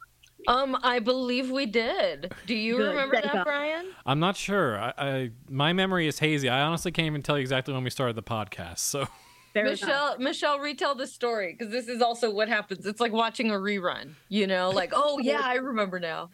Um, 0.48 0.76
I 0.82 0.98
believe 1.00 1.50
we 1.50 1.66
did. 1.66 2.32
Do 2.46 2.54
you 2.54 2.76
Good, 2.76 2.88
remember 2.90 3.14
thank 3.14 3.24
that, 3.26 3.34
God. 3.34 3.44
Brian? 3.44 3.86
I'm 4.04 4.20
not 4.20 4.36
sure. 4.36 4.78
I, 4.78 4.92
I 4.98 5.30
my 5.48 5.72
memory 5.72 6.06
is 6.06 6.18
hazy. 6.20 6.48
I 6.48 6.60
honestly 6.62 6.92
can't 6.92 7.06
even 7.06 7.22
tell 7.22 7.36
you 7.36 7.40
exactly 7.40 7.74
when 7.74 7.82
we 7.82 7.90
started 7.90 8.14
the 8.16 8.22
podcast. 8.22 8.78
So 8.78 9.06
Enough. 9.56 9.80
Michelle, 9.80 10.18
Michelle, 10.18 10.58
retell 10.58 10.94
the 10.94 11.06
story 11.06 11.54
because 11.56 11.72
this 11.72 11.88
is 11.88 12.02
also 12.02 12.30
what 12.30 12.48
happens. 12.48 12.86
It's 12.86 13.00
like 13.00 13.12
watching 13.12 13.50
a 13.50 13.54
rerun, 13.54 14.14
you 14.28 14.46
know, 14.46 14.70
like, 14.70 14.92
oh 14.94 15.18
yeah, 15.22 15.40
I 15.42 15.54
remember 15.54 15.98
now. 15.98 16.30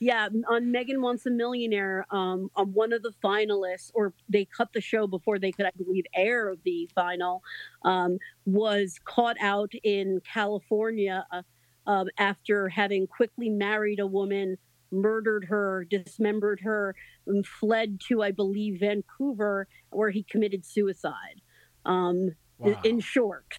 Yeah, 0.00 0.28
on 0.48 0.72
Megan 0.72 1.00
Wants 1.00 1.26
a 1.26 1.30
Millionaire, 1.30 2.06
um, 2.10 2.50
on 2.56 2.72
one 2.72 2.92
of 2.92 3.02
the 3.02 3.12
finalists, 3.22 3.92
or 3.94 4.12
they 4.28 4.44
cut 4.44 4.72
the 4.72 4.80
show 4.80 5.06
before 5.06 5.38
they 5.38 5.52
could, 5.52 5.66
I 5.66 5.70
believe, 5.76 6.04
air 6.12 6.54
the 6.64 6.90
final, 6.92 7.42
um, 7.84 8.18
was 8.44 8.98
caught 9.04 9.36
out 9.40 9.70
in 9.84 10.20
California 10.24 11.24
uh, 11.30 11.42
um, 11.86 12.08
after 12.18 12.68
having 12.68 13.06
quickly 13.06 13.48
married 13.48 14.00
a 14.00 14.06
woman, 14.06 14.56
murdered 14.90 15.44
her, 15.44 15.86
dismembered 15.88 16.60
her, 16.60 16.96
and 17.26 17.46
fled 17.46 18.00
to, 18.08 18.22
I 18.22 18.32
believe, 18.32 18.80
Vancouver, 18.80 19.68
where 19.90 20.10
he 20.10 20.24
committed 20.24 20.66
suicide. 20.66 21.40
Um, 21.84 22.30
wow. 22.70 22.80
in 22.84 23.00
short. 23.00 23.58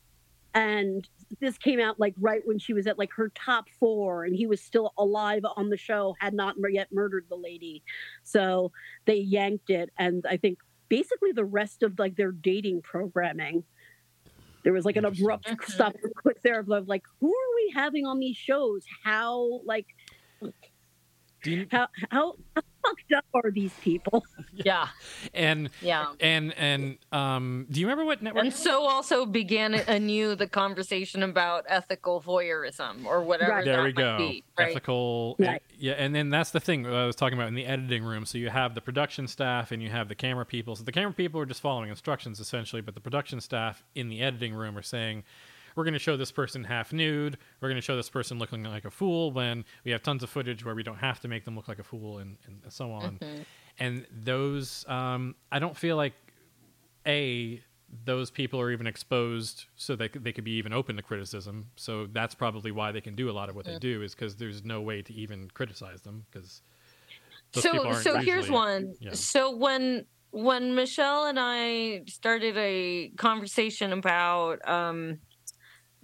And 0.55 1.07
this 1.39 1.57
came 1.57 1.79
out 1.79 1.99
like 1.99 2.13
right 2.19 2.41
when 2.45 2.59
she 2.59 2.73
was 2.73 2.85
at 2.85 2.99
like 2.99 3.11
her 3.13 3.29
top 3.33 3.67
four, 3.79 4.23
and 4.25 4.35
he 4.35 4.45
was 4.45 4.61
still 4.61 4.93
alive 4.97 5.43
on 5.55 5.69
the 5.69 5.77
show, 5.77 6.15
had 6.19 6.33
not 6.33 6.55
yet 6.69 6.89
murdered 6.91 7.25
the 7.29 7.35
lady. 7.35 7.83
So 8.23 8.71
they 9.05 9.15
yanked 9.17 9.69
it, 9.71 9.89
and 9.97 10.25
I 10.29 10.37
think 10.37 10.59
basically 10.89 11.31
the 11.31 11.45
rest 11.45 11.81
of 11.81 11.97
like 11.97 12.15
their 12.15 12.31
dating 12.31 12.83
programming. 12.83 13.63
There 14.63 14.73
was 14.73 14.85
like 14.85 14.95
an 14.95 15.05
abrupt 15.05 15.47
Mhm. 15.47 15.63
stop 15.65 15.93
real 16.01 16.13
quick 16.13 16.41
there 16.43 16.59
of 16.59 16.69
of, 16.69 16.87
like, 16.87 17.03
who 17.19 17.27
are 17.29 17.55
we 17.55 17.73
having 17.75 18.05
on 18.05 18.19
these 18.19 18.37
shows? 18.37 18.85
How 19.03 19.61
like 19.65 19.87
Do 21.41 21.51
you- 21.51 21.67
how 21.71 21.87
how, 22.11 22.35
how 22.55 22.61
fucked 22.85 23.11
up 23.15 23.25
are 23.33 23.51
these 23.51 23.73
people? 23.81 24.23
Yeah, 24.55 24.89
and 25.33 25.71
yeah. 25.81 26.13
and 26.19 26.53
and 26.57 26.97
um, 27.11 27.65
do 27.71 27.79
you 27.79 27.87
remember 27.87 28.05
what 28.05 28.21
network? 28.21 28.43
And 28.43 28.53
so 28.53 28.83
also 28.87 29.25
began 29.25 29.73
anew 29.73 30.35
the 30.35 30.45
conversation 30.47 31.23
about 31.23 31.65
ethical 31.67 32.21
voyeurism 32.21 33.05
or 33.05 33.23
whatever. 33.23 33.51
Right. 33.51 33.65
there 33.65 33.79
we 33.81 33.85
might 33.85 33.95
go. 33.95 34.17
Be, 34.19 34.43
right? 34.57 34.69
Ethical, 34.69 35.35
Right. 35.39 35.61
yeah, 35.77 35.93
and 35.93 36.13
then 36.13 36.29
that's 36.29 36.51
the 36.51 36.59
thing 36.59 36.85
I 36.85 37.05
was 37.07 37.15
talking 37.15 37.37
about 37.37 37.47
in 37.47 37.55
the 37.55 37.65
editing 37.65 38.03
room. 38.03 38.25
So 38.27 38.37
you 38.37 38.49
have 38.49 38.75
the 38.75 38.81
production 38.81 39.27
staff 39.27 39.71
and 39.71 39.81
you 39.81 39.89
have 39.89 40.07
the 40.07 40.15
camera 40.15 40.45
people. 40.45 40.75
So 40.75 40.83
the 40.83 40.91
camera 40.91 41.13
people 41.13 41.41
are 41.41 41.45
just 41.47 41.61
following 41.61 41.89
instructions 41.89 42.39
essentially, 42.39 42.81
but 42.83 42.93
the 42.93 43.01
production 43.01 43.41
staff 43.41 43.83
in 43.95 44.07
the 44.09 44.21
editing 44.21 44.53
room 44.53 44.77
are 44.77 44.83
saying, 44.83 45.23
"We're 45.75 45.83
going 45.83 45.93
to 45.93 45.99
show 45.99 46.17
this 46.17 46.31
person 46.31 46.63
half 46.63 46.93
nude. 46.93 47.37
We're 47.61 47.69
going 47.69 47.81
to 47.81 47.85
show 47.85 47.95
this 47.95 48.09
person 48.09 48.39
looking 48.39 48.63
like 48.63 48.85
a 48.85 48.91
fool." 48.91 49.31
When 49.31 49.65
we 49.83 49.91
have 49.91 50.03
tons 50.03 50.23
of 50.23 50.29
footage 50.29 50.65
where 50.65 50.75
we 50.75 50.83
don't 50.83 50.97
have 50.97 51.19
to 51.21 51.27
make 51.27 51.45
them 51.45 51.55
look 51.55 51.67
like 51.67 51.79
a 51.79 51.83
fool, 51.83 52.19
and, 52.19 52.37
and 52.45 52.61
so 52.71 52.91
on. 52.91 53.19
And 53.79 54.05
those, 54.11 54.85
um, 54.87 55.35
I 55.51 55.59
don't 55.59 55.75
feel 55.75 55.97
like 55.97 56.13
a 57.07 57.61
those 58.05 58.31
people 58.31 58.59
are 58.59 58.71
even 58.71 58.87
exposed 58.87 59.65
so 59.75 59.95
they 59.95 60.07
they 60.07 60.31
could 60.31 60.43
be 60.43 60.53
even 60.53 60.73
open 60.73 60.95
to 60.95 61.01
criticism 61.01 61.67
so 61.75 62.07
that's 62.11 62.33
probably 62.33 62.71
why 62.71 62.91
they 62.91 63.01
can 63.01 63.15
do 63.15 63.29
a 63.29 63.31
lot 63.31 63.49
of 63.49 63.55
what 63.55 63.65
they 63.65 63.77
do 63.77 64.01
is 64.01 64.15
because 64.15 64.35
there's 64.35 64.63
no 64.63 64.81
way 64.81 65.01
to 65.01 65.13
even 65.13 65.49
criticize 65.53 66.01
them 66.01 66.25
because 66.31 66.61
so 67.51 67.93
so 67.93 68.17
here's 68.17 68.49
one 68.49 68.95
yeah. 68.99 69.11
so 69.13 69.55
when 69.55 70.05
when 70.31 70.73
michelle 70.73 71.25
and 71.25 71.37
i 71.39 72.01
started 72.07 72.57
a 72.57 73.09
conversation 73.17 73.93
about 73.93 74.67
um 74.67 75.19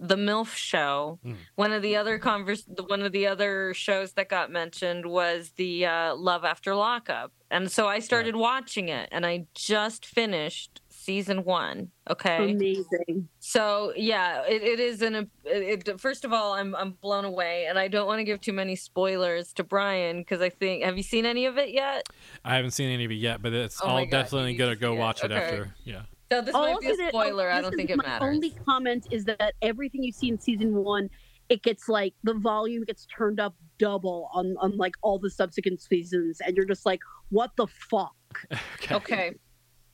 the 0.02 0.16
milf 0.16 0.54
show 0.54 1.18
Mm. 1.24 1.36
one 1.56 1.72
of 1.72 1.82
the 1.82 1.94
other 1.96 2.18
convers 2.18 2.64
one 2.88 3.02
of 3.02 3.12
the 3.12 3.26
other 3.26 3.74
shows 3.74 4.12
that 4.14 4.28
got 4.30 4.50
mentioned 4.50 5.04
was 5.06 5.52
the 5.56 5.84
uh, 5.84 6.14
love 6.14 6.42
after 6.44 6.74
lockup 6.74 7.32
and 7.50 7.70
so 7.70 7.86
i 7.86 7.98
started 7.98 8.34
watching 8.34 8.88
it 8.88 9.08
and 9.12 9.26
i 9.26 9.44
just 9.54 10.06
finished 10.06 10.80
season 10.88 11.44
one 11.44 11.90
okay 12.08 12.52
Amazing. 12.52 13.28
so 13.40 13.92
yeah, 13.96 14.42
it, 14.46 14.62
it 14.62 14.80
is 14.80 15.00
an. 15.02 15.14
It, 15.44 15.88
it, 15.88 16.00
first 16.00 16.24
of 16.26 16.32
all, 16.32 16.52
I'm 16.52 16.74
I'm 16.76 16.92
blown 16.92 17.24
away, 17.24 17.64
and 17.68 17.78
I 17.78 17.88
don't 17.88 18.06
want 18.06 18.18
to 18.18 18.24
give 18.24 18.40
too 18.42 18.52
many 18.52 18.76
spoilers 18.76 19.52
to 19.54 19.64
Brian 19.64 20.18
because 20.18 20.40
I 20.42 20.50
think 20.50 20.84
have 20.84 20.96
you 20.98 21.02
seen 21.02 21.24
any 21.24 21.46
of 21.46 21.56
it 21.58 21.70
yet? 21.70 22.06
i 22.44 22.54
haven't 22.56 22.72
seen 22.72 22.90
any 22.90 23.04
of 23.06 23.10
it 23.10 23.14
yet 23.14 23.40
but 23.42 23.52
it's 23.54 23.80
Oh 23.82 23.86
my 23.86 23.92
all 23.92 24.04
God, 24.04 24.10
definitely 24.10 24.54
gonna 24.54 24.76
go 24.76 24.90
see 24.92 24.96
it. 24.96 25.00
watch 25.00 25.24
it, 25.24 25.32
Okay. 25.32 25.42
after 25.42 25.74
yeah 25.84 26.02
So 26.30 26.40
this 26.40 26.54
All 26.54 26.62
might 26.74 26.80
be 26.80 26.90
of 26.90 26.98
a 26.98 27.02
it- 27.02 27.08
spoiler. 27.08 27.50
I 27.50 27.60
don't 27.60 27.74
think 27.74 27.90
it 27.90 27.96
my 27.96 28.04
matters. 28.04 28.28
only 28.28 28.50
comment 28.64 29.06
is 29.10 29.24
that 29.24 29.54
everything 29.62 30.02
you 30.02 30.12
see 30.12 30.28
in 30.28 30.38
season 30.38 30.74
one 30.74 31.10
it 31.48 31.64
gets 31.64 31.88
like 31.88 32.14
the 32.22 32.34
volume 32.34 32.84
gets 32.84 33.06
turned 33.06 33.40
up 33.40 33.56
double 33.78 34.30
on 34.32 34.54
on 34.60 34.76
like 34.76 34.94
all 35.02 35.18
the 35.18 35.28
subsequent 35.30 35.82
seasons, 35.82 36.40
and 36.40 36.56
you're 36.56 36.64
just 36.66 36.86
like, 36.86 37.00
what 37.30 37.50
the 37.56 37.66
fuck? 37.66 38.14
Okay. 38.76 38.94
Okay. 38.94 39.34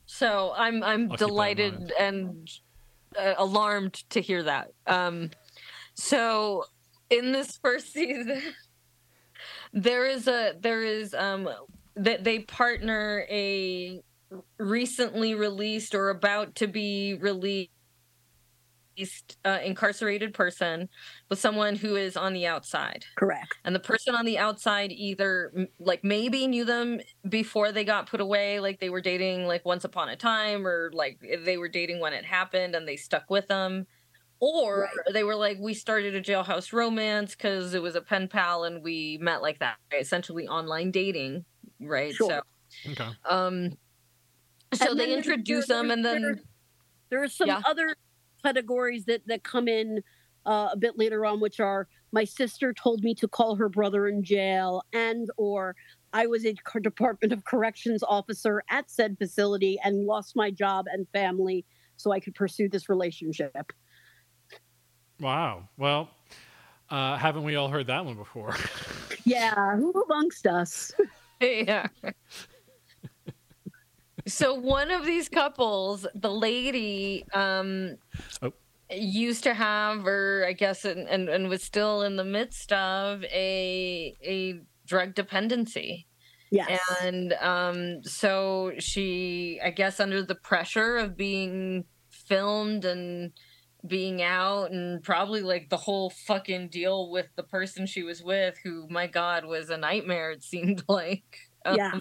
So 0.04 0.52
I'm 0.56 0.82
I'm 0.84 1.10
I'll 1.10 1.16
keep 1.16 1.18
that 1.18 1.22
in 1.24 1.28
delighted 1.28 1.92
and 1.98 2.50
uh, 3.18 3.34
alarmed 3.38 3.94
to 4.10 4.20
hear 4.20 4.42
that. 4.42 4.72
Um, 4.86 5.30
so 5.94 6.64
in 7.08 7.32
this 7.32 7.56
first 7.56 7.90
season, 7.94 8.42
there 9.72 10.04
is 10.06 10.28
a 10.28 10.54
there 10.60 10.82
is 10.84 11.14
um 11.14 11.48
that 11.96 12.22
they 12.24 12.40
partner 12.40 13.24
a 13.30 14.02
recently 14.58 15.34
released 15.34 15.94
or 15.94 16.10
about 16.10 16.54
to 16.56 16.66
be 16.66 17.14
released 17.14 17.70
uh, 19.44 19.58
incarcerated 19.62 20.32
person 20.32 20.88
with 21.28 21.38
someone 21.38 21.76
who 21.76 21.96
is 21.96 22.16
on 22.16 22.32
the 22.32 22.46
outside 22.46 23.04
Correct. 23.16 23.58
and 23.64 23.74
the 23.74 23.80
person 23.80 24.14
on 24.14 24.24
the 24.26 24.38
outside 24.38 24.92
either 24.92 25.52
like 25.78 26.04
maybe 26.04 26.46
knew 26.46 26.64
them 26.64 27.00
before 27.28 27.72
they 27.72 27.84
got 27.84 28.08
put 28.08 28.20
away 28.20 28.60
like 28.60 28.80
they 28.80 28.90
were 28.90 29.00
dating 29.02 29.46
like 29.46 29.64
once 29.66 29.84
upon 29.84 30.08
a 30.08 30.16
time 30.16 30.66
or 30.66 30.90
like 30.94 31.18
they 31.44 31.58
were 31.58 31.68
dating 31.68 32.00
when 32.00 32.12
it 32.14 32.24
happened 32.24 32.74
and 32.74 32.88
they 32.88 32.96
stuck 32.96 33.24
with 33.30 33.48
them 33.48 33.86
or 34.40 34.88
Right. 34.96 35.06
they 35.12 35.24
were 35.24 35.36
like 35.36 35.58
we 35.60 35.74
started 35.74 36.14
a 36.14 36.22
jailhouse 36.22 36.72
romance 36.72 37.34
because 37.36 37.74
it 37.74 37.82
was 37.82 37.96
a 37.96 38.02
pen 38.02 38.28
pal 38.28 38.64
and 38.64 38.82
we 38.84 39.18
met 39.22 39.42
like 39.42 39.58
that 39.60 39.78
essentially 39.98 40.48
online 40.48 40.90
dating 40.90 41.44
right 41.80 42.20
Sure. 42.20 42.40
Okay. 42.86 43.10
so 43.24 43.30
um 43.30 43.70
so 44.74 44.90
And 44.90 45.00
they 45.00 45.12
introduce 45.14 45.66
there- 45.68 45.78
them 45.78 45.90
and 45.90 46.04
then 46.04 46.40
There 47.08 47.22
are 47.22 47.28
some 47.28 47.48
Yeah. 47.48 47.62
other 47.66 47.94
categories 48.42 49.04
that 49.04 49.26
that 49.26 49.42
come 49.44 49.68
in 49.68 50.02
uh, 50.44 50.68
a 50.72 50.76
bit 50.76 50.96
later 50.96 51.24
on, 51.26 51.40
which 51.40 51.58
are 51.60 51.88
my 52.12 52.22
sister 52.24 52.72
told 52.72 53.02
me 53.02 53.14
to 53.16 53.26
call 53.28 53.56
her 53.56 53.68
brother 53.68 54.06
in 54.06 54.22
jail, 54.22 54.82
and 54.92 55.28
or 55.36 55.74
I 56.12 56.26
was 56.26 56.44
a 56.46 56.54
Department 56.80 57.32
of 57.32 57.44
Corrections 57.44 58.02
officer 58.04 58.62
at 58.70 58.88
said 58.90 59.18
facility 59.18 59.78
and 59.82 60.04
lost 60.06 60.36
my 60.36 60.50
job 60.52 60.86
and 60.92 61.08
family, 61.12 61.64
so 61.96 62.12
I 62.12 62.20
could 62.20 62.34
pursue 62.36 62.68
this 62.68 62.88
relationship. 62.88 63.72
Wow. 65.20 65.68
Well, 65.76 66.10
uh, 66.90 67.16
haven't 67.16 67.42
we 67.42 67.56
all 67.56 67.68
heard 67.68 67.86
that 67.88 68.04
one 68.04 68.16
before? 68.16 68.54
Yeah, 69.24 69.74
who 69.74 69.90
amongst 70.04 70.46
us? 70.46 70.92
yeah. 71.40 71.88
So 74.26 74.54
one 74.54 74.90
of 74.90 75.04
these 75.06 75.28
couples, 75.28 76.06
the 76.14 76.30
lady, 76.32 77.24
um, 77.32 77.96
Oh. 78.42 78.52
used 78.90 79.42
to 79.44 79.54
have, 79.54 80.06
or 80.06 80.44
I 80.46 80.52
guess, 80.52 80.84
and, 80.84 81.08
and 81.08 81.28
and 81.28 81.48
was 81.48 81.62
still 81.62 82.02
in 82.02 82.16
the 82.16 82.24
midst 82.24 82.72
of 82.72 83.24
a 83.24 84.16
a 84.22 84.60
drug 84.86 85.14
dependency, 85.14 86.06
Yes. 86.50 86.78
and 87.00 87.32
um, 87.34 88.02
so 88.04 88.72
she, 88.78 89.60
I 89.64 89.70
guess, 89.70 90.00
under 90.00 90.22
the 90.24 90.36
pressure 90.36 90.96
of 90.96 91.16
being 91.16 91.84
filmed 92.10 92.84
and 92.84 93.32
being 93.86 94.22
out 94.22 94.72
and 94.72 95.02
probably 95.04 95.42
like 95.42 95.68
the 95.70 95.76
whole 95.76 96.10
fucking 96.10 96.68
deal 96.70 97.10
with 97.10 97.28
the 97.36 97.42
person 97.44 97.86
she 97.86 98.02
was 98.02 98.22
with 98.22 98.56
who 98.64 98.88
my 98.90 99.06
god 99.06 99.44
was 99.44 99.70
a 99.70 99.76
nightmare 99.76 100.32
it 100.32 100.42
seemed 100.42 100.82
like 100.88 101.38
um, 101.64 101.76
yeah. 101.76 101.92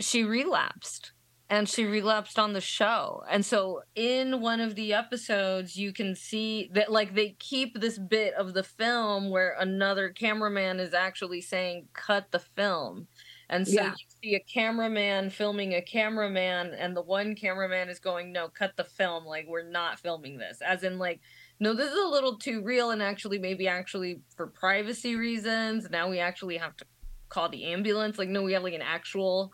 She 0.00 0.24
relapsed 0.24 1.12
and 1.48 1.68
she 1.68 1.84
relapsed 1.84 2.38
on 2.38 2.52
the 2.54 2.60
show. 2.60 3.22
And 3.30 3.46
so 3.46 3.82
in 3.94 4.40
one 4.40 4.60
of 4.60 4.74
the 4.74 4.92
episodes 4.92 5.76
you 5.76 5.92
can 5.92 6.14
see 6.16 6.70
that 6.74 6.90
like 6.90 7.14
they 7.14 7.36
keep 7.38 7.78
this 7.80 7.98
bit 7.98 8.34
of 8.34 8.54
the 8.54 8.64
film 8.64 9.30
where 9.30 9.56
another 9.58 10.10
cameraman 10.10 10.80
is 10.80 10.92
actually 10.94 11.40
saying 11.40 11.88
cut 11.94 12.30
the 12.32 12.40
film. 12.40 13.08
And 13.48 13.66
so 13.68 13.82
Yeah. 13.82 13.90
you 13.90 14.06
see 14.22 14.34
a 14.34 14.40
cameraman 14.40 15.30
filming 15.30 15.72
a 15.74 15.82
cameraman 15.82 16.74
and 16.74 16.96
the 16.96 17.02
one 17.02 17.36
cameraman 17.36 17.88
is 17.88 18.00
going 18.00 18.32
no 18.32 18.48
cut 18.48 18.76
the 18.76 18.84
film. 18.84 19.24
Like 19.24 19.46
we're 19.48 19.68
not 19.70 20.00
filming 20.00 20.38
this. 20.38 20.60
As 20.60 20.82
in 20.82 20.98
like 20.98 21.20
no 21.60 21.74
this 21.74 21.92
is 21.92 21.98
a 21.98 22.08
little 22.08 22.38
too 22.38 22.62
real 22.62 22.90
and 22.90 23.02
actually 23.02 23.38
maybe 23.38 23.68
actually 23.68 24.20
for 24.36 24.48
privacy 24.48 25.14
reasons 25.16 25.88
now 25.90 26.08
we 26.10 26.18
actually 26.18 26.56
have 26.56 26.76
to 26.78 26.84
call 27.28 27.48
the 27.48 27.64
ambulance. 27.66 28.18
Like 28.18 28.28
no 28.28 28.42
we 28.42 28.52
have 28.52 28.62
like 28.64 28.74
an 28.74 28.82
actual 28.82 29.52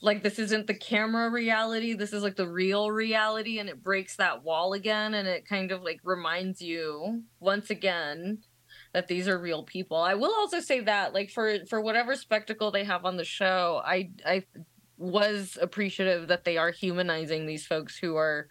like 0.00 0.22
this 0.22 0.38
isn't 0.38 0.66
the 0.66 0.74
camera 0.74 1.28
reality 1.30 1.92
this 1.92 2.12
is 2.12 2.22
like 2.22 2.36
the 2.36 2.48
real 2.48 2.90
reality 2.90 3.58
and 3.58 3.68
it 3.68 3.82
breaks 3.82 4.16
that 4.16 4.44
wall 4.44 4.72
again 4.72 5.14
and 5.14 5.26
it 5.26 5.46
kind 5.46 5.72
of 5.72 5.82
like 5.82 6.00
reminds 6.04 6.62
you 6.62 7.22
once 7.40 7.70
again 7.70 8.38
that 8.92 9.08
these 9.08 9.28
are 9.28 9.38
real 9.38 9.62
people. 9.62 9.96
I 9.96 10.14
will 10.14 10.34
also 10.34 10.60
say 10.60 10.80
that 10.80 11.14
like 11.14 11.30
for 11.30 11.64
for 11.66 11.80
whatever 11.80 12.14
spectacle 12.16 12.70
they 12.70 12.84
have 12.84 13.04
on 13.04 13.16
the 13.16 13.24
show 13.24 13.82
i 13.84 14.10
i 14.24 14.44
was 14.96 15.56
appreciative 15.60 16.28
that 16.28 16.44
they 16.44 16.56
are 16.56 16.72
humanizing 16.72 17.46
these 17.46 17.66
folks 17.66 17.96
who 17.96 18.16
are 18.16 18.48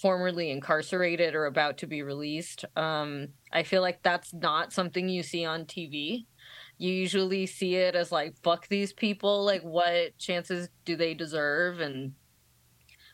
formerly 0.00 0.50
incarcerated 0.50 1.34
or 1.34 1.46
about 1.46 1.78
to 1.78 1.86
be 1.86 2.02
released. 2.02 2.64
Um 2.76 3.28
i 3.52 3.62
feel 3.62 3.82
like 3.82 4.02
that's 4.02 4.32
not 4.32 4.72
something 4.72 5.08
you 5.08 5.22
see 5.22 5.44
on 5.44 5.64
tv 5.64 6.26
you 6.80 6.94
usually 6.94 7.44
see 7.44 7.76
it 7.76 7.94
as 7.94 8.10
like 8.10 8.34
fuck 8.42 8.66
these 8.68 8.90
people 8.90 9.44
like 9.44 9.60
what 9.62 10.16
chances 10.16 10.70
do 10.86 10.96
they 10.96 11.12
deserve? 11.12 11.78
And 11.80 12.14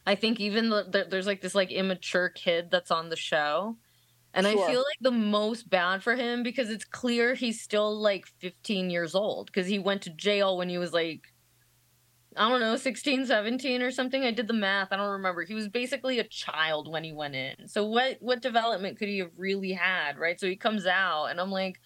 i 0.07 0.15
think 0.15 0.39
even 0.39 0.71
the, 0.71 0.85
the, 0.85 1.07
there's 1.11 1.27
like 1.27 1.41
this 1.41 1.55
like 1.55 1.73
immature 1.73 2.29
kid 2.29 2.71
that's 2.71 2.93
on 2.93 3.09
the 3.09 3.17
show 3.17 3.77
and 4.33 4.47
Sure. 4.47 4.65
i 4.65 4.67
feel 4.71 4.79
like 4.79 4.99
the 5.01 5.11
most 5.11 5.69
bad 5.69 6.01
for 6.01 6.15
him 6.15 6.45
because 6.45 6.71
it's 6.71 6.85
clear 6.85 7.35
he's 7.35 7.61
still 7.61 8.01
like 8.01 8.27
15 8.39 8.89
years 8.89 9.17
old 9.17 9.47
because 9.47 9.67
he 9.67 9.81
went 9.81 10.03
to 10.03 10.11
jail 10.11 10.57
when 10.57 10.69
he 10.69 10.79
was 10.79 10.93
like 10.93 11.23
i 12.37 12.49
don't 12.49 12.61
know 12.61 12.77
16 12.77 13.27
17 13.27 13.83
or 13.83 13.91
something. 13.91 14.23
I 14.25 14.31
did 14.31 14.47
the 14.47 14.53
math. 14.53 14.89
I 14.93 14.97
don't 14.97 15.11
remember. 15.11 15.43
He 15.45 15.55
was 15.55 15.69
basically 15.69 16.19
a 16.19 16.25
child 16.29 16.87
when 16.87 17.03
he 17.03 17.13
went 17.13 17.35
in. 17.35 17.67
So 17.67 17.87
what 17.87 18.19
what 18.21 18.43
development 18.43 18.99
could 18.99 19.09
he 19.09 19.19
have 19.19 19.31
really 19.37 19.73
had 19.73 20.19
right? 20.19 20.39
So 20.39 20.47
he 20.47 20.57
comes 20.57 20.87
out 20.87 21.27
and 21.27 21.41
i'm 21.41 21.51
like 21.51 21.81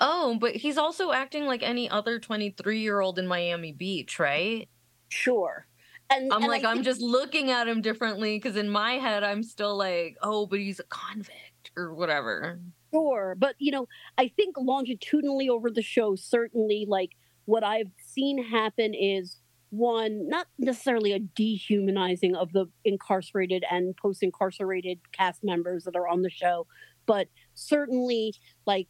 Oh, 0.00 0.36
but 0.38 0.54
he's 0.54 0.78
also 0.78 1.12
acting 1.12 1.46
like 1.46 1.62
any 1.62 1.88
other 1.88 2.18
23 2.18 2.80
year 2.80 3.00
old 3.00 3.18
in 3.18 3.26
Miami 3.26 3.72
Beach, 3.72 4.18
right? 4.18 4.68
Sure. 5.08 5.66
And 6.10 6.32
I'm 6.32 6.42
and 6.42 6.50
like, 6.50 6.64
I'm 6.64 6.82
just 6.82 7.00
looking 7.00 7.50
at 7.50 7.66
him 7.66 7.80
differently 7.80 8.36
because 8.36 8.56
in 8.56 8.68
my 8.68 8.92
head, 8.92 9.24
I'm 9.24 9.42
still 9.42 9.76
like, 9.76 10.16
oh, 10.22 10.46
but 10.46 10.60
he's 10.60 10.78
a 10.78 10.84
convict 10.84 11.72
or 11.76 11.94
whatever. 11.94 12.60
Sure, 12.94 13.34
but 13.36 13.56
you 13.58 13.72
know, 13.72 13.88
I 14.16 14.28
think 14.28 14.56
longitudinally 14.56 15.48
over 15.48 15.70
the 15.70 15.82
show, 15.82 16.14
certainly, 16.14 16.86
like 16.88 17.10
what 17.46 17.64
I've 17.64 17.90
seen 18.04 18.42
happen 18.42 18.94
is 18.94 19.40
one, 19.70 20.28
not 20.28 20.46
necessarily 20.58 21.12
a 21.12 21.18
dehumanizing 21.18 22.36
of 22.36 22.52
the 22.52 22.66
incarcerated 22.84 23.64
and 23.70 23.96
post-incarcerated 23.96 25.00
cast 25.12 25.42
members 25.42 25.84
that 25.84 25.96
are 25.96 26.08
on 26.08 26.22
the 26.22 26.30
show, 26.30 26.66
but 27.06 27.28
certainly, 27.54 28.34
like, 28.66 28.88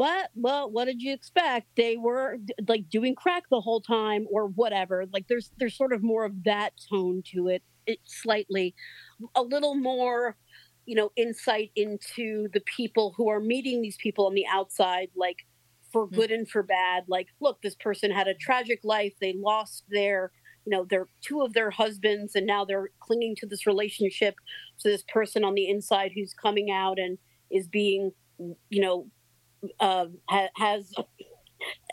what? 0.00 0.30
Well, 0.34 0.70
what 0.70 0.86
did 0.86 1.02
you 1.02 1.12
expect? 1.12 1.68
They 1.76 1.96
were 1.96 2.38
d- 2.44 2.54
like 2.68 2.88
doing 2.88 3.14
crack 3.14 3.44
the 3.50 3.60
whole 3.60 3.80
time, 3.82 4.26
or 4.30 4.46
whatever. 4.48 5.04
Like, 5.12 5.26
there's 5.28 5.52
there's 5.58 5.76
sort 5.76 5.92
of 5.92 6.02
more 6.02 6.24
of 6.24 6.44
that 6.44 6.72
tone 6.90 7.22
to 7.34 7.48
it, 7.48 7.62
it 7.86 7.98
slightly, 8.04 8.74
a 9.34 9.42
little 9.42 9.74
more 9.74 10.36
you 10.86 10.96
know 10.96 11.10
insight 11.16 11.70
into 11.76 12.48
the 12.52 12.60
people 12.62 13.14
who 13.16 13.28
are 13.28 13.40
meeting 13.40 13.82
these 13.82 13.96
people 13.98 14.26
on 14.26 14.34
the 14.34 14.46
outside 14.46 15.08
like 15.16 15.36
for 15.92 16.08
Mhm. 16.10 16.16
good 16.16 16.30
and 16.32 16.48
for 16.48 16.62
bad 16.62 17.04
like 17.08 17.28
look 17.40 17.60
this 17.62 17.74
person 17.76 18.10
had 18.10 18.28
a 18.28 18.34
tragic 18.34 18.80
life 18.84 19.14
they 19.20 19.34
lost 19.36 19.84
their 19.90 20.32
you 20.64 20.70
know 20.70 20.84
their 20.88 21.06
two 21.22 21.42
of 21.42 21.52
their 21.52 21.70
husbands 21.70 22.34
and 22.34 22.46
now 22.46 22.64
they're 22.64 22.90
clinging 23.00 23.36
to 23.36 23.46
this 23.46 23.66
relationship 23.66 24.34
to 24.78 24.88
this 24.88 25.04
person 25.12 25.44
on 25.44 25.54
the 25.54 25.68
inside 25.68 26.12
who's 26.14 26.34
coming 26.34 26.70
out 26.70 26.98
and 26.98 27.18
is 27.50 27.68
being 27.68 28.12
you 28.70 28.80
know 28.80 29.06
uh, 29.78 30.06
ha- 30.28 30.48
has 30.56 30.92
a, 30.98 31.04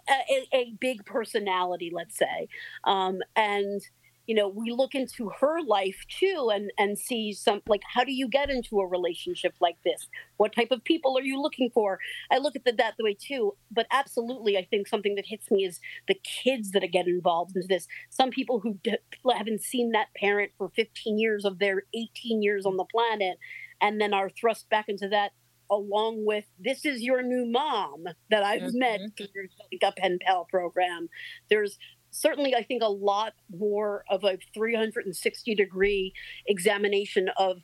a, 0.10 0.48
a 0.54 0.74
big 0.80 1.06
personality 1.06 1.92
let's 1.94 2.18
say. 2.18 2.48
Um, 2.84 3.20
and 3.36 3.82
you 4.28 4.36
know 4.36 4.50
we 4.50 4.72
look 4.72 4.94
into 4.94 5.30
her 5.40 5.62
life 5.66 6.06
too 6.10 6.52
and 6.54 6.70
and 6.78 7.00
see 7.00 7.32
some 7.32 7.62
like 7.66 7.82
how 7.94 8.04
do 8.04 8.12
you 8.12 8.28
get 8.28 8.50
into 8.50 8.80
a 8.80 8.88
relationship 8.88 9.56
like 9.62 9.78
this? 9.84 10.08
What 10.36 10.54
type 10.54 10.70
of 10.72 10.84
people 10.84 11.18
are 11.18 11.24
you 11.24 11.42
looking 11.42 11.72
for? 11.74 12.00
I 12.30 12.38
look 12.38 12.56
at 12.56 12.66
the, 12.66 12.74
that 12.74 12.96
the 12.98 13.06
way 13.06 13.18
too 13.20 13.56
but 13.72 13.88
absolutely 13.92 14.58
i 14.58 14.66
think 14.70 14.88
something 14.88 15.16
that 15.16 15.26
hits 15.26 15.50
me 15.50 15.64
is 15.66 15.80
the 16.08 16.20
kids 16.24 16.72
that 16.72 16.84
get 16.92 17.08
involved 17.08 17.56
into 17.56 17.68
this. 17.68 17.88
Some 18.10 18.30
people 18.30 18.60
who 18.60 18.78
d- 18.84 18.98
haven't 19.34 19.64
seen 19.64 19.92
that 19.92 20.08
parent 20.16 20.52
for 20.58 20.70
15 20.76 21.18
years 21.18 21.46
of 21.46 21.60
their 21.60 21.84
18 21.94 22.42
years 22.42 22.66
on 22.66 22.78
the 22.78 22.86
planet 22.86 23.38
and 23.82 24.02
then 24.02 24.14
are 24.14 24.30
thrust 24.30 24.70
back 24.70 24.86
into 24.90 25.08
that 25.10 25.32
along 25.70 26.26
with 26.26 26.46
this 26.60 26.86
is 26.86 27.02
your 27.02 27.22
new 27.22 27.46
mom 27.46 28.06
that 28.30 28.44
i've 28.44 28.74
met 28.74 29.00
Mhm. 29.02 29.18
through 29.18 29.48
like 29.72 29.82
a 29.84 29.92
pen 30.00 30.18
pal 30.22 30.46
program 30.46 31.10
there's 31.50 31.78
certainly 32.12 32.56
i 32.56 32.64
think 32.64 32.82
a 32.82 32.90
lot 32.90 33.34
more 33.50 34.04
of 34.10 34.24
a 34.24 34.38
360 34.54 35.56
degree 35.56 36.14
examination 36.48 37.30
of 37.38 37.58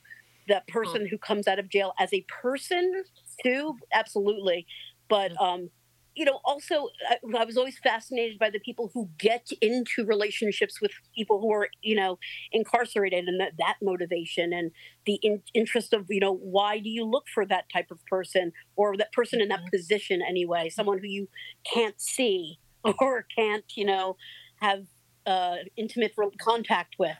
that 0.48 0.68
person 0.68 1.08
who 1.08 1.18
comes 1.18 1.48
out 1.48 1.58
of 1.60 1.70
jail 1.70 1.94
as 2.00 2.14
a 2.14 2.26
person 2.28 3.04
too, 3.42 3.78
absolutely. 3.94 4.68
But 5.08 5.32
um, 5.42 5.70
you 6.15 6.26
know, 6.26 6.40
also 6.44 6.90
I, 7.10 7.18
I 7.38 7.45
was 7.45 7.57
always 7.57 7.77
fascinated 7.80 8.38
by 8.38 8.49
the 8.49 8.60
people 8.60 8.91
who 8.94 9.10
get 9.18 9.49
into 9.61 10.06
relationships 10.06 10.80
with 10.81 10.91
people 11.15 11.40
who 11.40 11.52
are 11.52 11.69
you 11.81 11.95
know 11.95 12.19
incarcerated 12.52 13.27
and 13.27 13.40
that 13.40 13.53
that 13.57 13.76
motivation 13.81 14.53
and 14.53 14.72
the 15.06 15.15
in, 15.23 15.41
interest 15.53 15.94
of 15.94 16.06
you 16.10 16.19
know 16.19 16.34
why 16.34 16.80
do 16.80 16.90
you 16.90 17.03
look 17.03 17.26
for 17.34 17.45
that 17.45 17.65
type 17.72 17.90
of 17.91 18.06
person 18.06 18.52
or 18.76 18.95
that 18.98 19.11
person 19.11 19.41
in 19.41 19.49
that 19.49 19.60
mm-hmm. 19.60 19.76
position 19.76 20.22
anyway, 20.22 20.68
mm-hmm. 20.68 20.73
someone 20.73 20.99
who 20.99 21.07
you 21.07 21.27
can't 21.72 21.99
see 21.99 22.60
or 22.99 23.26
can't 23.35 23.65
you 23.76 23.85
know 23.85 24.15
have 24.61 24.85
uh, 25.26 25.57
intimate 25.77 26.14
contact 26.40 26.95
with. 26.99 27.18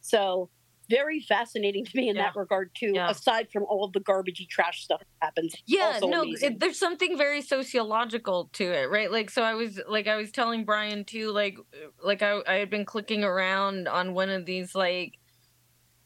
So 0.00 0.50
very 0.90 1.20
fascinating 1.20 1.84
to 1.86 1.96
me 1.96 2.08
in 2.08 2.16
that 2.16 2.36
regard 2.36 2.70
too. 2.74 2.92
Yeah. 2.94 3.08
Aside 3.08 3.48
from 3.50 3.62
all 3.64 3.88
the 3.88 4.00
garbagey 4.00 4.48
trash 4.48 4.82
stuff 4.82 5.00
that 5.00 5.26
happens, 5.26 5.54
yeah 5.66 5.98
no 6.02 6.24
it, 6.26 6.60
there's 6.60 6.78
something 6.78 7.16
very 7.16 7.40
sociological 7.40 8.50
to 8.52 8.64
it 8.64 8.90
right 8.90 9.10
like 9.10 9.30
so 9.30 9.42
i 9.42 9.54
was 9.54 9.80
like 9.88 10.06
i 10.06 10.16
was 10.16 10.30
telling 10.30 10.64
brian 10.64 11.04
too 11.04 11.30
like 11.30 11.56
like 12.02 12.22
i, 12.22 12.40
I 12.46 12.54
had 12.54 12.70
been 12.70 12.84
clicking 12.84 13.24
around 13.24 13.88
on 13.88 14.14
one 14.14 14.30
of 14.30 14.46
these 14.46 14.74
like 14.74 15.18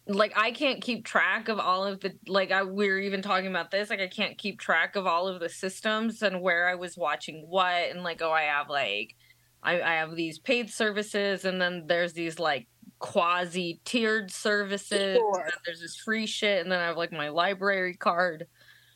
like 0.07 0.33
i 0.37 0.51
can't 0.51 0.83
keep 0.83 1.05
track 1.05 1.49
of 1.49 1.59
all 1.59 1.85
of 1.85 2.01
the 2.01 2.13
like 2.27 2.51
i 2.51 2.63
we 2.63 2.89
were 2.89 2.99
even 2.99 3.23
talking 3.23 3.49
about 3.49 3.71
this 3.71 3.91
like 3.91 4.01
i 4.01 4.09
can't 4.09 4.37
keep 4.37 4.61
track 4.61 4.97
of 4.97 5.07
all 5.07 5.29
of 5.29 5.41
the 5.41 5.49
systems 5.49 6.23
and 6.23 6.43
where 6.43 6.69
i 6.69 6.75
was 6.75 6.97
watching 6.97 7.47
what 7.49 7.91
and 7.91 8.03
like 8.03 8.21
oh 8.21 8.31
i 8.31 8.43
have 8.43 8.69
like 8.69 9.17
i, 9.63 9.81
I 9.81 9.95
have 9.95 10.15
these 10.15 10.39
paid 10.39 10.71
services 10.71 11.47
and 11.47 11.61
then 11.61 11.85
there's 11.87 12.13
these 12.13 12.39
like 12.39 12.69
quasi 13.05 13.81
tiered 13.85 14.31
services 14.31 15.17
Sure. 15.19 15.41
and 15.43 15.53
there's 15.67 15.81
this 15.81 15.95
free 15.95 16.25
shit 16.25 16.63
and 16.63 16.73
then 16.73 16.81
i 16.81 16.85
have 16.87 16.97
like 16.97 17.13
my 17.13 17.29
library 17.29 17.93
card 17.95 18.47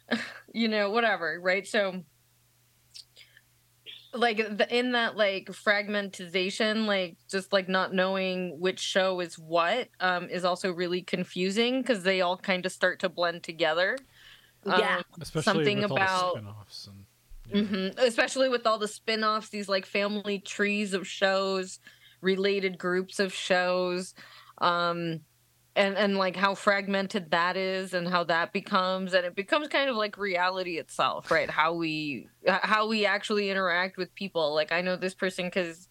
you 0.54 0.66
know 0.66 0.88
whatever 0.90 1.38
right 1.42 1.66
so 1.66 2.02
like 4.14 4.38
the, 4.38 4.66
in 4.76 4.92
that 4.92 5.16
like 5.16 5.46
fragmentization 5.48 6.86
like 6.86 7.18
just 7.30 7.52
like 7.52 7.68
not 7.68 7.92
knowing 7.92 8.58
which 8.58 8.80
show 8.80 9.20
is 9.20 9.38
what 9.38 9.88
um 10.00 10.30
is 10.30 10.44
also 10.44 10.72
really 10.72 11.02
confusing 11.02 11.82
because 11.82 12.02
they 12.02 12.22
all 12.22 12.36
kind 12.38 12.64
of 12.64 12.72
start 12.72 12.98
to 13.00 13.08
blend 13.10 13.42
together 13.42 13.98
Yeah. 14.64 14.96
Um, 14.98 15.04
Especially 15.20 15.42
Something 15.42 15.82
with 15.82 15.90
about- 15.90 16.08
all 16.22 16.34
the 16.34 16.40
spin-offs 16.40 16.88
and 17.52 17.68
mhm. 17.68 17.98
especially 17.98 18.48
with 18.48 18.66
all 18.66 18.78
the 18.78 18.88
spin-offs 18.88 19.50
these 19.50 19.68
like 19.68 19.84
family 19.84 20.38
trees 20.38 20.94
of 20.94 21.06
shows 21.06 21.78
related 22.20 22.78
groups 22.78 23.18
of 23.20 23.32
shows 23.32 24.14
um 24.58 25.20
and 25.78 25.96
and 25.96 26.16
like 26.18 26.34
how 26.34 26.54
fragmented 26.54 27.30
that 27.30 27.56
is 27.56 27.94
and 27.94 28.08
how 28.08 28.24
that 28.24 28.52
becomes 28.52 29.14
and 29.14 29.24
it 29.24 29.36
becomes 29.36 29.68
kind 29.68 29.88
of 29.88 29.96
like 29.96 30.18
reality 30.18 30.76
itself 30.76 31.30
right? 31.30 31.48
How 31.48 31.72
we 31.72 32.26
how 32.46 32.88
we 32.88 33.06
actually 33.06 33.48
interact 33.48 33.96
with 33.96 34.14
people. 34.14 34.54
Like 34.54 34.72
i 34.72 34.80
know 34.82 34.96
this 34.96 35.14
person 35.14 35.46
because 35.46 35.88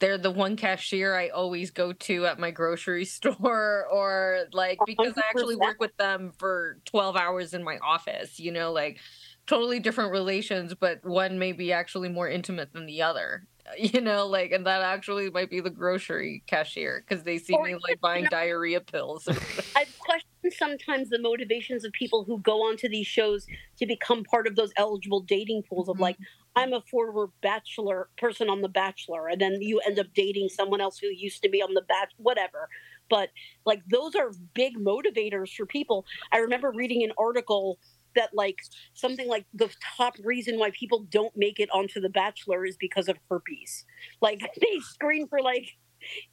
they're 0.00 0.18
the 0.18 0.30
one 0.30 0.56
cashier 0.56 1.16
i 1.16 1.28
always 1.28 1.72
go 1.72 1.92
to 1.92 2.26
at 2.26 2.38
my 2.38 2.50
grocery 2.50 3.04
store 3.16 3.86
or 3.90 4.44
like 4.52 4.78
because 4.86 5.14
i 5.16 5.22
actually 5.28 5.56
work 5.56 5.80
with 5.80 5.96
them 5.96 6.32
for 6.38 6.78
12 6.84 7.16
hours 7.16 7.54
in 7.54 7.62
my 7.62 7.78
office 7.78 8.38
you 8.38 8.52
know? 8.52 8.72
Like 8.72 8.98
totally 9.46 9.78
different 9.78 10.10
relations 10.10 10.74
but 10.74 11.04
one 11.04 11.38
may 11.38 11.52
be 11.52 11.72
actually 11.72 12.08
more 12.08 12.28
intimate 12.28 12.72
than 12.72 12.86
the 12.86 13.02
other 13.02 13.46
you 13.78 14.00
know 14.00 14.26
like 14.26 14.52
and 14.52 14.66
that 14.66 14.82
actually 14.82 15.30
might 15.30 15.50
be 15.50 15.60
the 15.60 15.70
grocery 15.70 16.42
cashier 16.46 17.04
because 17.06 17.24
they 17.24 17.38
see 17.38 17.54
Or 17.54 17.64
me 17.64 17.74
like 17.74 18.00
buying 18.00 18.26
diarrhea 18.30 18.80
pills 18.80 19.28
I 19.76 19.84
question 19.98 20.28
sometimes 20.50 21.10
the 21.10 21.20
motivations 21.20 21.84
of 21.84 21.92
people 21.92 22.24
who 22.24 22.38
go 22.40 22.62
onto 22.62 22.88
these 22.88 23.06
shows 23.06 23.46
to 23.78 23.86
become 23.86 24.24
part 24.24 24.46
of 24.46 24.56
those 24.56 24.72
eligible 24.76 25.20
dating 25.20 25.62
pools 25.68 25.88
of 25.88 25.94
mm-hmm. 25.94 26.02
like, 26.02 26.16
I'm 26.56 26.72
a 26.72 26.82
former 26.90 27.30
bachelor 27.42 28.08
person 28.16 28.48
on 28.48 28.62
The 28.62 28.68
Bachelor, 28.68 29.28
and 29.28 29.40
then 29.40 29.58
you 29.60 29.80
end 29.86 29.98
up 29.98 30.06
dating 30.14 30.48
someone 30.48 30.80
else 30.80 30.98
who 30.98 31.08
used 31.08 31.42
to 31.42 31.48
be 31.48 31.62
on 31.62 31.74
The 31.74 31.82
Batch, 31.82 32.12
whatever. 32.16 32.68
But 33.08 33.30
like, 33.64 33.82
those 33.90 34.14
are 34.14 34.32
big 34.54 34.76
motivators 34.76 35.54
for 35.54 35.66
people. 35.66 36.04
I 36.32 36.38
remember 36.38 36.72
reading 36.74 37.04
an 37.04 37.12
article 37.16 37.78
that 38.14 38.30
like 38.34 38.58
something 38.94 39.28
like 39.28 39.46
the 39.54 39.68
top 39.96 40.14
reason 40.24 40.58
why 40.58 40.70
people 40.70 41.06
don't 41.10 41.36
make 41.36 41.60
it 41.60 41.68
onto 41.72 42.00
The 42.00 42.08
Bachelor 42.08 42.64
is 42.64 42.76
because 42.76 43.08
of 43.08 43.18
herpes. 43.30 43.84
Like 44.20 44.40
they 44.60 44.80
screen 44.80 45.28
for 45.28 45.40
like 45.40 45.66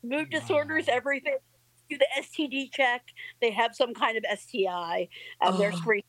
mood 0.03 0.29
disorders, 0.29 0.87
everything. 0.87 1.37
Do 1.89 1.97
the 1.99 2.07
STD 2.19 2.71
check. 2.73 3.03
They 3.41 3.51
have 3.51 3.75
some 3.75 3.93
kind 3.93 4.17
of 4.17 4.23
STI, 4.39 5.07
and 5.41 5.59
they're 5.59 5.71
Oh. 5.73 5.77
screened. 5.77 6.03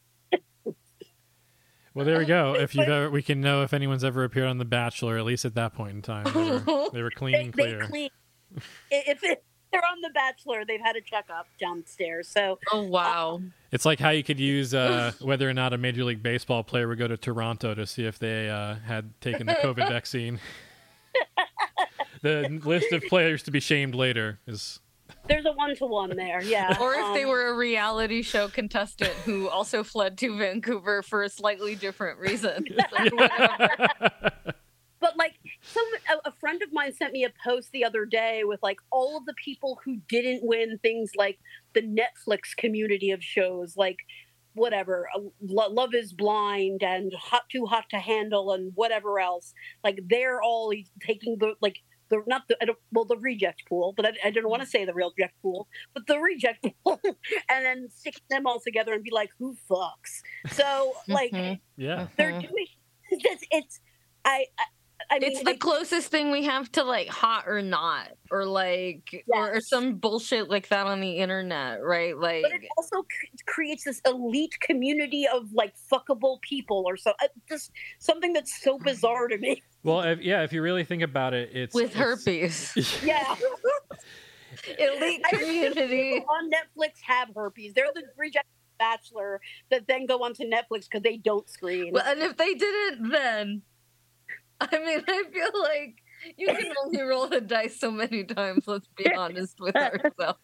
Well, 1.95 2.05
there 2.05 2.19
we 2.19 2.25
go. 2.27 2.55
If 2.59 2.75
you've 2.75 2.89
ever, 2.89 3.11
we 3.11 3.23
can 3.23 3.41
know 3.41 3.63
if 3.63 3.73
anyone's 3.73 4.05
ever 4.05 4.25
appeared 4.25 4.49
on 4.49 4.59
The 4.59 4.65
Bachelor, 4.67 5.17
at 5.19 5.25
least 5.25 5.45
at 5.45 5.55
that 5.55 5.75
point 5.75 5.93
in 5.93 6.03
time, 6.03 6.25
they 6.33 6.51
were, 6.51 6.89
they 6.93 7.03
were 7.03 7.11
clean 7.11 7.35
and 7.35 7.53
they 7.55 7.63
clear. 7.63 7.81
clean. 7.87 8.11
If 8.91 9.23
it, 9.25 9.45
they're 9.73 9.83
on 9.85 10.01
The 10.01 10.11
Bachelor, 10.11 10.65
they've 10.65 10.81
had 10.81 10.97
a 10.97 11.01
checkup 11.01 11.47
downstairs. 11.61 12.29
So 12.29 12.59
oh 12.73 12.83
wow 12.83 13.41
It's 13.73 13.85
like 13.85 13.99
how 13.99 14.11
you 14.11 14.23
could 14.23 14.41
use 14.41 14.73
uh, 14.75 15.13
whether 15.21 15.49
or 15.49 15.55
not 15.55 15.73
a 15.73 15.79
Major 15.79 16.05
League 16.05 16.23
Baseball 16.23 16.63
player 16.65 16.89
would 16.89 16.99
go 16.99 17.09
to 17.09 17.17
Toronto 17.17 17.75
to 17.75 17.87
see 17.87 18.05
if 18.07 18.19
they 18.19 18.49
uh, 18.49 18.77
had 18.87 19.19
taken 19.21 19.47
the 19.47 19.55
COVID 19.55 19.89
vaccine. 19.89 20.41
the 22.23 22.61
list 22.65 22.93
of 22.93 23.03
players 23.05 23.43
to 23.45 23.51
be 23.51 23.61
shamed 23.61 23.95
later 23.95 24.39
is 24.47 24.81
there's 25.29 25.45
a 25.45 25.53
one 25.53 25.75
to 25.77 25.87
one 25.87 26.17
there. 26.17 26.41
Yeah. 26.43 26.77
or 26.81 26.95
if 26.95 27.15
they 27.15 27.25
Um, 27.25 27.31
were 27.31 27.49
a 27.49 27.55
reality 27.57 28.23
show 28.23 28.49
contestant 28.49 29.11
who 29.25 29.49
also 29.49 29.83
fled 29.83 30.17
to 30.19 30.37
Vancouver 30.39 31.03
for 31.03 31.23
a 31.25 31.29
slightly 31.29 31.75
different 31.75 32.19
reason. 32.21 32.65
But 34.99 35.17
like, 35.19 35.35
some 35.73 35.85
a, 36.25 36.29
a 36.29 36.33
friend 36.33 36.63
of 36.63 36.73
mine 36.73 36.93
sent 36.95 37.13
me 37.13 37.25
a 37.25 37.33
post 37.45 37.71
the 37.73 37.85
other 37.85 38.05
day 38.05 38.43
with 38.45 38.61
like 38.63 38.79
all 38.91 39.17
of 39.17 39.27
the 39.27 39.35
people 39.35 39.81
who 39.85 39.97
didn't 40.09 40.41
win 40.47 40.79
things 40.79 41.13
like 41.17 41.39
the 41.75 41.83
Netflix 41.83 42.57
community 42.57 43.11
of 43.11 43.23
shows, 43.23 43.77
like 43.77 43.99
whatever, 44.55 45.09
uh, 45.15 45.21
Lo- 45.43 45.71
Love 45.71 45.95
Is 45.95 46.13
Blind 46.13 46.83
and 46.83 47.13
Hot 47.15 47.43
Too 47.51 47.67
Hot 47.67 47.85
to 47.91 47.99
Handle 47.99 48.53
and 48.53 48.73
whatever 48.75 49.21
else. 49.21 49.53
Like 49.85 50.01
they're 50.09 50.41
all 50.43 50.73
taking 51.05 51.37
the 51.39 51.55
like 51.61 51.79
the 52.09 52.23
not 52.27 52.43
the 52.49 52.57
I 52.63 52.67
don't, 52.67 52.79
well 52.93 53.05
the 53.05 53.17
reject 53.19 53.65
pool, 53.69 53.93
but 53.97 54.07
I, 54.07 54.11
I 54.25 54.31
didn't 54.31 54.49
want 54.49 54.63
to 54.63 54.69
say 54.69 54.85
the 54.85 54.95
real 54.95 55.13
reject 55.19 55.35
pool, 55.43 55.67
but 55.93 56.07
the 56.07 56.19
reject 56.21 56.65
pool, 56.85 57.01
and 57.05 57.65
then 57.67 57.89
stick 57.95 58.21
them 58.31 58.47
all 58.47 58.61
together 58.61 58.93
and 58.95 59.03
be 59.03 59.11
like, 59.11 59.31
who 59.39 59.57
fucks? 59.69 60.23
So 60.53 60.93
like 61.09 61.33
Mhm. 61.33 61.59
yeah. 61.77 62.07
they're 62.17 62.33
Mhm. 62.33 62.43
doing 62.49 62.67
it's, 63.11 63.45
it's 63.51 63.81
I. 64.25 64.47
I 65.11 65.17
I 65.17 65.19
mean, 65.19 65.31
It's 65.31 65.41
the 65.41 65.51
like, 65.51 65.61
closest 65.61 66.11
thing 66.11 66.31
we 66.31 66.45
have 66.45 66.71
to 66.73 66.83
like 66.85 67.09
hot 67.09 67.45
or 67.47 67.63
not, 67.63 68.09
or 68.31 68.45
like, 68.45 69.25
or, 69.29 69.55
or 69.57 69.61
some 69.61 69.95
bullshit 69.97 70.49
like 70.51 70.69
that 70.69 70.87
on 70.87 71.01
the 71.01 71.19
internet, 71.19 71.83
right? 71.83 72.17
Like, 72.19 72.43
but 72.43 72.53
it 72.53 72.63
also 72.77 73.05
c- 73.11 73.29
creates 73.47 73.85
this 73.85 74.01
elite 74.07 74.59
community 74.61 75.27
of 75.33 75.53
like 75.53 75.75
fuckable 75.93 76.41
people 76.43 76.85
or 76.87 76.97
so 76.97 77.13
uh, 77.23 77.29
just 77.49 77.71
something 77.99 78.33
that's 78.33 78.61
so 78.63 78.79
bizarre 78.79 79.29
to 79.29 79.39
me. 79.39 79.63
Well, 79.85 80.01
if, 80.01 80.21
yeah, 80.21 80.43
if 80.43 80.53
you 80.53 80.63
really 80.63 80.83
think 80.83 81.03
about 81.03 81.33
it, 81.33 81.51
it's 81.55 81.73
with 81.73 81.91
it's- 81.93 82.03
herpes, 82.03 83.01
yeah. 83.05 83.37
Elite 84.79 85.23
community. 85.31 86.25
on 86.29 86.51
netflix 86.51 86.93
have 87.03 87.29
herpes. 87.35 87.73
They're 87.75 87.87
the 87.95 88.03
rejected 88.17 88.51
bachelor 88.79 89.41
that 89.71 89.87
then 89.87 90.07
go 90.07 90.25
onto 90.25 90.43
netflix 90.45 90.85
because 90.91 91.03
they 91.03 91.17
don't 91.19 91.49
screen. 91.49 91.93
Well, 91.93 92.03
and 92.05 92.21
if 92.21 92.37
they 92.37 92.55
didn't, 92.55 93.11
then 93.11 93.63
I 94.61 94.79
mean, 94.79 95.03
I 95.07 95.25
feel 95.33 95.63
like 95.63 96.03
you 96.37 96.47
can 96.47 96.73
only 96.85 97.01
roll 97.03 97.29
the 97.29 97.41
dice 97.41 97.79
so 97.79 97.91
many 97.91 98.25
times. 98.25 98.67
Let's 98.67 98.89
be 98.97 99.13
honest 99.13 99.57
with 99.61 99.77
ourselves. 99.77 100.39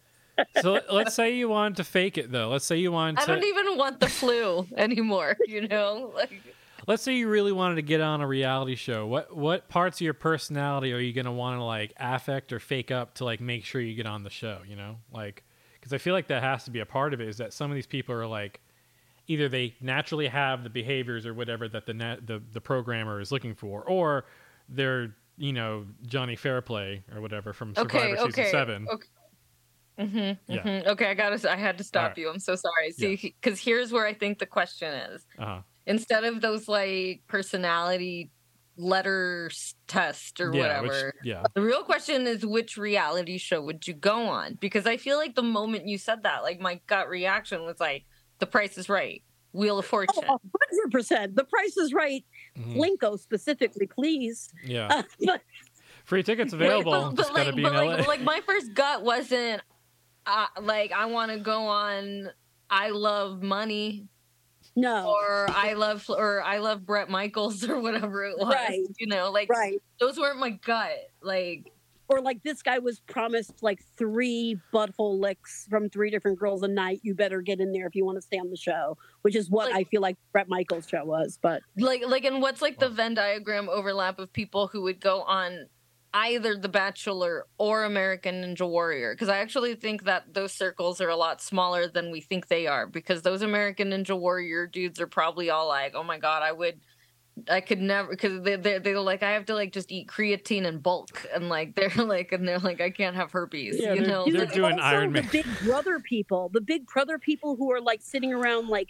So 0.60 0.72
let- 0.72 0.92
let's 0.92 1.14
say 1.14 1.34
you 1.34 1.48
wanted 1.48 1.76
to 1.76 1.84
fake 1.84 2.18
it 2.18 2.30
though. 2.32 2.48
Let's 2.48 2.64
say 2.64 2.76
you 2.76 2.92
wanted 2.92 3.18
To... 3.18 3.22
I 3.22 3.26
don't 3.26 3.44
even 3.44 3.76
want 3.76 4.00
the 4.00 4.08
flu 4.08 4.66
anymore. 4.76 5.36
You 5.46 5.68
know, 5.68 6.12
like 6.14 6.32
let's 6.86 7.02
say 7.02 7.14
you 7.14 7.28
really 7.28 7.52
wanted 7.52 7.76
to 7.76 7.82
get 7.82 8.00
on 8.00 8.20
a 8.20 8.26
reality 8.26 8.74
show. 8.74 9.06
What 9.06 9.36
what 9.36 9.68
parts 9.68 9.98
of 9.98 10.02
your 10.02 10.14
personality 10.14 10.92
are 10.92 10.98
you 10.98 11.12
gonna 11.12 11.32
want 11.32 11.58
to 11.58 11.64
like 11.64 11.92
affect 11.98 12.52
or 12.52 12.60
fake 12.60 12.90
up 12.90 13.14
to 13.14 13.24
like 13.24 13.40
make 13.40 13.64
sure 13.64 13.80
you 13.80 13.94
get 13.94 14.06
on 14.06 14.24
the 14.24 14.30
show? 14.30 14.60
You 14.66 14.76
know, 14.76 14.96
like 15.12 15.42
because 15.74 15.92
I 15.92 15.98
feel 15.98 16.14
like 16.14 16.28
that 16.28 16.42
has 16.42 16.64
to 16.64 16.70
be 16.70 16.80
a 16.80 16.86
part 16.86 17.12
of 17.14 17.20
it. 17.20 17.28
Is 17.28 17.38
that 17.38 17.52
some 17.52 17.70
of 17.70 17.74
these 17.74 17.86
people 17.86 18.14
are 18.14 18.26
like 18.26 18.60
either 19.32 19.48
they 19.48 19.74
naturally 19.80 20.28
have 20.28 20.62
the 20.64 20.70
behaviors 20.70 21.24
or 21.26 21.34
whatever 21.34 21.68
that 21.68 21.86
the 21.86 21.94
net, 21.94 22.26
the 22.26 22.42
the 22.52 22.60
programmer 22.60 23.20
is 23.20 23.32
looking 23.32 23.54
for, 23.54 23.82
or 23.84 24.24
they're 24.68 25.14
you 25.36 25.52
know 25.52 25.86
Johnny 26.06 26.36
Fairplay 26.36 27.02
or 27.14 27.20
whatever 27.20 27.52
from 27.52 27.74
Survivor 27.74 27.98
okay, 27.98 28.16
season 28.16 28.40
okay, 28.42 28.50
seven. 28.50 28.86
okay. 28.92 29.08
hmm 29.98 30.52
Yeah. 30.52 30.82
Okay, 30.92 31.06
I 31.06 31.14
gotta. 31.14 31.50
I 31.50 31.56
had 31.56 31.78
to 31.78 31.84
stop 31.84 32.02
Alright. 32.02 32.18
you. 32.18 32.28
I'm 32.30 32.38
so 32.38 32.54
sorry. 32.56 32.90
See, 32.92 33.34
because 33.40 33.58
here's 33.60 33.92
where 33.92 34.06
I 34.06 34.14
think 34.14 34.38
the 34.38 34.46
question 34.46 34.92
is: 34.92 35.26
Uh-huh. 35.38 35.60
instead 35.86 36.24
of 36.24 36.40
those 36.40 36.68
like 36.68 37.22
personality 37.28 38.30
letters 38.76 39.74
test 39.86 40.40
or 40.40 40.52
Yeah, 40.54 40.80
which- 40.80 40.90
whatever, 40.90 41.12
yeah. 41.24 41.42
the 41.54 41.60
real 41.62 41.82
question 41.84 42.26
is 42.26 42.44
which 42.44 42.76
reality 42.76 43.36
show 43.38 43.60
would 43.62 43.86
you 43.86 43.94
go 43.94 44.22
on? 44.28 44.54
Because 44.60 44.86
I 44.86 44.96
feel 44.96 45.18
like 45.18 45.34
the 45.34 45.42
moment 45.42 45.88
you 45.88 45.98
said 45.98 46.22
that, 46.22 46.42
like 46.42 46.58
my 46.60 46.80
gut 46.86 47.08
reaction 47.08 47.64
was 47.64 47.78
like, 47.80 48.04
"The 48.42 48.46
Price 48.48 48.76
is 48.76 48.88
Right." 48.88 49.22
Wheel 49.52 49.78
of 49.78 49.86
Fortune. 49.86 50.24
Oh, 50.28 50.40
hundred 50.70 50.90
percent. 50.90 51.36
The 51.36 51.44
Price 51.44 51.76
is 51.76 51.92
Right. 51.92 52.24
Mhm. 52.58 52.76
Plinko 52.76 53.20
specifically, 53.20 53.86
please. 53.86 54.48
Yeah. 54.64 54.88
Uh, 54.90 55.02
but 55.26 55.42
Free 56.04 56.24
tickets 56.24 56.52
Wait, 56.52 56.62
available. 56.62 56.90
but, 56.90 57.10
but 57.10 57.16
Just 57.16 57.32
like, 57.32 57.54
be 57.54 57.62
but 57.62 57.72
in 57.72 57.86
like, 57.86 58.00
LA. 58.00 58.04
like 58.06 58.20
my 58.22 58.40
first 58.44 58.74
gut 58.74 59.04
wasn't 59.04 59.62
uh, 60.26 60.46
like 60.60 60.90
I 60.90 61.06
want 61.06 61.30
to 61.30 61.38
go 61.38 61.66
on. 61.66 62.30
I 62.70 62.88
love 62.90 63.42
money, 63.42 64.08
no, 64.74 65.08
or 65.08 65.46
I 65.50 65.74
love, 65.74 66.04
or 66.08 66.42
I 66.42 66.58
love 66.58 66.84
Bret 66.84 67.08
Michaels, 67.10 67.62
or 67.68 67.80
whatever 67.80 68.24
it 68.24 68.38
was. 68.38 68.52
Right. 68.54 68.86
You 68.98 69.06
know, 69.06 69.30
like 69.30 69.48
right. 69.48 69.80
those 70.00 70.18
weren't 70.18 70.38
my 70.38 70.50
gut. 70.50 70.98
Like 71.22 71.71
Or 72.12 72.20
like 72.20 72.42
this 72.42 72.62
guy 72.62 72.78
was 72.78 73.00
promised 73.00 73.62
like 73.62 73.80
three 73.96 74.58
butthole 74.72 75.18
licks 75.18 75.66
from 75.70 75.88
three 75.88 76.10
different 76.10 76.38
girls 76.38 76.62
a 76.62 76.68
night. 76.68 77.00
You 77.02 77.14
better 77.14 77.40
get 77.40 77.58
in 77.60 77.72
there 77.72 77.86
if 77.86 77.94
you 77.94 78.04
want 78.04 78.16
to 78.18 78.22
stay 78.22 78.38
on 78.38 78.50
the 78.50 78.56
show, 78.56 78.98
which 79.22 79.34
is 79.34 79.48
what 79.50 79.70
Like- 79.70 79.80
I 79.80 79.84
feel 79.84 80.02
like 80.02 80.16
Bret 80.32 80.48
Michaels' 80.48 80.86
show 80.88 81.04
was. 81.04 81.38
But 81.40 81.62
like 81.76 82.02
like 82.06 82.24
and 82.24 82.42
what's 82.42 82.60
like 82.60 82.78
the 82.78 82.88
venn 82.90 83.14
diagram 83.14 83.68
overlap 83.70 84.18
of 84.18 84.32
people 84.32 84.66
who 84.66 84.82
would 84.82 85.00
go 85.00 85.22
on 85.22 85.68
either 86.14 86.54
the 86.58 86.68
bachelor 86.68 87.46
or 87.56 87.84
american 87.84 88.34
ninja 88.44 88.68
warrior 88.68 89.14
because 89.14 89.30
i 89.30 89.38
actually 89.38 89.74
think 89.74 90.04
that 90.04 90.34
those 90.34 90.52
circles 90.52 91.00
are 91.00 91.08
a 91.08 91.16
lot 91.16 91.40
smaller 91.40 91.88
than 91.88 92.10
we 92.10 92.20
think 92.20 92.48
they 92.48 92.66
are 92.66 92.86
because 92.86 93.22
those 93.22 93.40
american 93.40 93.88
ninja 93.88 94.14
warrior 94.18 94.66
dudes 94.66 95.00
are 95.00 95.06
probably 95.06 95.48
all 95.48 95.66
like 95.66 95.94
oh 95.94 96.02
my 96.04 96.18
god 96.18 96.42
i 96.42 96.52
would 96.52 96.78
i 97.50 97.60
could 97.60 97.80
never 97.80 98.10
because 98.10 98.42
they, 98.42 98.56
they're, 98.56 98.78
they're 98.78 99.00
like 99.00 99.22
i 99.22 99.30
have 99.32 99.46
to 99.46 99.54
like 99.54 99.72
just 99.72 99.90
eat 99.90 100.06
creatine 100.06 100.66
and 100.66 100.82
bulk 100.82 101.26
and 101.34 101.48
like 101.48 101.74
they're 101.76 102.04
like 102.04 102.30
and 102.32 102.46
they're 102.46 102.58
like 102.58 102.80
i 102.80 102.90
can't 102.90 103.16
have 103.16 103.32
herpes 103.32 103.76
Yeah, 103.80 103.94
you 103.94 104.00
they're- 104.00 104.08
know 104.08 104.24
they're 104.30 104.46
doing 104.46 104.74
also 104.74 104.84
Iron 104.84 105.12
the 105.12 105.22
Man. 105.22 105.28
Big 105.32 105.46
Brother 105.64 105.98
people, 106.00 106.50
the 106.52 106.60
Big 106.60 106.86
Brother 106.86 107.18
people 107.18 107.56
who 107.56 107.72
are 107.72 107.80
like 107.80 108.00
sitting 108.02 108.32
around 108.34 108.68
like 108.68 108.88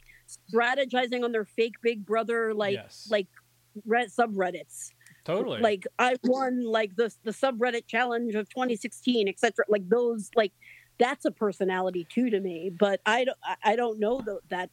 strategizing 0.52 1.24
on 1.24 1.32
their 1.32 1.44
fake 1.44 1.74
Big 1.82 2.04
Brother 2.04 2.52
like 2.54 2.74
Yes. 2.74 3.08
like 3.10 3.28
red 3.86 4.08
subreddits. 4.08 4.90
totally. 5.24 5.60
Like 5.60 5.86
I 5.98 6.16
won 6.24 6.64
like 6.64 6.96
the 6.96 7.14
the 7.24 7.30
subreddit 7.30 7.86
challenge 7.86 8.34
of 8.34 8.48
2016, 8.50 9.28
etc. 9.28 9.64
Like 9.68 9.88
those 9.88 10.30
like 10.34 10.52
that's 10.98 11.24
a 11.24 11.30
personality 11.30 12.06
too 12.10 12.28
to 12.30 12.40
me. 12.40 12.70
But 12.76 13.00
I 13.06 13.24
don't 13.24 13.38
I- 13.44 13.72
I 13.72 13.76
don't 13.76 13.98
know 13.98 14.20
tho- 14.20 14.40
that 14.50 14.70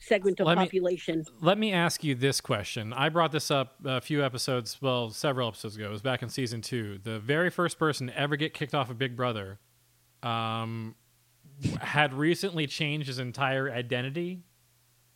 segment 0.00 0.40
of 0.40 0.46
Let 0.46 0.58
me- 0.58 0.64
population. 0.64 1.24
Let 1.40 1.58
me 1.58 1.72
ask 1.72 2.02
you 2.02 2.14
this 2.14 2.40
question. 2.40 2.92
I 2.92 3.08
brought 3.08 3.32
this 3.32 3.50
up 3.50 3.76
a 3.84 4.00
few 4.00 4.24
episodes, 4.24 4.78
well, 4.80 5.10
several 5.10 5.48
episodes 5.48 5.76
ago. 5.76 5.86
It 5.86 5.90
was 5.90 6.02
back 6.02 6.22
in 6.22 6.28
season 6.28 6.60
two. 6.62 6.98
The 7.02 7.18
very 7.20 7.50
first 7.50 7.78
person 7.78 8.08
to 8.08 8.18
ever 8.18 8.36
get 8.36 8.54
kicked 8.54 8.74
off 8.74 8.90
of 8.90 8.98
Big 8.98 9.16
Brother 9.16 9.58
um, 10.22 10.94
had 11.80 12.12
recently 12.14 12.66
changed 12.66 13.06
his 13.06 13.18
entire 13.18 13.70
identity 13.70 14.42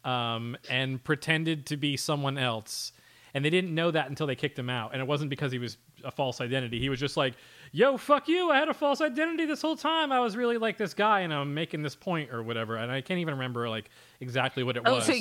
um, 0.04 0.56
and 0.68 1.02
pretended 1.02 1.66
to 1.66 1.76
be 1.76 1.96
someone 1.96 2.36
else. 2.38 2.92
And 3.32 3.44
they 3.44 3.50
didn't 3.50 3.74
know 3.74 3.90
that 3.90 4.08
until 4.08 4.28
they 4.28 4.36
kicked 4.36 4.58
him 4.58 4.70
out. 4.70 4.92
And 4.92 5.00
it 5.00 5.08
wasn't 5.08 5.28
because 5.28 5.50
he 5.50 5.58
was 5.58 5.76
a 6.04 6.10
false 6.10 6.40
identity. 6.40 6.78
He 6.78 6.88
was 6.88 7.00
just 7.00 7.16
like, 7.16 7.34
yo, 7.72 7.96
fuck 7.96 8.28
you. 8.28 8.50
I 8.50 8.58
had 8.58 8.68
a 8.68 8.74
false 8.74 9.00
identity 9.00 9.44
this 9.46 9.60
whole 9.60 9.74
time. 9.74 10.12
I 10.12 10.20
was 10.20 10.36
really 10.36 10.56
like 10.56 10.76
this 10.76 10.94
guy 10.94 11.20
and 11.20 11.34
I'm 11.34 11.52
making 11.52 11.82
this 11.82 11.96
point 11.96 12.30
or 12.30 12.44
whatever. 12.44 12.76
And 12.76 12.92
I 12.92 13.00
can't 13.00 13.18
even 13.18 13.34
remember 13.34 13.68
like 13.68 13.90
exactly 14.24 14.62
what 14.64 14.76
it 14.76 14.82
Oh, 14.86 14.94
was. 14.94 15.06
so 15.06 15.14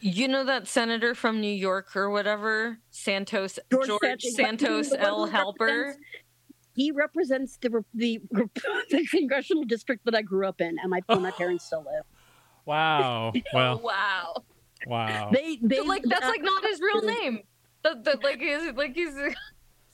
you 0.00 0.26
know 0.26 0.44
that 0.44 0.66
senator 0.66 1.14
from 1.14 1.40
New 1.40 1.52
York 1.52 1.94
or 1.94 2.10
whatever, 2.10 2.78
Santos 2.90 3.58
George, 3.70 4.00
San- 4.00 4.18
Santos 4.58 4.88
the 4.90 5.00
L. 5.00 5.26
who 5.26 5.30
Helper. 5.30 5.94
He 6.74 6.90
represents 6.90 7.56
the, 7.62 7.84
the 7.94 8.20
the 8.90 9.06
congressional 9.10 9.64
district 9.64 10.04
that 10.06 10.14
I 10.14 10.22
grew 10.22 10.46
up 10.46 10.60
in, 10.60 10.76
and 10.82 10.90
my, 10.90 11.00
where 11.06 11.20
my 11.20 11.30
parents 11.30 11.64
still 11.66 11.84
live. 11.84 12.04
Wow. 12.66 13.32
Oh, 13.36 13.40
Well, 13.54 13.80
wow. 13.84 14.34
wow. 14.88 15.30
They 15.32 15.58
they 15.62 15.76
But, 15.78 15.86
like 15.86 16.02
that's 16.02 16.26
uh, 16.26 16.28
like 16.30 16.42
not 16.42 16.64
his 16.64 16.80
real 16.80 17.02
name. 17.02 17.42
That, 17.84 18.02
that 18.02 18.24
like 18.24 18.40
is 18.42 18.74
like 18.74 18.94
he's 18.96 19.14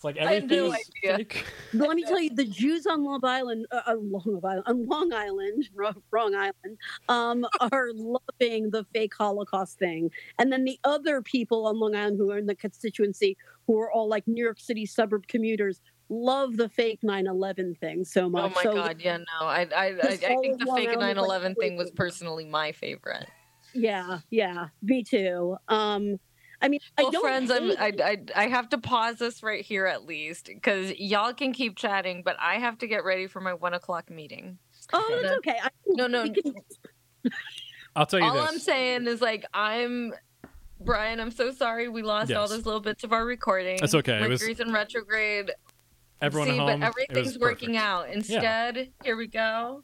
It's 0.03 0.05
like 0.05 0.17
everything 0.17 0.59
no 0.59 0.73
is 0.73 0.91
fake. 1.01 1.47
Let 1.73 1.95
me 1.95 2.03
tell 2.03 2.21
you, 2.21 2.31
the 2.35 2.45
Jews 2.45 2.89
on 2.89 3.05
Long 3.05 3.25
Island, 3.25 3.67
uh, 3.71 3.83
uh, 3.87 3.95
Long 4.01 4.41
Island, 4.43 4.65
on 4.67 4.87
Long 4.89 5.13
Island, 5.13 5.69
wrong, 6.11 6.35
island, 6.35 6.79
um, 7.09 7.47
are 7.73 7.91
loving 7.95 8.71
the 8.71 8.85
fake 8.93 9.13
Holocaust 9.17 9.79
thing, 9.79 10.11
and 10.41 10.53
then 10.53 10.65
the 10.65 10.77
other 10.83 11.23
people 11.23 11.69
on 11.69 11.79
Long 11.79 11.95
Island 11.95 12.19
who 12.19 12.33
are 12.33 12.39
in 12.39 12.47
the 12.47 12.57
constituency, 12.57 13.37
who 13.69 13.79
are 13.79 13.93
all 13.93 14.09
like 14.09 14.27
New 14.27 14.43
York 14.43 14.59
City 14.59 14.87
suburb 14.87 15.29
commuters, 15.29 15.81
love 16.09 16.57
the 16.57 16.69
fake 16.69 16.99
9/11 17.05 17.79
thing 17.79 18.05
so 18.05 18.29
much. 18.29 18.43
oh 18.43 18.49
much. 18.49 18.55
my 18.57 18.63
so, 18.65 18.75
god 18.75 18.97
yeah 19.01 19.19
no 19.19 19.47
I 19.47 19.69
I, 19.75 19.85
I, 19.87 20.09
I 20.09 20.17
think 20.17 20.59
the 20.59 20.73
fake 20.75 20.89
Island 20.89 21.17
9/11 21.17 21.43
like, 21.43 21.59
thing 21.59 21.77
was 21.77 21.93
personally 21.93 22.45
my 22.45 22.73
favorite. 22.73 23.29
Yeah, 23.73 24.19
yeah, 24.31 24.67
me 24.83 25.03
too. 25.03 25.57
Um, 25.69 26.19
I 26.63 26.69
mean, 26.69 26.81
I 26.97 27.03
Well, 27.03 27.11
don't 27.11 27.23
friends, 27.23 27.51
I'm 27.51 27.73
I, 27.73 27.93
I 28.03 28.45
I 28.45 28.47
have 28.49 28.69
to 28.71 28.79
pause 28.79 29.17
this 29.17 29.43
right 29.43 29.65
here 29.65 29.87
at 29.87 30.05
least 30.07 30.47
because 30.47 30.93
y'all 30.99 31.33
can 31.35 31.53
keep 31.53 31.77
chatting, 31.77 32.23
but 32.25 32.37
I 32.39 32.55
have 32.59 32.79
to 32.79 32.87
get 32.87 33.05
ready 33.05 33.27
for 33.27 33.41
my 33.41 33.53
one 33.53 33.75
o'clock 33.75 34.09
meeting. 34.11 34.59
oh, 34.93 35.05
it's 35.11 35.31
okay. 35.39 35.59
I, 35.63 35.69
No, 35.89 36.07
no, 36.07 36.25
can- 36.31 36.55
I'll 37.97 38.07
tell 38.07 38.21
you 38.21 38.27
All 38.27 38.35
this. 38.35 38.49
I'm 38.51 38.59
saying 38.59 39.07
is 39.07 39.21
like 39.21 39.45
I'm 39.53 40.15
Brian. 40.81 41.21
I'm 41.21 41.31
so 41.31 41.51
sorry 41.53 41.89
we 41.89 42.03
lost 42.03 42.33
all 42.33 42.49
those 42.49 42.65
little 42.65 42.81
bits 42.81 43.05
of 43.05 43.13
our 43.13 43.25
recording. 43.27 43.79
That's 43.81 43.95
okay, 43.97 44.23
it 44.23 44.29
was- 44.29 44.41
Mercury's 44.41 44.61
in 44.61 44.73
retrograde. 44.73 45.51
Everyone 46.21 46.49
See, 46.49 46.55
at 46.55 46.59
home. 46.61 46.81
but 46.81 46.87
everything's 46.87 47.37
working 47.39 47.77
out. 47.77 48.09
Instead, 48.09 48.93
here 49.03 49.17
we 49.17 49.27
go. 49.27 49.83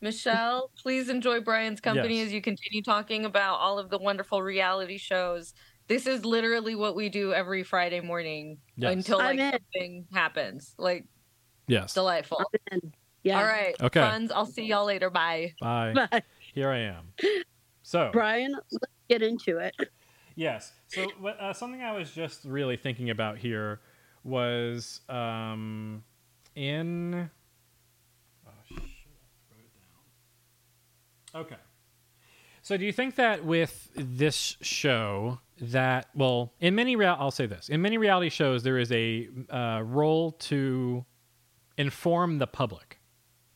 Michelle, 0.00 0.70
please 0.80 1.08
enjoy 1.08 1.40
Brian's 1.40 1.80
company 1.80 2.18
Yes. 2.18 2.26
as 2.26 2.32
you 2.32 2.40
continue 2.42 2.82
talking 2.82 3.24
about 3.24 3.56
all 3.58 3.78
of 3.78 3.88
the 3.88 3.98
wonderful 3.98 4.42
reality 4.42 4.98
shows. 4.98 5.54
This 5.88 6.06
is 6.06 6.24
literally 6.24 6.74
what 6.74 6.94
we 6.94 7.08
do 7.08 7.32
every 7.32 7.62
Friday 7.62 8.00
morning 8.00 8.58
Yes. 8.76 8.92
until 8.92 9.18
like 9.18 9.40
I'm 9.40 9.40
in. 9.40 9.52
something 9.52 10.06
happens. 10.12 10.74
Like 10.78 11.06
Yes. 11.66 11.94
delightful. 11.94 12.42
yeah, 13.22 13.38
All 13.38 13.44
right, 13.46 13.74
Okay. 13.82 14.00
friends. 14.00 14.30
I'll 14.30 14.46
see 14.46 14.64
y'all 14.66 14.84
later. 14.84 15.10
Bye. 15.10 15.54
Bye. 15.60 15.92
But 16.10 16.24
Here 16.54 16.70
I 16.70 16.78
am. 16.78 17.12
So 17.82 18.10
Brian, 18.12 18.52
let's 18.52 18.84
get 19.08 19.22
into 19.22 19.56
it. 19.56 19.74
yes. 20.34 20.72
So 20.88 21.06
uh, 21.26 21.54
something 21.54 21.80
I 21.80 21.92
was 21.92 22.10
just 22.10 22.44
really 22.44 22.76
thinking 22.76 23.08
about 23.08 23.38
here 23.38 23.80
was 24.24 25.00
um, 25.08 26.04
in. 26.54 27.30
Oh 28.46 28.50
shit! 28.68 28.78
I 28.78 29.54
wrote 29.54 29.64
it 29.64 29.72
down. 31.32 31.40
Okay. 31.46 31.56
So 32.60 32.76
do 32.76 32.84
you 32.84 32.92
think 32.92 33.14
that 33.14 33.42
with 33.46 33.88
this 33.94 34.58
show 34.60 35.38
that 35.60 36.06
well 36.14 36.52
in 36.60 36.74
many 36.74 36.94
real 36.96 37.16
I'll 37.18 37.30
say 37.30 37.46
this 37.46 37.68
in 37.68 37.82
many 37.82 37.98
reality 37.98 38.28
shows 38.28 38.62
there 38.62 38.78
is 38.78 38.92
a 38.92 39.28
uh, 39.50 39.82
role 39.84 40.32
to 40.32 41.04
inform 41.76 42.38
the 42.38 42.46
public, 42.46 42.98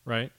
right? 0.05 0.33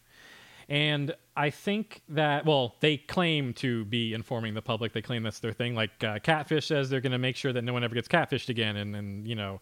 And 0.70 1.14
I 1.36 1.50
think 1.50 2.02
that, 2.10 2.46
well, 2.46 2.76
they 2.80 2.96
claim 2.98 3.54
to 3.56 3.84
be 3.86 4.14
informing 4.14 4.54
the 4.54 4.62
public. 4.62 4.94
They 4.94 5.02
claim 5.02 5.22
that's 5.24 5.40
their 5.40 5.52
thing. 5.52 5.76
Like 5.76 6.04
uh, 6.04 6.20
Catfish 6.20 6.68
says 6.68 6.90
they're 6.90 7.02
going 7.02 7.12
to 7.12 7.18
make 7.18 7.36
sure 7.36 7.52
that 7.52 7.64
no 7.64 7.74
one 7.74 7.84
ever 7.84 7.94
gets 7.94 8.08
catfished 8.08 8.48
again. 8.50 8.78
And, 8.78 8.96
and 8.96 9.28
you 9.28 9.36
know, 9.36 9.60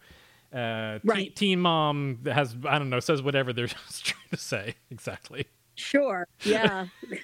uh, 0.52 1.00
Teen- 1.00 1.00
Right. 1.04 1.34
Teen 1.36 1.60
Mom 1.60 2.20
has, 2.26 2.54
I 2.68 2.78
don't 2.78 2.88
know, 2.88 3.00
says 3.00 3.20
whatever 3.20 3.52
they're 3.52 3.66
trying 4.02 4.28
to 4.30 4.36
say. 4.36 4.74
Exactly. 4.90 5.46
Sure. 5.74 6.28
Yeah. 6.44 6.86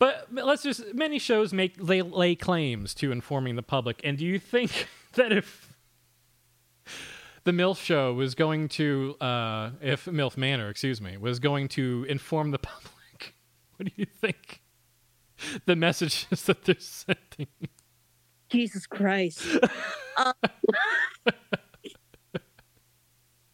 But 0.00 0.28
let's 0.32 0.62
just, 0.62 0.94
many 0.94 1.18
shows 1.18 1.52
make, 1.52 1.76
they 1.76 2.00
lay 2.00 2.34
claims 2.34 2.94
to 2.94 3.12
informing 3.12 3.56
the 3.56 3.62
public. 3.62 4.00
And 4.02 4.16
do 4.16 4.24
you 4.24 4.38
think 4.38 4.88
that 5.12 5.30
if 5.30 5.76
the 7.44 7.52
MILF 7.52 7.78
show 7.78 8.14
was 8.14 8.34
going 8.34 8.68
to, 8.70 9.14
uh, 9.20 9.72
if 9.82 10.06
MILF 10.06 10.38
Manor, 10.38 10.70
excuse 10.70 11.02
me, 11.02 11.18
was 11.18 11.38
going 11.38 11.68
to 11.68 12.06
inform 12.08 12.50
the 12.50 12.58
public, 12.58 13.34
what 13.76 13.88
do 13.88 13.92
you 13.94 14.06
think 14.06 14.62
the 15.66 15.76
messages 15.76 16.26
that 16.46 16.64
they're 16.64 16.76
sending? 16.78 17.48
Jesus 18.48 18.86
Christ. 18.86 19.46
Uh, 20.16 20.32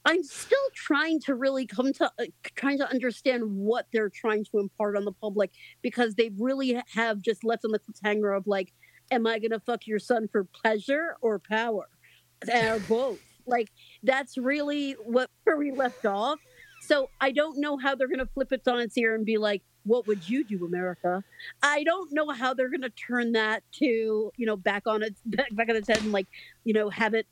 I'm 0.07 0.23
still 0.23 0.59
trying 0.73 1.21
to 1.23 1.35
really 1.35 1.67
come 1.67 1.93
to 1.95 2.05
uh, 2.19 2.25
trying 2.55 2.79
to 2.79 2.89
understand 2.89 3.43
what 3.45 3.87
they're 3.93 4.09
trying 4.09 4.45
to 4.45 4.61
impart 4.61 4.97
on 4.97 5.05
the 5.05 5.13
public 5.13 5.51
because 5.83 6.15
they 6.15 6.31
really 6.39 6.81
have 6.95 7.21
just 7.21 7.43
left 7.45 7.65
on 7.65 7.73
the 7.73 7.81
cliffhanger 7.81 8.35
of 8.37 8.47
like, 8.47 8.73
am 9.11 9.27
I 9.27 9.41
gonna 9.41 9.61
fuck 9.61 9.87
your 9.87 9.99
son 9.99 10.29
for 10.31 10.45
pleasure 10.45 11.17
or 11.21 11.41
power, 11.41 11.89
or 12.49 12.79
both? 12.89 13.19
like 13.47 13.71
that's 14.03 14.37
really 14.37 14.93
what 14.93 15.31
where 15.45 15.57
we 15.57 15.73
left 15.73 16.07
off. 16.07 16.39
So 16.83 17.11
I 17.21 17.33
don't 17.33 17.59
know 17.59 17.77
how 17.77 17.95
they're 17.95 18.09
gonna 18.09 18.29
flip 18.33 18.53
it 18.53 18.67
on 18.69 18.79
its 18.81 18.97
ear 18.97 19.15
and 19.15 19.25
be 19.25 19.39
like, 19.39 19.63
"What 19.87 20.07
would 20.07 20.29
you 20.29 20.45
do, 20.45 20.65
America?" 20.67 21.23
I 21.63 21.85
don't 21.85 22.13
know 22.13 22.31
how 22.31 22.55
they're 22.55 22.71
going 22.71 22.83
to 22.83 22.91
turn 22.91 23.33
that 23.33 23.63
to 23.75 23.85
you 24.37 24.47
know 24.47 24.57
back 24.57 24.83
on 24.87 25.03
its 25.03 25.21
back, 25.27 25.49
back 25.55 25.69
on 25.71 25.77
its 25.77 25.89
head 25.89 26.03
and 26.03 26.13
like 26.13 26.27
you 26.65 26.75
know 26.75 26.91
have 26.91 27.15
it 27.15 27.27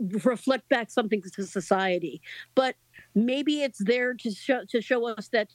reflect 0.00 0.68
back 0.68 0.90
something 0.90 1.22
to 1.22 1.46
society. 1.46 2.20
But 2.54 2.76
maybe 3.14 3.62
it's 3.62 3.82
there 3.84 4.14
to 4.14 4.30
show 4.30 4.62
to 4.70 4.80
show 4.80 5.06
us 5.08 5.28
that 5.32 5.48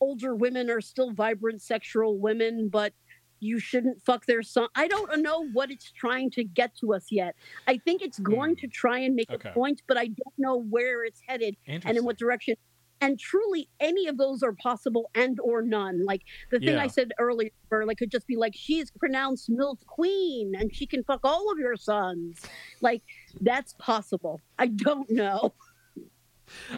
older 0.00 0.34
women 0.34 0.70
are 0.70 0.80
still 0.80 1.12
vibrant 1.12 1.62
sexual 1.62 2.18
women, 2.18 2.68
but 2.68 2.92
you 3.40 3.58
shouldn't 3.58 4.00
fuck 4.02 4.24
their 4.26 4.42
son. 4.42 4.68
I 4.74 4.88
don't 4.88 5.20
know 5.22 5.46
what 5.52 5.70
it's 5.70 5.92
trying 5.92 6.30
to 6.30 6.44
get 6.44 6.74
to 6.80 6.94
us 6.94 7.06
yet. 7.10 7.34
I 7.66 7.78
think 7.78 8.00
it's 8.02 8.18
going 8.18 8.52
Hmm. 8.52 8.60
to 8.60 8.68
try 8.68 8.98
and 8.98 9.14
make 9.14 9.30
Okay. 9.30 9.50
a 9.50 9.52
point, 9.52 9.82
but 9.86 9.98
I 9.98 10.06
don't 10.06 10.34
know 10.38 10.56
where 10.56 11.04
it's 11.04 11.20
headed 11.26 11.56
and 11.66 11.84
in 11.98 12.04
what 12.04 12.18
direction. 12.18 12.56
And 13.04 13.18
truly, 13.18 13.68
any 13.80 14.06
of 14.08 14.16
those 14.16 14.42
are 14.42 14.52
possible 14.52 15.10
and 15.14 15.38
or 15.40 15.60
none. 15.60 16.04
Like 16.06 16.22
the 16.50 16.58
thing 16.58 16.68
Yeah. 16.76 16.82
I 16.82 16.86
said 16.86 17.12
earlier, 17.18 17.50
like 17.70 17.98
could 17.98 18.10
just 18.10 18.26
be 18.26 18.36
like 18.36 18.54
she's 18.56 18.90
pronounced 18.90 19.50
MILF 19.50 19.84
Queen 19.86 20.54
and 20.58 20.74
she 20.74 20.86
can 20.86 21.04
fuck 21.04 21.20
all 21.24 21.52
of 21.52 21.58
your 21.58 21.76
sons. 21.76 22.40
Like 22.80 23.02
that's 23.42 23.74
possible. 23.74 24.40
I 24.58 24.68
don't 24.68 25.10
know. 25.10 25.52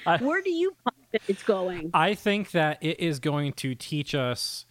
I- 0.05 0.19
Where 0.19 0.43
do 0.43 0.51
you 0.51 0.75
think 1.13 1.23
it's 1.29 1.43
going? 1.43 1.91
I 1.95 2.15
think 2.15 2.51
that 2.53 2.79
it 2.83 2.99
is 3.01 3.19
going 3.21 3.53
to 3.55 3.75
teach 3.75 4.15
us. 4.15 4.67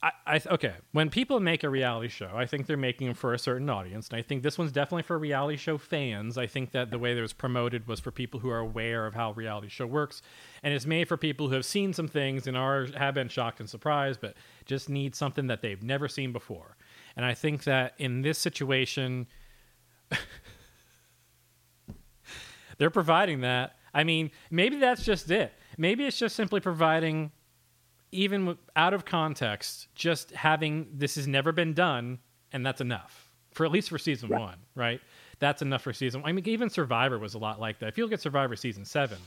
I, 0.00 0.12
I 0.26 0.40
okay. 0.50 0.74
When 0.92 1.10
people 1.10 1.40
make 1.40 1.64
a 1.64 1.68
reality 1.68 2.08
show, 2.08 2.30
I 2.34 2.46
think 2.46 2.66
they're 2.66 2.76
making 2.76 3.08
them 3.08 3.16
for 3.16 3.34
a 3.34 3.38
certain 3.38 3.68
audience, 3.68 4.08
and 4.08 4.18
I 4.18 4.22
think 4.22 4.42
this 4.42 4.56
one's 4.56 4.70
definitely 4.70 5.02
for 5.02 5.18
reality 5.18 5.56
show 5.56 5.76
fans. 5.76 6.38
I 6.38 6.46
think 6.46 6.70
that 6.72 6.90
the 6.90 6.98
way 6.98 7.14
that 7.14 7.18
it 7.18 7.22
was 7.22 7.32
promoted 7.32 7.88
was 7.88 7.98
for 7.98 8.12
people 8.12 8.38
who 8.38 8.48
are 8.48 8.58
aware 8.58 9.06
of 9.06 9.14
how 9.14 9.32
reality 9.32 9.68
show 9.68 9.86
works, 9.86 10.22
and 10.62 10.72
it's 10.72 10.86
made 10.86 11.08
for 11.08 11.16
people 11.16 11.48
who 11.48 11.54
have 11.54 11.64
seen 11.64 11.92
some 11.92 12.06
things 12.06 12.46
and 12.46 12.56
are 12.56 12.86
have 12.96 13.14
been 13.14 13.28
shocked 13.28 13.58
and 13.58 13.68
surprised, 13.68 14.20
but 14.20 14.34
just 14.66 14.88
need 14.88 15.16
something 15.16 15.48
that 15.48 15.62
they've 15.62 15.82
never 15.82 16.06
seen 16.06 16.32
before. 16.32 16.76
And 17.16 17.26
I 17.26 17.34
think 17.34 17.64
that 17.64 17.94
in 17.98 18.22
this 18.22 18.38
situation, 18.38 19.26
they're 22.78 22.90
providing 22.90 23.40
that. 23.40 23.74
I 23.92 24.04
mean, 24.04 24.30
maybe 24.50 24.76
that's 24.76 25.04
just 25.04 25.28
it. 25.30 25.52
Maybe 25.76 26.04
it's 26.04 26.18
just 26.18 26.36
simply 26.36 26.60
providing, 26.60 27.32
even 28.12 28.56
out 28.76 28.94
of 28.94 29.04
context, 29.04 29.88
just 29.94 30.30
having 30.32 30.88
this 30.92 31.14
has 31.16 31.26
never 31.26 31.52
been 31.52 31.74
done, 31.74 32.18
and 32.52 32.64
that's 32.64 32.80
enough 32.80 33.30
for 33.52 33.64
at 33.66 33.72
least 33.72 33.88
for 33.88 33.98
season 33.98 34.28
one, 34.28 34.56
right? 34.74 35.00
That's 35.40 35.62
enough 35.62 35.82
for 35.82 35.92
season. 35.92 36.22
I 36.24 36.32
mean, 36.32 36.46
even 36.48 36.70
Survivor 36.70 37.18
was 37.18 37.34
a 37.34 37.38
lot 37.38 37.60
like 37.60 37.78
that. 37.80 37.88
If 37.88 37.98
you 37.98 38.04
look 38.04 38.12
at 38.12 38.20
Survivor 38.20 38.56
season 38.56 38.84
seven 38.84 39.18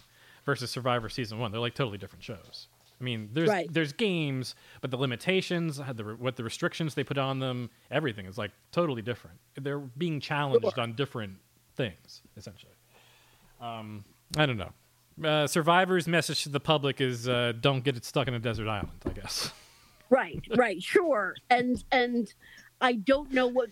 versus 0.46 0.72
Survivor 0.72 1.10
season 1.10 1.38
one, 1.40 1.52
they're 1.52 1.62
like 1.62 1.74
totally 1.76 1.98
different 1.98 2.24
shows. 2.24 2.68
I 3.00 3.04
mean, 3.04 3.30
there's 3.34 3.50
Right. 3.50 3.68
there's 3.72 3.94
games, 3.94 4.54
but 4.80 4.92
the 4.92 4.98
limitations, 4.98 5.78
the 5.78 6.04
what 6.20 6.36
the 6.36 6.44
restrictions 6.44 6.94
they 6.94 7.04
put 7.04 7.18
on 7.18 7.40
them, 7.40 7.70
everything 7.90 8.26
is 8.26 8.38
like 8.38 8.52
totally 8.72 9.02
different. 9.02 9.38
They're 9.56 9.80
being 9.80 10.20
challenged 10.20 10.78
on 10.78 10.94
different 10.94 11.38
things, 11.76 12.22
essentially. 12.38 12.74
Um, 13.60 14.04
I 14.38 14.46
don't 14.46 14.58
know. 14.58 14.72
Uh, 15.24 15.48
Survivor's 15.48 16.08
message 16.08 16.44
to 16.44 16.50
the 16.50 16.60
public 16.60 17.02
is 17.02 17.28
uh, 17.28 17.54
don't 17.60 17.84
get 17.84 17.96
it 17.96 18.06
stuck 18.06 18.28
in 18.28 18.34
a 18.34 18.40
desert 18.40 18.68
island. 18.68 18.90
I 19.06 19.10
guess. 19.10 19.52
Right, 20.10 20.44
right, 20.56 20.82
sure. 20.82 21.36
And 21.50 21.84
and 21.92 22.34
I 22.82 22.94
don't 22.94 23.32
know 23.32 23.48
what 23.48 23.70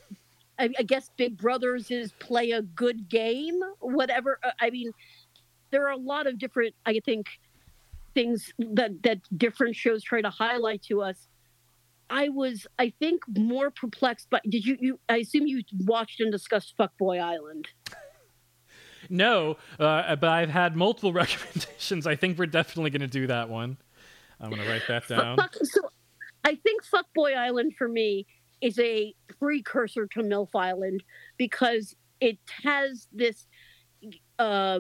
I, 0.60 0.70
I 0.78 0.84
guess 0.84 1.10
Big 1.18 1.38
Brothers 1.38 1.90
is 1.90 2.12
play 2.20 2.52
a 2.52 2.62
good 2.62 3.10
game, 3.10 3.62
whatever. 3.80 4.40
Uh, 4.44 4.52
I 4.60 4.70
mean, 4.70 4.92
there 5.72 5.86
are 5.88 5.92
a 5.92 5.98
lot 5.98 6.28
of 6.28 6.38
different, 6.38 6.76
I 6.86 7.00
think, 7.04 7.28
things 8.14 8.54
that 8.60 9.02
that 9.04 9.20
different 9.38 9.76
shows 9.76 10.04
try 10.04 10.22
to 10.22 10.30
highlight 10.30 10.84
to 10.84 11.02
us. 11.02 11.28
I 12.10 12.30
was, 12.30 12.66
I 12.80 12.92
think, 13.00 13.22
more 13.38 13.70
perplexed. 13.70 14.28
But 14.30 14.42
did 14.50 14.66
you? 14.66 14.78
You? 14.80 15.00
I 15.10 15.18
assume 15.18 15.48
you 15.48 15.64
watched 15.80 16.20
and 16.20 16.32
discussed 16.32 16.76
Fuckboy 16.78 17.22
Island. 17.22 17.68
No, 19.10 19.58
uh, 19.80 20.16
but 20.16 20.30
I've 20.30 20.50
had 20.50 20.76
multiple 20.76 21.14
recommendations. 21.24 22.06
I 22.08 22.16
think 22.16 22.38
we're 22.38 22.46
definitely 22.46 22.92
going 22.92 23.02
to 23.02 23.08
do 23.08 23.28
that 23.28 23.50
one. 23.50 23.78
I'm 24.40 24.50
going 24.50 24.62
to 24.62 24.70
write 24.70 24.84
that 24.88 25.08
down. 25.08 25.38
Fuck, 25.38 25.56
so 25.64 25.82
I 26.46 26.56
think 26.56 26.84
Fuckboy 26.86 27.36
Island 27.36 27.74
for 27.78 27.88
me 27.88 28.26
is 28.62 28.80
a 28.80 29.14
precursor 29.40 30.08
to 30.08 30.22
MILF 30.22 30.50
Island 30.56 31.04
because 31.38 31.96
it 32.22 32.38
has 32.64 33.08
this 33.12 33.48
uh, 34.38 34.80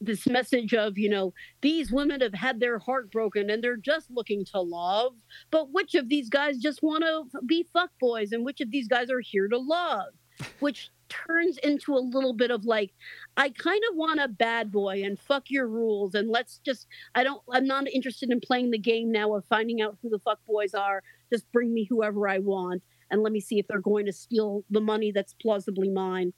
this 0.00 0.26
message 0.28 0.72
of 0.72 0.96
you 0.96 1.08
know 1.08 1.34
these 1.62 1.90
women 1.90 2.20
have 2.20 2.34
had 2.34 2.60
their 2.60 2.78
heart 2.78 3.10
broken 3.10 3.50
and 3.50 3.62
they're 3.62 3.76
just 3.76 4.10
looking 4.10 4.44
to 4.44 4.60
love, 4.60 5.12
but 5.50 5.72
which 5.72 5.96
of 5.96 6.08
these 6.08 6.28
guys 6.28 6.58
just 6.58 6.80
want 6.82 7.02
to 7.02 7.42
be 7.46 7.66
fuckboys 7.74 8.30
and 8.30 8.44
which 8.44 8.60
of 8.60 8.70
these 8.70 8.86
guys 8.86 9.10
are 9.10 9.20
here 9.20 9.48
to 9.48 9.58
love, 9.58 10.12
which 10.60 10.90
turns 11.08 11.58
into 11.58 11.94
a 11.94 11.98
little 11.98 12.32
bit 12.32 12.50
of 12.50 12.64
like 12.64 12.92
I 13.36 13.50
kind 13.50 13.82
of 13.90 13.96
want 13.96 14.20
a 14.20 14.28
bad 14.28 14.70
boy 14.70 15.02
and 15.04 15.18
fuck 15.18 15.50
your 15.50 15.66
rules 15.66 16.14
and 16.14 16.30
let's 16.30 16.58
just 16.64 16.86
I 17.14 17.24
don't 17.24 17.42
I'm 17.52 17.66
not 17.66 17.88
interested 17.88 18.30
in 18.30 18.40
playing 18.40 18.70
the 18.70 18.78
game 18.78 19.10
now 19.10 19.34
of 19.34 19.44
finding 19.46 19.82
out 19.82 19.98
who 20.02 20.08
the 20.08 20.20
fuck 20.20 20.38
boys 20.46 20.74
are. 20.74 21.02
Just 21.32 21.50
bring 21.52 21.74
me 21.74 21.86
whoever 21.88 22.28
I 22.28 22.38
want 22.38 22.82
and 23.10 23.22
let 23.22 23.32
me 23.32 23.40
see 23.40 23.58
if 23.58 23.66
they're 23.66 23.80
going 23.80 24.06
to 24.06 24.12
steal 24.12 24.64
the 24.70 24.80
money 24.80 25.10
that's 25.12 25.34
plausibly 25.34 25.88
mine. 25.88 26.32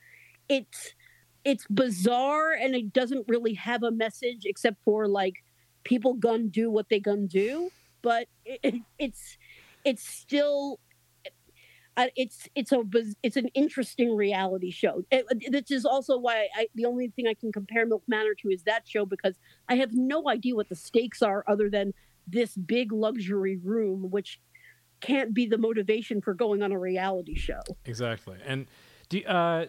It's 0.49 0.95
it's 1.45 1.67
bizarre 1.69 2.53
and 2.53 2.75
it 2.75 2.93
doesn't 2.93 3.27
really 3.29 3.55
have 3.55 3.83
a 3.83 3.91
message 3.91 4.43
except 4.45 4.77
for 4.85 5.09
like 5.09 5.35
people 5.85 6.15
gun 6.15 6.49
do 6.49 6.71
what 6.71 6.89
they 6.89 7.01
gun 7.01 7.27
do, 7.27 7.71
but 8.01 8.29
it, 8.45 8.61
it, 8.63 8.75
it's 8.99 9.37
it's 9.85 10.07
still 10.07 10.79
uh, 11.97 12.07
it's 12.17 12.49
it's 12.55 12.73
a 12.73 12.83
it's 13.23 13.37
an 13.37 13.49
interesting 13.49 14.15
reality 14.17 14.71
show. 14.71 15.05
It, 15.11 15.27
this 15.51 15.71
is 15.71 15.85
also 15.85 16.19
why 16.19 16.49
I, 16.57 16.69
the 16.75 16.87
only 16.87 17.09
thing 17.09 17.27
I 17.27 17.35
can 17.35 17.53
compare 17.53 17.87
MILF 17.87 18.03
Manor 18.09 18.35
to 18.43 18.49
is 18.49 18.63
that 18.63 18.89
show 18.89 19.05
because 19.05 19.39
I 19.69 19.77
have 19.77 19.93
no 19.93 20.29
idea 20.29 20.55
what 20.55 20.69
the 20.69 20.75
stakes 20.75 21.23
are 21.23 21.45
other 21.47 21.69
than 21.69 21.93
this 22.27 22.57
big 22.57 22.93
luxury 22.93 23.57
room, 23.57 24.11
which 24.11 24.41
can't 25.01 25.35
be 25.35 25.47
the 25.47 25.59
motivation 25.59 26.23
for 26.23 26.33
going 26.33 26.63
on 26.63 26.73
a 26.73 26.79
reality 26.79 27.37
show. 27.37 27.61
Exactly. 27.85 28.39
And 28.47 28.67
do 29.09 29.23
uh, 29.25 29.67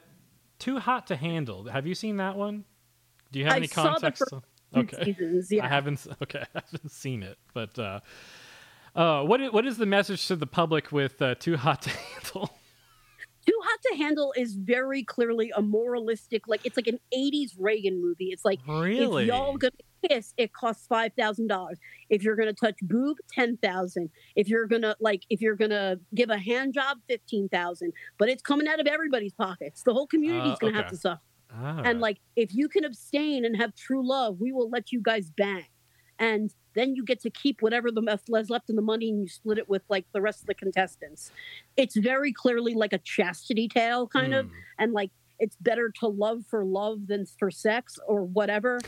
too 0.59 0.79
hot 0.79 1.07
to 1.07 1.15
handle. 1.17 1.65
Have 1.65 1.85
you 1.85 1.95
seen 1.95 2.17
that 2.17 2.37
one? 2.37 2.63
Do 3.31 3.39
you 3.39 3.45
have 3.45 3.55
I 3.55 3.57
any 3.57 3.67
context? 3.67 4.23
okay. 4.75 5.03
seasons, 5.03 5.51
yeah. 5.51 5.65
I 5.65 5.67
haven't. 5.67 6.07
Okay, 6.21 6.43
I 6.55 6.61
haven't 6.71 6.91
seen 6.91 7.23
it, 7.23 7.37
but 7.53 7.77
uh, 7.77 7.99
uh, 8.95 9.23
what 9.23 9.41
is, 9.41 9.51
what 9.51 9.65
is 9.65 9.77
the 9.77 9.85
message 9.85 10.27
to 10.27 10.35
the 10.35 10.47
public 10.47 10.91
with 10.91 11.21
uh, 11.21 11.35
too 11.35 11.57
hot 11.57 11.81
to 11.83 11.89
handle? 11.89 12.49
Too 13.45 13.59
Hot 13.61 13.79
to 13.91 13.97
Handle 13.97 14.33
is 14.37 14.55
very 14.55 15.03
clearly 15.03 15.51
a 15.53 15.61
moralistic, 15.61 16.47
like 16.47 16.65
it's 16.65 16.77
like 16.77 16.87
an 16.87 16.97
'80s 17.13 17.51
Reagan 17.59 18.01
movie. 18.01 18.27
It's 18.31 18.45
like 18.45 18.61
Really? 18.65 19.23
if 19.23 19.27
y'all 19.27 19.57
gonna 19.57 19.71
kiss, 20.09 20.33
it 20.37 20.53
costs 20.53 20.87
five 20.87 21.11
thousand 21.17 21.47
dollars. 21.47 21.77
If 22.09 22.23
you're 22.23 22.37
gonna 22.37 22.53
touch 22.53 22.77
boob, 22.83 23.17
ten 23.33 23.57
thousand. 23.57 24.11
If 24.37 24.47
you're 24.47 24.65
gonna 24.65 24.95
like, 25.01 25.23
if 25.29 25.41
you're 25.41 25.57
gonna 25.57 25.99
give 26.15 26.29
a 26.29 26.37
hand 26.37 26.73
job, 26.73 26.99
fifteen 27.09 27.49
thousand. 27.49 27.91
But 28.17 28.29
it's 28.29 28.41
coming 28.41 28.65
out 28.65 28.79
of 28.79 28.87
everybody's 28.87 29.33
pockets. 29.33 29.83
The 29.83 29.93
whole 29.93 30.07
community's 30.07 30.53
Uh, 30.53 30.57
gonna 30.61 30.77
have 30.77 30.87
to 30.91 30.95
suffer. 30.95 31.19
Ah. 31.53 31.81
And 31.83 31.99
like, 31.99 32.19
if 32.37 32.55
you 32.55 32.69
can 32.69 32.85
abstain 32.85 33.43
and 33.43 33.57
have 33.57 33.75
true 33.75 34.07
love, 34.07 34.39
we 34.39 34.53
will 34.53 34.69
let 34.69 34.93
you 34.93 35.01
guys 35.01 35.29
bang. 35.35 35.65
And 36.17 36.49
then 36.75 36.95
you 36.95 37.03
get 37.03 37.21
to 37.21 37.29
keep 37.29 37.61
whatever 37.61 37.91
the 37.91 38.19
is 38.35 38.49
left 38.49 38.69
in 38.69 38.75
the 38.75 38.81
money 38.81 39.09
and 39.09 39.21
you 39.21 39.27
split 39.27 39.57
it 39.57 39.69
with 39.69 39.83
like 39.89 40.05
the 40.13 40.21
rest 40.21 40.41
of 40.41 40.47
the 40.47 40.53
contestants. 40.53 41.31
It's 41.77 41.95
very 41.95 42.31
clearly 42.31 42.73
like 42.73 42.93
a 42.93 42.97
chastity 42.99 43.67
tale, 43.67 44.07
kind 44.07 44.33
of. 44.33 44.47
Hmm. 44.47 44.53
And 44.79 44.93
like, 44.93 45.11
it's 45.39 45.55
better 45.57 45.91
to 45.99 46.07
love 46.07 46.43
for 46.49 46.63
love 46.63 47.07
than 47.07 47.25
for 47.25 47.51
sex 47.51 47.97
or 48.07 48.23
whatever. 48.23 48.79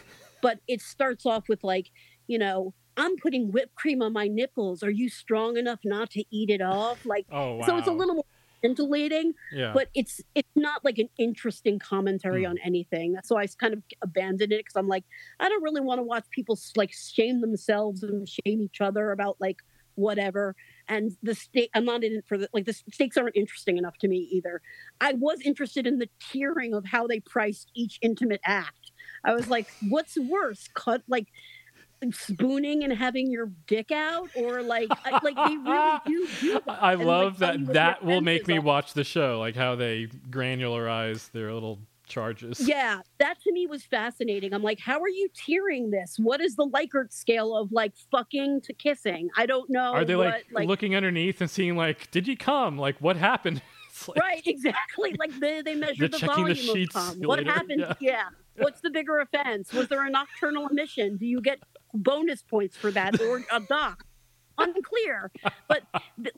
But 0.41 0.60
it 0.68 0.82
starts 0.82 1.26
off 1.26 1.49
with 1.49 1.64
like, 1.64 1.91
you 2.28 2.38
know, 2.38 2.74
I'm 2.98 3.18
putting 3.18 3.52
whipped 3.52 3.76
cream 3.76 4.02
on 4.02 4.14
my 4.14 4.28
nipples. 4.28 4.84
Are 4.84 4.91
you 4.91 5.10
strong 5.10 5.57
enough 5.57 5.80
not 5.84 6.12
to 6.12 6.24
eat 6.32 6.49
it 6.49 6.62
off? 6.62 7.06
Like, 7.06 7.26
Oh 7.32 7.56
wow. 7.56 7.66
so 7.66 7.78
it's 7.78 7.88
a 7.88 7.91
little 7.91 8.16
more 8.16 8.26
scintillating 8.66 9.34
Yeah. 9.54 9.72
but 9.74 9.90
it's 9.94 10.22
it's 10.34 10.50
not 10.56 10.84
like 10.84 10.98
an 10.98 11.10
interesting 11.18 11.80
commentary 11.80 12.44
Hmm. 12.44 12.52
on 12.52 12.58
anything. 12.64 13.14
That's 13.14 13.30
why 13.30 13.44
I 13.44 13.48
kind 13.60 13.74
of 13.74 13.84
abandoned 14.02 14.52
it 14.52 14.60
because 14.60 14.76
I'm 14.76 14.88
like, 14.88 15.04
I 15.40 15.50
don't 15.50 15.64
really 15.64 15.82
want 15.82 16.00
to 16.00 16.04
watch 16.04 16.26
people 16.32 16.58
like 16.76 16.92
shame 16.92 17.42
themselves 17.42 18.04
and 18.04 18.28
shame 18.28 18.62
each 18.62 18.82
other 18.82 19.12
about 19.12 19.38
like 19.40 19.58
whatever. 19.96 20.56
And 20.88 21.12
the 21.24 21.36
state 21.36 21.70
I'm 21.74 21.86
not 21.86 22.04
in 22.04 22.14
it 22.14 22.26
for 22.28 22.38
the 22.38 22.50
like 22.54 22.66
the 22.66 22.74
stakes 22.74 23.18
aren't 23.18 23.36
interesting 23.36 23.78
enough 23.78 23.98
to 24.00 24.08
me 24.08 24.18
either. 24.32 24.62
I 25.00 25.14
was 25.14 25.40
interested 25.42 25.88
in 25.88 26.00
the 26.00 26.10
tiering 26.22 26.76
of 26.78 26.86
how 26.86 27.08
they 27.08 27.20
priced 27.20 27.72
each 27.76 27.98
intimate 28.02 28.42
act. 28.46 28.92
I 29.24 29.34
was 29.34 29.48
like, 29.50 29.68
what's 29.90 30.18
worse, 30.20 30.68
cut 30.76 31.02
like 31.08 31.28
spooning 32.11 32.84
and 32.84 32.94
having 32.94 33.32
your 33.32 33.52
dick 33.68 33.91
out, 33.91 34.30
or 34.36 34.61
like 34.61 34.90
like 35.23 35.36
they 35.36 35.57
really 35.65 35.99
do 36.06 36.27
do 36.41 36.53
that. 36.65 36.84
I 36.84 36.94
and, 36.94 36.99
like, 36.99 37.07
love 37.07 37.40
tell 37.40 37.57
that. 37.57 37.73
That 37.73 38.06
will 38.06 38.22
make 38.22 38.48
me 38.48 38.60
watch 38.60 38.94
the 38.94 39.03
show, 39.03 39.40
like 39.40 39.56
how 39.56 39.76
they 39.76 40.07
granularize 40.30 41.32
their 41.32 41.53
little 41.53 41.80
charges. 42.07 42.60
Yeah, 42.68 43.02
that 43.19 43.41
to 43.41 43.52
me 43.52 43.68
was 43.68 43.84
fascinating. 43.84 44.53
I'm 44.53 44.64
like, 44.64 44.80
how 44.80 44.99
are 45.02 45.10
you 45.10 45.30
tiering 45.36 45.91
this? 45.91 46.18
What 46.18 46.41
is 46.41 46.56
the 46.56 46.68
Likert 46.68 47.11
scale 47.11 47.56
of 47.56 47.72
like 47.72 47.94
fucking 48.11 48.61
to 48.61 48.73
kissing? 48.73 49.30
I 49.38 49.45
don't 49.45 49.69
know. 49.69 49.94
Are 49.94 50.06
they 50.06 50.15
what, 50.15 50.44
like, 50.52 50.68
looking 50.68 50.95
underneath 50.95 51.41
and 51.41 51.49
seeing 51.49 51.76
like, 51.76 52.10
did 52.11 52.27
you 52.27 52.38
come? 52.38 52.77
Like, 52.77 52.99
what 53.02 53.18
happened? 53.18 53.61
Like, 54.10 54.18
right? 54.18 54.44
Exactly. 54.45 55.15
Like 55.18 55.40
they 55.40 55.61
they 55.61 55.73
measure 55.73 56.10
the 56.10 56.18
checking 56.18 56.44
the 56.48 56.53
volume 56.53 56.84
of 56.84 56.90
cum. 56.90 57.19
What 57.22 57.40
later, 57.40 57.52
happened? 57.53 57.80
yeah. 57.80 57.94
Yeah. 58.02 58.23
What's 58.57 58.82
the 58.82 58.90
bigger 58.90 59.19
offense? 59.19 59.72
Was 59.72 59.88
there 59.88 60.06
a 60.06 60.10
nocturnal 60.10 60.68
emission? 60.68 61.15
Do 61.15 61.26
you 61.26 61.40
get 61.40 61.60
bonus 61.95 62.41
points 62.41 62.76
for 62.77 62.91
that 62.91 63.19
or 63.22 63.43
a 63.51 63.59
doc. 63.59 64.03
unclear. 64.57 65.31
But 65.67 65.84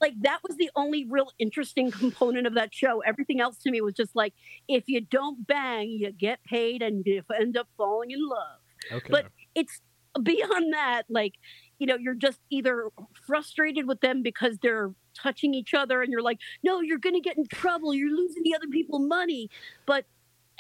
like 0.02 0.14
that 0.22 0.40
was 0.48 0.58
the 0.58 0.72
only 0.76 1.06
real 1.10 1.32
interesting 1.40 1.92
component 1.92 2.48
of 2.48 2.56
that 2.56 2.74
show. 2.74 3.02
Everything 3.02 3.42
else 3.42 3.58
to 3.60 3.72
me 3.72 3.82
was 3.82 3.94
just 3.94 4.16
like, 4.16 4.34
if 4.68 4.86
you 4.88 5.02
don't 5.02 5.46
bang, 5.46 5.90
you 5.90 6.12
get 6.12 6.44
paid 6.44 6.82
and 6.82 7.06
you 7.06 7.22
end 7.40 7.58
up 7.58 7.68
falling 7.78 8.12
in 8.12 8.28
love. 8.28 8.60
Okay. 8.92 9.08
But 9.10 9.28
it's 9.56 9.82
beyond 10.24 10.74
that, 10.74 11.04
like, 11.10 11.34
you 11.80 11.88
know, 11.88 11.96
you're 11.96 12.16
just 12.16 12.40
either 12.50 12.90
frustrated 13.26 13.88
with 13.88 14.02
them 14.02 14.24
because 14.24 14.58
they're 14.62 14.92
touching 15.14 15.54
each 15.54 15.74
other 15.74 16.02
and 16.02 16.12
you're 16.12 16.22
like, 16.22 16.40
no, 16.64 16.82
you're 16.82 16.98
going 16.98 17.16
to 17.16 17.22
get 17.22 17.38
in 17.38 17.46
trouble. 17.48 17.94
You're 17.94 18.16
losing 18.16 18.44
the 18.44 18.56
other 18.56 18.68
people 18.68 19.00
money. 19.00 19.50
But 19.86 20.06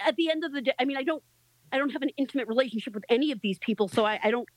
at 0.05 0.15
the 0.15 0.29
end 0.29 0.43
of 0.43 0.53
the 0.53 0.61
day, 0.61 0.73
I 0.79 0.85
mean, 0.85 0.97
I 0.97 1.03
don't, 1.03 1.23
I 1.71 1.77
don't 1.77 1.89
have 1.89 2.01
an 2.01 2.11
intimate 2.17 2.47
relationship 2.47 2.93
with 2.93 3.03
any 3.09 3.31
of 3.31 3.41
these 3.41 3.57
people. 3.59 3.87
So 3.87 4.05
I, 4.05 4.19
I 4.23 4.31
don't, 4.31 4.47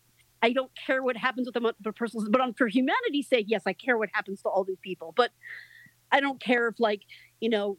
I 0.43 0.53
don't 0.53 0.71
care 0.87 1.03
what 1.03 1.17
happens 1.17 1.49
with 1.53 1.75
the 1.81 1.93
personal, 1.93 2.31
but 2.31 2.41
on 2.41 2.55
for 2.55 2.67
humanity's 2.67 3.29
sake, 3.29 3.47
yes, 3.49 3.63
I 3.67 3.73
care 3.73 3.99
what 3.99 4.09
happens 4.13 4.43
to 4.43 4.49
all 4.49 4.65
these 4.65 4.79
people. 4.83 5.13
But 5.17 5.31
I 6.13 6.21
don't 6.21 6.41
care 6.41 6.69
if 6.69 6.81
like, 6.81 7.03
you 7.41 7.51
know, 7.51 7.77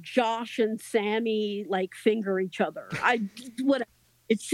Josh 0.00 0.58
and 0.58 0.80
Sammy 0.80 1.64
like 1.68 1.94
finger 1.94 2.40
each 2.40 2.60
other. 2.60 2.88
I, 3.02 3.22
what, 3.62 3.86
it's, 4.28 4.52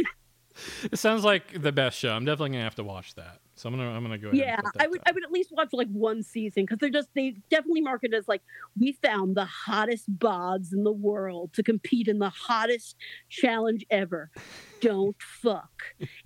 it 0.91 0.99
sounds 0.99 1.25
like 1.25 1.61
the 1.63 1.73
best 1.73 1.99
show. 1.99 2.11
I'm 2.11 2.25
definitely 2.25 2.51
gonna 2.51 2.65
have 2.65 2.75
to 2.77 2.85
watch 2.85 3.15
that. 3.15 3.41
So 3.59 3.69
I'm 3.69 3.77
gonna 3.77 3.91
I'm 3.91 4.03
gonna 4.03 4.19
go 4.19 4.29
ahead. 4.29 4.39
yeah 4.39 4.55
and 4.55 4.65
put 4.65 4.75
that 4.75 4.83
i 4.85 4.87
would 4.87 4.99
down. 4.99 5.05
i 5.09 5.13
would 5.13 5.25
at 5.25 5.33
least 5.33 5.51
watch 5.53 5.69
like 5.73 5.89
one 5.89 6.23
season 6.23 6.63
because 6.65 6.79
they're 6.79 6.91
just 6.91 7.09
they 7.15 7.37
definitely 7.51 7.81
market 7.81 8.15
as 8.15 8.29
like 8.29 8.43
we 8.79 8.93
found 9.03 9.37
the 9.37 9.45
hottest 9.45 10.17
bods 10.19 10.73
in 10.73 10.85
the 10.85 10.93
world 10.93 11.53
to 11.55 11.63
compete 11.63 12.07
in 12.09 12.19
the 12.21 12.31
hottest 12.31 12.97
challenge 13.29 13.85
ever 13.91 14.31
don't 14.81 15.17
fuck 15.21 15.71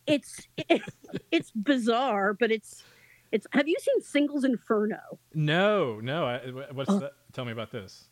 it's 0.07 0.47
it, 0.69 0.83
it's 1.31 1.51
bizarre 1.53 2.35
but 2.35 2.51
it's 2.53 2.85
it's 3.33 3.47
have 3.53 3.67
you 3.67 3.77
seen 3.81 4.03
singles 4.03 4.45
inferno 4.45 4.99
No, 5.35 6.01
no. 6.01 6.27
I, 6.27 6.39
what's 6.73 6.91
Oh. 6.91 6.99
that? 6.99 7.13
Tell 7.33 7.47
me 7.47 7.53
about 7.53 7.71
this. 7.71 8.09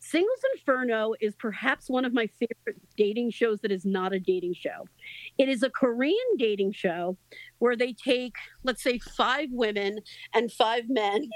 Singles 0.00 0.40
Inferno 0.54 1.14
is 1.20 1.34
perhaps 1.36 1.90
one 1.90 2.06
of 2.06 2.14
my 2.14 2.26
favorite 2.26 2.80
dating 2.96 3.30
shows 3.30 3.60
that 3.60 3.70
is 3.70 3.84
not 3.84 4.14
a 4.14 4.18
dating 4.18 4.54
show. 4.54 4.88
It 5.36 5.48
is 5.48 5.62
a 5.62 5.70
Korean 5.70 6.16
dating 6.38 6.72
show 6.72 7.18
where 7.58 7.76
they 7.76 7.92
take, 7.92 8.34
let's 8.64 8.82
say, 8.82 8.98
five 8.98 9.48
women 9.52 10.00
and 10.34 10.50
five 10.50 10.84
men 10.88 11.28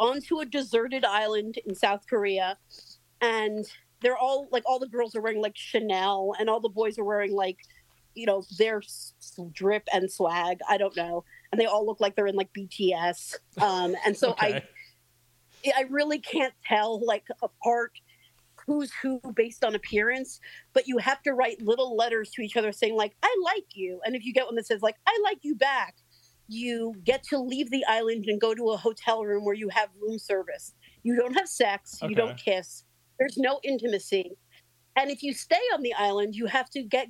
onto 0.00 0.40
a 0.40 0.44
deserted 0.44 1.04
island 1.04 1.58
in 1.64 1.74
South 1.74 2.06
Korea. 2.08 2.58
And 3.20 3.64
they're 4.00 4.18
all 4.18 4.48
like, 4.50 4.64
all 4.66 4.80
the 4.80 4.88
girls 4.88 5.14
are 5.14 5.20
wearing 5.20 5.40
like 5.40 5.56
Chanel, 5.56 6.34
and 6.40 6.50
all 6.50 6.60
the 6.60 6.68
boys 6.68 6.98
are 6.98 7.04
wearing 7.04 7.32
like, 7.32 7.58
you 8.14 8.26
know, 8.26 8.42
their 8.58 8.82
drip 9.52 9.84
and 9.92 10.10
swag. 10.10 10.58
I 10.68 10.76
don't 10.76 10.96
know. 10.96 11.24
And 11.52 11.60
they 11.60 11.66
all 11.66 11.86
look 11.86 12.00
like 12.00 12.16
they're 12.16 12.26
in 12.26 12.34
like 12.34 12.52
BTS. 12.52 13.36
Um, 13.60 13.94
and 14.04 14.16
so 14.16 14.32
Okay. 14.32 14.56
I 14.56 14.62
really 15.88 16.18
can't 16.18 16.54
tell 16.66 17.04
like 17.04 17.26
apart 17.42 17.92
who's 18.66 18.92
who 19.02 19.20
based 19.34 19.64
on 19.64 19.74
appearance, 19.74 20.40
but 20.72 20.86
you 20.86 20.98
have 20.98 21.22
to 21.22 21.32
write 21.32 21.60
little 21.60 21.96
letters 21.96 22.30
to 22.30 22.42
each 22.42 22.56
other 22.56 22.72
saying 22.72 22.94
like 22.96 23.14
I 23.22 23.34
like 23.44 23.74
you, 23.74 24.00
and 24.04 24.14
if 24.14 24.24
you 24.24 24.32
get 24.32 24.46
one 24.46 24.54
that 24.56 24.66
says 24.66 24.82
like 24.82 24.96
I 25.06 25.18
like 25.24 25.38
you 25.42 25.54
back, 25.54 25.96
you 26.48 26.94
get 27.04 27.22
to 27.24 27.38
leave 27.38 27.70
the 27.70 27.84
island 27.86 28.26
and 28.26 28.40
go 28.40 28.54
to 28.54 28.70
a 28.70 28.76
hotel 28.76 29.24
room 29.24 29.44
where 29.44 29.54
you 29.54 29.68
have 29.70 29.88
room 30.00 30.18
service. 30.18 30.74
You 31.02 31.16
don't 31.16 31.34
have 31.34 31.48
sex, 31.48 31.98
you 32.02 32.14
don't 32.14 32.36
kiss. 32.36 32.84
There's 33.18 33.36
no 33.36 33.60
intimacy. 33.62 34.32
And 34.96 35.10
if 35.10 35.22
you 35.22 35.32
stay 35.32 35.60
on 35.74 35.82
the 35.82 35.94
island, 35.94 36.34
you 36.34 36.46
have 36.46 36.70
to 36.70 36.82
get 36.82 37.08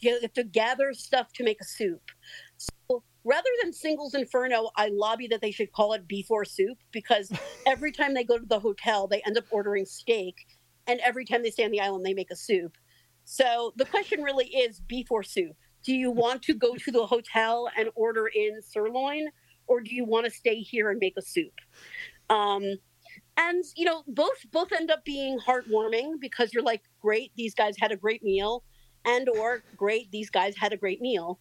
you 0.00 0.18
have 0.22 0.32
to 0.32 0.44
gather 0.44 0.92
stuff 0.94 1.32
to 1.34 1.44
make 1.44 1.60
a 1.60 1.64
soup. 1.64 2.02
So 2.56 2.70
rather 3.24 3.50
than 3.62 3.72
singles 3.72 4.14
inferno, 4.14 4.70
I 4.76 4.88
lobby 4.92 5.26
that 5.28 5.40
they 5.40 5.50
should 5.50 5.72
call 5.72 5.92
it 5.92 6.06
before 6.08 6.44
soup 6.44 6.78
because 6.92 7.32
every 7.66 7.92
time 7.92 8.14
they 8.14 8.24
go 8.24 8.38
to 8.38 8.46
the 8.46 8.60
hotel, 8.60 9.06
they 9.06 9.22
end 9.26 9.38
up 9.38 9.44
ordering 9.50 9.84
steak, 9.84 10.34
and 10.86 11.00
every 11.00 11.24
time 11.24 11.42
they 11.42 11.50
stay 11.50 11.64
on 11.64 11.70
the 11.70 11.80
island, 11.80 12.04
they 12.04 12.14
make 12.14 12.30
a 12.30 12.36
soup. 12.36 12.76
So 13.24 13.72
the 13.76 13.84
question 13.84 14.22
really 14.22 14.46
is 14.46 14.80
before 14.80 15.22
soup. 15.22 15.56
Do 15.82 15.94
you 15.94 16.10
want 16.10 16.42
to 16.42 16.54
go 16.54 16.74
to 16.74 16.90
the 16.90 17.06
hotel 17.06 17.70
and 17.76 17.88
order 17.94 18.26
in 18.26 18.60
sirloin, 18.62 19.28
or 19.66 19.80
do 19.80 19.94
you 19.94 20.04
want 20.04 20.26
to 20.26 20.30
stay 20.30 20.60
here 20.60 20.90
and 20.90 20.98
make 20.98 21.14
a 21.16 21.22
soup? 21.22 21.52
Um, 22.28 22.64
and 23.36 23.64
you 23.76 23.84
know, 23.84 24.02
both 24.08 24.44
both 24.50 24.72
end 24.72 24.90
up 24.90 25.04
being 25.04 25.38
heartwarming 25.38 26.20
because 26.20 26.52
you're 26.52 26.62
like, 26.62 26.82
great, 27.00 27.32
these 27.36 27.54
guys 27.54 27.76
had 27.80 27.92
a 27.92 27.96
great 27.96 28.22
meal, 28.22 28.64
and 29.04 29.28
or 29.28 29.62
great, 29.76 30.10
these 30.10 30.30
guys 30.30 30.56
had 30.56 30.72
a 30.72 30.76
great 30.76 31.00
meal. 31.00 31.38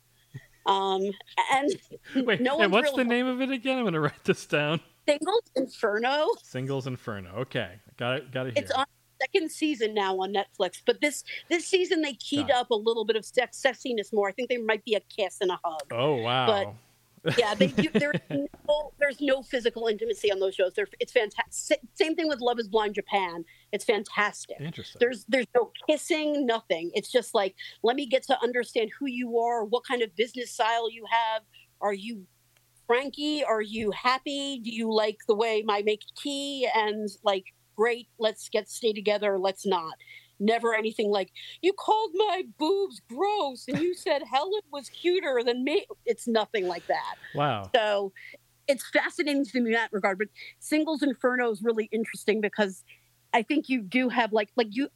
Um, 0.65 1.09
and 1.53 1.71
Wait, 2.27 2.41
no 2.41 2.59
and 2.59 2.71
what's 2.71 2.91
the 2.93 3.03
name 3.03 3.27
of 3.27 3.41
it 3.41 3.51
again? 3.51 3.77
I'm 3.77 3.85
gonna 3.85 3.99
write 3.99 4.23
this 4.23 4.45
down. 4.45 4.81
Singles 5.07 5.43
Inferno. 5.55 6.27
Singles 6.43 6.85
Inferno. 6.87 7.33
Okay, 7.39 7.79
got 7.97 8.17
it. 8.17 8.31
Got 8.31 8.47
it 8.47 8.57
here. 8.57 8.63
It's 8.63 8.71
on 8.71 8.85
second 9.21 9.51
season 9.51 9.93
now 9.93 10.15
on 10.19 10.33
Netflix, 10.33 10.81
but 10.85 11.01
this 11.01 11.23
this 11.49 11.65
season 11.65 12.01
they 12.01 12.13
keyed 12.13 12.49
up 12.51 12.69
a 12.69 12.75
little 12.75 13.05
bit 13.05 13.15
of 13.15 13.25
sex 13.25 13.61
sexiness 13.61 14.13
more. 14.13 14.29
I 14.29 14.31
think 14.31 14.49
there 14.49 14.63
might 14.63 14.85
be 14.85 14.95
a 14.95 15.01
kiss 15.01 15.37
and 15.41 15.51
a 15.51 15.59
hug. 15.63 15.81
oh 15.91 16.15
wow. 16.15 16.75
Yeah, 17.37 17.55
they 17.55 17.67
do. 17.67 17.89
There's 17.93 18.19
no, 18.29 18.93
there's 18.99 19.21
no 19.21 19.41
physical 19.41 19.87
intimacy 19.87 20.31
on 20.31 20.39
those 20.39 20.55
shows. 20.55 20.73
They're, 20.73 20.87
it's 20.99 21.11
fantastic. 21.11 21.79
Same 21.95 22.15
thing 22.15 22.27
with 22.27 22.39
Love 22.39 22.59
Is 22.59 22.67
Blind 22.67 22.95
Japan. 22.95 23.45
It's 23.71 23.85
fantastic. 23.85 24.57
Interesting. 24.59 24.99
There's 24.99 25.25
there's 25.27 25.47
no 25.55 25.71
kissing, 25.87 26.45
nothing. 26.45 26.91
It's 26.93 27.11
just 27.11 27.33
like 27.33 27.55
let 27.83 27.95
me 27.95 28.05
get 28.05 28.23
to 28.23 28.37
understand 28.41 28.91
who 28.97 29.07
you 29.07 29.39
are, 29.39 29.65
what 29.65 29.83
kind 29.85 30.01
of 30.01 30.15
business 30.15 30.51
style 30.51 30.89
you 30.89 31.05
have. 31.09 31.43
Are 31.81 31.93
you 31.93 32.25
Frankie? 32.87 33.43
Are 33.43 33.61
you 33.61 33.91
happy? 33.91 34.59
Do 34.59 34.71
you 34.71 34.91
like 34.91 35.17
the 35.27 35.35
way 35.35 35.63
I 35.69 35.83
make 35.83 36.01
tea? 36.17 36.67
And 36.73 37.07
like, 37.23 37.45
great, 37.75 38.07
let's 38.17 38.49
get 38.49 38.69
stay 38.69 38.93
together. 38.93 39.37
Let's 39.37 39.65
not. 39.65 39.93
Never 40.39 40.73
anything 40.73 41.09
like 41.09 41.31
you 41.61 41.73
called 41.73 42.11
my 42.13 42.43
boobs 42.57 43.01
gross 43.09 43.65
and 43.67 43.79
you 43.79 43.93
said 43.93 44.23
Helen 44.23 44.61
was 44.71 44.89
cuter 44.89 45.41
than 45.45 45.63
me. 45.63 45.85
It's 46.05 46.27
nothing 46.27 46.67
like 46.67 46.85
that. 46.87 47.15
wow. 47.35 47.69
So 47.75 48.13
it's 48.67 48.87
fascinating 48.91 49.43
to 49.45 49.59
me 49.61 49.71
in 49.71 49.73
that 49.73 49.91
regard. 49.91 50.19
But 50.19 50.27
Singles 50.59 51.03
Inferno 51.03 51.51
is 51.51 51.61
really 51.61 51.89
interesting 51.91 52.39
because 52.39 52.83
I 53.33 53.41
think 53.41 53.67
you 53.67 53.81
do 53.81 54.09
have 54.09 54.31
like 54.31 54.49
like 54.55 54.67
you 54.69 54.89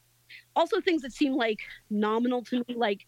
also 0.55 0.79
things 0.81 1.01
that 1.01 1.11
seem 1.11 1.33
like 1.33 1.59
nominal 1.89 2.43
to 2.45 2.63
me, 2.67 2.75
like 2.75 3.05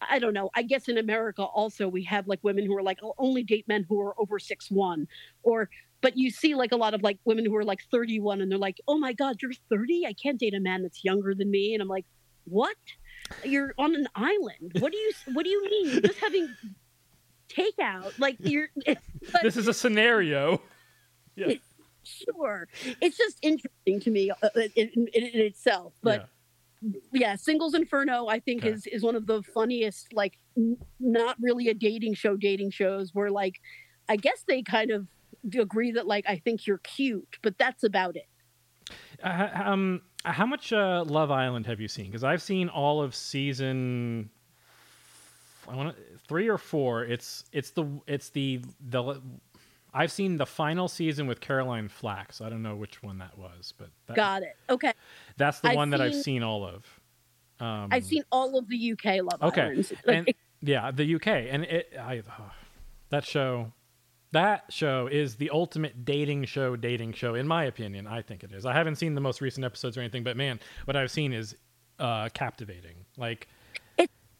I 0.00 0.18
don't 0.18 0.32
know. 0.32 0.50
I 0.54 0.62
guess 0.62 0.88
in 0.88 0.98
America 0.98 1.42
also 1.42 1.86
we 1.88 2.04
have 2.04 2.26
like 2.26 2.40
women 2.42 2.64
who 2.66 2.76
are 2.76 2.82
like 2.82 2.98
"I'll 3.02 3.14
only 3.18 3.42
date 3.42 3.66
men 3.68 3.84
who 3.88 4.00
are 4.00 4.18
over 4.20 4.38
six 4.38 4.70
one, 4.70 5.06
or 5.42 5.68
but 6.02 6.16
you 6.16 6.30
see 6.30 6.54
like 6.54 6.72
a 6.72 6.76
lot 6.76 6.94
of 6.94 7.02
like 7.02 7.18
women 7.24 7.44
who 7.44 7.54
are 7.56 7.64
like 7.64 7.80
thirty 7.90 8.20
one 8.20 8.40
and 8.40 8.50
they're 8.50 8.58
like, 8.58 8.78
oh 8.88 8.98
my 8.98 9.12
god, 9.12 9.36
you're 9.42 9.52
thirty. 9.68 10.04
I 10.06 10.12
can't 10.12 10.38
date 10.38 10.54
a 10.54 10.60
man 10.60 10.82
that's 10.82 11.04
younger 11.04 11.34
than 11.34 11.50
me. 11.50 11.74
And 11.74 11.82
I'm 11.82 11.88
like, 11.88 12.06
what? 12.44 12.76
You're 13.44 13.74
on 13.78 13.94
an 13.94 14.08
island. 14.14 14.72
What 14.80 14.92
do 14.92 14.98
you 14.98 15.12
What 15.34 15.44
do 15.44 15.50
you 15.50 15.64
mean? 15.64 15.90
You're 15.92 16.00
just 16.00 16.18
having 16.18 16.48
takeout. 17.48 18.18
Like 18.18 18.36
you're. 18.40 18.68
But 19.32 19.42
This 19.42 19.56
is 19.58 19.68
a 19.68 19.74
scenario. 19.74 20.62
Yeah. 21.36 21.52
sure, 22.02 22.66
it's 23.00 23.16
just 23.18 23.36
interesting 23.42 24.00
to 24.00 24.10
me 24.10 24.30
uh, 24.30 24.48
in, 24.74 24.88
in, 24.94 25.06
in 25.12 25.40
itself. 25.42 25.92
But 26.02 26.28
yeah, 27.12 27.36
Singles 27.36 27.74
Inferno, 27.74 28.26
I 28.28 28.40
think 28.40 28.64
Okay. 28.64 28.72
is 28.72 28.86
is 28.86 29.02
one 29.02 29.14
of 29.14 29.26
the 29.26 29.42
funniest, 29.42 30.12
like 30.14 30.38
n- 30.56 30.78
not 30.98 31.36
really 31.40 31.68
a 31.68 31.74
dating 31.74 32.14
show, 32.14 32.36
dating 32.36 32.70
shows 32.70 33.10
where 33.14 33.30
like, 33.30 33.60
I 34.08 34.16
guess 34.16 34.42
they 34.48 34.62
kind 34.62 34.90
of 34.90 35.06
agree 35.58 35.92
that 35.92 36.06
like 36.06 36.24
I 36.28 36.36
think 36.36 36.66
you're 36.66 36.78
cute, 36.78 37.38
but 37.42 37.58
that's 37.58 37.84
about 37.84 38.16
it. 38.16 38.26
Uh, 39.22 39.48
um, 39.54 40.02
how 40.24 40.46
much 40.46 40.72
uh, 40.72 41.04
Love 41.06 41.30
Island 41.30 41.66
have 41.66 41.80
you 41.80 41.88
seen? 41.88 42.06
Because 42.06 42.24
I've 42.24 42.42
seen 42.42 42.68
all 42.68 43.02
of 43.02 43.14
season. 43.14 44.30
I 45.68 45.76
want 45.76 45.96
three 46.28 46.48
or 46.48 46.58
four. 46.58 47.04
It's 47.04 47.44
it's 47.52 47.70
the 47.70 47.86
it's 48.06 48.30
the 48.30 48.60
the. 48.80 49.20
I've 49.92 50.12
seen 50.12 50.36
the 50.36 50.46
final 50.46 50.86
season 50.86 51.26
with 51.26 51.40
Caroline 51.40 51.88
Flack, 51.88 52.32
so 52.32 52.44
I 52.44 52.48
don't 52.48 52.62
know 52.62 52.76
which 52.76 53.02
one 53.02 53.18
that 53.18 53.36
was, 53.36 53.74
but 53.76 53.90
that, 54.06 54.16
Got 54.16 54.42
it. 54.42 54.56
Okay, 54.68 54.92
that's 55.36 55.60
the 55.60 55.70
I've 55.70 55.76
one 55.76 55.90
that 55.90 56.00
I've 56.00 56.14
seen- 56.14 56.42
all 56.42 56.64
of. 56.64 57.00
Um, 57.58 57.88
I've 57.90 58.04
seen 58.04 58.22
all 58.32 58.58
of 58.58 58.68
the 58.68 58.92
UK 58.92 59.22
Love 59.22 59.42
Okay, 59.42 59.62
Islands. 59.62 59.92
Like, 60.06 60.16
and 60.28 60.34
yeah, 60.62 60.90
the 60.90 61.14
UK, 61.16 61.26
and 61.26 61.64
it 61.64 61.92
I 62.00 62.22
oh, 62.38 62.50
that 63.10 63.24
show, 63.24 63.72
that 64.32 64.64
show 64.70 65.06
is 65.06 65.36
the 65.36 65.50
ultimate 65.50 66.04
dating 66.04 66.44
show. 66.44 66.76
Dating 66.76 67.12
show, 67.12 67.34
in 67.34 67.46
my 67.46 67.64
opinion, 67.64 68.06
I 68.06 68.22
think 68.22 68.44
it 68.44 68.52
is. 68.52 68.64
I 68.66 68.72
haven't 68.72 68.96
seen 68.96 69.14
the 69.14 69.20
most 69.20 69.40
recent 69.40 69.64
episodes 69.64 69.96
or 69.96 70.00
anything, 70.00 70.22
but 70.22 70.36
man, 70.36 70.60
what 70.84 70.96
I've 70.96 71.10
seen 71.10 71.32
is 71.32 71.56
uh, 71.98 72.28
captivating. 72.34 72.96
Like, 73.16 73.48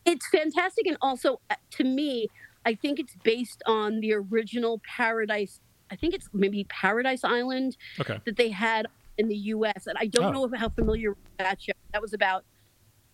it's 0.06 0.26
fantastic 0.28 0.86
and 0.86 0.96
also 1.02 1.38
uh, 1.50 1.54
to 1.70 1.84
me 1.84 2.26
i 2.64 2.74
think 2.74 2.98
it's 2.98 3.14
based 3.22 3.62
on 3.66 4.00
the 4.00 4.14
original 4.14 4.80
paradise 4.96 5.60
i 5.90 5.94
think 5.94 6.14
it's 6.14 6.26
maybe 6.32 6.64
paradise 6.70 7.22
island 7.22 7.76
okay, 8.00 8.18
that 8.24 8.34
they 8.36 8.48
had 8.48 8.86
in 9.18 9.28
the 9.28 9.36
us 9.36 9.86
and 9.86 9.98
i 10.00 10.06
don't 10.06 10.34
Oh. 10.34 10.46
know 10.46 10.56
how 10.56 10.70
familiar 10.70 11.14
that 11.38 11.60
show 11.60 11.72
that 11.92 12.00
was 12.00 12.14
about 12.14 12.44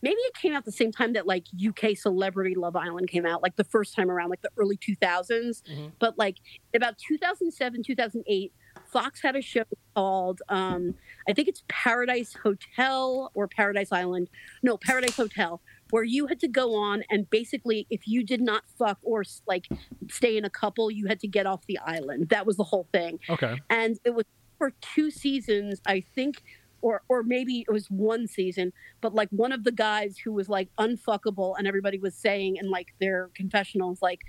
maybe 0.02 0.16
it 0.20 0.34
came 0.34 0.54
out 0.54 0.64
the 0.64 0.72
same 0.72 0.92
time 0.92 1.12
that 1.14 1.26
like 1.26 1.44
UK 1.66 1.96
Celebrity 1.96 2.54
Love 2.54 2.76
Island 2.76 3.08
came 3.08 3.26
out, 3.26 3.42
like 3.42 3.56
the 3.56 3.64
first 3.64 3.94
time 3.94 4.10
around, 4.10 4.30
like 4.30 4.42
the 4.42 4.50
early 4.56 4.76
2000s. 4.76 5.62
Mhm. 5.62 5.92
But 5.98 6.18
like 6.18 6.36
about 6.74 6.96
2007, 6.98 7.82
2008, 7.82 8.52
Fox 8.92 9.22
had 9.22 9.34
a 9.36 9.40
show 9.42 9.64
called, 9.94 10.42
um, 10.50 10.94
I 11.28 11.32
think 11.32 11.48
it's 11.48 11.64
Paradise 11.68 12.34
Hotel 12.34 13.30
or 13.34 13.48
Paradise 13.48 13.90
Island. 13.90 14.28
No, 14.62 14.76
Paradise 14.76 15.16
Hotel, 15.16 15.60
where 15.90 16.04
you 16.04 16.26
had 16.26 16.40
to 16.40 16.48
go 16.48 16.74
on 16.74 17.02
and 17.10 17.28
basically, 17.30 17.86
if 17.90 18.06
you 18.06 18.22
did 18.22 18.40
not 18.42 18.64
fuck 18.78 18.98
or 19.02 19.24
like 19.46 19.66
stay 20.10 20.36
in 20.36 20.44
a 20.44 20.50
couple, 20.50 20.90
you 20.90 21.06
had 21.06 21.20
to 21.20 21.28
get 21.28 21.46
off 21.46 21.64
the 21.66 21.78
island. 21.78 22.28
That 22.28 22.44
was 22.46 22.56
the 22.58 22.64
whole 22.64 22.86
thing 22.92 23.18
Okay. 23.30 23.58
and 23.70 23.98
it 24.04 24.14
was 24.14 24.24
for 24.58 24.72
two 24.80 25.10
seasons 25.10 25.82
i 25.86 26.00
think 26.14 26.42
or 26.82 27.02
or 27.08 27.22
maybe 27.22 27.64
it 27.66 27.72
was 27.72 27.86
one 27.90 28.26
season 28.26 28.72
but 29.00 29.14
like 29.14 29.28
one 29.30 29.52
of 29.52 29.64
the 29.64 29.72
guys 29.72 30.16
who 30.18 30.32
was 30.32 30.48
like 30.48 30.68
unfuckable 30.78 31.54
and 31.58 31.66
everybody 31.66 31.98
was 31.98 32.14
saying 32.14 32.56
in 32.56 32.70
like 32.70 32.94
their 33.00 33.30
confessionals 33.34 34.02
like 34.02 34.20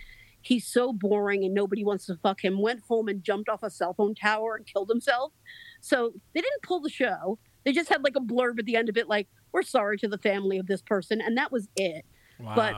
he's 0.48 0.66
so 0.66 0.94
boring 0.94 1.44
and 1.44 1.54
nobody 1.54 1.84
wants 1.84 2.06
to 2.06 2.16
fuck 2.24 2.44
him 2.44 2.62
went 2.62 2.82
home 2.88 3.10
and 3.10 3.22
jumped 3.22 3.50
off 3.50 3.64
a 3.64 3.70
cell 3.70 3.94
phone 3.94 4.16
tower 4.16 4.56
and 4.56 4.66
killed 4.66 4.90
himself. 4.90 5.34
So 5.82 6.14
they 6.34 6.40
didn't 6.40 6.62
pull 6.64 6.80
the 6.80 6.90
show. 6.90 7.38
They 7.66 7.74
just 7.74 7.90
had 7.90 8.02
like 8.02 8.16
a 8.16 8.22
blurb 8.22 8.58
at 8.58 8.66
the 8.66 8.78
end 8.78 8.88
of 8.88 8.96
it 8.96 9.10
like 9.10 9.28
we're 9.52 9.64
sorry 9.64 9.98
to 9.98 10.08
the 10.08 10.18
family 10.18 10.58
of 10.58 10.68
this 10.68 10.82
person 10.82 11.20
and 11.20 11.38
that 11.38 11.52
was 11.52 11.68
it. 11.76 12.06
Wow. 12.40 12.54
But 12.56 12.74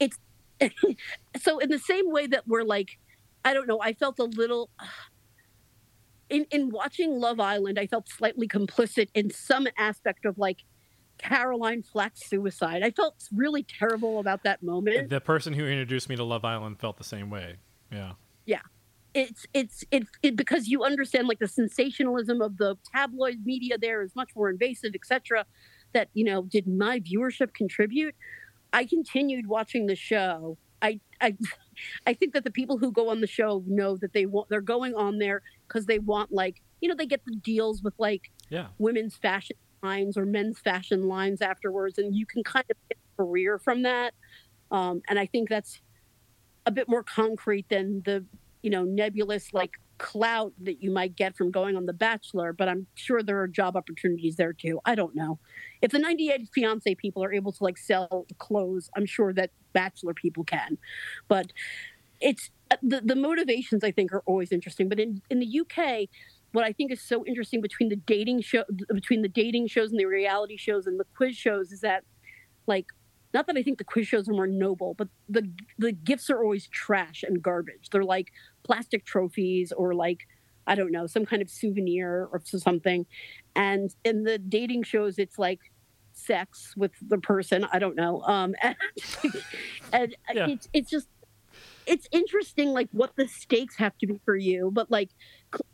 it's 0.00 0.18
so 1.40 1.58
in 1.58 1.70
the 1.70 1.78
same 1.78 2.10
way 2.10 2.26
that 2.26 2.46
we're 2.46 2.62
like 2.62 2.98
i 3.44 3.52
don't 3.52 3.66
know 3.66 3.80
i 3.80 3.92
felt 3.92 4.20
a 4.20 4.24
little 4.24 4.70
in 6.30 6.46
in 6.50 6.70
watching 6.70 7.18
love 7.18 7.40
island 7.40 7.78
i 7.78 7.86
felt 7.86 8.08
slightly 8.08 8.48
complicit 8.48 9.08
in 9.14 9.30
some 9.30 9.66
aspect 9.78 10.24
of 10.24 10.38
like 10.38 10.64
caroline 11.18 11.82
flack's 11.82 12.28
suicide 12.28 12.82
i 12.82 12.90
felt 12.90 13.28
really 13.34 13.62
terrible 13.62 14.18
about 14.18 14.42
that 14.42 14.62
moment 14.62 15.08
the 15.10 15.20
person 15.20 15.52
who 15.52 15.66
introduced 15.66 16.08
me 16.08 16.16
to 16.16 16.24
Love 16.24 16.44
Island 16.44 16.78
felt 16.80 16.96
the 16.96 17.04
same 17.04 17.30
way. 17.30 17.56
Yeah. 17.92 18.12
Yeah. 18.46 18.60
It's 19.14 19.46
it's 19.54 19.84
it, 19.90 20.04
it 20.22 20.36
because 20.36 20.66
you 20.66 20.82
understand 20.82 21.28
like 21.28 21.38
the 21.38 21.48
sensationalism 21.48 22.40
of 22.40 22.56
the 22.56 22.76
tabloid 22.92 23.44
media 23.44 23.78
there 23.78 24.02
is 24.02 24.16
much 24.16 24.30
more 24.34 24.50
invasive 24.50 24.92
etc 24.94 25.46
that 25.92 26.08
you 26.14 26.24
know 26.24 26.42
did 26.42 26.66
my 26.66 26.98
viewership 26.98 27.54
contribute 27.54 28.16
i 28.72 28.84
continued 28.84 29.46
watching 29.46 29.86
the 29.86 29.94
show 29.94 30.58
i 30.84 31.00
i 31.20 31.34
i 32.06 32.14
think 32.14 32.34
that 32.34 32.44
the 32.44 32.50
people 32.50 32.78
who 32.78 32.92
go 32.92 33.08
on 33.10 33.20
the 33.20 33.26
show 33.26 33.64
know 33.66 33.96
that 33.96 34.12
they 34.12 34.26
want 34.26 34.48
they're 34.50 34.60
going 34.60 34.94
on 34.94 35.18
there 35.18 35.42
because 35.68 35.86
they 35.86 35.98
want 35.98 36.30
like 36.32 36.56
you 36.80 36.88
know 36.88 36.94
they 36.94 37.06
get 37.06 37.22
the 37.26 37.36
deals 37.36 37.82
with 37.82 37.94
like 37.98 38.22
Yeah. 38.50 38.68
women's 38.78 39.16
fashion 39.16 39.56
lines 39.82 40.16
or 40.16 40.24
men's 40.26 40.60
fashion 40.60 41.08
lines 41.08 41.42
afterwards 41.42 41.98
and 41.98 42.14
you 42.14 42.26
can 42.26 42.42
kind 42.44 42.64
of 42.70 42.76
get 42.88 42.98
a 42.98 43.22
career 43.22 43.58
from 43.58 43.82
that 43.82 44.14
um, 44.70 45.02
and 45.08 45.18
i 45.18 45.26
think 45.26 45.48
that's 45.48 45.80
a 46.66 46.70
bit 46.70 46.88
more 46.88 47.02
concrete 47.02 47.66
than 47.68 48.02
the 48.04 48.24
you 48.62 48.70
know 48.70 48.84
nebulous 48.84 49.52
like 49.52 49.72
clout 49.98 50.52
that 50.60 50.82
you 50.82 50.90
might 50.90 51.16
get 51.16 51.36
from 51.36 51.50
going 51.50 51.76
on 51.76 51.86
the 51.86 51.92
bachelor 51.92 52.52
but 52.52 52.68
i'm 52.68 52.86
sure 52.94 53.22
there 53.22 53.40
are 53.40 53.48
job 53.48 53.76
opportunities 53.76 54.36
there 54.36 54.52
too. 54.52 54.80
I 54.84 54.94
don't 54.94 55.14
know. 55.14 55.38
If 55.82 55.90
the 55.90 55.98
98 55.98 56.48
fiance 56.52 56.94
people 56.96 57.22
are 57.22 57.32
able 57.32 57.52
to 57.52 57.64
like 57.64 57.78
sell 57.78 58.26
clothes 58.38 58.90
i'm 58.96 59.06
sure 59.06 59.32
that 59.34 59.50
bachelor 59.72 60.14
people 60.14 60.44
can. 60.44 60.78
But 61.28 61.52
it's 62.20 62.50
uh, 62.70 62.76
the, 62.82 63.00
the 63.02 63.16
motivations 63.16 63.84
i 63.84 63.90
think 63.90 64.12
are 64.12 64.22
always 64.26 64.52
interesting. 64.52 64.88
But 64.88 65.00
in, 65.00 65.22
in 65.30 65.38
the 65.40 65.60
uk 65.60 66.08
what 66.52 66.64
i 66.64 66.72
think 66.72 66.92
is 66.92 67.02
so 67.02 67.24
interesting 67.26 67.60
between 67.60 67.88
the 67.88 67.96
dating 67.96 68.40
show 68.40 68.64
between 68.92 69.22
the 69.22 69.28
dating 69.28 69.66
shows 69.66 69.90
and 69.90 69.98
the 69.98 70.04
reality 70.04 70.56
shows 70.56 70.86
and 70.86 70.98
the 70.98 71.06
quiz 71.16 71.36
shows 71.36 71.72
is 71.72 71.80
that 71.80 72.04
like 72.66 72.86
not 73.34 73.48
that 73.48 73.56
I 73.56 73.64
think 73.64 73.78
the 73.78 73.84
quiz 73.84 74.06
shows 74.06 74.28
are 74.28 74.32
more 74.32 74.46
noble, 74.46 74.94
but 74.94 75.08
the 75.28 75.50
the 75.76 75.90
gifts 75.90 76.30
are 76.30 76.42
always 76.42 76.68
trash 76.68 77.24
and 77.24 77.42
garbage. 77.42 77.90
They're 77.90 78.04
like 78.04 78.32
plastic 78.64 79.04
trophies 79.04 79.72
or 79.72 79.94
like 79.94 80.20
I 80.66 80.74
don't 80.74 80.92
know 80.92 81.06
some 81.06 81.26
kind 81.26 81.42
of 81.42 81.50
souvenir 81.50 82.28
or 82.32 82.40
something. 82.44 83.06
And 83.54 83.94
in 84.04 84.24
the 84.24 84.38
dating 84.38 84.84
shows, 84.84 85.18
it's 85.18 85.38
like 85.38 85.60
sex 86.14 86.72
with 86.76 86.92
the 87.06 87.18
person. 87.18 87.66
I 87.72 87.78
don't 87.78 87.96
know. 87.96 88.22
Um, 88.22 88.54
and, 89.92 90.16
and 90.28 90.36
Yeah. 90.36 90.46
it's 90.48 90.68
it's 90.72 90.90
just 90.90 91.08
it's 91.86 92.08
interesting 92.12 92.70
like 92.70 92.88
what 92.92 93.12
the 93.16 93.28
stakes 93.28 93.76
have 93.76 93.96
to 93.98 94.06
be 94.06 94.18
for 94.24 94.34
you 94.36 94.70
but 94.72 94.90
like 94.90 95.10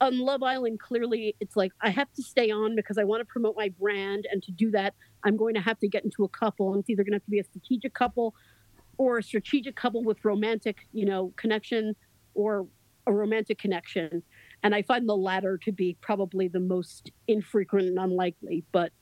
on 0.01 0.19
love 0.19 0.43
island 0.43 0.81
clearly 0.81 1.37
it's 1.39 1.57
like 1.57 1.71
i 1.83 1.89
have 1.89 2.13
to 2.13 2.23
stay 2.23 2.51
on 2.51 2.75
because 2.75 2.99
i 2.99 3.05
want 3.05 3.21
to 3.21 3.25
promote 3.25 3.55
my 3.57 3.69
brand 3.79 4.27
and 4.33 4.43
to 4.43 4.51
do 4.51 4.73
that 4.73 4.93
i'm 5.25 5.37
going 5.37 5.55
to 5.55 5.61
have 5.61 5.79
to 5.79 5.87
get 5.87 6.05
into 6.05 6.25
a 6.25 6.29
couple 6.29 6.73
and 6.73 6.81
it's 6.81 6.91
either 6.91 7.05
going 7.05 7.13
to 7.13 7.17
have 7.17 7.25
to 7.25 7.31
be 7.31 7.39
a 7.39 7.45
strategic 7.45 7.95
couple 7.95 8.35
or 8.99 9.19
a 9.19 9.23
strategic 9.23 9.77
couple 9.77 10.03
with 10.03 10.19
romantic 10.25 10.79
you 10.93 11.05
know 11.07 11.33
connection 11.37 11.95
or 12.35 12.67
a 13.07 13.13
romantic 13.13 13.59
connection 13.59 14.23
and 14.63 14.75
i 14.75 14.83
find 14.83 15.09
the 15.09 15.17
latter 15.17 15.59
to 15.59 15.73
be 15.73 15.97
probably 16.01 16.49
the 16.49 16.61
most 16.61 17.11
infrequent 17.29 17.87
and 17.87 17.99
unlikely 17.99 18.65
but 18.73 18.93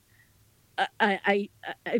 I, 1.00 1.18
I, 1.26 1.48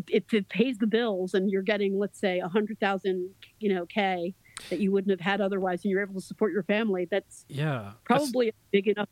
if 0.07 0.33
it 0.33 0.49
pays 0.49 0.79
the 0.79 0.87
bills 0.87 1.35
and 1.35 1.51
you're 1.51 1.63
getting 1.63 1.99
let's 1.99 2.19
say 2.19 2.39
a 2.39 2.49
hundred 2.49 2.79
thousand 2.79 3.31
you 3.59 3.75
know 3.75 3.87
k 3.87 4.35
that 4.71 4.79
you 4.79 4.93
wouldn't 4.93 5.11
have 5.11 5.21
had 5.21 5.41
otherwise 5.41 5.85
and 5.85 5.91
you're 5.91 6.03
able 6.03 6.15
to 6.15 6.21
support 6.21 6.53
your 6.53 6.63
family 6.63 7.07
that's 7.11 7.45
Yeah. 7.49 7.93
Probably 8.05 8.51
a 8.51 8.53
big 8.71 8.89
enough 8.89 9.09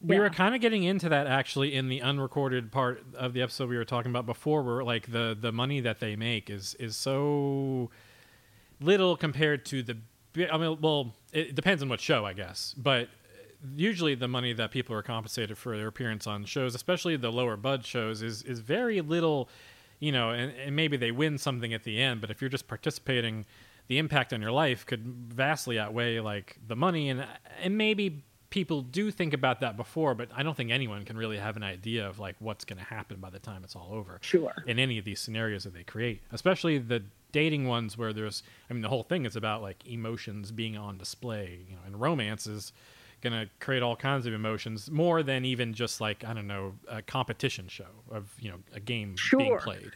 we 0.00 0.14
yeah. 0.14 0.22
were 0.22 0.30
kind 0.30 0.54
of 0.54 0.60
getting 0.60 0.84
into 0.84 1.08
that 1.08 1.26
actually 1.26 1.74
in 1.74 1.88
the 1.88 2.00
unrecorded 2.02 2.70
part 2.70 3.02
of 3.14 3.32
the 3.32 3.42
episode 3.42 3.68
we 3.68 3.76
were 3.76 3.84
talking 3.84 4.10
about 4.10 4.26
before 4.26 4.62
where 4.62 4.84
like 4.84 5.10
the 5.10 5.36
the 5.38 5.52
money 5.52 5.80
that 5.80 6.00
they 6.00 6.14
make 6.14 6.50
is 6.50 6.74
is 6.78 6.96
so 6.96 7.90
little 8.80 9.16
compared 9.16 9.64
to 9.66 9.82
the 9.82 9.96
I 10.46 10.56
mean 10.56 10.78
well 10.80 11.14
it 11.32 11.54
depends 11.54 11.82
on 11.82 11.88
what 11.88 12.00
show 12.00 12.24
I 12.24 12.32
guess. 12.32 12.74
But 12.76 13.08
usually 13.74 14.14
the 14.14 14.28
money 14.28 14.52
that 14.52 14.70
people 14.70 14.94
are 14.94 15.02
compensated 15.02 15.58
for 15.58 15.76
their 15.76 15.88
appearance 15.88 16.26
on 16.26 16.44
shows 16.44 16.74
especially 16.74 17.16
the 17.16 17.32
lower 17.32 17.56
bud 17.56 17.84
shows 17.84 18.22
is 18.22 18.42
is 18.42 18.60
very 18.60 19.00
little 19.00 19.48
you 19.98 20.12
know 20.12 20.30
and, 20.30 20.52
and 20.52 20.76
maybe 20.76 20.96
they 20.96 21.10
win 21.10 21.38
something 21.38 21.74
at 21.74 21.82
the 21.82 22.00
end 22.00 22.20
but 22.20 22.30
if 22.30 22.40
you're 22.40 22.48
just 22.48 22.68
participating 22.68 23.44
the 23.88 23.98
impact 23.98 24.32
on 24.32 24.40
your 24.40 24.52
life 24.52 24.86
could 24.86 25.04
vastly 25.04 25.78
outweigh 25.78 26.20
like 26.20 26.58
the 26.66 26.76
money. 26.76 27.08
And 27.08 27.26
and 27.62 27.76
maybe 27.76 28.24
people 28.50 28.80
do 28.82 29.10
think 29.10 29.32
about 29.34 29.60
that 29.60 29.76
before 29.76 30.14
but 30.14 30.28
i 30.34 30.42
don't 30.42 30.56
think 30.56 30.70
anyone 30.70 31.04
can 31.04 31.16
really 31.16 31.36
have 31.38 31.56
an 31.56 31.62
idea 31.62 32.08
of 32.08 32.18
like 32.18 32.34
what's 32.38 32.64
going 32.64 32.78
to 32.78 32.84
happen 32.84 33.18
by 33.20 33.28
the 33.30 33.38
time 33.38 33.62
it's 33.64 33.76
all 33.76 33.90
over 33.92 34.18
sure. 34.22 34.54
in 34.66 34.78
any 34.78 34.98
of 34.98 35.04
these 35.04 35.20
scenarios 35.20 35.64
that 35.64 35.74
they 35.74 35.84
create 35.84 36.20
especially 36.32 36.78
the 36.78 37.02
dating 37.32 37.66
ones 37.68 37.98
where 37.98 38.12
there's 38.12 38.42
i 38.70 38.72
mean 38.72 38.82
the 38.82 38.88
whole 38.88 39.02
thing 39.02 39.26
is 39.26 39.36
about 39.36 39.60
like 39.60 39.86
emotions 39.86 40.50
being 40.50 40.76
on 40.76 40.96
display 40.96 41.60
you 41.68 41.74
know 41.74 41.82
and 41.86 42.00
romance 42.00 42.46
is 42.46 42.72
going 43.20 43.32
to 43.32 43.50
create 43.60 43.82
all 43.82 43.96
kinds 43.96 44.26
of 44.26 44.32
emotions 44.32 44.90
more 44.90 45.22
than 45.22 45.44
even 45.44 45.74
just 45.74 46.00
like 46.00 46.24
i 46.24 46.32
don't 46.32 46.46
know 46.46 46.72
a 46.88 47.02
competition 47.02 47.68
show 47.68 47.84
of 48.10 48.32
you 48.40 48.48
know 48.50 48.56
a 48.74 48.80
game 48.80 49.14
being 49.36 49.48
Sure. 49.50 49.60
played. 49.60 49.90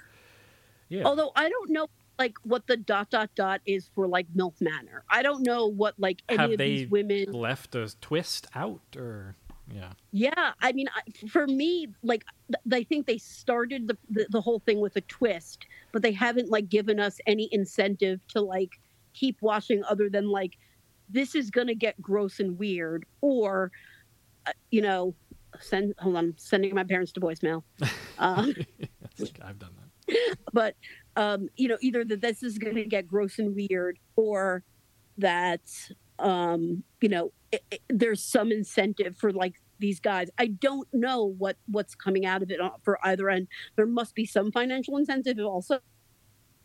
Yeah. 0.89 1.05
Although 1.05 1.33
i 1.35 1.49
don't 1.49 1.71
know 1.71 1.87
like 2.19 2.35
what 2.45 2.67
the 2.67 2.77
dot 2.77 3.11
dot 3.11 3.31
dot 3.35 3.61
is 3.67 3.89
for 3.95 4.07
like 4.07 4.27
MILF 4.37 4.61
Manor 4.61 5.03
i 5.11 5.23
don't 5.23 5.43
know 5.43 5.67
what 5.67 5.95
like 5.99 6.23
any 6.29 6.39
Have 6.39 6.51
of 6.53 6.59
they 6.59 6.69
these 6.77 6.89
women 6.89 7.33
left 7.33 7.75
a 7.75 7.93
twist 8.01 8.47
out 8.55 8.81
or 8.97 9.35
yeah 9.73 9.93
Yeah, 10.11 10.53
I 10.61 10.73
mean, 10.73 10.89
I- 10.95 11.27
for 11.29 11.47
me, 11.47 11.89
like, 12.03 12.25
I 12.71 12.83
think 12.83 13.07
they 13.07 13.17
started 13.19 13.89
the, 13.89 13.97
the 14.11 14.27
the 14.31 14.41
whole 14.41 14.59
thing 14.67 14.81
with 14.81 14.97
a 14.97 15.01
twist, 15.03 15.65
but 15.93 16.03
they 16.03 16.13
haven't 16.13 16.51
like 16.51 16.69
given 16.69 17.01
us 17.01 17.19
any 17.27 17.49
incentive 17.53 18.21
to 18.29 18.41
like 18.43 18.73
keep 19.15 19.41
watching, 19.41 19.83
other 19.85 20.11
than 20.11 20.29
like, 20.29 20.59
this 21.09 21.35
is 21.35 21.51
gonna 21.51 21.75
get 21.75 22.01
gross 22.03 22.41
and 22.41 22.59
weird, 22.59 23.07
or, 23.23 23.71
uh, 24.47 24.53
you 24.71 24.83
know, 24.83 25.15
send. 25.61 25.95
Hold 26.01 26.17
on, 26.17 26.25
I'm 26.25 26.35
sending 26.37 26.75
my 26.75 26.85
parents 26.85 27.13
to 27.13 27.21
voicemail. 27.21 27.63
Um, 28.19 28.55
i've 29.43 29.59
done 29.59 29.75
that 30.07 30.37
but 30.53 30.75
um, 31.17 31.49
you 31.57 31.69
know, 31.69 31.79
either 31.81 32.05
that 32.05 32.21
this 32.21 32.43
is 32.43 32.59
going 32.59 32.77
to 32.77 32.85
get 32.85 33.07
gross 33.07 33.39
and 33.39 33.55
weird, 33.55 33.99
or 34.17 34.63
that 35.19 35.61
um, 36.19 36.85
you 37.01 37.09
know 37.09 37.33
it, 37.51 37.63
it- 37.71 37.83
there's 37.89 38.23
some 38.23 38.51
incentive 38.53 39.17
for 39.19 39.33
like 39.33 39.55
these 39.79 40.01
guys. 40.01 40.29
I 40.39 40.47
don't 40.47 40.89
know 40.93 41.25
what 41.25 41.57
what's 41.67 41.95
coming 41.95 42.25
out 42.27 42.43
of 42.43 42.51
it 42.51 42.61
for 42.83 42.99
either 43.05 43.29
end. 43.31 43.49
There 43.77 43.87
must 43.87 44.15
be 44.15 44.27
some 44.27 44.53
financial 44.53 44.97
incentive 44.97 45.45
also, 45.45 45.81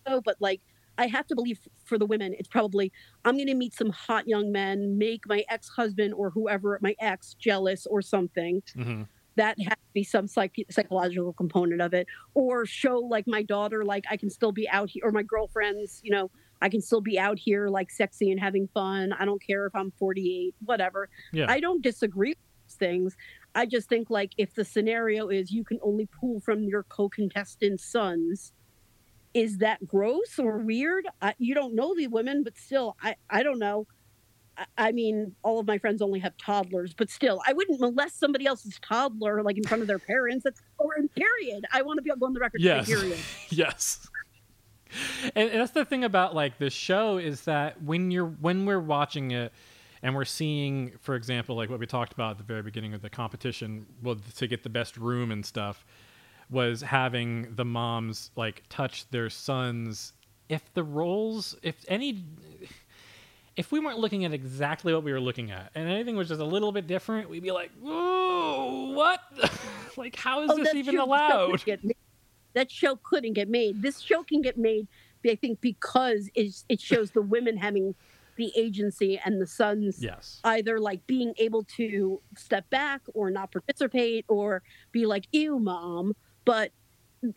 but 0.06 0.36
like. 0.40 0.61
I 0.99 1.06
have 1.06 1.28
to 1.28 1.36
believe 1.36 1.60
for 1.86 1.99
the 1.99 2.07
women, 2.07 2.34
it's 2.40 2.48
probably 2.48 2.91
I'm 3.24 3.36
going 3.36 3.45
to 3.45 3.53
meet 3.53 3.76
some 3.76 3.91
hot 3.91 4.28
young 4.28 4.52
men, 4.52 4.98
make 4.98 5.28
my 5.28 5.44
ex 5.48 5.69
husband 5.69 6.15
or 6.15 6.32
whoever, 6.32 6.80
my 6.82 6.95
ex, 6.99 7.36
jealous 7.36 7.86
or 7.86 8.02
something 8.02 8.64
hmm 8.74 9.03
that 9.38 9.57
has 9.59 9.73
to 9.73 9.93
be 9.93 10.03
some 10.03 10.27
psych- 10.27 10.65
psychological 10.69 11.34
component 11.34 11.81
of 11.81 11.93
it 11.93 12.07
or 12.34 12.65
show 12.65 12.99
like 12.99 13.26
my 13.27 13.41
daughter 13.43 13.85
like 13.85 14.03
i 14.11 14.18
can 14.18 14.30
still 14.30 14.51
be 14.51 14.68
out 14.69 14.89
here 14.89 15.03
or 15.05 15.11
my 15.11 15.23
girlfriends 15.23 16.01
you 16.03 16.11
know 16.11 16.30
i 16.61 16.69
can 16.69 16.81
still 16.81 17.01
be 17.01 17.18
out 17.18 17.39
here 17.39 17.69
like 17.69 17.89
sexy 17.89 18.30
and 18.31 18.39
having 18.39 18.68
fun 18.73 19.14
i 19.14 19.26
don't 19.26 19.41
care 19.41 19.65
if 19.65 19.76
i'm 19.76 19.91
48 19.97 20.53
whatever 20.65 21.09
Yeah. 21.31 21.45
i 21.49 21.59
don't 21.59 21.81
disagree 21.81 22.31
with 22.31 22.38
those 22.68 22.76
things 22.77 23.15
i 23.55 23.65
just 23.65 23.88
think 23.88 24.09
like 24.09 24.34
if 24.38 24.53
the 24.53 24.65
scenario 24.65 25.30
is 25.30 25.51
you 25.51 25.64
can 25.64 25.80
only 25.81 26.07
pull 26.19 26.39
from 26.41 26.64
your 26.64 26.84
co-contestants 26.84 27.85
sons 27.85 28.53
is 29.34 29.59
that 29.59 29.85
gross 29.85 30.39
or 30.39 30.57
weird? 30.57 31.05
I, 31.22 31.35
you 31.38 31.53
don't 31.53 31.76
know 31.76 31.93
the 31.95 32.07
women, 32.07 32.43
but 32.43 32.57
still, 32.57 32.95
I, 33.03 33.15
I 33.30 33.43
don't 33.43 33.59
know. 33.59 33.85
I, 34.78 34.92
mean, 34.92 35.36
all 35.44 35.60
of 35.60 35.68
my 35.68 35.78
friends 35.78 36.02
only 36.02 36.20
have 36.20 36.36
toddlers, 36.38 36.94
but 36.94 37.10
still, 37.10 37.42
I 37.46 37.54
wouldn't 37.54 37.80
molest 37.80 38.20
somebody 38.20 38.46
else's 38.46 38.80
toddler 38.82 39.44
like 39.44 39.58
in 39.58 39.64
front 39.64 39.82
of 39.82 39.88
their 39.88 40.00
parents. 40.00 40.44
That's, 40.44 40.62
or 40.78 40.96
in 40.98 41.10
period. 41.10 41.66
I 41.72 41.82
want 41.82 41.98
to 41.98 42.02
be 42.02 42.12
on 42.12 42.34
the 42.34 42.40
record. 42.40 42.62
Yes. 42.62 42.88
Period. 42.88 43.18
yes. 43.50 44.08
And, 45.36 45.50
and 45.50 45.62
that's 45.62 45.72
the 45.72 45.86
thing 45.86 46.04
about 46.04 46.34
like 46.34 46.58
this 46.58 46.74
show 46.74 47.18
is 47.18 47.42
that 47.42 47.82
when 47.84 48.10
you're 48.10 48.28
when 48.28 48.66
we're 48.66 48.80
watching 48.80 49.32
it 49.32 49.52
and 50.02 50.16
we're 50.16 50.26
seeing, 50.26 50.94
for 51.02 51.16
example, 51.16 51.56
like 51.56 51.70
what 51.70 51.80
we 51.80 51.86
talked 51.86 52.14
about 52.14 52.32
at 52.32 52.38
the 52.38 52.44
very 52.44 52.62
beginning 52.62 52.94
of 52.94 53.02
the 53.02 53.10
competition, 53.10 53.86
well, 54.02 54.18
to 54.36 54.48
get 54.48 54.64
the 54.64 54.70
best 54.70 54.98
room 54.98 55.32
and 55.32 55.46
stuff, 55.46 55.86
was 56.50 56.82
having 56.82 57.54
the 57.56 57.66
moms 57.66 58.32
like 58.36 58.64
touch 58.70 59.10
their 59.10 59.30
sons. 59.30 60.14
If 60.50 60.74
the 60.74 60.84
roles, 60.84 61.56
if 61.62 61.84
any, 61.88 62.24
if 63.58 63.72
we 63.72 63.80
weren't 63.80 63.98
looking 64.00 64.24
at 64.24 64.34
exactly 64.34 64.94
what 64.94 65.04
we 65.04 65.12
were 65.12 65.20
looking 65.20 65.52
at, 65.52 65.72
and 65.76 65.90
anything 65.90 66.16
was 66.16 66.28
just 66.30 66.40
a 66.40 66.46
little 66.46 66.72
bit 66.72 66.86
different, 66.88 67.30
we'd 67.30 67.44
be 67.44 67.52
like, 67.52 67.72
"Whoa, 67.82 68.94
what? 68.94 69.20
like, 69.98 70.16
how 70.16 70.44
is 70.44 70.52
Oh, 70.52 70.58
this 70.58 70.74
even 70.76 70.98
allowed?" 71.00 71.46
couldn't 71.48 71.66
get 71.66 71.84
made. 71.84 71.98
That 72.54 72.72
show 72.72 72.96
couldn't 72.96 73.34
get 73.34 73.50
made. 73.50 73.82
This 73.82 74.00
show 74.00 74.24
can 74.24 74.42
get 74.42 74.58
made, 74.58 74.88
I 75.28 75.36
think, 75.36 75.60
because 75.60 76.30
it's, 76.34 76.66
it 76.70 76.80
shows 76.80 77.12
the 77.12 77.22
women 77.22 77.58
having 77.58 77.94
the 78.38 78.52
agency 78.56 79.20
and 79.26 79.42
the 79.42 79.48
sons 79.48 79.98
Yes. 80.02 80.40
either 80.44 80.80
like 80.80 81.06
being 81.08 81.34
able 81.40 81.64
to 81.78 82.22
step 82.38 82.70
back 82.70 83.02
or 83.16 83.32
not 83.32 83.52
participate 83.52 84.26
or 84.28 84.62
be 84.92 85.08
like, 85.08 85.28
"Ew, 85.32 85.60
mom." 85.60 86.14
But 86.46 86.72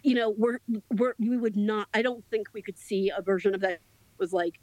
you 0.03 0.15
know, 0.15 0.31
we're 0.31 0.59
we're 0.91 1.15
we 1.19 1.39
would 1.39 1.57
not. 1.57 1.89
I 1.95 2.03
don't 2.03 2.23
think 2.31 2.49
we 2.53 2.61
could 2.61 2.79
see 2.79 3.11
a 3.17 3.23
version 3.23 3.55
of 3.55 3.63
that 3.63 3.81
was 4.19 4.35
like 4.35 4.61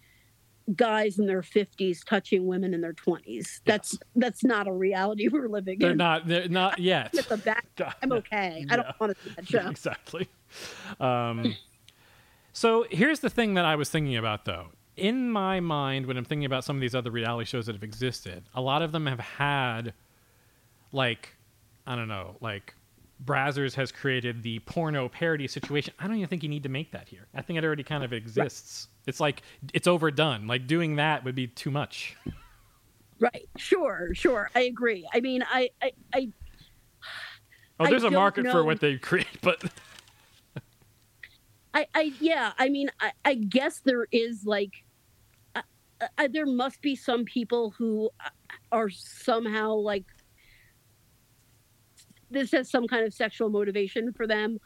guys 0.76 1.18
in 1.18 1.26
their 1.28 1.42
50s 1.42 2.04
touching 2.06 2.46
women 2.46 2.74
in 2.74 2.82
their 2.82 2.94
20s 2.94 3.62
that's 3.66 3.98
that's 4.18 4.44
not 4.44 4.68
a 4.68 4.72
reality 4.74 5.28
we're 5.32 5.48
living 5.48 5.80
They're 5.80 5.92
in 5.92 5.98
not. 5.98 6.28
They're 6.28 6.50
not 6.50 6.78
yet. 6.80 7.18
at 7.18 7.30
the 7.30 7.38
back 7.38 7.66
i'm 8.04 8.12
okay 8.12 8.66
i 8.70 8.76
don't 8.76 8.88
want 9.00 9.16
to 9.16 9.24
see 9.24 9.30
that 9.36 9.48
show 9.48 9.70
exactly. 9.70 10.28
Um, 11.00 11.56
so 12.54 12.86
here's 12.90 13.20
the 13.20 13.30
thing 13.30 13.54
that 13.54 13.66
I 13.66 13.76
was 13.76 13.90
thinking 13.90 14.16
about, 14.16 14.46
though. 14.46 14.68
In 14.96 15.30
my 15.30 15.60
mind, 15.60 16.08
when 16.08 16.18
I'm 16.18 16.26
thinking 16.26 16.46
about 16.46 16.64
some 16.64 16.76
of 16.78 16.82
these 16.82 16.96
other 16.96 17.12
reality 17.12 17.46
shows 17.46 17.68
that 17.68 17.76
have 17.76 17.84
existed, 17.84 18.44
a 18.56 18.62
lot 18.62 18.82
of 18.82 18.92
them 18.92 19.06
have 19.06 19.20
had, 19.20 19.94
like, 20.92 21.36
I 21.86 21.96
don't 21.96 22.08
know, 22.08 22.36
like. 22.42 22.74
Brazzers 23.24 23.74
has 23.76 23.92
created 23.92 24.44
the 24.44 24.60
porno 24.60 25.10
parody 25.10 25.48
situation. 25.48 25.94
I 26.00 26.08
don't 26.08 26.18
even 26.18 26.28
think 26.28 26.44
you 26.44 26.50
need 26.50 26.64
to 26.64 26.70
make 26.70 26.92
that 26.92 27.08
here. 27.08 27.28
I 27.34 27.42
think 27.42 27.58
it 27.58 27.66
already 27.66 27.84
kind 27.84 28.04
of 28.04 28.14
exists. 28.14 28.88
It's 29.08 29.20
like 29.20 29.42
it's 29.74 29.88
overdone. 29.88 30.48
Like 30.48 30.68
doing 30.68 30.98
that 30.98 31.24
would 31.24 31.36
be 31.36 31.48
too 31.48 31.72
much. 31.72 32.16
Right. 33.20 33.50
Sure. 33.58 34.10
Sure. 34.14 34.50
I 34.54 34.62
agree. 34.62 35.08
I 35.12 35.22
mean, 35.22 35.44
I, 35.50 35.70
I, 35.82 35.92
I 36.14 36.30
Oh, 37.80 37.86
there's 37.86 38.04
a 38.04 38.10
don't 38.10 38.20
market 38.20 38.48
for 38.48 38.64
what 38.64 38.80
they 38.80 38.98
create, 38.98 39.28
but 39.42 39.64
I, 41.74 41.88
I 41.94 42.14
yeah, 42.20 42.54
I 42.58 42.70
mean, 42.70 42.90
I, 43.00 43.12
I 43.24 43.36
guess 43.36 43.82
there 43.86 44.08
is 44.12 44.46
like, 44.46 44.84
uh, 45.56 45.62
uh, 46.18 46.28
there 46.32 46.46
must 46.46 46.82
be 46.82 46.96
some 46.96 47.24
people 47.26 47.72
who 47.78 48.10
uh, 48.24 48.30
are 48.72 48.90
somehow 48.90 49.76
like, 49.76 50.06
this 52.30 52.52
has 52.52 52.70
some 52.70 52.88
kind 52.88 53.06
of 53.06 53.14
sexual 53.14 53.50
motivation 53.50 54.14
for 54.14 54.28
them. 54.28 54.60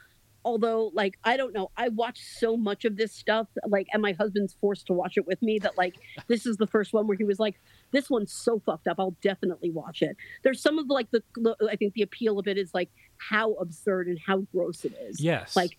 Although, 0.43 0.89
like, 0.95 1.19
I 1.23 1.37
don't 1.37 1.53
know, 1.53 1.69
I 1.77 1.89
watch 1.89 2.19
so 2.19 2.57
much 2.57 2.83
of 2.83 2.97
this 2.97 3.13
stuff, 3.13 3.47
like, 3.67 3.85
and 3.93 4.01
my 4.01 4.13
husband's 4.13 4.55
forced 4.59 4.87
to 4.87 4.93
watch 4.93 5.13
it 5.15 5.27
with 5.27 5.39
me 5.43 5.59
that, 5.59 5.77
like, 5.77 5.93
this 6.27 6.47
is 6.47 6.57
the 6.57 6.65
first 6.65 6.93
one 6.93 7.05
where 7.05 7.15
he 7.15 7.23
was 7.23 7.37
like, 7.39 7.59
this 7.91 8.09
one's 8.09 8.33
so 8.33 8.59
fucked 8.65 8.87
up, 8.87 8.95
I'll 8.99 9.15
definitely 9.21 9.69
watch 9.69 10.01
it. 10.01 10.17
There's 10.41 10.59
some 10.59 10.79
of, 10.79 10.87
like, 10.89 11.11
the, 11.11 11.21
I 11.69 11.75
think 11.75 11.93
the 11.93 12.01
appeal 12.01 12.39
of 12.39 12.47
it 12.47 12.57
is, 12.57 12.73
like, 12.73 12.89
how 13.17 13.53
absurd 13.53 14.07
and 14.07 14.17
how 14.25 14.39
gross 14.51 14.83
it 14.83 14.93
is. 14.99 15.21
yes, 15.21 15.55
Like, 15.55 15.77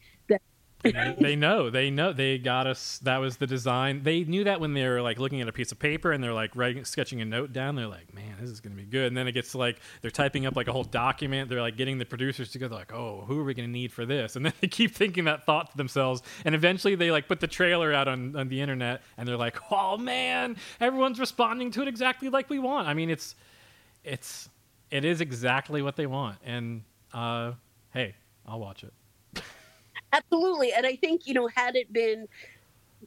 they, 0.83 1.37
know 1.37 1.71
they 1.71 1.91
know 1.91 2.13
they 2.13 2.39
got 2.39 2.67
us 2.67 2.99
that 3.03 3.19
was 3.19 3.37
the 3.37 3.47
design. 3.47 4.03
They 4.03 4.25
knew 4.25 4.45
that 4.45 4.61
when 4.61 4.75
they 4.75 4.87
were 4.87 5.01
like 5.01 5.19
looking 5.19 5.41
at 5.41 5.49
a 5.49 5.53
piece 5.53 5.71
of 5.71 5.79
paper 5.79 6.13
and 6.13 6.23
they're 6.23 6.33
like 6.33 6.57
writing 6.57 6.85
sketching 6.85 7.21
a 7.21 7.25
note 7.25 7.53
down 7.53 7.77
they're 7.77 7.87
like 7.87 8.13
man 8.15 8.35
this 8.41 8.51
is 8.51 8.61
going 8.61 8.77
to 8.77 8.83
be 8.83 8.89
good. 8.89 9.07
And 9.07 9.17
then 9.17 9.29
it 9.29 9.33
gets 9.33 9.53
to 9.53 9.59
like 9.59 9.79
they're 10.01 10.11
typing 10.11 10.45
up 10.47 10.57
like 10.57 10.69
a 10.69 10.73
whole 10.73 10.85
document. 10.85 11.49
They're 11.49 11.61
like 11.61 11.77
getting 11.77 11.99
the 11.99 12.05
producers 12.05 12.51
together 12.51 12.75
like 12.75 12.93
oh 12.93 13.25
who 13.27 13.39
are 13.39 13.45
we 13.45 13.55
going 13.55 13.69
to 13.69 13.73
need 13.73 13.93
for 13.93 14.05
this? 14.05 14.37
And 14.37 14.45
then 14.45 14.53
they 14.61 14.67
keep 14.67 14.95
thinking 14.95 15.25
that 15.25 15.45
thought 15.47 15.71
to 15.71 15.77
themselves. 15.77 16.23
And 16.45 16.55
eventually 16.55 16.95
they 16.95 17.11
like 17.11 17.29
put 17.29 17.41
the 17.41 17.47
trailer 17.47 17.93
out 17.93 18.09
on, 18.09 18.35
on 18.35 18.49
the 18.49 18.61
internet 18.61 19.03
and 19.17 19.29
they're 19.29 19.37
like 19.37 19.59
oh 19.71 19.97
man 19.97 20.57
everyone's 20.81 21.21
responding 21.21 21.71
to 21.73 21.83
it 21.83 21.89
exactly 21.89 22.29
like 22.29 22.51
we 22.51 22.59
want. 22.59 22.89
I 22.89 22.95
mean 22.95 23.11
it's 23.11 23.37
it's 24.05 24.49
it 24.91 25.05
is 25.05 25.21
exactly 25.21 25.81
what 25.81 25.97
they 25.97 26.07
want. 26.07 26.39
And 26.45 26.83
uh 27.13 27.53
hey 27.93 28.15
i'll 28.47 28.59
watch 28.59 28.83
it 28.83 28.93
Absolutely. 30.13 30.73
And 30.73 30.87
I 30.87 30.97
think, 30.97 31.27
you 31.27 31.35
know, 31.35 31.49
had 31.49 31.77
it 31.77 31.93
been, 31.93 32.27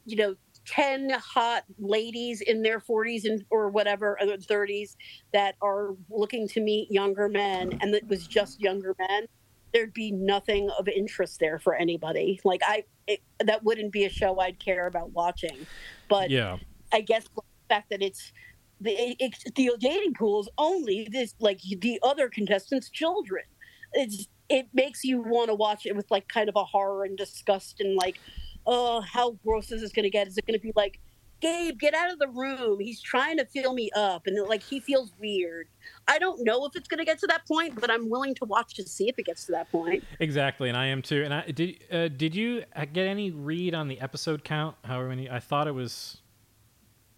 you 0.04 0.16
know, 0.16 0.34
10 0.66 1.10
hot 1.10 1.64
ladies 1.78 2.40
in 2.40 2.62
their 2.62 2.80
40s 2.80 3.24
and 3.24 3.44
or 3.50 3.68
whatever, 3.70 4.18
or 4.20 4.26
30s 4.26 4.96
that 5.32 5.54
are 5.62 5.94
looking 6.10 6.48
to 6.48 6.60
meet 6.60 6.90
younger 6.90 7.28
men 7.28 7.78
and 7.80 7.94
it 7.94 8.06
was 8.08 8.26
just 8.26 8.60
younger 8.60 8.96
men, 8.98 9.26
there'd 9.72 9.92
be 9.92 10.10
nothing 10.10 10.68
of 10.78 10.88
interest 10.88 11.38
there 11.38 11.58
for 11.58 11.74
anybody. 11.74 12.40
Like 12.44 12.62
I 12.64 12.84
it, 13.06 13.20
that 13.44 13.62
wouldn't 13.62 13.92
be 13.92 14.04
a 14.04 14.10
show 14.10 14.40
I'd 14.40 14.58
care 14.58 14.88
about 14.88 15.10
watching. 15.10 15.66
But 16.08 16.30
yeah 16.30 16.58
I 16.92 17.00
guess 17.00 17.24
the 17.34 17.42
fact 17.68 17.90
that 17.90 18.02
it's 18.02 18.32
the 18.80 19.16
it's, 19.18 19.44
the 19.54 19.70
dating 19.78 20.14
pool 20.14 20.40
is 20.40 20.48
only 20.58 21.08
this 21.10 21.34
like 21.40 21.60
the 21.60 21.98
other 22.02 22.28
contestants' 22.28 22.90
children. 22.90 23.44
It's 23.92 24.28
it 24.48 24.68
makes 24.72 25.04
you 25.04 25.20
want 25.20 25.48
to 25.48 25.54
watch 25.54 25.86
it 25.86 25.96
with 25.96 26.10
like 26.10 26.28
kind 26.28 26.48
of 26.48 26.56
a 26.56 26.64
horror 26.64 27.04
and 27.04 27.16
disgust 27.16 27.80
and 27.80 27.96
like, 27.96 28.18
oh, 28.66 29.00
how 29.00 29.32
gross 29.44 29.72
is 29.72 29.80
this 29.80 29.92
going 29.92 30.04
to 30.04 30.10
get? 30.10 30.26
Is 30.26 30.38
it 30.38 30.46
going 30.46 30.58
to 30.58 30.62
be 30.62 30.72
like, 30.76 31.00
Gabe, 31.40 31.78
get 31.78 31.92
out 31.92 32.10
of 32.10 32.18
the 32.18 32.28
room? 32.28 32.80
He's 32.80 33.00
trying 33.00 33.36
to 33.36 33.44
fill 33.44 33.74
me 33.74 33.90
up, 33.94 34.26
and 34.26 34.48
like 34.48 34.62
he 34.62 34.80
feels 34.80 35.12
weird. 35.20 35.68
I 36.08 36.18
don't 36.18 36.42
know 36.44 36.64
if 36.64 36.74
it's 36.74 36.88
going 36.88 36.98
to 36.98 37.04
get 37.04 37.18
to 37.18 37.26
that 37.26 37.46
point, 37.46 37.78
but 37.78 37.90
I'm 37.90 38.08
willing 38.08 38.34
to 38.36 38.46
watch 38.46 38.74
to 38.76 38.84
see 38.84 39.08
if 39.08 39.18
it 39.18 39.26
gets 39.26 39.44
to 39.46 39.52
that 39.52 39.70
point. 39.70 40.02
Exactly, 40.18 40.70
and 40.70 40.78
I 40.78 40.86
am 40.86 41.02
too. 41.02 41.24
And 41.24 41.34
I 41.34 41.42
did. 41.42 41.84
Uh, 41.92 42.08
did 42.08 42.34
you 42.34 42.64
uh, 42.74 42.86
get 42.90 43.06
any 43.06 43.30
read 43.32 43.74
on 43.74 43.86
the 43.86 44.00
episode 44.00 44.44
count? 44.44 44.76
However 44.84 45.10
many? 45.10 45.28
I 45.28 45.40
thought 45.40 45.68
it 45.68 45.74
was. 45.74 46.22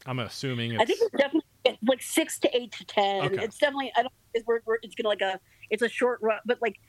I'm 0.05 0.19
assuming. 0.19 0.73
It's, 0.73 0.83
I 0.83 0.85
think 0.85 1.01
it's 1.01 1.11
definitely 1.13 1.79
like 1.87 2.03
six 2.03 2.41
to 2.41 2.57
eight 2.57 2.73
to 2.73 2.85
ten. 2.87 3.25
Okay. 3.27 3.45
It's 3.45 3.59
definitely 3.59 3.93
I 3.97 4.03
don't. 4.03 4.13
It's, 4.35 4.45
we're, 4.49 4.61
we're, 4.67 4.79
it's 4.83 4.97
gonna 4.97 5.11
like 5.11 5.21
a. 5.21 5.39
It's 5.71 5.83
a 5.83 5.89
short 5.89 6.19
run, 6.23 6.39
but 6.45 6.59
like 6.61 6.81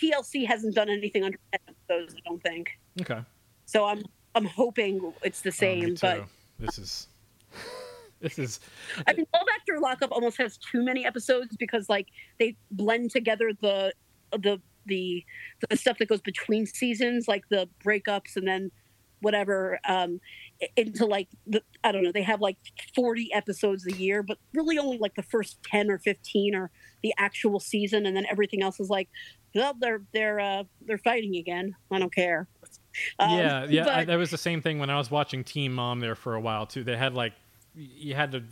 TLC 0.00 0.46
hasn't 0.46 0.74
done 0.74 0.88
anything 0.90 1.24
under 1.24 1.38
ten 1.52 1.60
episodes. 1.88 2.14
I 2.16 2.28
don't 2.28 2.42
think. 2.42 2.70
okay. 3.00 3.20
So 3.66 3.84
I'm 3.84 4.02
I'm 4.34 4.44
hoping 4.44 5.12
it's 5.22 5.40
the 5.42 5.50
Oh, 5.50 5.52
same. 5.52 5.96
but 6.00 6.24
this 6.58 6.78
is. 6.78 7.08
This 8.20 8.38
is. 8.38 8.60
I 9.06 9.12
mean, 9.12 9.26
Love 9.34 9.44
After 9.54 9.78
Lockup 9.78 10.10
almost 10.10 10.38
has 10.38 10.56
too 10.56 10.82
many 10.82 11.04
episodes 11.04 11.54
because 11.58 11.90
like 11.90 12.06
they 12.38 12.56
blend 12.70 13.10
together 13.10 13.50
the 13.60 13.92
the 14.32 14.62
the 14.86 15.22
the 15.68 15.76
stuff 15.76 15.98
that 15.98 16.08
goes 16.08 16.22
between 16.22 16.64
seasons, 16.64 17.28
like 17.28 17.46
the 17.50 17.68
breakups 17.84 18.36
and 18.36 18.48
then 18.48 18.70
whatever, 19.20 19.78
um, 19.86 20.20
into 20.74 21.04
like 21.04 21.28
the 21.46 21.62
I 21.82 21.92
don't 21.92 22.02
know. 22.02 22.12
They 22.12 22.22
have 22.22 22.40
like 22.40 22.56
forty 22.94 23.30
episodes 23.34 23.86
a 23.86 23.92
year, 23.92 24.22
but 24.22 24.38
really 24.54 24.78
only 24.78 24.96
like 24.96 25.16
the 25.16 25.22
first 25.22 25.62
ten 25.62 25.90
or 25.90 25.98
fifteen 25.98 26.54
are 26.54 26.70
the 27.04 27.14
actual 27.18 27.60
season, 27.60 28.06
and 28.06 28.16
then 28.16 28.24
everything 28.30 28.62
else 28.62 28.80
is 28.80 28.88
like, 28.88 29.10
well, 29.54 29.74
they're 29.78 30.00
they're 30.12 30.40
uh, 30.40 30.64
they're 30.86 30.98
fighting 30.98 31.36
again. 31.36 31.76
I 31.92 31.98
don't 31.98 32.12
care. 32.12 32.48
Um, 33.18 33.38
yeah, 33.38 33.66
yeah. 33.68 33.98
I, 33.98 34.04
that 34.06 34.16
was 34.16 34.30
the 34.30 34.38
same 34.38 34.62
thing 34.62 34.78
when 34.78 34.88
I 34.88 34.96
was 34.96 35.10
watching 35.10 35.44
Teen 35.44 35.70
Mom 35.72 36.00
there 36.00 36.14
for 36.14 36.34
a 36.34 36.40
while 36.40 36.64
too. 36.64 36.82
They 36.82 36.96
had 36.96 37.12
like, 37.12 37.34
you 37.74 38.14
had 38.14 38.32
to 38.32 38.42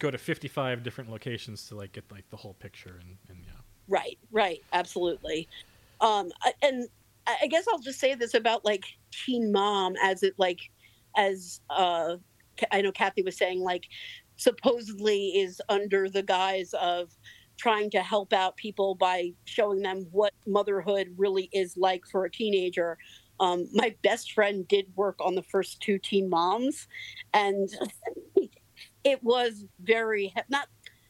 go 0.00 0.10
to 0.10 0.18
55 0.18 0.82
different 0.82 1.08
locations 1.08 1.68
to 1.68 1.76
like 1.76 1.92
get 1.92 2.10
like 2.10 2.28
the 2.30 2.36
whole 2.36 2.54
picture 2.54 2.98
and, 3.00 3.16
and 3.28 3.38
yeah. 3.44 3.52
Right, 3.86 4.18
right, 4.32 4.60
absolutely. 4.72 5.46
Um, 6.00 6.32
and 6.62 6.88
I 7.28 7.36
I 7.42 7.46
guess 7.46 7.66
I'll 7.70 7.78
just 7.78 8.00
say 8.00 8.14
this 8.14 8.34
about 8.34 8.64
like 8.64 8.84
Teen 9.12 9.52
Mom, 9.52 9.94
as 10.02 10.24
it 10.24 10.34
like, 10.36 10.58
as 11.16 11.60
uh, 11.70 12.16
I 12.72 12.80
know 12.80 12.90
Cathy 12.90 13.22
was 13.22 13.36
saying, 13.36 13.60
like, 13.60 13.84
supposedly 14.36 15.28
is 15.38 15.62
under 15.68 16.08
the 16.08 16.22
guise 16.22 16.74
of 16.74 17.16
trying 17.56 17.90
to 17.90 18.02
help 18.02 18.32
out 18.32 18.56
people 18.56 18.94
by 18.94 19.32
showing 19.44 19.82
them 19.82 20.06
what 20.10 20.32
motherhood 20.46 21.14
really 21.16 21.48
is 21.52 21.76
like 21.76 22.02
for 22.10 22.24
a 22.24 22.30
teenager. 22.30 22.98
Um, 23.40 23.68
my 23.72 23.94
best 24.02 24.32
friend 24.32 24.66
did 24.68 24.86
work 24.96 25.16
on 25.20 25.34
the 25.34 25.42
first 25.42 25.80
two 25.80 25.98
Teen 25.98 26.28
Moms, 26.30 26.86
and 27.32 27.68
it 29.04 29.22
was 29.22 29.64
very 29.80 30.32
not 30.48 30.68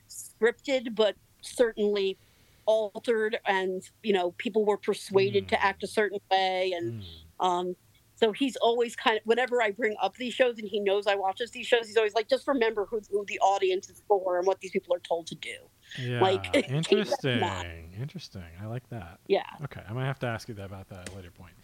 scripted, 0.09 0.95
but 0.95 1.16
certainly 1.43 2.19
altered 2.66 3.39
and 3.47 3.83
you 4.03 4.12
know 4.15 4.33
people 4.39 4.65
were 4.65 4.79
persuaded 4.79 5.45
Mm. 5.45 5.49
to 5.49 5.62
act 5.62 5.83
a 5.83 5.87
certain 5.87 6.19
way 6.31 6.73
and 6.75 7.03
um 7.41 7.77
So 8.16 8.33
he's 8.33 8.57
always 8.57 8.97
kind 8.97 9.19
of 9.19 9.23
whenever 9.27 9.61
I 9.61 9.73
bring 9.73 9.97
up 10.01 10.15
these 10.16 10.33
shows 10.33 10.59
and 10.59 10.66
he 10.66 10.81
knows 10.81 11.07
I 11.07 11.15
watches 11.16 11.51
these 11.51 11.66
shows, 11.66 11.87
he's 11.89 11.97
always 11.99 12.15
like, 12.15 12.29
just 12.29 12.49
remember 12.49 12.87
who, 12.87 13.01
who 13.11 13.25
the 13.27 13.39
audience 13.41 13.91
is 13.91 14.03
for 14.09 14.39
and 14.39 14.47
what 14.47 14.61
these 14.61 14.71
people 14.71 14.95
are 14.95 15.01
told 15.01 15.27
to 15.27 15.35
do. 15.35 15.57
Yeah. 15.99 16.21
Like, 16.21 16.53
keep 16.53 16.53
that 16.53 16.71
in 16.71 16.75
interesting. 16.77 17.95
Interesting. 18.01 18.43
I 18.61 18.66
like 18.66 18.89
that. 18.91 19.21
Yeah. 19.27 19.43
Okay, 19.65 19.81
I'm 19.87 19.95
gonna 19.95 20.07
have 20.07 20.19
to 20.21 20.27
ask 20.27 20.49
you 20.49 20.55
that 20.55 20.66
about 20.66 20.89
that 20.89 21.01
at 21.01 21.12
a 21.12 21.16
later 21.16 21.31
point. 21.31 21.55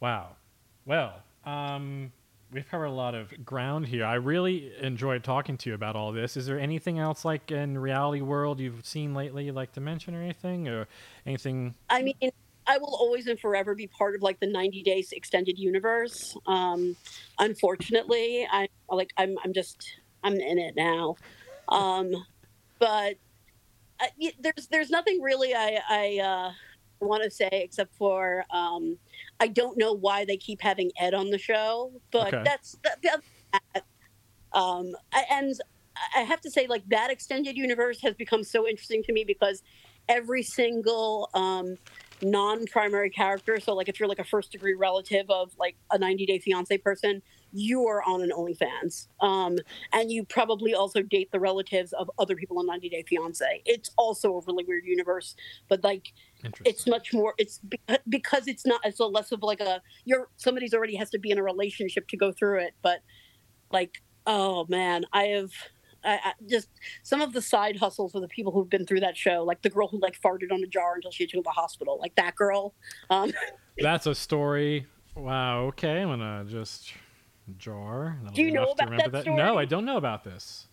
Wow. 0.00 0.36
Well, 0.86 1.22
um, 1.44 2.12
we've 2.52 2.68
covered 2.68 2.86
a 2.86 2.92
lot 2.92 3.14
of 3.14 3.44
ground 3.44 3.86
here. 3.86 4.04
I 4.04 4.14
really 4.14 4.72
enjoyed 4.80 5.24
talking 5.24 5.56
to 5.58 5.70
you 5.70 5.74
about 5.74 5.96
all 5.96 6.12
this. 6.12 6.36
Is 6.36 6.46
there 6.46 6.58
anything 6.58 6.98
else 6.98 7.24
like 7.24 7.50
in 7.50 7.78
reality 7.78 8.20
world 8.20 8.60
you've 8.60 8.84
seen 8.84 9.14
lately 9.14 9.44
you'd 9.46 9.54
like 9.54 9.72
to 9.72 9.80
mention 9.80 10.14
or 10.14 10.22
anything 10.22 10.68
or 10.68 10.86
anything? 11.26 11.74
I 11.90 12.02
mean, 12.02 12.14
I 12.66 12.78
will 12.78 12.94
always 12.94 13.26
and 13.26 13.38
forever 13.38 13.74
be 13.74 13.86
part 13.86 14.14
of 14.14 14.22
like 14.22 14.40
the 14.40 14.46
90 14.46 14.82
days 14.82 15.12
extended 15.12 15.58
universe. 15.58 16.36
Um, 16.46 16.96
unfortunately, 17.38 18.46
I 18.50 18.68
like 18.88 19.12
I'm 19.16 19.36
I'm 19.44 19.52
just 19.52 20.00
I'm 20.22 20.34
in 20.34 20.58
it 20.58 20.74
now. 20.76 21.16
Um, 21.68 22.14
but 22.78 23.16
uh, 24.00 24.06
there's 24.40 24.68
there's 24.70 24.90
nothing 24.90 25.20
really 25.22 25.54
I 25.54 25.80
I 25.88 26.18
uh, 26.18 26.52
want 27.00 27.22
to 27.24 27.30
say 27.30 27.48
except 27.52 27.94
for 27.96 28.44
um, 28.52 28.98
I 29.40 29.48
don't 29.48 29.78
know 29.78 29.92
why 29.92 30.24
they 30.24 30.36
keep 30.36 30.60
having 30.62 30.90
Ed 30.98 31.14
on 31.14 31.30
the 31.30 31.38
show, 31.38 31.92
but 32.12 32.34
Okay. 32.34 32.44
that's 32.44 32.76
that, 32.84 32.98
that, 33.02 33.20
um, 34.52 34.92
I- 35.12 35.26
and 35.30 35.54
I 36.16 36.20
have 36.20 36.40
to 36.42 36.50
say 36.50 36.66
like 36.66 36.84
that 36.88 37.10
extended 37.10 37.56
universe 37.56 38.00
has 38.02 38.14
become 38.14 38.42
so 38.44 38.66
interesting 38.66 39.02
to 39.04 39.12
me 39.12 39.24
because 39.24 39.62
every 40.08 40.42
single 40.42 41.28
um, 41.34 41.76
non-primary 42.20 43.10
character 43.10 43.60
so 43.60 43.74
like 43.74 43.88
if 43.88 44.00
you're 44.00 44.08
like 44.08 44.18
a 44.18 44.24
first 44.24 44.50
degree 44.52 44.74
relative 44.74 45.26
of 45.30 45.52
like 45.58 45.76
a 45.92 45.98
90 45.98 46.26
day 46.26 46.38
fiance 46.38 46.76
person 46.78 47.22
you 47.54 47.86
are 47.86 48.02
on 48.02 48.22
an 48.22 48.30
onlyfans 48.36 49.06
um, 49.20 49.56
and 49.92 50.10
you 50.10 50.24
probably 50.24 50.74
also 50.74 51.02
date 51.02 51.30
the 51.32 51.40
relatives 51.40 51.92
of 51.94 52.10
other 52.18 52.36
people 52.36 52.58
on 52.58 52.66
90 52.66 52.88
day 52.88 53.04
fiance 53.08 53.62
it's 53.64 53.90
also 53.96 54.36
a 54.36 54.40
really 54.46 54.64
weird 54.64 54.84
universe 54.84 55.36
but 55.68 55.82
like 55.82 56.12
it's 56.64 56.86
much 56.86 57.14
more 57.14 57.34
it's 57.38 57.60
beca- 57.66 58.00
because 58.08 58.46
it's 58.48 58.66
not 58.66 58.80
it's 58.84 59.00
a 59.00 59.04
less 59.04 59.32
of 59.32 59.42
like 59.42 59.60
a 59.60 59.80
you're 60.04 60.28
somebody's 60.36 60.74
already 60.74 60.96
has 60.96 61.10
to 61.10 61.18
be 61.18 61.30
in 61.30 61.38
a 61.38 61.42
relationship 61.42 62.06
to 62.08 62.16
go 62.16 62.32
through 62.32 62.58
it 62.58 62.74
but 62.82 62.98
like 63.70 64.02
oh 64.26 64.66
man 64.68 65.04
i 65.12 65.24
have 65.24 65.50
I, 66.06 66.20
I 66.22 66.32
just 66.46 66.68
some 67.02 67.22
of 67.22 67.32
the 67.32 67.40
side 67.40 67.78
hustles 67.78 68.14
of 68.14 68.20
the 68.20 68.28
people 68.28 68.52
who've 68.52 68.68
been 68.68 68.84
through 68.84 69.00
that 69.00 69.16
show 69.16 69.42
like 69.42 69.62
the 69.62 69.70
girl 69.70 69.88
who 69.88 69.98
like 70.00 70.20
farted 70.20 70.52
on 70.52 70.62
a 70.62 70.66
jar 70.66 70.96
until 70.96 71.10
she 71.10 71.22
had 71.22 71.30
to 71.30 71.36
go 71.36 71.40
to 71.40 71.44
the 71.44 71.50
hospital 71.50 71.98
like 71.98 72.14
that 72.16 72.36
girl 72.36 72.74
um 73.08 73.32
That's 73.78 74.06
a 74.06 74.14
story. 74.14 74.86
Wow. 75.16 75.64
Okay, 75.66 76.02
I'm 76.02 76.08
gonna 76.08 76.44
just 76.48 76.92
jar. 77.58 78.18
Do 78.34 78.42
you 78.42 78.52
know 78.52 78.64
about 78.72 78.90
remember 78.90 79.10
that 79.22 79.26
No. 79.26 79.58
I 79.58 79.64
don't 79.64 79.84
know 79.84 79.96
about 79.96 80.24
this. 80.24 80.68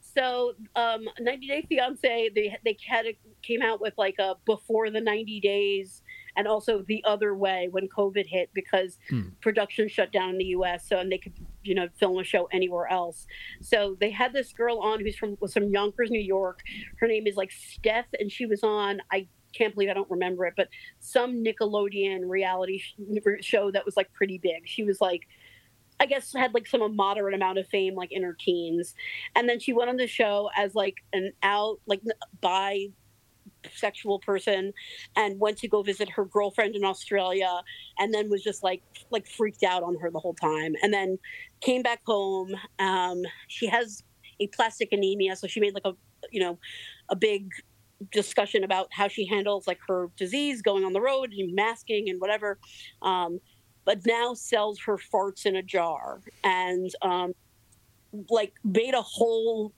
so 0.00 0.54
um 0.76 1.08
90 1.20 1.46
day 1.46 1.62
fiance 1.68 2.30
they 2.34 2.56
they 2.64 2.76
had 2.86 3.06
a, 3.06 3.16
came 3.42 3.62
out 3.62 3.80
with 3.80 3.94
like 3.96 4.16
a 4.18 4.34
before 4.44 4.90
the 4.90 5.00
90 5.00 5.40
days 5.40 6.02
and 6.36 6.46
also 6.48 6.82
the 6.82 7.02
other 7.04 7.34
way 7.34 7.68
when 7.70 7.88
covid 7.88 8.26
hit 8.26 8.50
because 8.52 8.98
Hmm. 9.08 9.28
production 9.40 9.88
shut 9.88 10.12
down 10.12 10.30
in 10.30 10.38
the 10.38 10.46
us 10.46 10.86
so 10.86 10.98
and 10.98 11.10
they 11.10 11.18
could 11.18 11.32
you 11.62 11.74
know 11.74 11.88
film 11.98 12.18
a 12.18 12.24
show 12.24 12.46
anywhere 12.52 12.88
else 12.88 13.26
so 13.62 13.96
they 14.00 14.10
had 14.10 14.32
this 14.34 14.52
girl 14.52 14.80
on 14.80 15.00
who's 15.00 15.16
from 15.16 15.36
was 15.40 15.54
from 15.54 15.70
yonkers 15.70 16.10
new 16.10 16.20
york 16.20 16.60
her 16.98 17.06
name 17.08 17.26
is 17.26 17.36
like 17.36 17.50
steph 17.52 18.06
and 18.20 18.30
she 18.30 18.44
was 18.44 18.62
on 18.62 19.00
i 19.12 19.26
can't 19.54 19.74
believe 19.74 19.88
i 19.90 19.94
don't 19.94 20.10
remember 20.10 20.44
it 20.46 20.54
but 20.56 20.68
some 21.00 21.42
nickelodeon 21.44 22.28
reality 22.28 22.78
sh- 22.78 22.94
show 23.40 23.70
that 23.70 23.84
was 23.86 23.96
like 23.96 24.12
pretty 24.12 24.36
big 24.38 24.62
she 24.66 24.82
was 24.82 25.00
like 25.00 25.22
I 26.02 26.06
guess 26.06 26.32
had 26.34 26.52
like 26.52 26.66
some 26.66 26.96
moderate 26.96 27.32
amount 27.32 27.58
of 27.58 27.68
fame 27.68 27.94
like 27.94 28.10
in 28.10 28.24
her 28.24 28.36
teens. 28.38 28.94
And 29.36 29.48
then 29.48 29.60
she 29.60 29.72
went 29.72 29.88
on 29.88 29.96
the 29.96 30.08
show 30.08 30.50
as 30.56 30.74
like 30.74 30.96
an 31.12 31.32
out 31.44 31.78
like 31.86 32.00
bi 32.40 32.88
sexual 33.72 34.18
person 34.18 34.72
and 35.14 35.38
went 35.38 35.56
to 35.58 35.68
go 35.68 35.80
visit 35.82 36.10
her 36.10 36.24
girlfriend 36.24 36.74
in 36.74 36.82
Australia 36.82 37.62
and 38.00 38.12
then 38.12 38.28
was 38.28 38.42
just 38.42 38.64
like 38.64 38.82
like 39.10 39.28
freaked 39.28 39.62
out 39.62 39.84
on 39.84 39.96
her 40.00 40.10
the 40.10 40.18
whole 40.18 40.34
time. 40.34 40.74
And 40.82 40.92
then 40.92 41.20
came 41.60 41.82
back 41.82 42.00
home. 42.04 42.52
Um 42.80 43.22
she 43.46 43.68
has 43.68 44.02
aplastic 44.40 44.88
anemia 44.90 45.36
so 45.36 45.46
she 45.46 45.60
made 45.60 45.72
like 45.72 45.86
a 45.86 45.92
you 46.32 46.40
know 46.40 46.58
a 47.10 47.14
big 47.14 47.48
discussion 48.10 48.64
about 48.64 48.88
how 48.90 49.06
she 49.06 49.24
handles 49.24 49.68
like 49.68 49.78
her 49.86 50.08
disease 50.16 50.62
going 50.62 50.84
on 50.84 50.92
the 50.92 51.00
road 51.00 51.32
and 51.32 51.54
masking 51.54 52.08
and 52.10 52.20
whatever. 52.20 52.58
Um 53.02 53.38
but 53.84 54.04
now 54.06 54.34
sells 54.34 54.80
her 54.80 54.96
farts 54.96 55.46
in 55.46 55.56
a 55.56 55.62
jar. 55.62 56.20
And 56.44 56.90
um 57.02 57.34
like 58.28 58.52
made 58.62 58.94
a 58.94 59.02
whole 59.02 59.72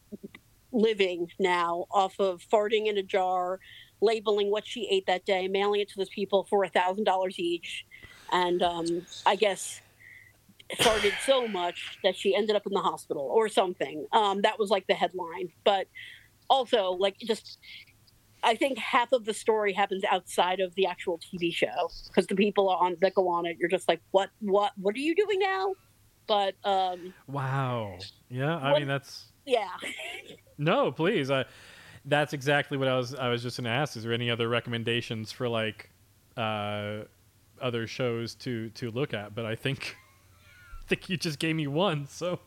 living 0.72 1.30
now 1.38 1.86
off 1.92 2.18
of 2.18 2.42
farting 2.52 2.86
in 2.86 2.98
a 2.98 3.02
jar 3.02 3.60
labeling 4.00 4.50
what 4.50 4.66
she 4.66 4.88
ate 4.90 5.06
that 5.06 5.24
day 5.24 5.46
mailing 5.46 5.80
it 5.80 5.88
to 5.88 5.96
those 5.96 6.08
people 6.08 6.44
for 6.50 6.64
a 6.64 6.68
thousand 6.68 7.04
dollars 7.04 7.38
each. 7.38 7.84
And 8.32 8.62
um 8.62 9.06
i 9.24 9.36
guess 9.36 9.80
farted 10.78 11.12
so 11.24 11.46
much 11.46 11.98
that 12.02 12.16
she 12.16 12.34
ended 12.34 12.56
up 12.56 12.66
in 12.66 12.72
the 12.72 12.80
hospital 12.80 13.22
or 13.22 13.48
something. 13.48 14.06
Um 14.12 14.42
that 14.42 14.58
was 14.58 14.70
like 14.70 14.86
the 14.86 14.94
headline. 14.94 15.50
But 15.64 15.86
also 16.50 16.92
like 16.92 17.18
just 17.18 17.58
I 18.44 18.54
think 18.56 18.78
half 18.78 19.12
of 19.12 19.24
the 19.24 19.34
story 19.34 19.72
happens 19.72 20.04
outside 20.04 20.60
of 20.60 20.74
the 20.74 20.86
actual 20.86 21.18
TV 21.18 21.52
show 21.52 21.90
because 22.08 22.26
the 22.26 22.34
people 22.36 22.68
on 22.68 22.96
that 23.00 23.14
go 23.14 23.28
on 23.28 23.46
it, 23.46 23.56
you're 23.58 23.68
just 23.70 23.88
like, 23.88 24.00
what, 24.10 24.30
what, 24.40 24.72
what 24.76 24.94
are 24.94 24.98
you 25.00 25.14
doing 25.14 25.38
now? 25.38 25.74
But 26.26 26.54
um, 26.64 27.14
Wow. 27.26 27.98
Yeah. 28.28 28.56
I 28.58 28.72
What- 28.72 28.78
mean, 28.80 28.88
that's 28.88 29.26
yeah, 29.46 29.68
no. 30.58 30.90
Please. 30.90 31.30
I. 31.30 31.44
That's 32.06 32.32
exactly 32.32 32.76
what 32.78 32.88
I 32.88 32.96
was. 32.96 33.14
I 33.14 33.28
was 33.28 33.42
just 33.42 33.56
gonna 33.58 33.68
ask. 33.70 33.94
Is 33.96 34.04
there 34.04 34.12
any 34.14 34.30
other 34.30 34.48
recommendations 34.48 35.32
for 35.32 35.48
like 35.48 35.90
uh, 36.36 37.00
other 37.60 37.86
shows 37.86 38.34
to 38.36 38.70
to 38.70 38.90
look 38.90 39.12
at? 39.12 39.34
But 39.34 39.44
I 39.44 39.54
think 39.54 39.96
I 40.82 40.86
think 40.88 41.10
you 41.10 41.16
just 41.18 41.38
gave 41.38 41.56
me 41.56 41.66
one. 41.66 42.06
So. 42.06 42.40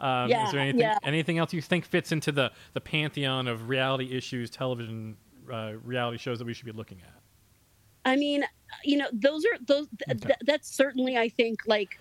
Um, 0.00 0.28
Yeah, 0.30 0.46
is 0.46 0.52
there 0.52 0.60
anything 0.60 0.80
yeah. 0.80 0.98
anything 1.04 1.38
else 1.38 1.52
you 1.52 1.62
think 1.62 1.84
fits 1.84 2.12
into 2.12 2.32
the, 2.32 2.52
the 2.74 2.80
pantheon 2.80 3.48
of 3.48 3.68
reality 3.68 4.14
issues, 4.16 4.50
television 4.50 5.16
uh, 5.52 5.72
reality 5.82 6.18
shows 6.18 6.38
that 6.38 6.44
we 6.44 6.52
should 6.54 6.66
be 6.66 6.72
looking 6.72 7.00
at? 7.02 7.14
I 8.04 8.16
mean, 8.16 8.44
you 8.84 8.98
know, 8.98 9.08
those 9.12 9.44
are 9.44 9.58
those. 9.66 9.88
Th- 9.88 10.16
Okay. 10.16 10.26
th- 10.28 10.38
that's 10.46 10.70
certainly, 10.70 11.16
I 11.16 11.28
think, 11.28 11.60
like 11.66 11.98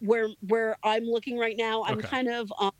where 0.00 0.28
where 0.48 0.76
I'm 0.84 1.04
looking 1.04 1.38
right 1.38 1.56
now. 1.56 1.82
I'm 1.84 1.98
Okay. 1.98 2.08
kind 2.08 2.28
of. 2.28 2.52
Um, 2.58 2.70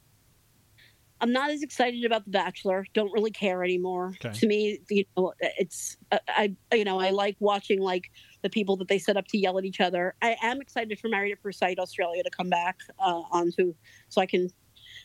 I'm 1.21 1.33
not 1.33 1.51
as 1.51 1.63
excited 1.63 2.05
about 2.05 2.25
The 2.25 2.31
Bachelor. 2.31 2.87
Don't 2.95 3.13
really 3.13 3.31
care 3.31 3.63
anymore. 3.63 4.15
Okay. 4.25 4.39
To 4.39 4.47
me, 4.47 4.81
you 4.89 5.05
know, 5.17 5.33
it's 5.41 5.97
I, 6.11 6.55
I 6.71 6.77
you 6.77 6.85
know 6.85 6.99
I 6.99 7.11
like 7.11 7.37
watching 7.41 7.81
like 7.81 8.11
the 8.43 8.51
people 8.51 8.77
that 8.79 8.89
they 8.89 8.99
set 8.99 9.17
up 9.17 9.27
to 9.29 9.39
yell 9.39 9.59
at 9.59 9.65
each 9.65 9.81
other. 9.81 10.15
I 10.23 10.37
am 10.43 10.61
excited 10.61 10.99
for 10.99 11.09
Married 11.09 11.33
at 11.33 11.43
First 11.43 11.59
Sight 11.59 11.79
Australia 11.79 12.23
to 12.23 12.31
come 12.31 12.49
back 12.49 12.79
uh, 12.99 13.23
onto 13.31 13.75
so 14.09 14.21
I 14.21 14.27
can 14.27 14.49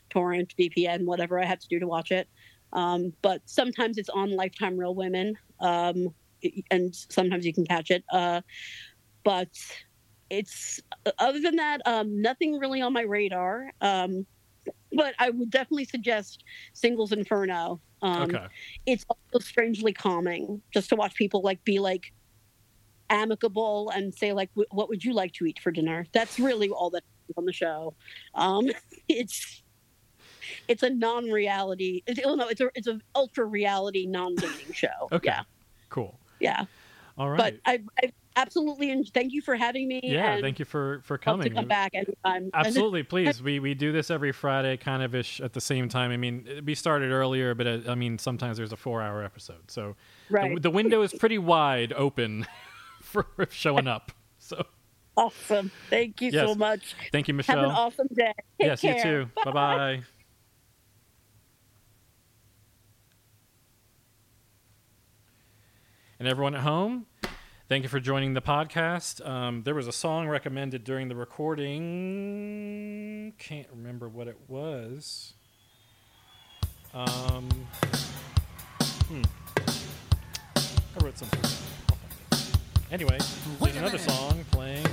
torrent 0.09 0.53
VPN 0.57 1.05
whatever 1.05 1.41
I 1.41 1.45
have 1.45 1.59
to 1.59 1.67
do 1.67 1.79
to 1.79 1.87
watch 1.87 2.11
it. 2.11 2.27
Um, 2.73 3.13
but 3.21 3.41
sometimes 3.45 3.97
it's 3.97 4.09
on 4.09 4.35
Lifetime 4.35 4.77
Real 4.77 4.95
Women, 4.95 5.37
um, 5.59 6.13
and 6.71 6.93
sometimes 6.93 7.45
you 7.45 7.53
can 7.53 7.65
catch 7.65 7.91
it. 7.91 8.03
Uh, 8.11 8.41
but 9.23 9.49
it's 10.29 10.81
other 11.19 11.39
than 11.39 11.55
that, 11.57 11.81
um, 11.85 12.21
nothing 12.21 12.59
really 12.59 12.81
on 12.81 12.93
my 12.93 13.01
radar. 13.01 13.71
Um, 13.81 14.25
but 14.95 15.13
I 15.19 15.29
would 15.29 15.49
definitely 15.49 15.85
suggest 15.85 16.43
Singles 16.73 17.11
Inferno. 17.11 17.79
Um, 18.01 18.23
okay. 18.23 18.47
It's 18.85 19.05
also 19.09 19.43
strangely 19.43 19.93
calming 19.93 20.61
just 20.73 20.89
to 20.89 20.95
watch 20.95 21.15
people 21.15 21.41
like 21.41 21.63
be 21.63 21.79
like 21.79 22.13
amicable 23.09 23.91
and 23.93 24.13
say 24.13 24.33
like, 24.33 24.49
"Wh- 24.55 24.71
"What 24.73 24.89
would 24.89 25.03
you 25.03 25.13
like 25.13 25.33
to 25.33 25.45
eat 25.45 25.59
for 25.59 25.71
dinner?" 25.71 26.05
That's 26.11 26.39
really 26.39 26.69
all 26.69 26.89
that 26.91 27.03
on 27.37 27.45
the 27.45 27.53
show. 27.53 27.93
Um, 28.33 28.69
it's 29.07 29.63
it's 30.67 30.83
a 30.83 30.89
non-reality. 30.89 32.03
It's, 32.05 32.19
oh 32.23 32.35
no, 32.35 32.47
it's 32.47 32.61
a 32.61 32.69
it's 32.75 32.87
an 32.87 33.01
ultra 33.15 33.45
reality 33.45 34.05
non-dating 34.05 34.73
show. 34.73 35.07
Okay. 35.11 35.29
Yeah, 35.29 35.43
Cool. 35.89 36.19
yeah. 36.39 36.65
All 37.17 37.29
right. 37.29 37.37
But 37.37 37.55
I, 37.65 37.81
I 38.03 38.11
absolutely 38.35 38.91
and 38.91 39.07
thank 39.13 39.33
you 39.33 39.41
for 39.41 39.55
having 39.55 39.87
me. 39.87 40.01
yeah. 40.03 40.39
Thank 40.41 40.59
you 40.59 40.65
for 40.65 41.01
for 41.03 41.17
coming. 41.17 41.49
to 41.49 41.55
come 41.55 41.67
back 41.67 41.91
anytime. 41.93 42.49
Absolutely, 42.53 43.03
please. 43.03 43.41
We 43.45 43.59
we 43.59 43.73
do 43.73 43.91
this 43.91 44.09
every 44.11 44.31
Friday, 44.31 44.77
kind 44.77 45.03
of 45.03 45.13
ish 45.15 45.39
at 45.41 45.53
the 45.53 45.61
same 45.61 45.89
time. 45.89 46.11
I 46.11 46.17
mean, 46.17 46.61
we 46.65 46.75
started 46.75 47.11
earlier, 47.11 47.53
but 47.53 47.67
uh, 47.67 47.79
I 47.87 47.95
mean, 47.95 48.17
sometimes 48.17 48.57
there's 48.57 48.71
a 48.73 48.77
four-hour 48.77 49.23
episode, 49.23 49.69
so 49.69 49.95
right. 50.29 50.55
the, 50.55 50.61
the 50.61 50.69
window 50.69 51.01
is 51.01 51.13
pretty 51.13 51.37
wide 51.37 51.93
open 51.93 52.45
for 53.01 53.25
showing 53.49 53.87
up. 53.87 54.11
So 54.39 54.65
awesome. 55.17 55.71
Thank 55.89 56.21
you 56.21 56.31
so 56.31 56.47
Yes. 56.49 56.57
much. 56.57 56.95
thank 57.11 57.27
you, 57.27 57.33
michelle 57.33 57.57
Have 57.57 57.65
an 57.65 57.71
awesome 57.71 58.07
day. 58.13 58.33
Take 58.59 58.67
yes, 58.67 58.81
care. 58.81 58.95
you 58.97 59.03
too. 59.25 59.29
Bye 59.45 59.51
bye. 59.51 60.01
And 66.19 66.27
everyone 66.27 66.55
at 66.55 66.61
home, 66.61 67.05
Thank 67.67 67.81
you 67.81 67.89
for 67.89 67.99
joining 67.99 68.35
the 68.35 68.43
podcast. 68.43 69.27
Um, 69.27 69.63
there 69.63 69.73
was 69.73 69.87
a 69.87 69.91
song 69.91 70.27
recommended 70.27 70.83
during 70.83 71.07
the 71.07 71.15
recording. 71.15 71.73
Can't 73.39 73.67
remember 73.71 74.07
what 74.07 74.27
it 74.27 74.37
was. 74.47 75.33
Um, 76.93 77.49
hmm. 79.07 79.23
I 80.55 81.03
wrote 81.03 81.17
something. 81.17 81.41
Anyway, 82.91 83.17
there's 83.59 83.77
another 83.77 83.97
song 83.97 84.45
playing. 84.51 84.85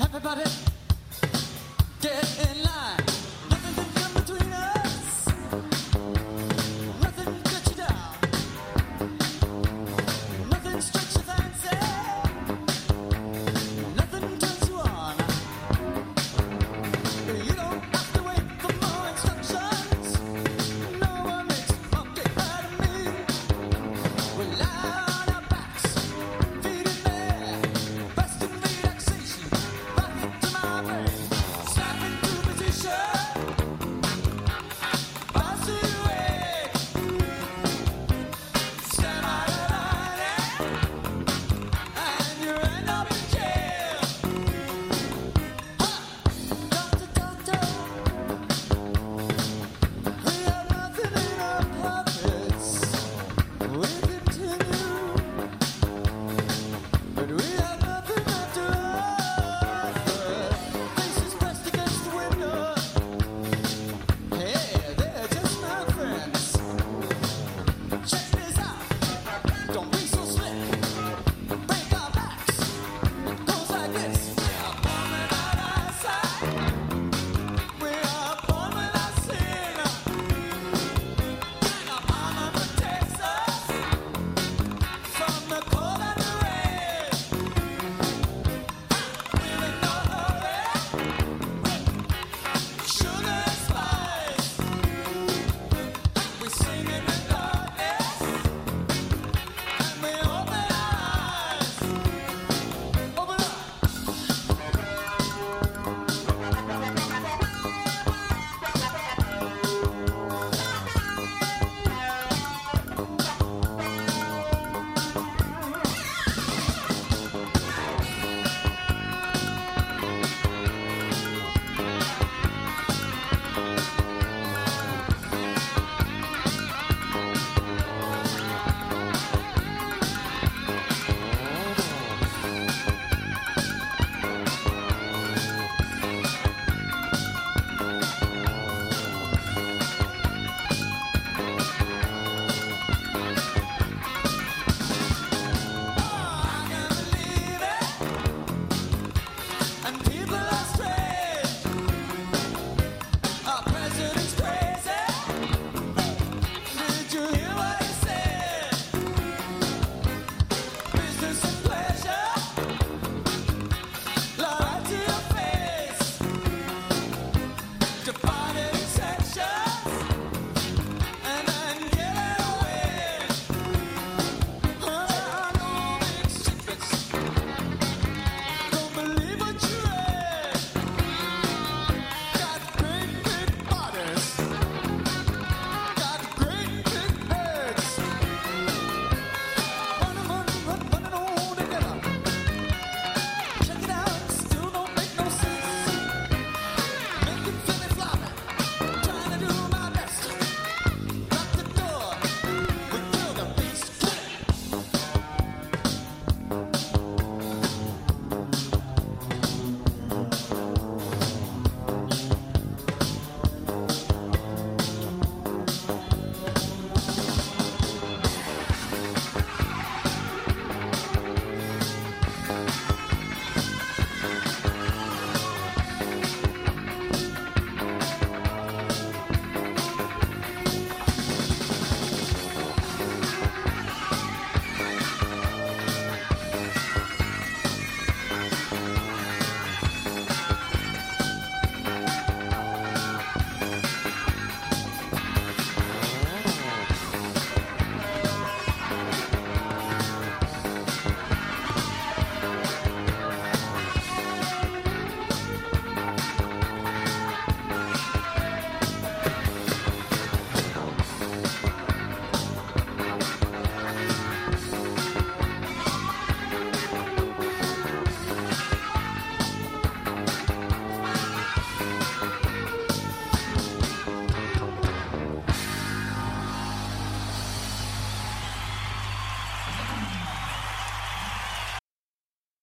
Everybody, 0.00 0.50
get 2.00 2.48
in 2.50 2.64
line. 2.64 3.09